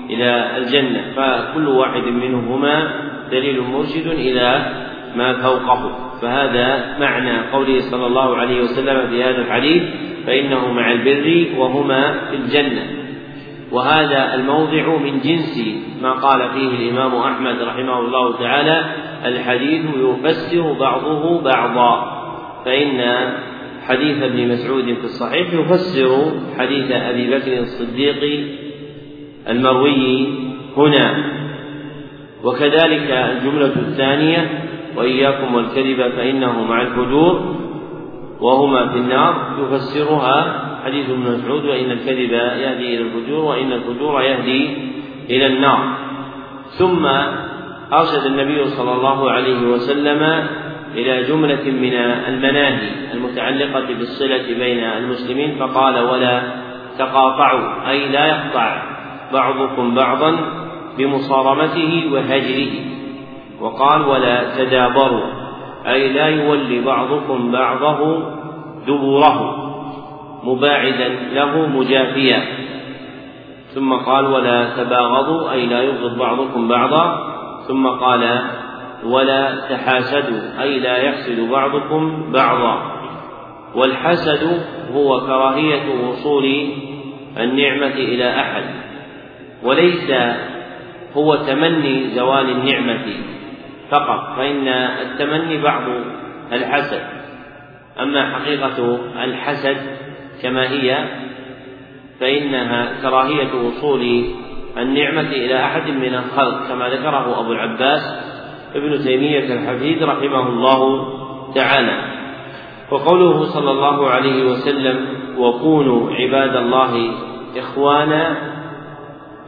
إلى 0.10 0.58
الجنة. 0.58 1.14
فكل 1.16 1.68
واحد 1.68 2.04
منهما 2.04 2.94
دليل 3.32 3.62
مرشد 3.62 4.08
إلى 4.08 4.66
ما 5.16 5.34
فوقه. 5.34 6.10
فهذا 6.22 6.98
معنى 7.00 7.50
قوله 7.52 7.80
صلى 7.80 8.06
الله 8.06 8.38
عليه 8.38 8.62
وسلم 8.62 9.08
في 9.10 9.24
هذا 9.24 9.42
الحديث 9.42 9.84
فإنه 10.28 10.72
مع 10.74 10.92
البر 10.92 11.48
وهما 11.58 12.14
في 12.30 12.36
الجنة. 12.36 12.84
وهذا 13.72 14.36
الموضع 14.36 14.98
من 14.98 15.20
جنس 15.20 15.62
ما 16.02 16.12
قال 16.12 16.50
فيه 16.54 16.68
الإمام 16.68 17.16
أحمد 17.16 17.62
رحمه 17.62 18.00
الله 18.00 18.38
تعالى 18.38 18.86
الحديث 19.26 19.86
يفسر 19.96 20.74
بعضه 20.74 21.42
بعضا. 21.42 22.24
فإن 22.66 23.30
حديث 23.88 24.24
ابن 24.24 24.48
مسعود 24.48 24.86
في 24.86 25.04
الصحيح 25.04 25.54
يفسر 25.54 26.32
حديث 26.60 26.92
أبي 26.92 27.28
بكر 27.28 27.60
الصديق 27.60 28.48
المروي 29.50 30.28
هنا. 30.78 31.24
وكذلك 32.44 33.12
الجملة 33.12 33.66
الثانية 33.76 34.63
وإياكم 34.96 35.56
والكذب 35.56 36.12
فإنه 36.12 36.64
مع 36.64 36.82
الفجور 36.82 37.56
وهما 38.40 38.88
في 38.88 38.98
النار. 38.98 39.36
يفسرها 39.62 40.64
حديث 40.86 41.10
ابن 41.10 41.20
مسعود 41.20 41.66
وإن 41.66 41.92
الكذب 41.92 42.32
يهدي 42.32 42.96
إلى 42.96 43.02
الفجور 43.02 43.46
وإن 43.46 43.72
الفجور 43.72 44.22
يهدي 44.22 44.78
إلى 45.30 45.48
النار. 45.48 45.80
ثم 46.78 47.06
أرشد 47.94 48.26
النبي 48.26 48.66
صلى 48.66 48.92
الله 48.92 49.32
عليه 49.32 49.68
وسلم 49.68 50.48
إلى 50.96 51.24
جملة 51.24 51.64
من 51.64 51.94
المناهي 52.28 53.14
المتعلقة 53.14 53.88
بالصلة 53.94 54.46
بين 54.48 54.84
المسلمين 54.84 55.56
فقال 55.60 56.00
ولا 56.00 56.42
تقاطعوا 56.98 57.90
أي 57.90 58.10
لا 58.10 58.26
يقطع 58.26 58.84
بعضكم 59.34 59.96
بعضا 59.96 60.36
بمصارمته 60.98 62.10
وهجره. 62.12 62.72
وقال 63.64 64.02
ولا 64.02 64.58
تدابروا 64.58 65.26
أي 65.88 66.14
لا 66.14 66.28
يولي 66.28 66.82
بعضكم 66.82 67.52
بعضه 67.52 68.24
دبوره 68.88 69.38
مباعدا 70.44 71.08
له 71.34 71.68
مجافيا. 71.68 72.44
ثم 73.74 73.94
قال 73.94 74.26
ولا 74.26 74.70
تباغضوا 74.78 75.52
أي 75.52 75.66
لا 75.66 75.82
يبغض 75.82 76.18
بعضكم 76.18 76.68
بعضا. 76.68 77.34
ثم 77.68 77.88
قال 77.88 78.42
ولا 79.06 79.56
تحاسدوا 79.70 80.62
أي 80.62 80.80
لا 80.80 80.98
يحسد 80.98 81.50
بعضكم 81.52 82.32
بعضا. 82.32 82.78
والحسد 83.76 84.62
هو 84.96 85.20
كراهية 85.20 86.08
وصول 86.08 86.46
النعمة 87.38 87.96
إلى 87.96 88.40
أحد 88.40 88.64
وليس 89.64 90.12
هو 91.18 91.36
تمني 91.36 92.10
زوال 92.10 92.50
النعمة. 92.50 93.06
فقط 93.94 94.36
فإن 94.38 94.68
التمني 94.68 95.62
بعض 95.62 95.82
الحسد. 96.52 97.02
أما 98.02 98.36
حقيقة 98.36 99.00
الحسد 99.24 99.78
كما 100.42 100.70
هي 100.70 101.06
فإنها 102.20 103.02
كراهية 103.02 103.54
وصول 103.68 104.26
النعمة 104.78 105.22
إلى 105.22 105.66
أحد 105.66 105.90
من 105.90 106.16
الخلق 106.16 106.68
كما 106.68 106.90
ذكره 106.90 107.40
أبو 107.40 107.52
العباس 107.54 108.02
ابن 108.76 109.04
تيمية 109.04 109.54
الحفيد 109.54 110.04
رحمه 110.04 110.48
الله 110.48 111.08
تعالى. 111.56 112.02
وقوله 112.92 113.44
صلى 113.44 113.72
الله 113.72 114.10
عليه 114.10 114.52
وسلم 114.52 115.06
وكونوا 115.38 116.12
عباد 116.12 116.56
الله 116.56 117.12
إخوانا 117.58 118.38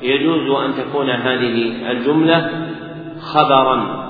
يجوز 0.02 0.60
أن 0.62 0.74
تكون 0.74 1.10
هذه 1.10 1.92
الجملة 1.92 2.68
خبرا. 3.22 4.05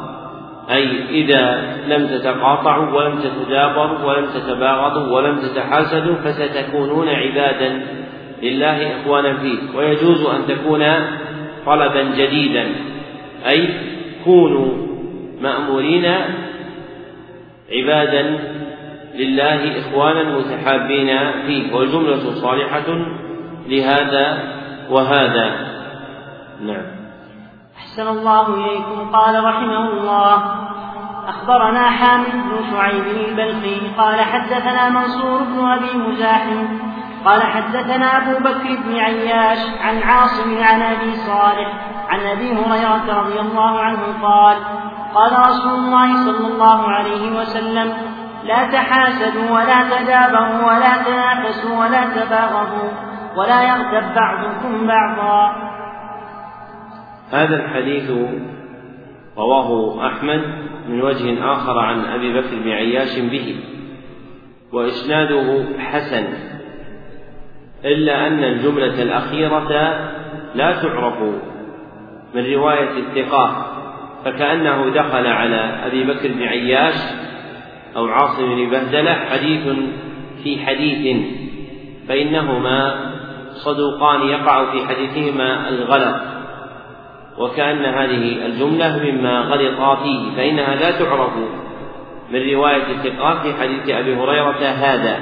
أي 0.71 1.09
إذا 1.09 1.61
لم 1.87 2.07
تتقاطعوا 2.07 2.91
ولم 2.91 3.19
تتدابروا 3.19 4.03
ولم 4.05 4.25
تتباغضوا 4.25 5.15
ولم 5.15 5.39
تتحاسدوا 5.39 6.15
فستكونون 6.15 7.09
عبادا 7.09 7.81
لله 8.43 9.01
إخوانا 9.01 9.37
فيه. 9.37 9.77
ويجوز 9.77 10.25
أن 10.25 10.47
تكون 10.47 10.83
طلبا 11.65 12.03
جديدا 12.17 12.65
أي 13.47 13.69
كونوا 14.25 14.87
مأمورين 15.41 16.05
عبادا 17.71 18.39
لله 19.15 19.79
إخوانا 19.79 20.37
متحابين 20.37 21.17
فيه. 21.47 21.73
والجملة 21.75 22.33
صالحة 22.41 23.05
لهذا 23.67 24.37
وهذا. 24.89 25.51
نعم. 26.61 26.94
أحسن 27.95 28.07
الله 28.07 28.47
إليكم 28.53 29.11
قال 29.13 29.43
رحمه 29.43 29.87
الله. 29.89 30.43
أخبرنا 31.27 31.89
حامد 31.89 32.31
بن 32.31 32.71
شعيب 32.71 33.07
البلخي 33.07 33.95
قال 33.97 34.21
حدثنا 34.21 34.89
منصور 34.89 35.43
بن 35.43 35.67
أبي 35.67 35.97
مزاحم 35.97 36.67
قال 37.25 37.43
حدثنا 37.43 38.17
أبو 38.17 38.39
بكر 38.39 38.75
بن 38.85 38.99
عياش 38.99 39.59
عن 39.81 40.01
عاصم 40.03 40.63
عن 40.63 40.81
أبي 40.81 41.15
صالح 41.15 41.71
عن 42.09 42.19
أبي 42.19 42.51
هريرة 42.51 43.21
رضي 43.21 43.39
الله 43.39 43.79
عنه 43.79 43.99
قال 44.21 44.57
قال 45.15 45.39
رسول 45.39 45.73
الله 45.73 46.15
صلى 46.25 46.47
الله 46.47 46.91
عليه 46.91 47.39
وسلم 47.39 47.93
لا 48.43 48.67
تحاسدوا 48.71 49.51
ولا 49.51 49.83
تدابروا 49.89 50.67
ولا 50.67 50.97
تنافسوا 51.05 51.79
ولا 51.79 52.03
تباغضوا 52.05 52.91
ولا 53.37 53.61
يغتب 53.63 54.15
بعضكم 54.15 54.87
بعضا. 54.87 55.74
هذا 57.31 57.55
الحديث 57.55 58.11
رواه 59.37 60.07
أحمد 60.07 60.41
من 60.89 61.01
وجه 61.01 61.53
آخر 61.53 61.79
عن 61.79 62.05
أبي 62.05 62.33
بكر 62.33 62.55
بن 62.63 62.71
عياش 62.71 63.19
به 63.19 63.55
وإسناده 64.73 65.65
حسن 65.79 66.27
إلا 67.85 68.27
أن 68.27 68.43
الجملة 68.43 69.01
الأخيرة 69.03 69.69
لا 70.55 70.81
تعرف 70.81 71.21
من 72.35 72.53
رواية 72.53 72.97
الثقات 72.97 73.55
فكأنه 74.25 74.89
دخل 74.89 75.27
على 75.27 75.85
أبي 75.85 76.03
بكر 76.03 76.27
بن 76.27 76.43
عياش 76.43 76.95
أو 77.95 78.07
عاصم 78.07 78.55
بن 78.55 78.69
بهدلة 78.69 79.13
حديث 79.13 79.67
في 80.43 80.65
حديث 80.65 81.17
فإنهما 82.07 83.11
صدوقان 83.53 84.21
يقع 84.21 84.71
في 84.71 84.85
حديثهما 84.87 85.69
الغلط. 85.69 86.34
وكأن 87.37 87.85
هذه 87.85 88.45
الجملة 88.45 89.03
مما 89.03 89.39
غلط 89.39 89.99
فيه 90.03 90.35
فإنها 90.35 90.75
لا 90.75 90.91
تعرف 90.91 91.31
من 92.31 92.53
رواية 92.53 92.83
الثقات 92.91 93.37
في 93.37 93.53
حديث 93.53 93.89
أبي 93.89 94.15
هريرة 94.15 94.65
هذا. 94.65 95.19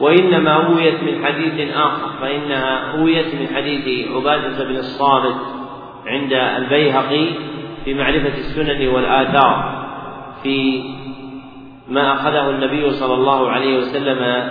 وإنما 0.00 0.56
رويت 0.56 1.02
من 1.02 1.24
حديث 1.24 1.70
آخر 1.76 2.08
فإنها 2.20 2.96
رويت 2.96 3.34
من 3.34 3.46
حديث 3.56 4.08
عبادة 4.08 4.64
بن 4.64 4.76
الصامت 4.76 5.36
عند 6.06 6.32
البيهقي 6.32 7.26
في 7.84 7.94
معرفة 7.94 8.38
السنن 8.38 8.88
والآثار 8.88 9.84
في 10.42 10.82
ما 11.88 12.12
أخذه 12.12 12.50
النبي 12.50 12.90
صلى 12.90 13.14
الله 13.14 13.50
عليه 13.50 13.78
وسلم 13.78 14.50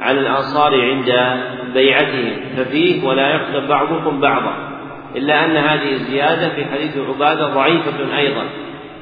على 0.00 0.20
الأنصار 0.20 0.80
عند 0.80 1.40
بيعتهم 1.74 2.32
ففيه 2.56 3.08
ولا 3.08 3.28
يقتل 3.34 3.66
بعضكم 3.66 4.20
بعضا. 4.20 4.67
إلا 5.18 5.44
أن 5.44 5.56
هذه 5.56 5.92
الزيادة 5.92 6.48
في 6.48 6.64
حديث 6.64 6.98
عبادة 6.98 7.46
ضعيفة 7.54 8.18
أيضا 8.18 8.44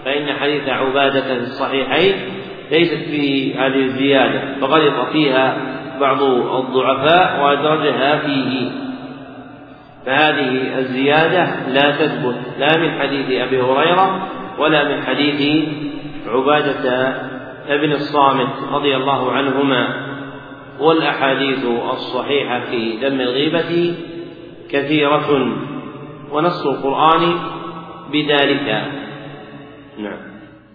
فإن 0.04 0.32
حديث 0.32 0.68
عبادة 0.68 1.20
في 1.20 1.32
الصحيحين 1.32 2.14
ليست 2.70 3.04
فيه 3.10 3.66
هذه 3.66 3.82
الزيادة 3.82 4.60
فغلط 4.60 5.08
فيها 5.12 5.56
بعض 6.00 6.22
الضعفاء 6.22 7.42
وأدرجها 7.42 8.18
فيه. 8.18 8.70
فهذه 10.06 10.78
الزيادة 10.78 11.68
لا 11.68 11.90
تثبت 11.90 12.36
لا 12.58 12.78
من 12.78 12.90
حديث 12.90 13.40
أبي 13.40 13.60
هريرة 13.60 14.28
ولا 14.58 14.88
من 14.88 15.02
حديث 15.02 15.68
عبادة 16.26 17.14
ابن 17.68 17.92
الصامت 17.92 18.48
رضي 18.72 18.96
الله 18.96 19.32
عنهما. 19.32 20.06
والأحاديث 20.80 21.64
الصحيحة 21.92 22.60
في 22.60 22.96
دم 22.96 23.20
الغيبة 23.20 23.94
كثيرة. 24.70 25.56
ونص 26.32 26.66
القرآن 26.66 27.34
بذلك. 28.12 28.92
نعم. 29.98 30.18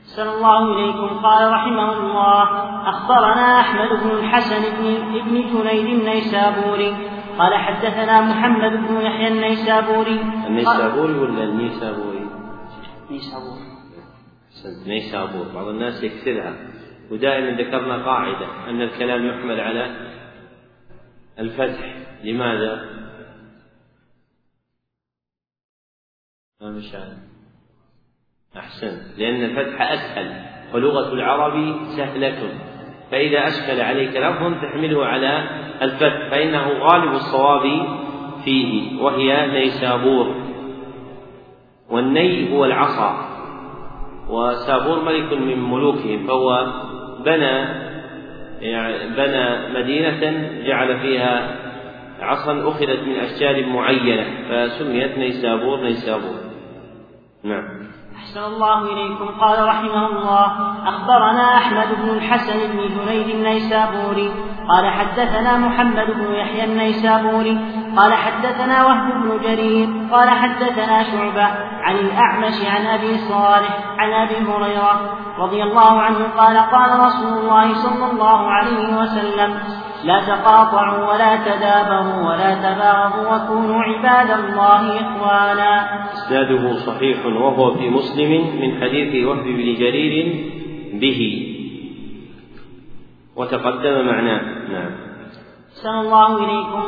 صلى 0.03 0.34
الله 0.34 0.76
إليكم. 0.76 1.07
قال 1.07 1.53
رحمه 1.53 1.94
الله 1.94 2.44
أخبرنا 2.90 3.60
أحمد 3.60 4.03
بن 4.03 4.10
الحسن 4.10 4.61
بن 4.61 4.86
ابن 5.19 5.34
جنيد 5.34 5.99
النيسابوري. 5.99 6.95
قال 7.40 7.56
حدثنا 7.56 8.22
محمد 8.22 8.88
بن 8.88 9.02
يحيى 9.02 9.28
النيسابوري. 9.28 10.19
النيسابوري 10.48 11.14
ولا 11.14 11.44
النيسابوري؟ 11.44 12.26
نيسابور 13.11 13.57
نيسابور 14.88 15.45
بعض 15.56 15.68
الناس 15.68 16.03
يكسرها. 16.03 16.53
ودائما 17.11 17.52
ذكرنا 17.61 18.06
قاعدة 18.06 18.48
أن 18.69 18.82
الكلام 18.82 19.26
يحمل 19.26 19.60
على 19.60 19.95
الفتح. 21.40 21.95
لماذا؟ 22.23 23.01
مشان 26.69 27.17
أحسن. 28.57 28.97
لأن 29.17 29.43
الفتح 29.43 29.91
أسهل. 29.91 30.31
ولغة 30.73 31.13
العرب 31.13 31.75
سهلة. 31.97 32.38
فإذا 33.11 33.47
أشكل 33.47 33.81
عليك 33.81 34.15
لفظ 34.15 34.61
تحمله 34.61 35.05
على 35.05 35.49
الفتح. 35.81 36.29
فإنه 36.31 36.67
غالب 36.67 37.13
الصواب 37.13 37.88
فيه. 38.45 39.01
وهي 39.01 39.47
نيسابور. 39.47 40.35
والني 41.89 42.53
هو 42.53 42.65
العصا. 42.65 43.27
وسابور 44.29 45.03
ملك 45.03 45.33
من 45.33 45.71
ملوكهم 45.71 46.27
فهو 46.27 46.73
بنى 47.25 47.81
يعني 48.61 49.15
بنى 49.15 49.73
مدينة 49.79 50.49
جعل 50.67 50.99
فيها 50.99 51.55
عصا 52.19 52.69
أخذت 52.69 52.99
من 52.99 53.15
أشجار 53.15 53.65
معينة. 53.65 54.25
فسميت 54.49 55.17
نيسابور 55.17 55.81
نيسابور. 55.81 56.51
نعم. 57.43 57.63
أحسن 58.18 58.43
الله 58.43 58.85
إليكم. 58.85 59.27
قال 59.41 59.68
رحمه 59.68 60.07
الله 60.07 60.45
أخبرنا 60.88 61.57
أحمد 61.57 61.88
بن 62.01 62.09
الحسن 62.09 62.59
بن 62.72 62.77
جنيد 62.77 63.30
النيسابوري. 63.30 64.31
قال 64.69 64.89
حدثنا 64.89 65.57
محمد 65.57 66.07
بن 66.11 66.34
يحيى 66.34 66.63
النيسابوري. 66.63 67.57
قال 67.97 68.13
حدثنا 68.13 68.85
وهب 68.85 69.23
بن 69.23 69.39
جرير. 69.43 69.89
قال 70.11 70.30
حدثنا 70.30 71.03
شعبة 71.03 71.47
عن 71.81 71.95
الأعمش 71.95 72.65
عن 72.65 72.85
أبي 72.85 73.18
صالح 73.18 73.80
عن 73.97 74.11
أبي 74.11 74.35
هريرة 74.35 75.18
رضي 75.38 75.63
الله 75.63 76.01
عنه 76.01 76.18
قال 76.38 76.57
قال 76.57 76.99
رسول 76.99 77.34
الله 77.38 77.73
صلى 77.73 78.11
الله 78.11 78.51
عليه 78.51 78.97
وسلم 78.97 79.59
لا 80.03 80.19
تقاطعوا 80.19 81.14
ولا 81.14 81.36
تدابروا 81.36 82.30
ولا 82.30 82.56
تباغضوا 82.56 83.36
وكونوا 83.36 83.82
عباد 83.82 84.40
الله 84.40 85.02
إخوانا. 85.02 85.73
إسناده 86.14 86.73
صحيح 86.73 87.26
وهو 87.26 87.73
في 87.73 87.90
مسلم 87.90 88.32
من 88.61 88.82
حديث 88.82 89.28
وهب 89.28 89.44
بن 89.44 89.76
جرير 89.80 90.45
به. 90.94 91.22
وتقدم 93.36 94.06
معناه. 94.06 94.41
نعم. 94.69 94.91
أحسن 95.69 95.90
الله 95.90 96.38
إليكم. 96.38 96.84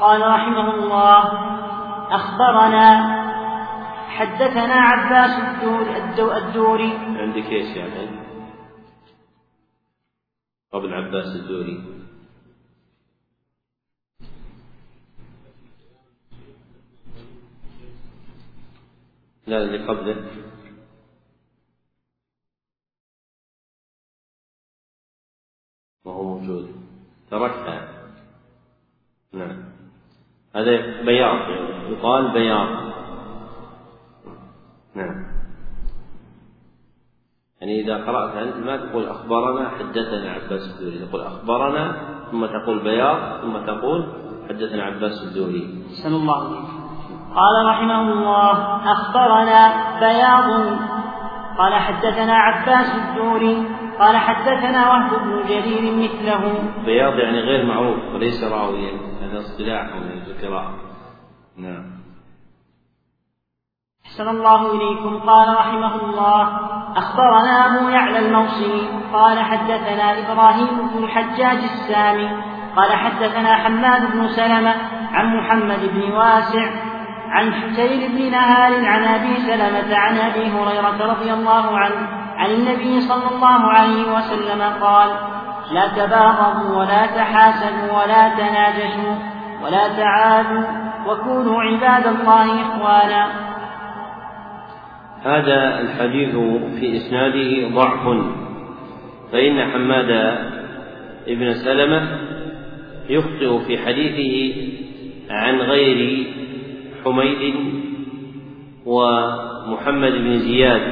قال 0.00 0.20
رحمه 0.20 0.74
الله 0.74 1.22
أخبرنا 2.10 3.18
حدثنا 4.08 4.74
عباس 4.74 5.38
الدوري, 5.38 5.96
الدوري. 6.36 6.92
عندك 7.16 7.52
إيش 7.52 7.76
يعني؟ 7.76 8.08
قبل 10.72 10.94
عباس 10.94 11.26
الدوري. 11.36 11.98
لا 19.48 19.62
اللي 19.62 19.86
قبله. 19.86 20.16
وهو 26.04 26.38
موجود. 26.38 26.76
تركها 27.30 27.88
نعم. 29.32 29.64
هذا 30.54 31.02
بياض. 31.02 31.50
يقال 31.90 32.32
بياض. 32.32 32.92
نعم. 34.94 35.28
يعني 37.60 37.80
إذا 37.80 37.96
قرأت 38.06 38.36
أنت 38.36 38.56
ما 38.56 38.76
تقول 38.76 39.06
أخبرنا 39.06 39.68
حدثنا 39.68 40.30
عباس 40.32 40.62
الدوري 40.70 41.06
تقول 41.06 41.20
أخبرنا 41.20 41.84
ثم 42.30 42.46
تقول 42.46 42.82
بياض 42.82 43.42
ثم 43.42 43.66
تقول 43.66 44.08
حدثنا 44.48 44.82
عباس 44.82 45.22
الدوري 45.22 45.84
سن 46.02 46.14
الله 46.14 46.44
عليك 46.44 46.77
قال 47.34 47.66
رحمه 47.66 48.00
الله 48.00 48.52
أخبرنا 48.92 49.72
بياض. 50.00 50.78
قال 51.58 51.74
حدثنا 51.74 52.34
عباس 52.34 52.96
الدوري 52.96 53.66
قال 53.98 54.16
حدثنا 54.16 54.90
وهب 54.90 55.10
بن 55.10 55.42
جرير 55.48 55.96
مثله. 55.96 56.72
بياض 56.84 57.18
يعني 57.18 57.40
غير 57.40 57.66
معروف 57.66 58.14
وليس 58.14 58.44
راويا 58.44 58.92
هذا 59.22 59.38
اصطلاح 59.38 59.82
من 59.96 60.22
القراءة. 60.26 60.74
نعم. 61.56 61.98
أحسن 64.06 64.28
الله 64.28 64.72
إليكم. 64.72 65.18
قال 65.18 65.56
رحمه 65.56 65.94
الله 65.94 66.42
أخبرنا 66.96 67.66
أبو 67.66 67.88
يعلى 67.88 68.18
الموصلي 68.18 68.88
قال 69.12 69.38
حدثنا 69.38 70.18
إبراهيم 70.18 70.88
بن 70.94 71.04
الحجاج 71.04 71.58
السامي. 71.58 72.28
قال 72.76 72.92
حدثنا 72.92 73.54
حماد 73.54 74.12
بن 74.12 74.28
سلمة 74.28 74.74
عن 75.12 75.36
محمد 75.36 75.90
بن 75.94 76.12
واسع 76.12 76.87
عن 77.28 77.52
حسين 77.52 78.12
بن 78.12 78.30
نهار 78.30 78.86
عن 78.86 79.04
أبي 79.04 79.36
سلمة 79.36 79.96
عن 79.96 80.16
أبي 80.16 80.46
هريرة 80.46 81.12
رضي 81.12 81.32
الله 81.32 81.78
عنه 81.78 82.08
عن 82.36 82.50
النبي 82.50 83.00
صلى 83.00 83.36
الله 83.36 83.72
عليه 83.72 84.12
وسلم 84.12 84.62
قال 84.80 85.10
لا 85.72 85.88
تباغضوا 85.88 86.76
ولا 86.76 87.06
تحاسدوا 87.06 88.02
ولا 88.02 88.28
تناجشوا 88.28 89.14
ولا 89.64 89.88
تعادوا 89.88 90.62
وكونوا 91.06 91.62
عباد 91.62 92.06
الله 92.06 92.62
إخوانا. 92.62 93.26
هذا 95.24 95.80
الحديث 95.80 96.36
في 96.80 96.96
إسناده 96.96 97.74
ضعف. 97.74 98.06
فإن 99.32 99.72
حماد 99.72 100.38
بن 101.26 101.54
سلمة 101.54 102.08
يخطئ 103.08 103.58
في 103.66 103.78
حديثه 103.78 104.54
عن 105.30 105.60
غير 105.60 106.26
حميد 107.04 107.54
ومحمد 108.86 110.12
بن 110.12 110.38
زياد. 110.38 110.82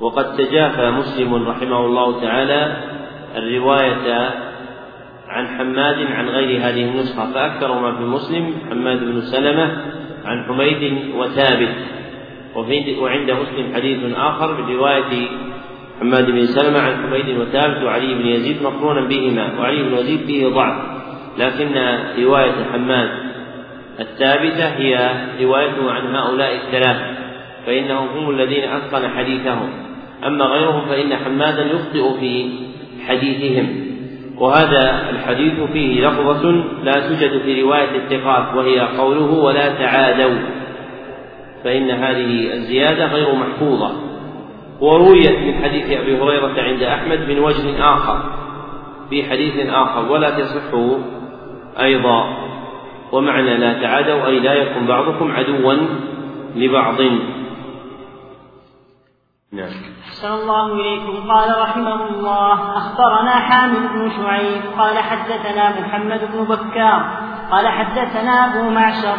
وقد 0.00 0.36
تجافى 0.36 0.90
مسلم 0.90 1.48
رحمه 1.48 1.86
الله 1.86 2.20
تعالى 2.20 2.76
الرواية 3.36 4.30
عن 5.28 5.46
حماد 5.46 6.06
عن 6.06 6.28
غير 6.28 6.60
هذه 6.60 6.84
النسخة 6.84 7.32
فأكثر 7.32 7.80
ما 7.80 7.96
في 7.96 8.04
مسلم 8.04 8.54
حماد 8.70 8.98
بن 8.98 9.20
سلمة 9.20 9.76
عن 10.24 10.44
حميد 10.44 11.14
وثابت. 11.16 11.74
وعند 13.00 13.30
مسلم 13.30 13.74
حديث 13.74 13.98
آخر 14.16 14.62
برواية 14.62 15.28
حماد 16.00 16.30
بن 16.30 16.46
سلمة 16.46 16.80
عن 16.80 16.96
حميد 16.96 17.38
وثابت 17.38 17.82
وعلي 17.82 18.14
بن 18.14 18.26
يزيد 18.26 18.62
مقرونا 18.62 19.08
بهما 19.08 19.58
وعلي 19.58 19.82
بن 19.82 19.94
يزيد 19.94 20.20
فيه 20.26 20.48
ضعف 20.48 20.82
لكن 21.38 21.74
رواية 22.18 22.64
حماد 22.72 23.08
الثابتة 24.00 24.68
هي 24.68 25.10
روايته 25.40 25.92
عن 25.92 26.14
هؤلاء 26.14 26.56
الثلاثة 26.56 27.06
فإنهم 27.66 28.08
هم 28.08 28.30
الذين 28.30 28.64
أتقن 28.64 29.08
حديثهم. 29.08 29.70
أما 30.26 30.44
غيرهم 30.44 30.88
فإن 30.88 31.16
حمادا 31.16 31.62
يخطئ 31.62 32.20
في 32.20 32.50
حديثهم. 33.08 33.92
وهذا 34.38 35.10
الحديث 35.10 35.60
فيه 35.72 36.06
لفظة 36.06 36.50
لا 36.82 36.92
توجد 36.92 37.42
في 37.42 37.62
رواية 37.62 37.96
الثقات 37.96 38.54
وهي 38.56 38.80
قوله 38.80 39.32
ولا 39.32 39.68
تعادوا. 39.68 40.38
فإن 41.64 41.90
هذه 41.90 42.54
الزيادة 42.54 43.06
غير 43.06 43.34
محفوظة. 43.34 43.92
ورويت 44.80 45.38
من 45.38 45.54
حديث 45.64 45.90
أبي 46.00 46.20
هريرة 46.20 46.62
عند 46.62 46.82
أحمد 46.82 47.28
من 47.28 47.38
وجه 47.38 47.94
آخر 47.94 48.22
في 49.10 49.24
حديث 49.30 49.68
آخر 49.68 50.12
ولا 50.12 50.30
تصح 50.30 50.74
أيضا 51.80 52.41
ومعنى 53.12 53.56
لا 53.56 53.82
تعادوا 53.82 54.26
أي 54.26 54.38
لا 54.38 54.54
يكن 54.54 54.86
بعضكم 54.86 55.32
عدوا 55.32 55.74
لبعض. 56.56 57.00
نعم. 59.52 59.72
أحسن 60.08 60.32
الله 60.32 60.66
إليكم. 60.72 61.30
قال 61.30 61.62
رحمه 61.62 62.08
الله 62.08 62.76
أخبرنا 62.76 63.30
حامد 63.30 63.92
بن 63.94 64.10
شعيب 64.10 64.62
قال 64.78 64.98
حدثنا 64.98 65.80
محمد 65.80 66.20
بن 66.32 66.44
بكار 66.44 67.32
قال 67.50 67.68
حدثنا 67.68 68.46
أبو 68.46 68.70
معشر 68.70 69.16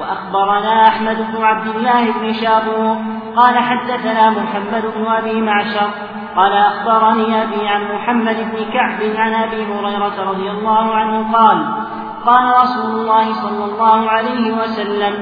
وأخبرنا 0.00 0.88
أحمد 0.88 1.16
بن 1.16 1.42
عبد 1.42 1.76
الله 1.76 2.12
بن 2.12 2.32
شابور 2.32 2.96
قال 3.36 3.58
حدثنا 3.58 4.30
محمد 4.30 4.84
بن 4.96 5.06
أبي 5.06 5.40
معشر 5.40 5.90
قال 6.36 6.52
أخبرني 6.52 7.42
أبي 7.42 7.68
عن 7.68 7.94
محمد 7.94 8.36
بن 8.36 8.72
كعب 8.72 9.16
عن 9.16 9.34
أبي 9.34 9.64
هريرة 9.64 10.30
رضي 10.30 10.50
الله 10.50 10.94
عنه 10.94 11.32
قال 11.32 11.85
قال 12.26 12.44
رسول 12.62 13.00
الله 13.00 13.32
صلى 13.32 13.64
الله 13.64 14.10
عليه 14.10 14.52
وسلم 14.52 15.14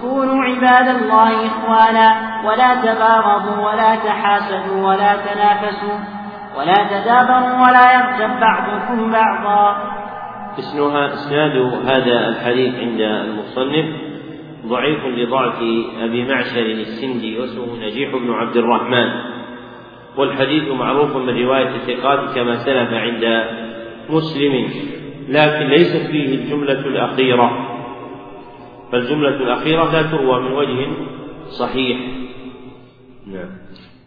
كونوا 0.00 0.44
عباد 0.44 0.88
الله 0.96 1.46
إخوانا 1.46 2.08
ولا 2.46 2.74
تباغضوا 2.74 3.58
ولا 3.66 3.96
تحاسدوا 3.96 4.88
ولا 4.88 5.16
تنافسوا 5.16 5.98
ولا 6.58 6.78
تدابروا 6.90 7.56
ولا 7.64 7.86
يغتب 7.94 8.40
بعضكم 8.40 9.10
بعضا. 9.12 9.76
اسناد 10.58 11.56
هذا 11.86 12.28
الحديث 12.28 12.74
عند 12.74 13.00
المصنف 13.00 13.86
ضعيف 14.66 15.04
لضعف 15.06 15.58
أبي 16.02 16.24
معشر 16.24 16.60
السندي 16.60 17.40
واسمه 17.40 17.76
نجيح 17.86 18.10
بن 18.12 18.32
عبد 18.32 18.56
الرحمن. 18.56 19.08
والحديث 20.16 20.72
معروف 20.72 21.16
من 21.16 21.42
رواية 21.42 21.68
الثقات 21.68 22.34
كما 22.34 22.54
سلف 22.56 22.92
عند 22.92 23.44
مسلم. 24.10 24.70
لكن 25.28 25.66
ليست 25.66 26.06
فيه 26.06 26.34
الجملة 26.34 26.72
الأخيرة. 26.72 27.50
فالجملة 28.92 29.28
الأخيرة 29.28 29.92
لا 29.92 30.02
تروى 30.02 30.40
من 30.40 30.52
وجه 30.52 30.86
صحيح. 31.58 31.98
نعم. 33.26 33.50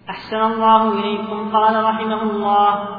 أحسن 0.10 0.42
الله 0.42 0.94
إليكم. 1.00 1.50
قال 1.54 1.84
رحمه 1.84 2.22
الله 2.24 2.98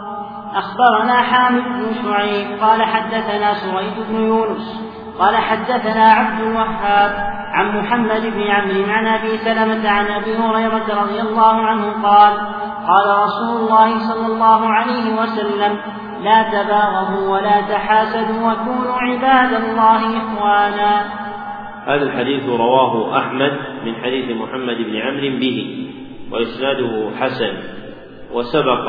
أخبرنا 0.55 1.23
حامد 1.23 1.63
بن 1.63 1.95
شعيب 2.03 2.61
قال 2.61 2.83
حدثنا 2.83 3.55
سريد 3.55 3.95
بن 4.09 4.25
يونس 4.25 4.81
قال 5.19 5.37
حدثنا 5.37 6.05
عبد 6.05 6.41
الوهاب 6.41 7.39
عن 7.53 7.79
محمد 7.79 8.21
بن 8.21 8.43
عمرو 8.43 8.93
عن 8.93 9.07
أبي 9.07 9.39
سلمة 9.39 9.89
عن 9.89 10.07
أبي 10.07 10.37
هريرة 10.37 11.03
رضي 11.03 11.21
الله 11.21 11.55
عنه 11.55 12.09
قال 12.09 12.33
قال 12.89 13.19
رسول 13.25 13.57
الله 13.57 13.99
صلى 13.99 14.27
الله 14.27 14.69
عليه 14.69 15.23
وسلم 15.23 15.79
لا 16.23 16.43
تباغضوا 16.43 17.29
ولا 17.31 17.61
تحاسدوا 17.61 18.53
وكونوا 18.53 18.95
عباد 18.95 19.53
الله 19.63 20.01
إخوانا. 20.19 21.05
هذا 21.87 22.03
الحديث 22.03 22.49
رواه 22.49 23.19
أحمد 23.19 23.53
من 23.85 23.95
حديث 23.95 24.37
محمد 24.37 24.77
بن 24.77 24.97
عمرو 24.97 25.39
به 25.39 25.89
وإسناده 26.33 27.11
حسن 27.21 27.57
وسبق 28.33 28.87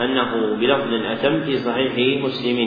أنه 0.00 0.56
بلفظ 0.60 0.92
أتم 0.92 1.40
في 1.40 1.56
صحيح 1.56 2.24
مسلم. 2.24 2.58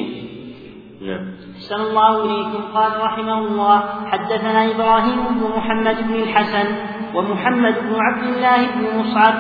نعم. 1.02 1.26
أحسن 1.56 1.82
الله 1.82 2.26
إليكم. 2.26 2.62
قال 2.74 2.92
رحمه 3.02 3.38
الله 3.38 3.84
حدثنا 4.06 4.72
إبراهيم 4.72 5.20
بن 5.30 5.58
محمد 5.58 6.08
بن 6.08 6.16
الحسن 6.16 6.68
ومحمد 7.16 7.74
بن 7.74 7.96
عبد 8.00 8.24
الله 8.24 8.58
بن 8.76 9.00
مصعب 9.00 9.34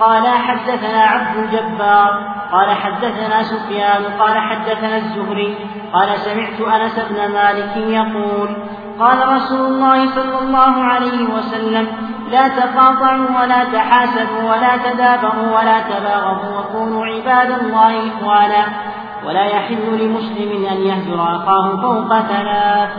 قال 0.00 0.26
حدثنا 0.28 1.02
عبد 1.02 1.36
الجبار 1.36 2.33
قال 2.54 2.70
حدثنا 2.70 3.42
سفيان 3.42 4.02
قال 4.18 4.38
حدثنا 4.38 4.96
الزهري 4.96 5.54
قال 5.92 6.08
سمعت 6.18 6.60
أنس 6.60 6.96
بن 7.10 7.32
مالك 7.32 7.76
يقول 7.76 8.48
قال 8.98 9.18
رسول 9.36 9.66
الله 9.66 10.06
صلى 10.06 10.38
الله 10.38 10.74
عليه 10.82 11.24
وسلم 11.34 11.86
لا 12.30 12.48
تقاطعوا 12.48 13.42
ولا 13.42 13.64
تحاسدوا 13.64 14.42
ولا 14.50 14.76
تدابروا 14.76 15.58
ولا 15.58 15.78
تباغضوا 15.80 16.58
وكونوا 16.58 17.06
عباد 17.06 17.50
الله 17.60 18.08
إخوانا. 18.08 18.64
ولا 19.26 19.44
يحل 19.44 19.84
لمسلم 20.00 20.66
أن 20.66 20.78
يهجر 20.86 21.22
أخاه 21.36 21.76
فوق 21.76 22.20
ثلاث. 22.20 22.90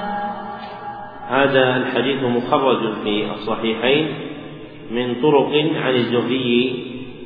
هذا 1.30 1.76
الحديث 1.76 2.24
مخرج 2.24 2.94
في 3.04 3.32
الصحيحين 3.32 4.16
من 4.92 5.22
طرق 5.22 5.52
عن 5.84 5.94
الزهري 5.94 6.86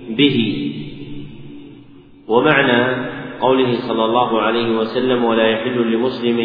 به. 0.10 0.40
ومعنى 2.30 3.10
قوله 3.42 3.74
صلى 3.88 4.06
الله 4.06 4.42
عليه 4.42 4.78
وسلم 4.78 5.26
ولا 5.26 5.48
يحل 5.48 5.94
لمسلم 5.94 6.40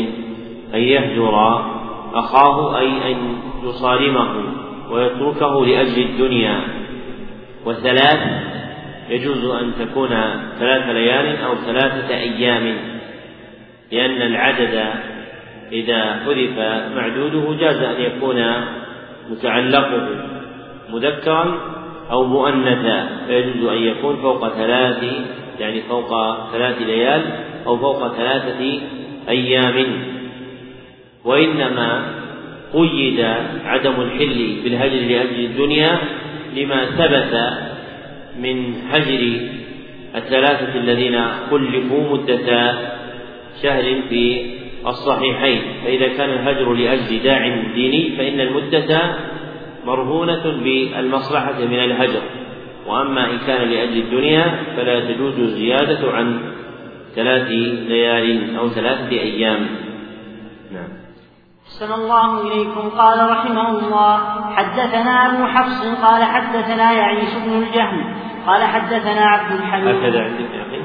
أن 0.74 0.80
يهجر 0.80 1.34
أخاه 2.14 2.78
أي 2.78 3.12
أن 3.12 3.16
يصارمه 3.64 4.30
ويتركه 4.90 5.66
لأجل 5.66 6.02
الدنيا. 6.02 6.60
وثلاث 7.66 8.20
يجوز 9.08 9.44
أن 9.44 9.72
تكون 9.78 10.08
ثلاث 10.58 10.88
ليال 10.88 11.36
أو 11.36 11.54
ثلاثة 11.54 12.14
أيام 12.14 12.76
لأن 13.92 14.22
العدد 14.22 14.84
إذا 15.72 16.20
حذف 16.24 16.58
معدوده 16.96 17.56
جاز 17.60 17.82
أن 17.82 18.00
يكون 18.00 18.44
متعلقه 19.30 20.08
مذكرا 20.90 21.58
أو 22.10 22.24
مؤنثا 22.24 23.08
فيجوز 23.26 23.68
أن 23.68 23.78
يكون 23.78 24.16
فوق 24.16 24.48
ثلاث 24.48 25.04
يعني 25.60 25.82
فوق 25.82 26.10
ثلاث 26.52 26.82
ليال 26.82 27.22
أو 27.66 27.78
فوق 27.78 28.16
ثلاثة 28.16 28.80
أيام. 29.28 29.86
وإنما 31.24 32.14
قيد 32.72 33.20
عدم 33.64 34.00
الحل 34.00 34.56
بالهجر 34.64 35.00
لأجل 35.00 35.44
الدنيا 35.44 35.98
لما 36.56 36.84
ثبت 36.84 37.34
من 38.40 38.74
هجر 38.90 39.40
الثلاثة 40.16 40.78
الذين 40.78 41.20
خلفوا 41.50 42.16
مدة 42.16 42.74
شهر 43.62 43.84
في 44.08 44.54
الصحيحين. 44.86 45.62
فإذا 45.84 46.08
كان 46.08 46.30
الهجر 46.30 46.72
لأجل 46.72 47.22
داع 47.22 47.48
ديني 47.74 48.16
فإن 48.16 48.40
المدة 48.40 49.16
مرهونة 49.86 50.42
بالمصلحة 50.64 51.64
من 51.64 51.78
الهجر. 51.78 52.22
وأما 52.86 53.30
إن 53.30 53.38
كان 53.38 53.68
لأجل 53.68 53.98
الدنيا 53.98 54.64
فلا 54.76 55.12
تجوز 55.12 55.38
الزيادة 55.38 56.12
عن 56.12 56.52
ثلاث 57.14 57.48
ليال 57.88 58.56
أو 58.56 58.68
ثلاثة 58.68 59.10
أيام. 59.10 59.66
نعم. 60.72 60.88
أحسن 61.66 61.92
الله 61.92 62.40
إليكم. 62.40 62.88
قال 62.90 63.30
رحمه 63.30 63.68
الله 63.68 64.16
حدثنا 64.54 65.10
ابن 65.26 65.46
حفص 65.46 66.02
قال 66.02 66.24
حدثنا 66.24 66.92
يعيش 66.92 67.34
بن 67.34 67.62
الجهم 67.62 68.14
قال 68.46 68.62
حدثنا 68.62 69.20
عبد 69.20 69.52
الحميد 69.52 69.94
هكذا 69.96 70.22
عندك 70.22 70.50
يا 70.54 70.62
أخي. 70.62 70.82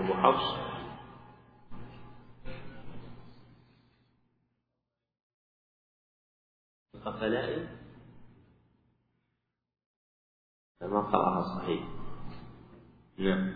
أبو 0.00 0.14
حفص. 0.22 0.62
القفلائي 6.94 7.81
ما 10.88 11.00
قرأها 11.00 11.42
صحيح. 11.42 11.80
نعم. 13.18 13.52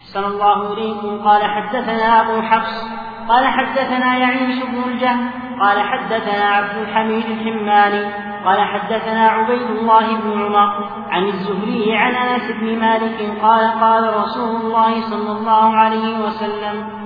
أحسن 0.00 0.24
الله 0.24 0.72
إليكم. 0.72 1.28
قال 1.28 1.42
حدثنا 1.42 2.20
أبو 2.20 2.42
حفص. 2.42 2.84
قال 3.28 3.46
حدثنا 3.46 4.16
يعيش 4.16 4.64
بن 4.64 4.90
الجهم. 4.90 5.30
قال 5.60 5.80
حدثنا 5.80 6.44
عبد 6.44 6.78
الحميد 6.78 7.24
الحماني. 7.24 8.28
قال 8.44 8.60
حدثنا 8.60 9.28
عبيد 9.28 9.70
الله 9.70 10.16
بن 10.16 10.42
عمر 10.42 10.88
عن 11.10 11.24
الزهري 11.24 11.96
عن 11.96 12.14
أنس 12.14 12.50
بن 12.60 12.78
مالك 12.78 13.42
قال 13.42 13.80
قال 13.80 14.16
رسول 14.16 14.56
الله 14.56 15.10
صلى 15.10 15.32
الله 15.32 15.76
عليه 15.76 16.24
وسلم 16.24 16.98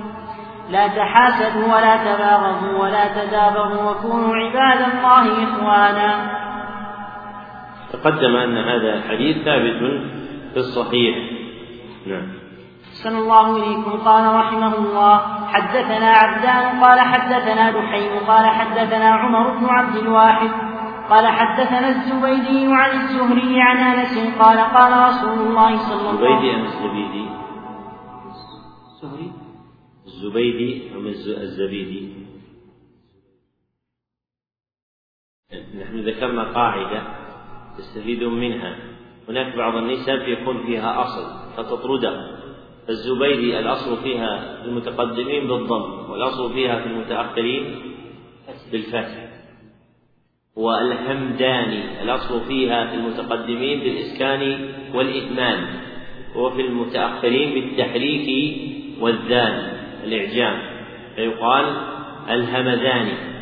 لا 0.69 0.87
تحاسدوا 0.87 1.75
ولا 1.75 1.97
تباغضوا 1.97 2.79
ولا 2.79 3.25
تدابروا 3.25 3.91
وكونوا 3.91 4.35
عباد 4.35 4.81
الله 4.81 5.43
إخوانا. 5.43 6.42
تقدم 7.93 8.35
أن 8.35 8.57
هذا 8.57 8.93
الحديث 8.93 9.45
ثابت 9.45 9.79
في 10.53 10.57
الصحيح. 10.57 11.15
نعم. 12.07 12.27
أحسن 12.89 13.15
الله 13.17 13.57
إليكم. 13.57 13.91
قال 13.91 14.35
رحمه 14.35 14.77
الله 14.77 15.17
حدثنا 15.47 16.09
عبدان 16.09 16.83
قال 16.83 16.99
حدثنا 16.99 17.71
دحيم 17.71 18.11
قال 18.27 18.45
حدثنا 18.45 19.09
عمر 19.09 19.57
بن 19.57 19.65
عبد 19.65 19.95
الواحد 19.95 20.49
قال 21.09 21.27
حدثنا 21.27 21.89
الزبيدي 21.89 22.73
عن 22.73 22.91
الزهري 22.91 23.61
عن 23.61 23.77
أنس 23.77 24.37
قال 24.39 24.57
قال 24.57 25.09
رسول 25.09 25.47
الله 25.47 25.77
صلى 25.77 26.09
الله 26.09 26.35
عليه 26.35 26.63
وسلم 26.63 26.65
الزبيدي 26.65 27.25
أم 27.25 27.35
الزبيدي؟ 29.05 29.31
الزبيدي 30.05 30.95
أم 30.95 31.07
الزبيدي؟ 31.07 32.13
نحن 35.81 36.07
ذكرنا 36.07 36.43
قاعدة. 36.43 37.22
تستفيدون 37.77 38.39
منها. 38.39 38.75
هناك 39.29 39.55
بعض 39.55 39.75
النسب 39.75 40.27
يكون 40.27 40.65
فيها 40.65 41.01
أصل 41.01 41.23
فتطرده. 41.57 42.43
الزبيدي 42.89 43.59
الأصل 43.59 43.97
فيها 44.03 44.61
في 44.61 44.67
المتقدمين 44.67 45.47
بالضم 45.47 46.09
والأصل 46.09 46.53
فيها 46.53 46.79
في 46.79 46.85
المتأخرين 46.87 47.75
بالفتح. 48.71 49.29
والهمداني 50.55 52.03
الأصل 52.03 52.41
فيها 52.41 52.87
في 52.87 52.95
المتقدمين 52.95 53.79
بالإسكان 53.79 54.69
والإتمان 54.93 55.67
وفي 56.35 56.61
المتأخرين 56.61 57.53
بالتحريك 57.53 58.57
والذال 59.01 59.73
الإعجام. 60.03 60.59
فيقال 61.15 61.65
الهمداني. 62.29 63.33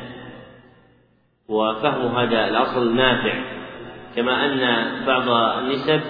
وفهم 1.50 2.16
هذا 2.16 2.48
الأصل 2.48 2.96
نافع. 2.96 3.61
كما 4.16 4.46
أن 4.46 4.88
بعض 5.06 5.30
النسب 5.64 6.02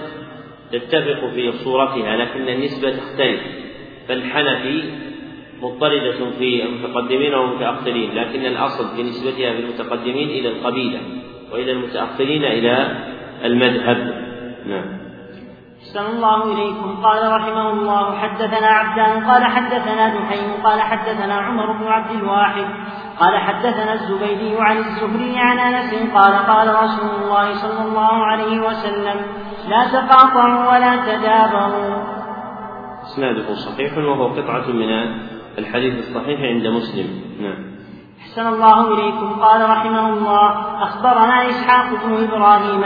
تتفق 0.72 1.26
في 1.34 1.52
صورتها 1.52 2.16
لكن 2.16 2.48
النسبة 2.48 2.90
تختلف. 2.90 3.40
فالحنفي 4.08 4.82
مضطردة 5.62 6.30
في 6.38 6.64
المتقدمين 6.64 7.34
والمتأخرين 7.34 8.14
لكن 8.14 8.46
الأصل 8.46 8.96
في 8.96 9.02
نسبتها 9.02 9.52
في 9.52 9.60
المتقدمين 9.60 10.28
إلى 10.28 10.48
القبيلة 10.48 11.00
وإلى 11.52 11.72
المتأخرين 11.72 12.44
إلى 12.44 12.96
المذهب. 13.44 14.24
نعم. 14.66 15.01
أحسن 15.82 16.06
الله 16.06 16.52
إليكم. 16.52 17.02
قال 17.02 17.32
رحمه 17.32 17.70
الله 17.70 18.18
حدثنا 18.18 18.66
عبدان 18.66 19.30
قال 19.30 19.44
حدثنا 19.44 20.08
دحيم 20.08 20.62
قال 20.64 20.80
حدثنا 20.80 21.34
عمر 21.34 21.72
بن 21.72 21.86
عبد 21.86 22.10
الواحد 22.10 22.66
قال 23.20 23.36
حدثنا 23.36 23.92
الزبيدي 23.92 24.60
عن 24.60 24.76
الزهري 24.76 25.38
عن 25.38 25.58
أنس 25.58 25.94
قال 26.14 26.34
قال 26.34 26.68
رسول 26.84 27.10
الله 27.22 27.54
صلى 27.54 27.88
الله 27.88 28.26
عليه 28.26 28.68
وسلم 28.68 29.20
لا 29.68 29.86
تقاطعوا 29.92 30.72
ولا 30.72 30.96
تدابروا. 30.96 32.02
إسناده 33.02 33.54
صحيح 33.54 33.98
وهو 33.98 34.26
قطعة 34.26 34.68
من 34.68 34.90
الحديث 35.58 35.94
الصحيح 35.98 36.40
عند 36.40 36.66
مسلم. 36.66 37.08
نعم. 37.40 37.72
أحسن 38.20 38.46
الله 38.46 38.94
إليكم. 38.94 39.40
قال 39.40 39.70
رحمه 39.70 40.08
الله 40.08 40.48
أخبرنا 40.82 41.48
إسحاق 41.50 41.86
بن 42.04 42.28
إبراهيم 42.28 42.84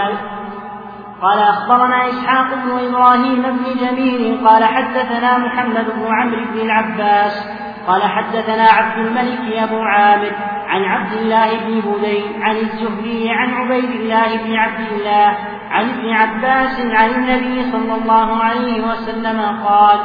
قال 1.23 1.39
أخبرنا 1.39 2.09
إسحاق 2.09 2.47
بن 2.55 2.89
إبراهيم 2.89 3.43
بن 3.43 3.65
جميل 3.81 4.47
قال 4.49 4.65
حدثنا 4.65 5.39
محمد 5.39 5.85
بن 5.85 6.07
عمرو 6.07 6.45
بن 6.53 6.61
العباس 6.61 7.49
قال 7.87 8.03
حدثنا 8.03 8.63
عبد 8.63 8.99
الملك 8.99 9.53
أبو 9.63 9.79
عامر 9.83 10.33
عن 10.69 10.85
عبد 10.85 11.13
الله 11.13 11.49
بن 11.59 11.81
بدين 11.81 12.43
عن 12.43 12.57
الزهري 12.57 13.31
عن 13.31 13.55
عبيد 13.55 13.91
الله 13.91 14.37
بن 14.45 14.57
عبد 14.57 14.93
الله 14.93 15.37
عن 15.71 15.91
ابن 15.91 16.13
عباس 16.13 16.81
عن 16.81 17.11
النبي 17.11 17.73
صلى 17.73 17.95
الله 17.95 18.43
عليه 18.45 18.87
وسلم 18.89 19.41
قال 19.67 19.99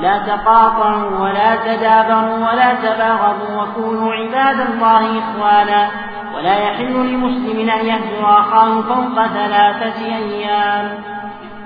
لا 0.00 0.26
تقاطعوا 0.26 1.18
ولا 1.18 1.56
تدابروا 1.56 2.36
ولا 2.36 2.74
تباغضوا 2.74 3.62
وكونوا 3.62 4.14
عباد 4.14 4.60
الله 4.60 5.18
إخوانا 5.18 5.88
ولا 6.44 6.58
يحل 6.58 6.92
لمسلم 6.92 7.70
أن 7.70 7.86
يهجر 7.86 8.24
أخاه 8.24 8.80
فوق 8.80 9.26
ثلاثة 9.26 10.16
أيام. 10.16 10.98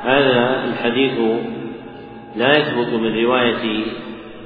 هذا 0.05 0.65
الحديث 0.65 1.19
لا 2.37 2.51
يثبت 2.51 2.95
من 2.95 3.25
رواية 3.25 3.85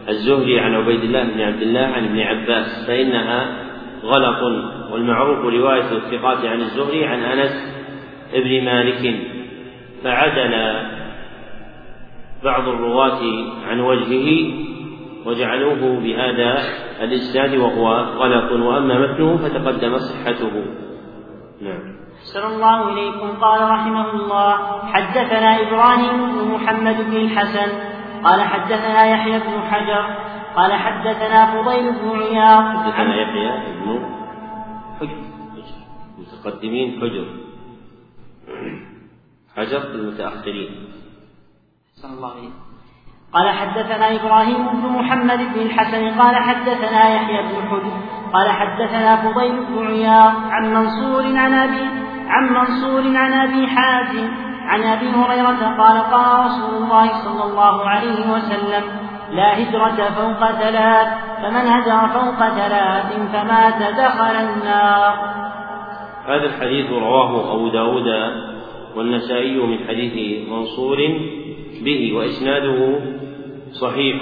الزهري 0.08 0.60
عن 0.60 0.74
عبيد 0.74 1.00
الله 1.04 1.22
بن 1.22 1.40
عبد 1.40 1.62
الله 1.62 1.80
عن 1.80 2.04
ابن 2.04 2.20
عباس 2.20 2.86
فإنها 2.86 3.46
غلط 4.04 4.42
والمعروف 4.92 5.38
رواية 5.38 5.92
الثقات 5.92 6.44
عن 6.44 6.60
الزهري 6.60 7.04
عن 7.04 7.22
أنس 7.22 7.74
بن 8.32 8.64
مالك. 8.64 9.16
فعدل 10.04 10.82
بعض 12.44 12.68
الرواة 12.68 13.20
عن 13.68 13.80
وجهه 13.80 14.52
وجعلوه 15.26 16.00
بهذا 16.00 16.58
الإسناد 17.00 17.54
وهو 17.54 17.94
غلط 17.96 18.52
وأما 18.52 18.98
متنه 18.98 19.36
فتقدم 19.36 19.98
صحته. 19.98 20.64
نعم. 21.60 21.96
أحسن 22.18 22.46
الله 22.46 22.92
إليكم. 22.92 23.40
قال 23.40 23.70
رحمه 23.70 24.10
الله 24.10 24.56
حدثنا 24.86 25.60
إبراهيم 25.60 26.32
بن 26.32 26.54
محمد 26.54 27.10
بن 27.10 27.16
الحسن. 27.16 27.70
قال 28.24 28.40
حدثنا 28.40 29.06
يحيى 29.10 29.38
بن 29.38 29.60
حجر. 29.70 30.16
قال 30.56 30.72
حدثنا 30.72 31.62
فضيل 31.62 31.92
بن 31.92 32.08
عياض. 32.22 32.64
حدثنا 32.76 33.14
يحيى 33.22 33.50
بن 33.80 34.04
حجر. 35.00 35.22
متقدمين 36.18 37.00
حجر. 37.00 37.26
حجر 39.56 39.82
المتأخرين. 39.94 40.70
أحسن 41.96 42.08
الله 42.14 42.32
إليكم. 42.38 42.71
قال 43.34 43.48
حدثنا 43.48 44.14
إبراهيم 44.16 44.66
بن 44.72 44.88
محمد 44.88 45.38
بن 45.38 45.60
الحسن 45.60 46.20
قال 46.20 46.36
حدثنا 46.36 47.14
يحيى 47.14 47.42
بن 47.42 47.68
حجر 47.70 47.92
قال 48.32 48.48
حدثنا 48.50 49.16
فضيل 49.16 49.66
بن 49.66 49.86
عياض 49.86 50.32
عن 50.50 50.74
منصور 50.74 51.22
عن 51.36 51.54
أبي 51.54 51.88
عن 52.28 52.52
منصور 52.52 53.16
عن 53.16 53.32
أبي 53.32 53.66
حازم 53.66 54.28
عن 54.66 54.82
أبي 54.82 55.06
هريرة 55.06 55.76
قال 55.78 56.02
قال 56.02 56.44
رسول 56.44 56.82
الله 56.82 57.08
صلى 57.08 57.44
الله 57.44 57.88
عليه 57.88 58.32
وسلم 58.32 58.84
لا 59.32 59.62
هجرة 59.62 60.10
فوق 60.10 60.50
ثلاث 60.50 61.08
فمن 61.42 61.66
هجر 61.66 62.08
فوق 62.08 62.48
ثلاث 62.48 63.12
فمات 63.32 63.92
دخل 63.96 64.36
النار. 64.36 65.14
هذا 66.26 66.44
الحديث 66.44 66.90
رواه 66.90 67.54
أبو 67.54 67.68
داود 67.68 68.06
والنسائي 68.96 69.56
من 69.56 69.78
حديث 69.88 70.48
منصور 70.48 70.98
به 71.84 72.12
وإسناده 72.16 73.00
صحيح. 73.72 74.16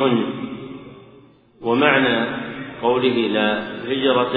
ومعنى 1.63 2.27
قوله 2.83 3.17
لا 3.33 3.63
هجرة 3.89 4.37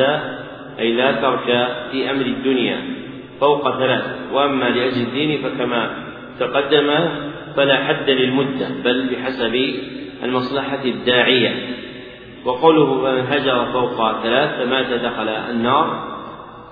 أي 0.80 0.94
لا 0.94 1.11
ترك 1.11 1.48
في 1.91 2.11
أمر 2.11 2.26
الدنيا 2.26 2.77
فوق 3.40 3.77
ثلاث. 3.77 4.06
وأما 4.34 4.65
لأجل 4.65 5.02
الدين 5.02 5.41
فكما 5.41 5.90
تقدم 6.40 6.90
فلا 7.56 7.84
حد 7.84 8.10
للمدة 8.10 8.68
بل 8.84 9.10
بحسب 9.10 9.56
المصلحة 10.23 10.84
الداعية. 10.85 11.53
وقوله 12.45 12.94
من 12.94 13.26
هجر 13.27 13.65
فوق 13.65 14.22
ثلاث 14.23 14.49
فمات 14.64 14.94
دخل 14.94 15.30
النار 15.30 16.14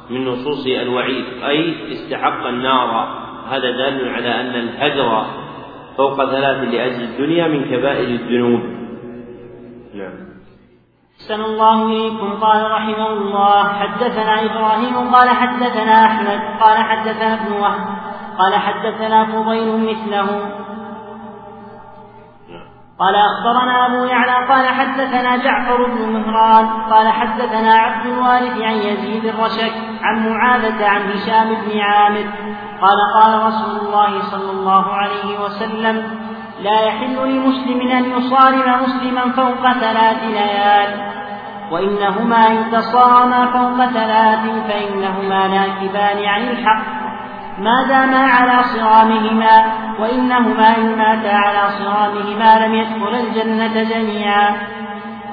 من 0.10 0.26
نصوص 0.26 0.68
الوعيد 0.68 1.26
أي 1.46 1.74
استحق 1.92 2.46
النار. 2.48 3.22
هذا 3.50 3.72
دال 3.72 4.10
على 4.10 4.30
أن 4.42 4.56
الهجر 4.56 5.26
فوق 5.98 6.26
ثلاث 6.26 6.74
لأجل 6.74 7.04
الدنيا 7.04 7.48
من 7.48 7.66
كبائر 7.66 8.08
الذنوب. 8.08 8.62
نعم. 9.96 10.32
أحسن 11.20 11.42
الله 11.42 11.86
إليكم. 11.86 12.40
قال 12.42 12.72
رحمه 12.72 13.14
الله 13.14 13.64
حدثنا 13.64 14.46
إبراهيم 14.46 15.14
قال 15.14 15.30
حدثنا 15.30 16.06
أحمد 16.06 16.42
قال 16.62 16.78
حدثنا 16.78 17.34
ابن 17.34 17.54
وهب 17.54 17.88
قال 18.38 18.56
حدثنا 18.56 19.26
فضيل 19.26 19.90
مثله. 19.90 20.62
قال 23.02 23.16
أخبرنا 23.16 23.86
أبو 23.86 24.04
يعلى 24.04 24.48
قال 24.48 24.68
حدثنا 24.68 25.38
جعفر 25.38 25.86
بن 25.86 26.14
مهران 26.14 26.68
قال 26.68 27.08
حدثنا 27.08 27.74
عبد 27.74 28.06
الوارث 28.06 28.62
عن 28.62 28.74
يزيد 28.74 29.26
الرشك 29.26 29.74
عن 30.02 30.30
معاذة 30.30 30.88
عن 30.88 31.02
هشام 31.02 31.54
بن 31.54 31.80
عامر 31.80 32.26
قال 32.82 32.98
قال 33.14 33.44
رسول 33.44 33.88
الله 33.88 34.22
صلى 34.32 34.52
الله 34.52 34.86
عليه 34.94 35.40
وسلم 35.40 36.04
لا 36.62 36.82
يحل 36.82 37.16
لمسلم 37.30 37.82
أن 37.82 38.12
يصارم 38.12 38.84
مسلما 38.84 39.32
فوق 39.32 39.72
ثلاث 39.74 40.24
ليال 40.24 41.12
وإنهما 41.72 42.48
إن 42.48 42.72
تصارما 42.72 43.46
فوق 43.46 43.86
ثلاث 43.86 44.40
فإنهما 44.68 45.48
ناكبان 45.48 46.26
عن 46.26 46.42
الحق. 46.42 47.02
ما 47.60 47.84
داما 47.88 48.18
على 48.18 48.64
صرامهما؟ 48.64 49.66
وإنهما 50.00 50.78
إن 50.78 50.98
ماتا 50.98 51.36
على 51.36 51.70
صرامهما 51.70 52.66
لم 52.66 52.76
يدخل 52.76 53.16
الجنة 53.16 53.84
جميعا. 53.84 54.56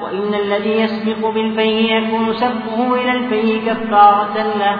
وإن 0.01 0.33
الذي 0.33 0.81
يسبق 0.81 1.29
بالفيه 1.29 1.95
يكون 1.95 2.33
سبقه 2.33 2.95
إلى 2.95 3.11
الفيه 3.11 3.71
كفارة 3.71 4.33
له. 4.37 4.79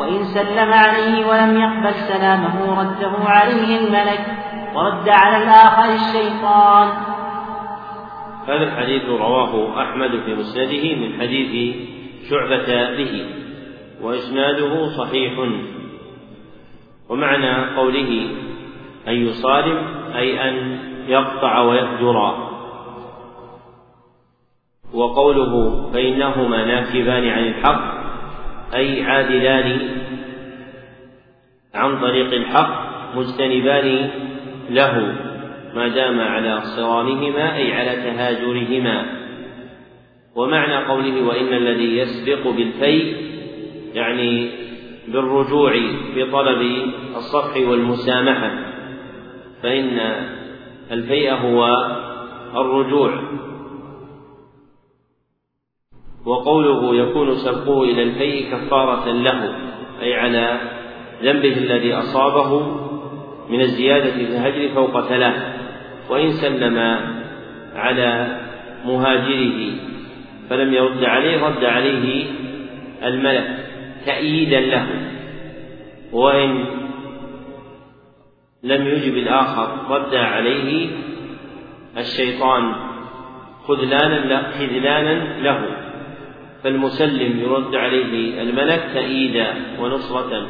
وإن 0.00 0.24
سلم 0.24 0.72
عليه 0.72 1.26
ولم 1.26 1.60
يقبل 1.60 1.94
سلامه 1.94 2.80
رده 2.80 3.12
عليه 3.24 3.78
الملك 3.78 4.26
ورد 4.74 5.08
على 5.08 5.36
الآخر 5.36 5.94
الشيطان. 5.94 6.88
هذا 8.48 8.64
الحديث 8.64 9.04
رواه 9.04 9.82
أحمد 9.82 10.10
في 10.10 10.34
مسنده 10.34 10.94
من 10.94 11.20
حديث 11.20 11.76
شعبة 12.30 12.96
به 12.96 13.26
وإسناده 14.02 14.88
صحيح. 14.98 15.32
ومعنى 17.08 17.76
قوله 17.76 18.30
أن 19.08 19.14
يصارم 19.14 19.78
أي 20.14 20.48
أن 20.48 20.78
يقطع 21.08 21.58
ويهجر. 21.60 22.50
وقوله 24.94 25.82
فإنهما 25.92 26.64
ناكبان 26.64 27.28
عن 27.28 27.44
الحق 27.44 27.99
أي 28.74 29.02
عادلان 29.02 29.80
عن 31.74 32.00
طريق 32.00 32.32
الحق 32.32 32.90
مجتنبان 33.16 34.10
له 34.70 35.14
ما 35.74 35.88
دام 35.88 36.20
على 36.20 36.60
صرامهما 36.60 37.56
أي 37.56 37.72
على 37.72 37.96
تهاجرهما. 37.96 39.06
ومعنى 40.36 40.76
قوله 40.84 41.26
وإن 41.28 41.52
الذي 41.52 41.98
يسبق 41.98 42.48
بالفي 42.50 43.16
يعني 43.94 44.50
بالرجوع 45.08 45.72
في 46.14 46.30
طلب 46.32 46.92
الصفح 47.16 47.56
والمسامحة 47.56 48.50
فإن 49.62 49.98
الفيء 50.90 51.32
هو 51.32 51.66
الرجوع. 52.56 53.22
وقوله 56.26 56.96
يكون 56.96 57.34
سبقه 57.34 57.82
إلى 57.82 58.02
الفيء 58.02 58.50
كفارة 58.52 59.12
له 59.12 59.54
أي 60.02 60.14
على 60.14 60.60
ذنبه 61.22 61.52
الذي 61.58 61.94
أصابه 61.94 62.60
من 63.48 63.60
الزيادة 63.60 64.10
في 64.10 64.24
الهجر 64.24 64.74
فوق 64.74 65.00
ثلاث 65.00 65.56
وإن 66.10 66.30
سلم 66.30 66.78
على 67.74 68.40
مهاجره 68.84 69.72
فلم 70.50 70.74
يرد 70.74 71.04
عليه 71.04 71.46
رد 71.46 71.64
عليه 71.64 72.26
الملك 73.04 73.66
تأييدا 74.06 74.60
له 74.60 74.86
وإن 76.12 76.64
لم 78.62 78.86
يجب 78.86 79.16
الآخر 79.16 79.76
رد 79.90 80.14
عليه 80.14 80.88
الشيطان 81.98 82.72
خذلانا 83.68 85.40
له. 85.40 85.79
فالمسلم 86.64 87.40
يرد 87.40 87.74
عليه 87.74 88.42
الملك 88.42 88.90
تأييدا 88.94 89.54
ونصرة 89.80 90.46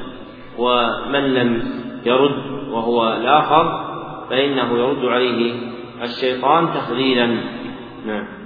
ومن 0.59 1.35
لم 1.35 1.63
يرد 2.05 2.69
وهو 2.71 3.13
الآخر 3.13 3.91
فإنه 4.31 4.79
يرد 4.79 5.05
عليه 5.05 5.55
الشيطان 6.03 6.69
تخذيلا 6.75 7.27
نعم. 8.07 8.41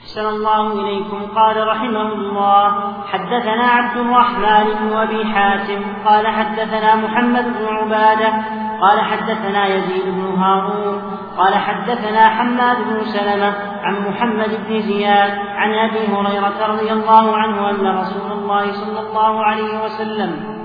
أحسن 0.00 0.26
الله 0.26 0.72
إليكم. 0.72 1.26
قال 1.36 1.68
رحمه 1.68 2.12
الله 2.12 2.92
حدثنا 3.06 3.64
عبد 3.64 3.96
الرحمن 3.96 4.64
بن 4.80 4.96
أبي 4.96 5.24
حاتم 5.24 5.82
قال 6.04 6.26
حدثنا 6.26 6.96
محمد 6.96 7.44
بن 7.44 7.66
عبادة 7.66 8.32
قال 8.80 9.00
حدثنا 9.00 9.66
يزيد 9.66 10.04
بن 10.04 10.34
هارون 10.38 11.02
قال 11.38 11.54
حدثنا 11.54 12.28
حماد 12.28 12.76
بن 12.76 13.04
سلمة 13.04 13.75
عن 13.86 14.08
محمد 14.08 14.50
بن 14.68 14.80
زياد 14.80 15.30
عن 15.38 15.74
أبي 15.74 15.98
هريرة 15.98 16.66
رضي 16.66 16.92
الله 16.92 17.36
عنه 17.36 17.70
أن 17.70 17.86
رسول 17.98 18.32
الله 18.32 18.72
صلى 18.72 19.00
الله 19.00 19.44
عليه 19.44 19.84
وسلم 19.84 20.56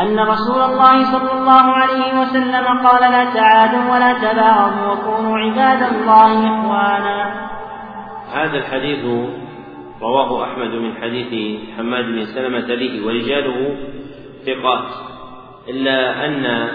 أن 0.00 0.18
رسول 0.18 0.60
الله 0.62 1.04
صلى 1.04 1.32
الله 1.32 1.62
عليه 1.72 2.20
وسلم 2.20 2.66
قال 2.86 3.12
لا 3.12 3.24
تعادوا 3.34 3.92
ولا 3.92 4.12
تباغضوا 4.12 4.92
وكونوا 4.92 5.38
عباد 5.38 5.82
الله 5.82 6.32
إخوانا. 6.32 7.48
هذا 8.32 8.58
الحديث 8.58 9.04
رواه 10.02 10.44
أحمد 10.44 10.70
من 10.70 10.94
حديث 11.02 11.60
حماد 11.76 12.04
بن 12.04 12.24
سلمة 12.24 12.66
به 12.66 13.06
ورجاله 13.06 13.76
ثقات 14.46 14.88
إلا 15.68 16.26
أن 16.26 16.68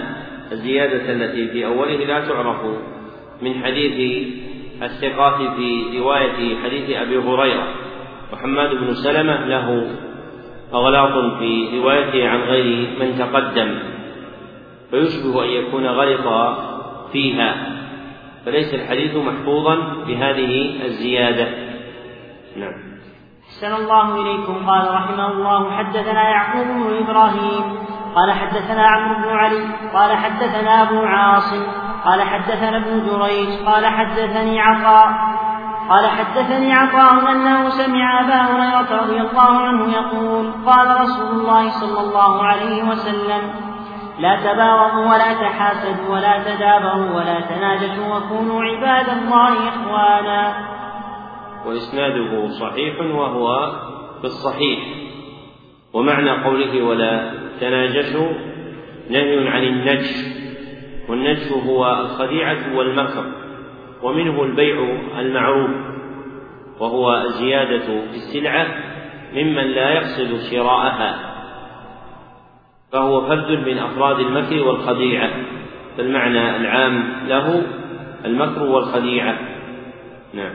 الزيادة 0.52 1.12
التي 1.12 1.48
في 1.48 1.66
أوله 1.66 2.04
لا 2.04 2.28
تعرف 2.28 2.60
من 3.42 3.64
حديث 3.64 4.26
الثقات 4.82 5.36
في 5.56 5.98
رواية 5.98 6.62
حديث 6.64 6.96
أبي 6.96 7.18
هريرة. 7.18 7.68
وحماد 8.32 8.70
بن 8.70 8.94
سلمة 8.94 9.46
له 9.46 9.86
أغلاط 10.74 11.38
في 11.38 11.78
روايته 11.78 12.28
عن 12.28 12.40
غير 12.40 12.88
من 13.00 13.18
تقدم. 13.18 13.78
فيشبه 14.90 15.44
أن 15.44 15.48
يكون 15.48 15.86
غلط 15.86 16.56
فيها. 17.12 17.54
فليس 18.46 18.74
الحديث 18.74 19.16
محفوظا 19.16 19.74
بهذه 20.06 20.84
الزيادة. 20.84 21.48
نعم. 22.56 22.74
أحسن 23.48 23.74
الله 23.74 24.20
إليكم. 24.22 24.70
قال 24.70 24.94
رحمه 24.94 25.32
الله 25.32 25.70
حدثنا 25.70 26.28
يعقوب 26.30 26.66
بن 26.66 26.96
إبراهيم 27.04 27.86
قال 28.16 28.32
حدثنا 28.32 28.86
عمرو 28.86 29.22
بن 29.22 29.28
علي 29.28 29.64
قال 29.94 30.16
حدثنا 30.16 30.82
أبو 30.82 30.98
عاصم 31.00 31.62
قال 32.06 32.22
حدثنا 32.22 32.76
ابن 32.76 33.06
جريج 33.06 33.48
قال 33.66 33.86
حدثني 33.86 34.60
عطاء 34.60 35.08
قال 35.88 36.06
حدثني 36.06 36.72
عطاء 36.72 37.32
أنه 37.32 37.68
سمع 37.68 38.20
أبا 38.20 38.34
هريرة 38.34 39.02
رضي 39.02 39.20
الله 39.20 39.60
عنه 39.60 39.92
يقول 39.92 40.52
قال 40.66 41.00
رسول 41.00 41.40
الله 41.40 41.70
صلى 41.70 42.00
الله 42.00 42.42
عليه 42.42 42.82
وسلم 42.82 43.50
لا 44.18 44.36
تباغضوا 44.36 45.06
ولا 45.06 45.32
تحاسدوا 45.32 46.14
ولا 46.14 46.42
تدابروا 46.44 47.16
ولا 47.16 47.40
تناجشوا 47.40 48.16
وكونوا 48.16 48.62
عباد 48.62 49.08
الله 49.08 49.68
إخوانا. 49.68 50.54
وإسناده 51.66 52.48
صحيح 52.48 53.00
وهو 53.00 53.72
في 54.20 54.24
الصحيح 54.24 54.78
ومعنى 55.92 56.44
قوله 56.44 56.82
ولا 56.82 57.32
تناجشوا 57.60 58.32
نهي 59.10 59.48
عن 59.48 59.62
النجش. 59.62 60.35
والنجش 61.08 61.52
هو 61.52 62.00
الخديعة 62.00 62.76
والمكر 62.76 63.24
ومنه 64.02 64.42
البيع 64.42 64.76
المعروف 65.18 65.70
وهو 66.80 67.16
الزيادة 67.16 67.86
في 67.86 68.16
السلعة 68.16 68.66
ممن 69.32 69.64
لا 69.64 69.90
يقصد 69.90 70.50
شراءها 70.50 71.36
فهو 72.92 73.20
فرد 73.20 73.50
من 73.50 73.78
أفراد 73.78 74.18
المكر 74.18 74.62
والخديعة 74.62 75.30
فالمعنى 75.96 76.56
العام 76.56 77.12
له 77.26 77.62
المكر 78.24 78.62
والخديعة. 78.62 79.38
نعم. 80.34 80.54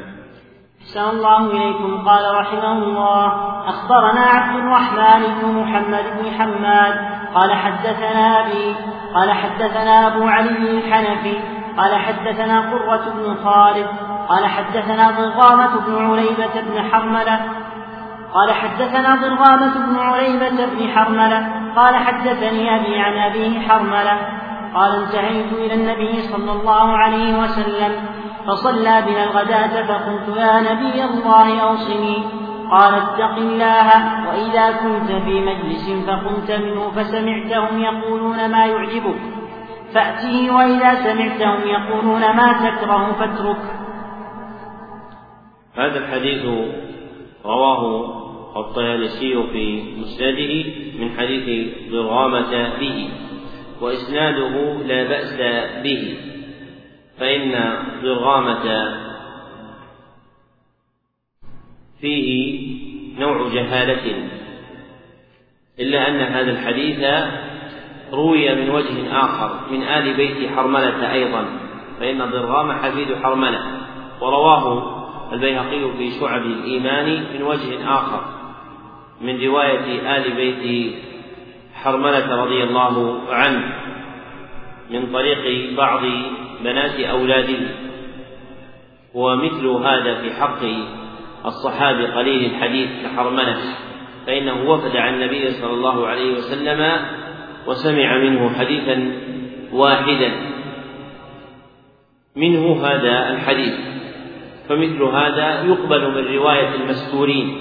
أحسن 0.82 1.10
الله 1.10 1.52
إليكم. 1.52 2.08
قال 2.10 2.36
رحمه 2.36 2.84
الله 2.84 3.28
أخبرنا 3.70 4.22
عبد 4.22 4.60
الرحمن 4.60 5.42
بن 5.42 5.60
محمد 5.60 6.04
بن 6.20 6.32
حماد 6.32 6.96
قال 7.36 7.54
حدثنا 7.54 8.46
أبي 8.46 8.76
قال 9.16 9.32
حدثنا 9.32 10.08
أبو 10.08 10.28
علي 10.28 10.78
الحنفي 10.78 11.40
قال 11.78 11.96
حدثنا 11.96 12.60
قرة 12.60 13.14
بن 13.16 13.36
خالد 13.44 13.88
قال 14.30 14.46
حدثنا 14.46 15.12
ضغامة 15.12 15.80
بن 15.88 16.06
عليبة 16.06 16.62
بن 16.62 16.92
حرملة 16.92 17.40
قال 18.34 18.52
حدثنا 18.52 19.16
ضرغامة 19.16 19.74
بن 19.88 20.00
عليبة 20.00 20.66
بن 20.66 20.90
حرملة 20.96 21.48
قال 21.76 21.96
حدثني 21.96 22.76
أبي 22.76 23.00
عن 23.00 23.14
أبيه 23.14 23.68
حرملة 23.68 24.18
قال 24.76 25.04
انتهيت 25.04 25.54
إلى 25.54 25.74
النبي 25.74 26.22
صلى 26.22 26.52
الله 26.52 26.98
عليه 26.98 27.40
وسلم 27.40 27.92
فصلى 28.48 29.02
بنا 29.02 29.24
الغداة 29.24 29.84
فقلت 29.84 30.38
يا 30.38 30.60
نبي 30.60 31.04
الله 31.04 31.62
أوصني. 31.62 32.41
قال 32.72 32.94
اتق 32.94 33.36
الله 33.38 34.28
وإذا 34.28 34.72
كنت 34.72 35.12
في 35.12 35.40
مجلس 35.40 36.06
فقمت 36.08 36.52
منه 36.52 36.92
فسمعتهم 36.92 37.82
يقولون 37.82 38.52
ما 38.52 38.66
يعجبك. 38.66 39.20
فأته 39.94 40.56
وإذا 40.56 40.94
سمعتهم 40.94 41.68
يقولون 41.68 42.22
ما 42.22 42.54
تكره 42.54 43.14
فاترك. 43.20 43.62
هذا 45.76 45.98
الحديث 46.00 46.46
رواه 47.46 48.22
الطيالسي 48.56 49.44
في 49.54 49.96
مسنده 49.98 50.54
من 51.00 51.18
حديث 51.18 51.68
ضرغامة 51.92 52.80
به 52.80 53.10
وإسناده 53.82 54.74
لا 54.86 55.04
بأس 55.04 55.34
به 55.84 56.18
فإن 57.20 57.74
ضرغامة 58.04 58.66
فيه 62.02 62.60
نوع 63.20 63.50
جهالة. 63.54 64.30
إلا 65.80 66.08
أن 66.08 66.20
هذا 66.20 66.52
الحديث 66.52 67.00
روي 68.14 68.56
من 68.56 68.70
وجه 68.70 69.12
آخر 69.12 69.60
من 69.72 69.84
آل 69.84 70.14
بيت 70.14 70.50
حرملة 70.50 71.14
أيضا 71.14 71.46
فإن 72.00 72.18
ضرغام 72.18 72.72
حفيد 72.72 73.16
حرملة. 73.24 73.82
ورواه 74.22 75.02
البيهقي 75.34 75.98
في 75.98 76.12
شعب 76.20 76.42
الإيمان 76.42 77.24
من 77.34 77.44
وجه 77.44 77.94
آخر 77.94 78.24
من 79.22 79.42
رواية 79.46 80.18
آل 80.18 80.34
بيت 80.34 80.96
حرملة 81.74 82.44
رضي 82.44 82.64
الله 82.64 83.22
عنه 83.30 83.74
من 84.90 85.14
طريق 85.14 85.76
بعض 85.78 86.02
بنات 86.64 87.00
أولاده 87.00 87.76
ومثل 89.14 89.68
هذا 89.68 90.22
في 90.22 90.34
حق 90.34 90.62
الصحابي 91.46 92.06
قليل 92.06 92.52
الحديث 92.52 92.90
كحرملة 93.04 93.58
فإنه 94.28 94.70
وفد 94.70 94.98
عن 94.98 95.14
النبي 95.14 95.52
صلى 95.52 95.74
الله 95.74 96.08
عليه 96.08 96.34
وسلم 96.34 97.06
وسمع 97.68 98.18
منه 98.18 98.50
حديثا 98.60 99.12
واحدا. 99.74 100.32
منه 102.36 102.86
هذا 102.86 103.30
الحديث 103.30 103.74
فمثل 104.70 105.04
هذا 105.04 105.64
يقبل 105.64 106.12
من 106.12 106.36
رواية 106.36 106.76
المستورين 106.76 107.58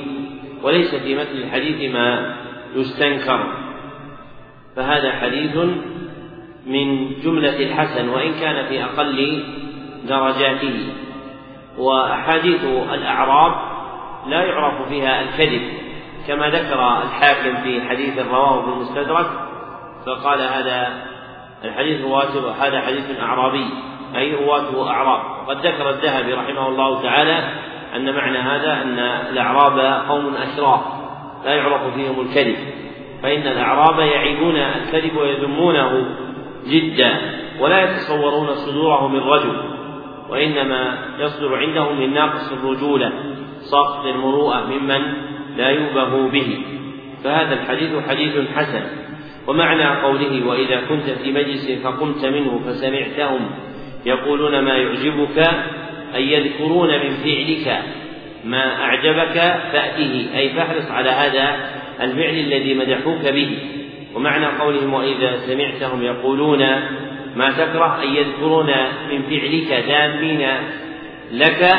وليس 0.63 0.95
في 0.95 1.15
متن 1.15 1.37
الحديث 1.37 1.93
ما 1.93 2.37
يستنكر. 2.75 3.53
فهذا 4.77 5.13
حديث 5.13 5.57
من 6.67 7.15
جملة 7.25 7.57
الحسن 7.57 8.09
وإن 8.09 8.33
كان 8.41 8.67
في 8.69 8.85
أقل 8.85 9.43
درجاته. 10.09 10.87
وأحاديث 11.79 12.65
الأعراب 12.65 13.70
لا 14.27 14.43
يعرف 14.43 14.89
فيها 14.89 15.21
الكذب 15.21 15.63
كما 16.29 16.49
ذكر 16.49 17.03
الحاكم 17.03 17.63
في 17.63 17.89
حديث 17.89 18.19
رواه 18.19 18.63
في 18.63 18.69
المستدرك 18.69 19.27
فقال 20.07 20.41
هذا 20.41 21.03
الحديث 21.65 22.05
رواته 22.05 22.51
هذا 22.51 22.81
حديث 22.81 23.21
أعرابي 23.21 23.67
أي 24.17 24.35
رواته 24.35 24.91
أعراب. 24.91 25.21
وقد 25.49 25.67
ذكر 25.67 25.91
الذهبي 25.91 26.33
رحمه 26.33 26.69
الله 26.69 27.03
تعالى 27.03 27.49
أن 27.97 28.15
معنى 28.15 28.39
هذا 28.39 28.73
أن 28.83 28.99
الأعراب 29.33 30.05
قوم 30.09 30.35
أشراف 30.35 30.81
لا 31.45 31.55
يعرف 31.55 31.95
فيهم 31.95 32.21
الكذب 32.21 32.57
فإن 33.23 33.47
الأعراب 33.47 33.99
يعيبون 33.99 34.57
الكذب 34.57 35.17
ويذمونه 35.17 36.07
جدا 36.67 37.19
ولا 37.61 37.81
يتصورون 37.81 38.55
صدوره 38.55 39.09
من 39.09 39.21
رجل 39.21 39.57
وإنما 40.29 40.99
يصدر 41.19 41.57
عندهم 41.57 42.01
من 42.01 42.15
ناقص 42.15 42.53
الرجولة. 42.53 43.13
سقط 43.71 44.07
المروءة 44.07 44.67
ممن 44.67 45.01
لا 45.57 45.69
يوبه 45.69 46.31
به. 46.31 46.59
فهذا 47.25 47.55
الحديث 47.55 47.91
حديث 48.09 48.49
حسن. 48.57 48.83
ومعنى 49.47 49.85
قوله 50.03 50.47
وإذا 50.47 50.81
كنت 50.89 51.11
في 51.11 51.33
مجلس 51.33 51.71
فقمت 51.85 52.25
منه 52.25 52.61
فسمعتهم 52.67 53.51
يقولون 54.07 54.61
ما 54.61 54.77
يعجبك 54.77 55.39
أي 56.15 56.33
يذكرون 56.33 56.89
من 56.89 57.11
فعلك. 57.11 57.83
ما 58.45 58.83
أعجبك 58.83 59.39
فأته. 59.73 60.27
أي 60.37 60.49
فاحرص 60.49 60.91
على 60.91 61.11
هذا 61.11 61.71
الفعل 62.01 62.35
الذي 62.35 62.75
مدحوك 62.75 63.23
به. 63.23 63.59
ومعنى 64.15 64.47
قولهم 64.47 64.95
وإذا 64.95 65.37
سمعتهم 65.37 66.03
يقولون 66.03 66.59
ما 67.37 67.51
تكره 67.51 68.03
أن 68.03 68.15
يذكرون 68.15 68.67
من 69.11 69.23
فعلك 69.23 69.85
ذامين 69.87 70.49
لك 71.33 71.75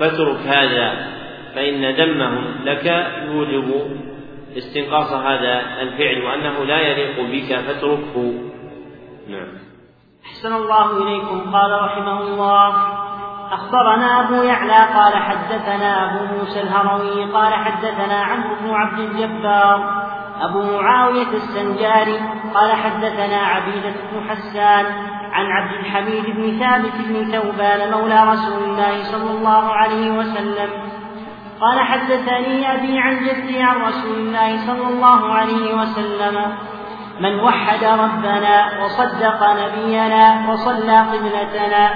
فاترك 0.00 0.38
هذا 0.38 1.06
فإن 1.54 1.90
ذمهم 1.90 2.64
لك 2.64 2.86
يوجب 3.26 3.96
استنقاص 4.56 5.12
هذا 5.12 5.82
الفعل 5.82 6.22
وأنه 6.24 6.64
لا 6.64 6.80
يليق 6.80 7.20
بك 7.20 7.60
فاتركه. 7.60 8.32
نعم. 9.28 9.48
أحسن 10.24 10.52
الله 10.52 11.02
إليكم. 11.02 11.50
قال 11.52 11.82
رحمه 11.82 12.20
الله 12.20 12.74
أخبرنا 13.52 14.20
أبو 14.20 14.34
يعلى 14.34 14.94
قال 14.94 15.16
حدثنا 15.16 16.04
أبو 16.04 16.34
موسى 16.34 16.60
الهروي 16.60 17.32
قال 17.32 17.54
حدثنا 17.54 18.22
عمرو 18.22 18.54
بن 18.60 18.70
عبد 18.70 18.98
الجبار 18.98 20.06
أبو 20.40 20.62
معاوية 20.62 21.28
السنجاري 21.28 22.20
قال 22.54 22.72
حدثنا 22.72 23.36
عبيدة 23.36 23.94
بن 24.12 24.30
حسان 24.30 24.86
عن 25.36 25.46
عبد 25.46 25.72
الحميد 25.72 26.24
بن 26.26 26.58
ثابت 26.58 26.92
بن 27.08 27.32
ثوبان 27.32 27.90
مولى 27.90 28.24
رسول 28.24 28.64
الله 28.64 29.02
صلى 29.02 29.30
الله 29.30 29.72
عليه 29.72 30.10
وسلم 30.10 30.70
قال 31.60 31.80
حدثني 31.80 32.74
أبي 32.74 32.98
عن 32.98 33.16
جدي 33.16 33.62
عن 33.62 33.76
رسول 33.76 34.16
الله 34.16 34.66
صلى 34.66 34.88
الله 34.88 35.34
عليه 35.34 35.74
وسلم 35.74 36.52
من 37.20 37.40
وحد 37.40 37.84
ربنا 37.84 38.84
وصدق 38.84 39.46
نبينا 39.62 40.50
وصلى 40.50 41.00
قبلتنا 41.00 41.90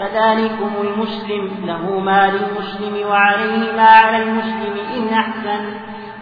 فذلكم 0.00 0.70
المسلم 0.80 1.50
له 1.66 2.00
ما 2.00 2.30
للمسلم 2.30 3.08
وعليه 3.08 3.72
ما 3.76 3.88
على 3.88 4.22
المسلم 4.22 4.76
إن 4.96 5.14
أحسن. 5.14 5.74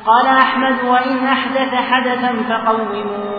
قال 0.06 0.26
أحمد 0.26 0.84
وإن 0.84 1.26
أحدث 1.26 1.74
حدثا 1.74 2.32
فقوموه 2.48 3.33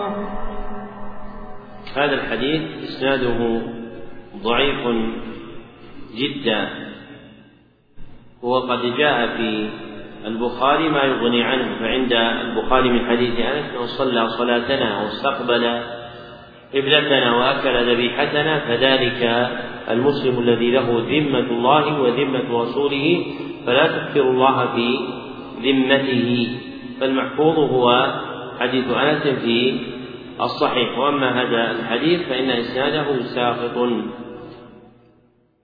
هذا 1.96 2.14
الحديث 2.14 2.62
إسناده 2.84 3.60
ضعيف 4.42 4.80
جدا. 6.16 6.68
وقد 8.42 8.96
جاء 8.98 9.36
في 9.36 9.68
البخاري 10.26 10.88
ما 10.88 11.02
يغني 11.02 11.42
عنه 11.42 11.78
فعند 11.78 12.12
البخاري 12.12 12.90
من 12.90 13.06
حديث 13.06 13.40
أنس 13.40 13.70
انه 13.70 13.86
صلى 13.86 14.28
صلاتنا 14.28 15.02
واستقبل 15.02 15.80
قبلتنا 16.74 17.36
وأكل 17.36 17.92
ذبيحتنا 17.92 18.58
فذلك 18.58 19.50
المسلم 19.90 20.38
الذي 20.38 20.70
له 20.70 21.04
ذمة 21.08 21.50
الله 21.50 22.00
وذمة 22.00 22.62
رسوله 22.62 23.26
فلا 23.66 23.86
تكفر 23.86 24.30
الله 24.30 24.74
في 24.74 24.98
ذمته. 25.62 26.58
فالمحفوظ 27.00 27.58
هو 27.58 28.14
حديث 28.60 28.90
أنس 28.90 29.22
في 29.22 29.78
الصحيح. 30.40 30.98
وأما 30.98 31.42
هذا 31.42 31.70
الحديث 31.70 32.28
فإن 32.28 32.50
إسناده 32.50 33.22
ساقط. 33.22 33.76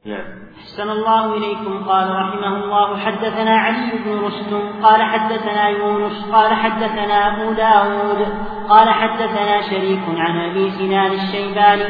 نعم. 0.07 0.43
أحسن 0.63 0.91
الله 0.91 1.37
إليكم. 1.37 1.85
قال 1.85 2.11
رحمه 2.11 2.65
الله 2.65 2.99
حدثنا 2.99 3.57
علي 3.57 3.93
بن 4.05 4.25
رستم 4.25 4.83
قال 4.83 5.03
حدثنا 5.03 5.69
يونس 5.69 6.31
قال 6.33 6.55
حدثنا 6.55 7.15
أبو 7.29 7.53
داود 7.53 8.27
قال 8.69 8.91
حدثنا 8.91 9.61
شريك 9.71 10.03
عن 10.17 10.51
أبي 10.51 10.71
سنان 10.71 11.13
الشيباني 11.13 11.85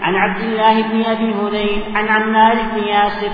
عن 0.00 0.14
عبد 0.14 0.40
الله 0.40 0.82
بن 0.82 1.04
أبي 1.04 1.34
هذيل 1.34 1.96
عن 1.96 2.08
عمار 2.08 2.54
بن 2.54 2.84
ياسر 2.84 3.30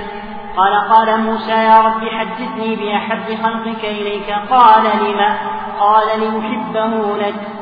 قال 0.57 0.89
قال 0.91 1.21
موسى 1.21 1.53
يا 1.53 1.81
رب 1.81 2.09
حدثني 2.09 2.77
بأحب 2.77 3.43
خلقك 3.43 3.85
إليك 3.85 4.31
قال 4.51 4.85
لما 4.85 5.39
قال 5.81 6.21
لأحبه 6.21 7.17
لك. 7.17 7.62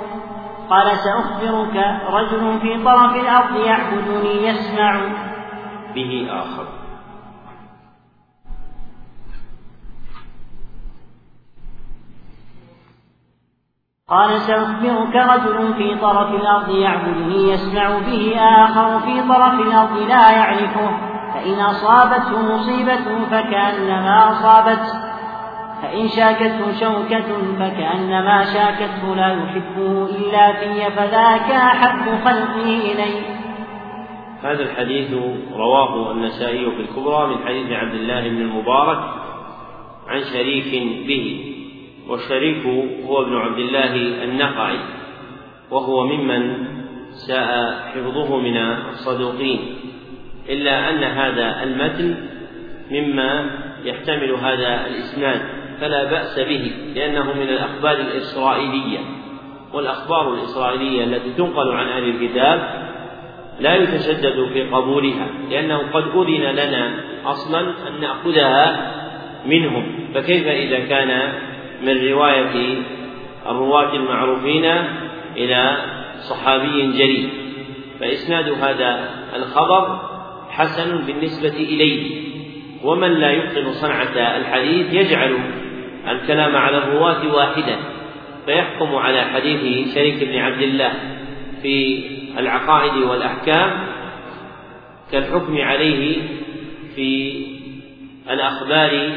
قال 0.70 0.96
سأخبرك 0.96 1.76
رجل 2.10 2.60
في 2.60 2.84
طرف 2.84 3.16
الأرض 3.16 3.56
يعبدني 3.56 4.46
يسمع 4.46 5.00
به 5.94 6.28
آخر. 6.30 6.66
قال 14.08 14.40
سأخبرك 14.40 15.16
رجل 15.16 15.74
في 15.74 15.98
طرف 16.00 16.34
الأرض 16.34 16.68
يعبدني 16.68 17.52
يسمع 17.52 17.98
به 17.98 18.36
آخر 18.38 19.00
في 19.00 19.22
طرف 19.28 19.54
الأرض 19.54 19.96
لا 19.98 20.30
يعرفه 20.30 20.90
فإن 21.34 21.60
أصابته 21.60 22.54
مصيبة 22.54 23.24
فكأنما 23.30 24.30
أصابته. 24.32 25.09
فإن 25.82 26.08
شاكته 26.08 26.80
شوكة 26.80 27.56
فكأنما 27.58 28.44
شاكته 28.44 29.14
لا 29.16 29.28
يحبه 29.32 30.06
إلا 30.06 30.52
في 30.52 30.90
فذاك 30.96 31.50
أحب 31.50 32.24
خلقه 32.24 32.64
إليه. 32.64 33.40
هذا 34.42 34.62
الحديث 34.62 35.12
رواه 35.56 36.12
النسائي 36.12 36.70
في 36.70 36.80
الكبرى 36.80 37.26
من 37.26 37.46
حديث 37.46 37.72
عبد 37.72 37.94
الله 37.94 38.28
بن 38.28 38.40
المبارك 38.40 38.98
عن 40.08 40.20
شريك 40.32 40.82
به 41.06 41.54
والشريك 42.08 42.66
هو 43.06 43.22
ابن 43.22 43.36
عبد 43.36 43.58
الله 43.58 43.94
النقعي 44.24 44.78
وهو 45.70 46.06
ممن 46.06 46.66
ساء 47.10 47.80
حفظه 47.94 48.36
من 48.36 48.56
الصدوقين 48.56 49.60
إلا 50.48 50.90
أن 50.90 51.04
هذا 51.04 51.62
المتن 51.62 52.16
مما 52.90 53.50
يحتمل 53.84 54.30
هذا 54.30 54.86
الإسناد. 54.86 55.59
فلا 55.80 56.04
بأس 56.04 56.38
به 56.38 56.72
لأنه 56.94 57.32
من 57.34 57.48
الأخبار 57.48 57.92
الإسرائيلية. 57.92 58.98
والأخبار 59.72 60.34
الإسرائيلية 60.34 61.04
التي 61.04 61.32
تنقل 61.32 61.72
عن 61.72 61.86
أهل 61.86 62.04
الكتاب 62.04 62.90
لا 63.60 63.74
يتشدد 63.74 64.48
في 64.52 64.62
قبولها 64.62 65.26
لأنه 65.50 65.78
قد 65.92 66.02
أذن 66.02 66.42
لنا 66.42 67.04
أصلا 67.24 67.60
أن 67.60 68.00
نأخذها 68.00 68.92
منهم. 69.46 70.08
فكيف 70.14 70.46
إذا 70.46 70.78
كان 70.78 71.32
من 71.82 72.08
رواية 72.08 72.78
الرواة 73.46 73.94
المعروفين 73.94 74.64
إلى 75.36 75.76
صحابي 76.18 76.92
جليل؟ 76.92 77.30
فإسناد 78.00 78.48
هذا 78.48 79.10
الخبر 79.36 79.98
حسن 80.50 80.98
بالنسبة 81.06 81.56
إليه. 81.56 82.30
ومن 82.84 83.10
لا 83.12 83.30
يتقن 83.30 83.72
صنعة 83.72 84.36
الحديث 84.36 84.94
يجعل 84.94 85.38
الكلام 86.08 86.56
على 86.56 86.78
الرواة 86.78 87.34
واحدا 87.34 87.76
فيحكم 88.46 88.96
على 88.96 89.22
حديث 89.22 89.94
شريك 89.94 90.24
بن 90.24 90.38
عبد 90.38 90.62
الله 90.62 90.92
في 91.62 92.02
العقائد 92.38 92.94
والأحكام 92.94 93.70
كالحكم 95.12 95.58
عليه 95.58 96.18
في 96.96 97.32
الأخبار 98.30 99.10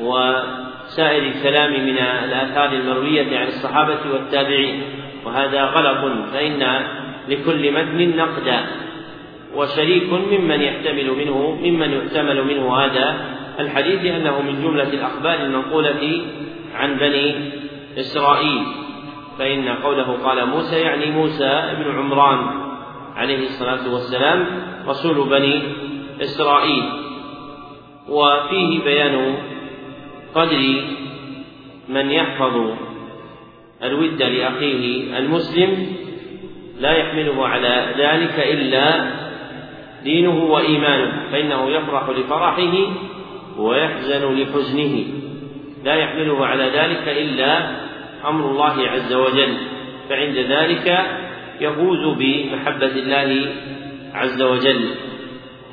وسائر 0.00 1.22
الكلام 1.22 1.72
من 1.72 1.98
الآثار 1.98 2.72
المروية 2.72 3.38
عن 3.38 3.46
الصحابة 3.46 3.98
والتابعين 4.12 4.82
وهذا 5.24 5.64
غلط 5.64 6.30
فإن 6.32 6.86
لكل 7.28 7.72
متن 7.72 8.16
نقدا 8.16 8.66
وشريك 9.54 10.12
ممن 10.12 10.60
يحتمل 10.62 11.10
منه 11.10 11.58
ممن 11.62 11.92
يحتمل 11.92 12.44
منه 12.44 12.76
هذا 12.76 13.16
الحديث 13.60 14.04
أنه 14.04 14.42
من 14.42 14.62
جملة 14.62 14.88
الأخبار 14.88 15.34
المنقولة 15.34 16.22
عن 16.74 16.96
بني 16.96 17.50
إسرائيل 17.98 18.62
فإن 19.38 19.68
قوله 19.68 20.18
قال 20.24 20.46
موسى 20.46 20.76
يعني 20.80 21.10
موسى 21.10 21.74
بن 21.78 21.98
عمران 21.98 22.46
عليه 23.16 23.38
الصلاة 23.38 23.92
والسلام 23.92 24.46
رسول 24.86 25.28
بني 25.28 25.62
إسرائيل. 26.22 26.82
وفيه 28.08 28.84
بيان 28.84 29.36
قدر 30.34 30.82
من 31.88 32.10
يحفظ 32.10 32.76
الود 33.82 34.22
لأخيه 34.22 35.18
المسلم 35.18 35.96
لا 36.80 36.92
يحمله 36.92 37.46
على 37.46 37.94
ذلك 37.98 38.38
إلا 38.38 39.10
دينه 40.04 40.44
وإيمانه 40.44 41.30
فإنه 41.32 41.70
يفرح 41.70 42.08
لفرحه 42.08 42.72
ويحزن 43.58 44.34
لحزنه. 44.34 45.04
لا 45.84 45.94
يحمله 45.94 46.46
على 46.46 46.64
ذلك 46.64 47.08
إلا 47.08 47.70
أمر 48.28 48.50
الله 48.50 48.88
عز 48.88 49.12
وجل. 49.12 49.56
فعند 50.08 50.36
ذلك 50.36 51.06
يفوز 51.60 52.16
بمحبة 52.18 52.86
الله 52.86 53.52
عز 54.14 54.42
وجل. 54.42 54.88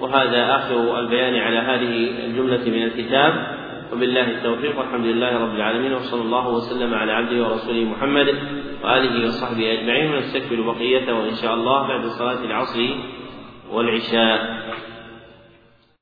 وهذا 0.01 0.55
آخر 0.55 0.99
البيان 0.99 1.35
على 1.35 1.57
هذه 1.57 2.26
الجملة 2.26 2.64
من 2.65 2.84
الكتاب. 2.84 3.47
وبالله 3.93 4.30
التوفيق. 4.31 4.80
والحمد 4.80 5.05
لله 5.05 5.38
رب 5.38 5.55
العالمين. 5.55 5.93
وصلى 5.93 6.22
الله 6.22 6.49
وسلم 6.49 6.93
على 6.93 7.11
عبده 7.11 7.43
ورسوله 7.43 7.84
محمد 7.84 8.27
وآله 8.84 9.27
وصحبه 9.27 9.73
أجمعين. 9.73 10.14
ونستكمل 10.14 10.64
بقيته 10.64 11.30
ان 11.30 11.35
شاء 11.41 11.53
الله 11.53 11.88
بعد 11.88 12.05
صلاة 12.05 12.45
العصر 12.45 12.80
والعشاء. 13.72 14.64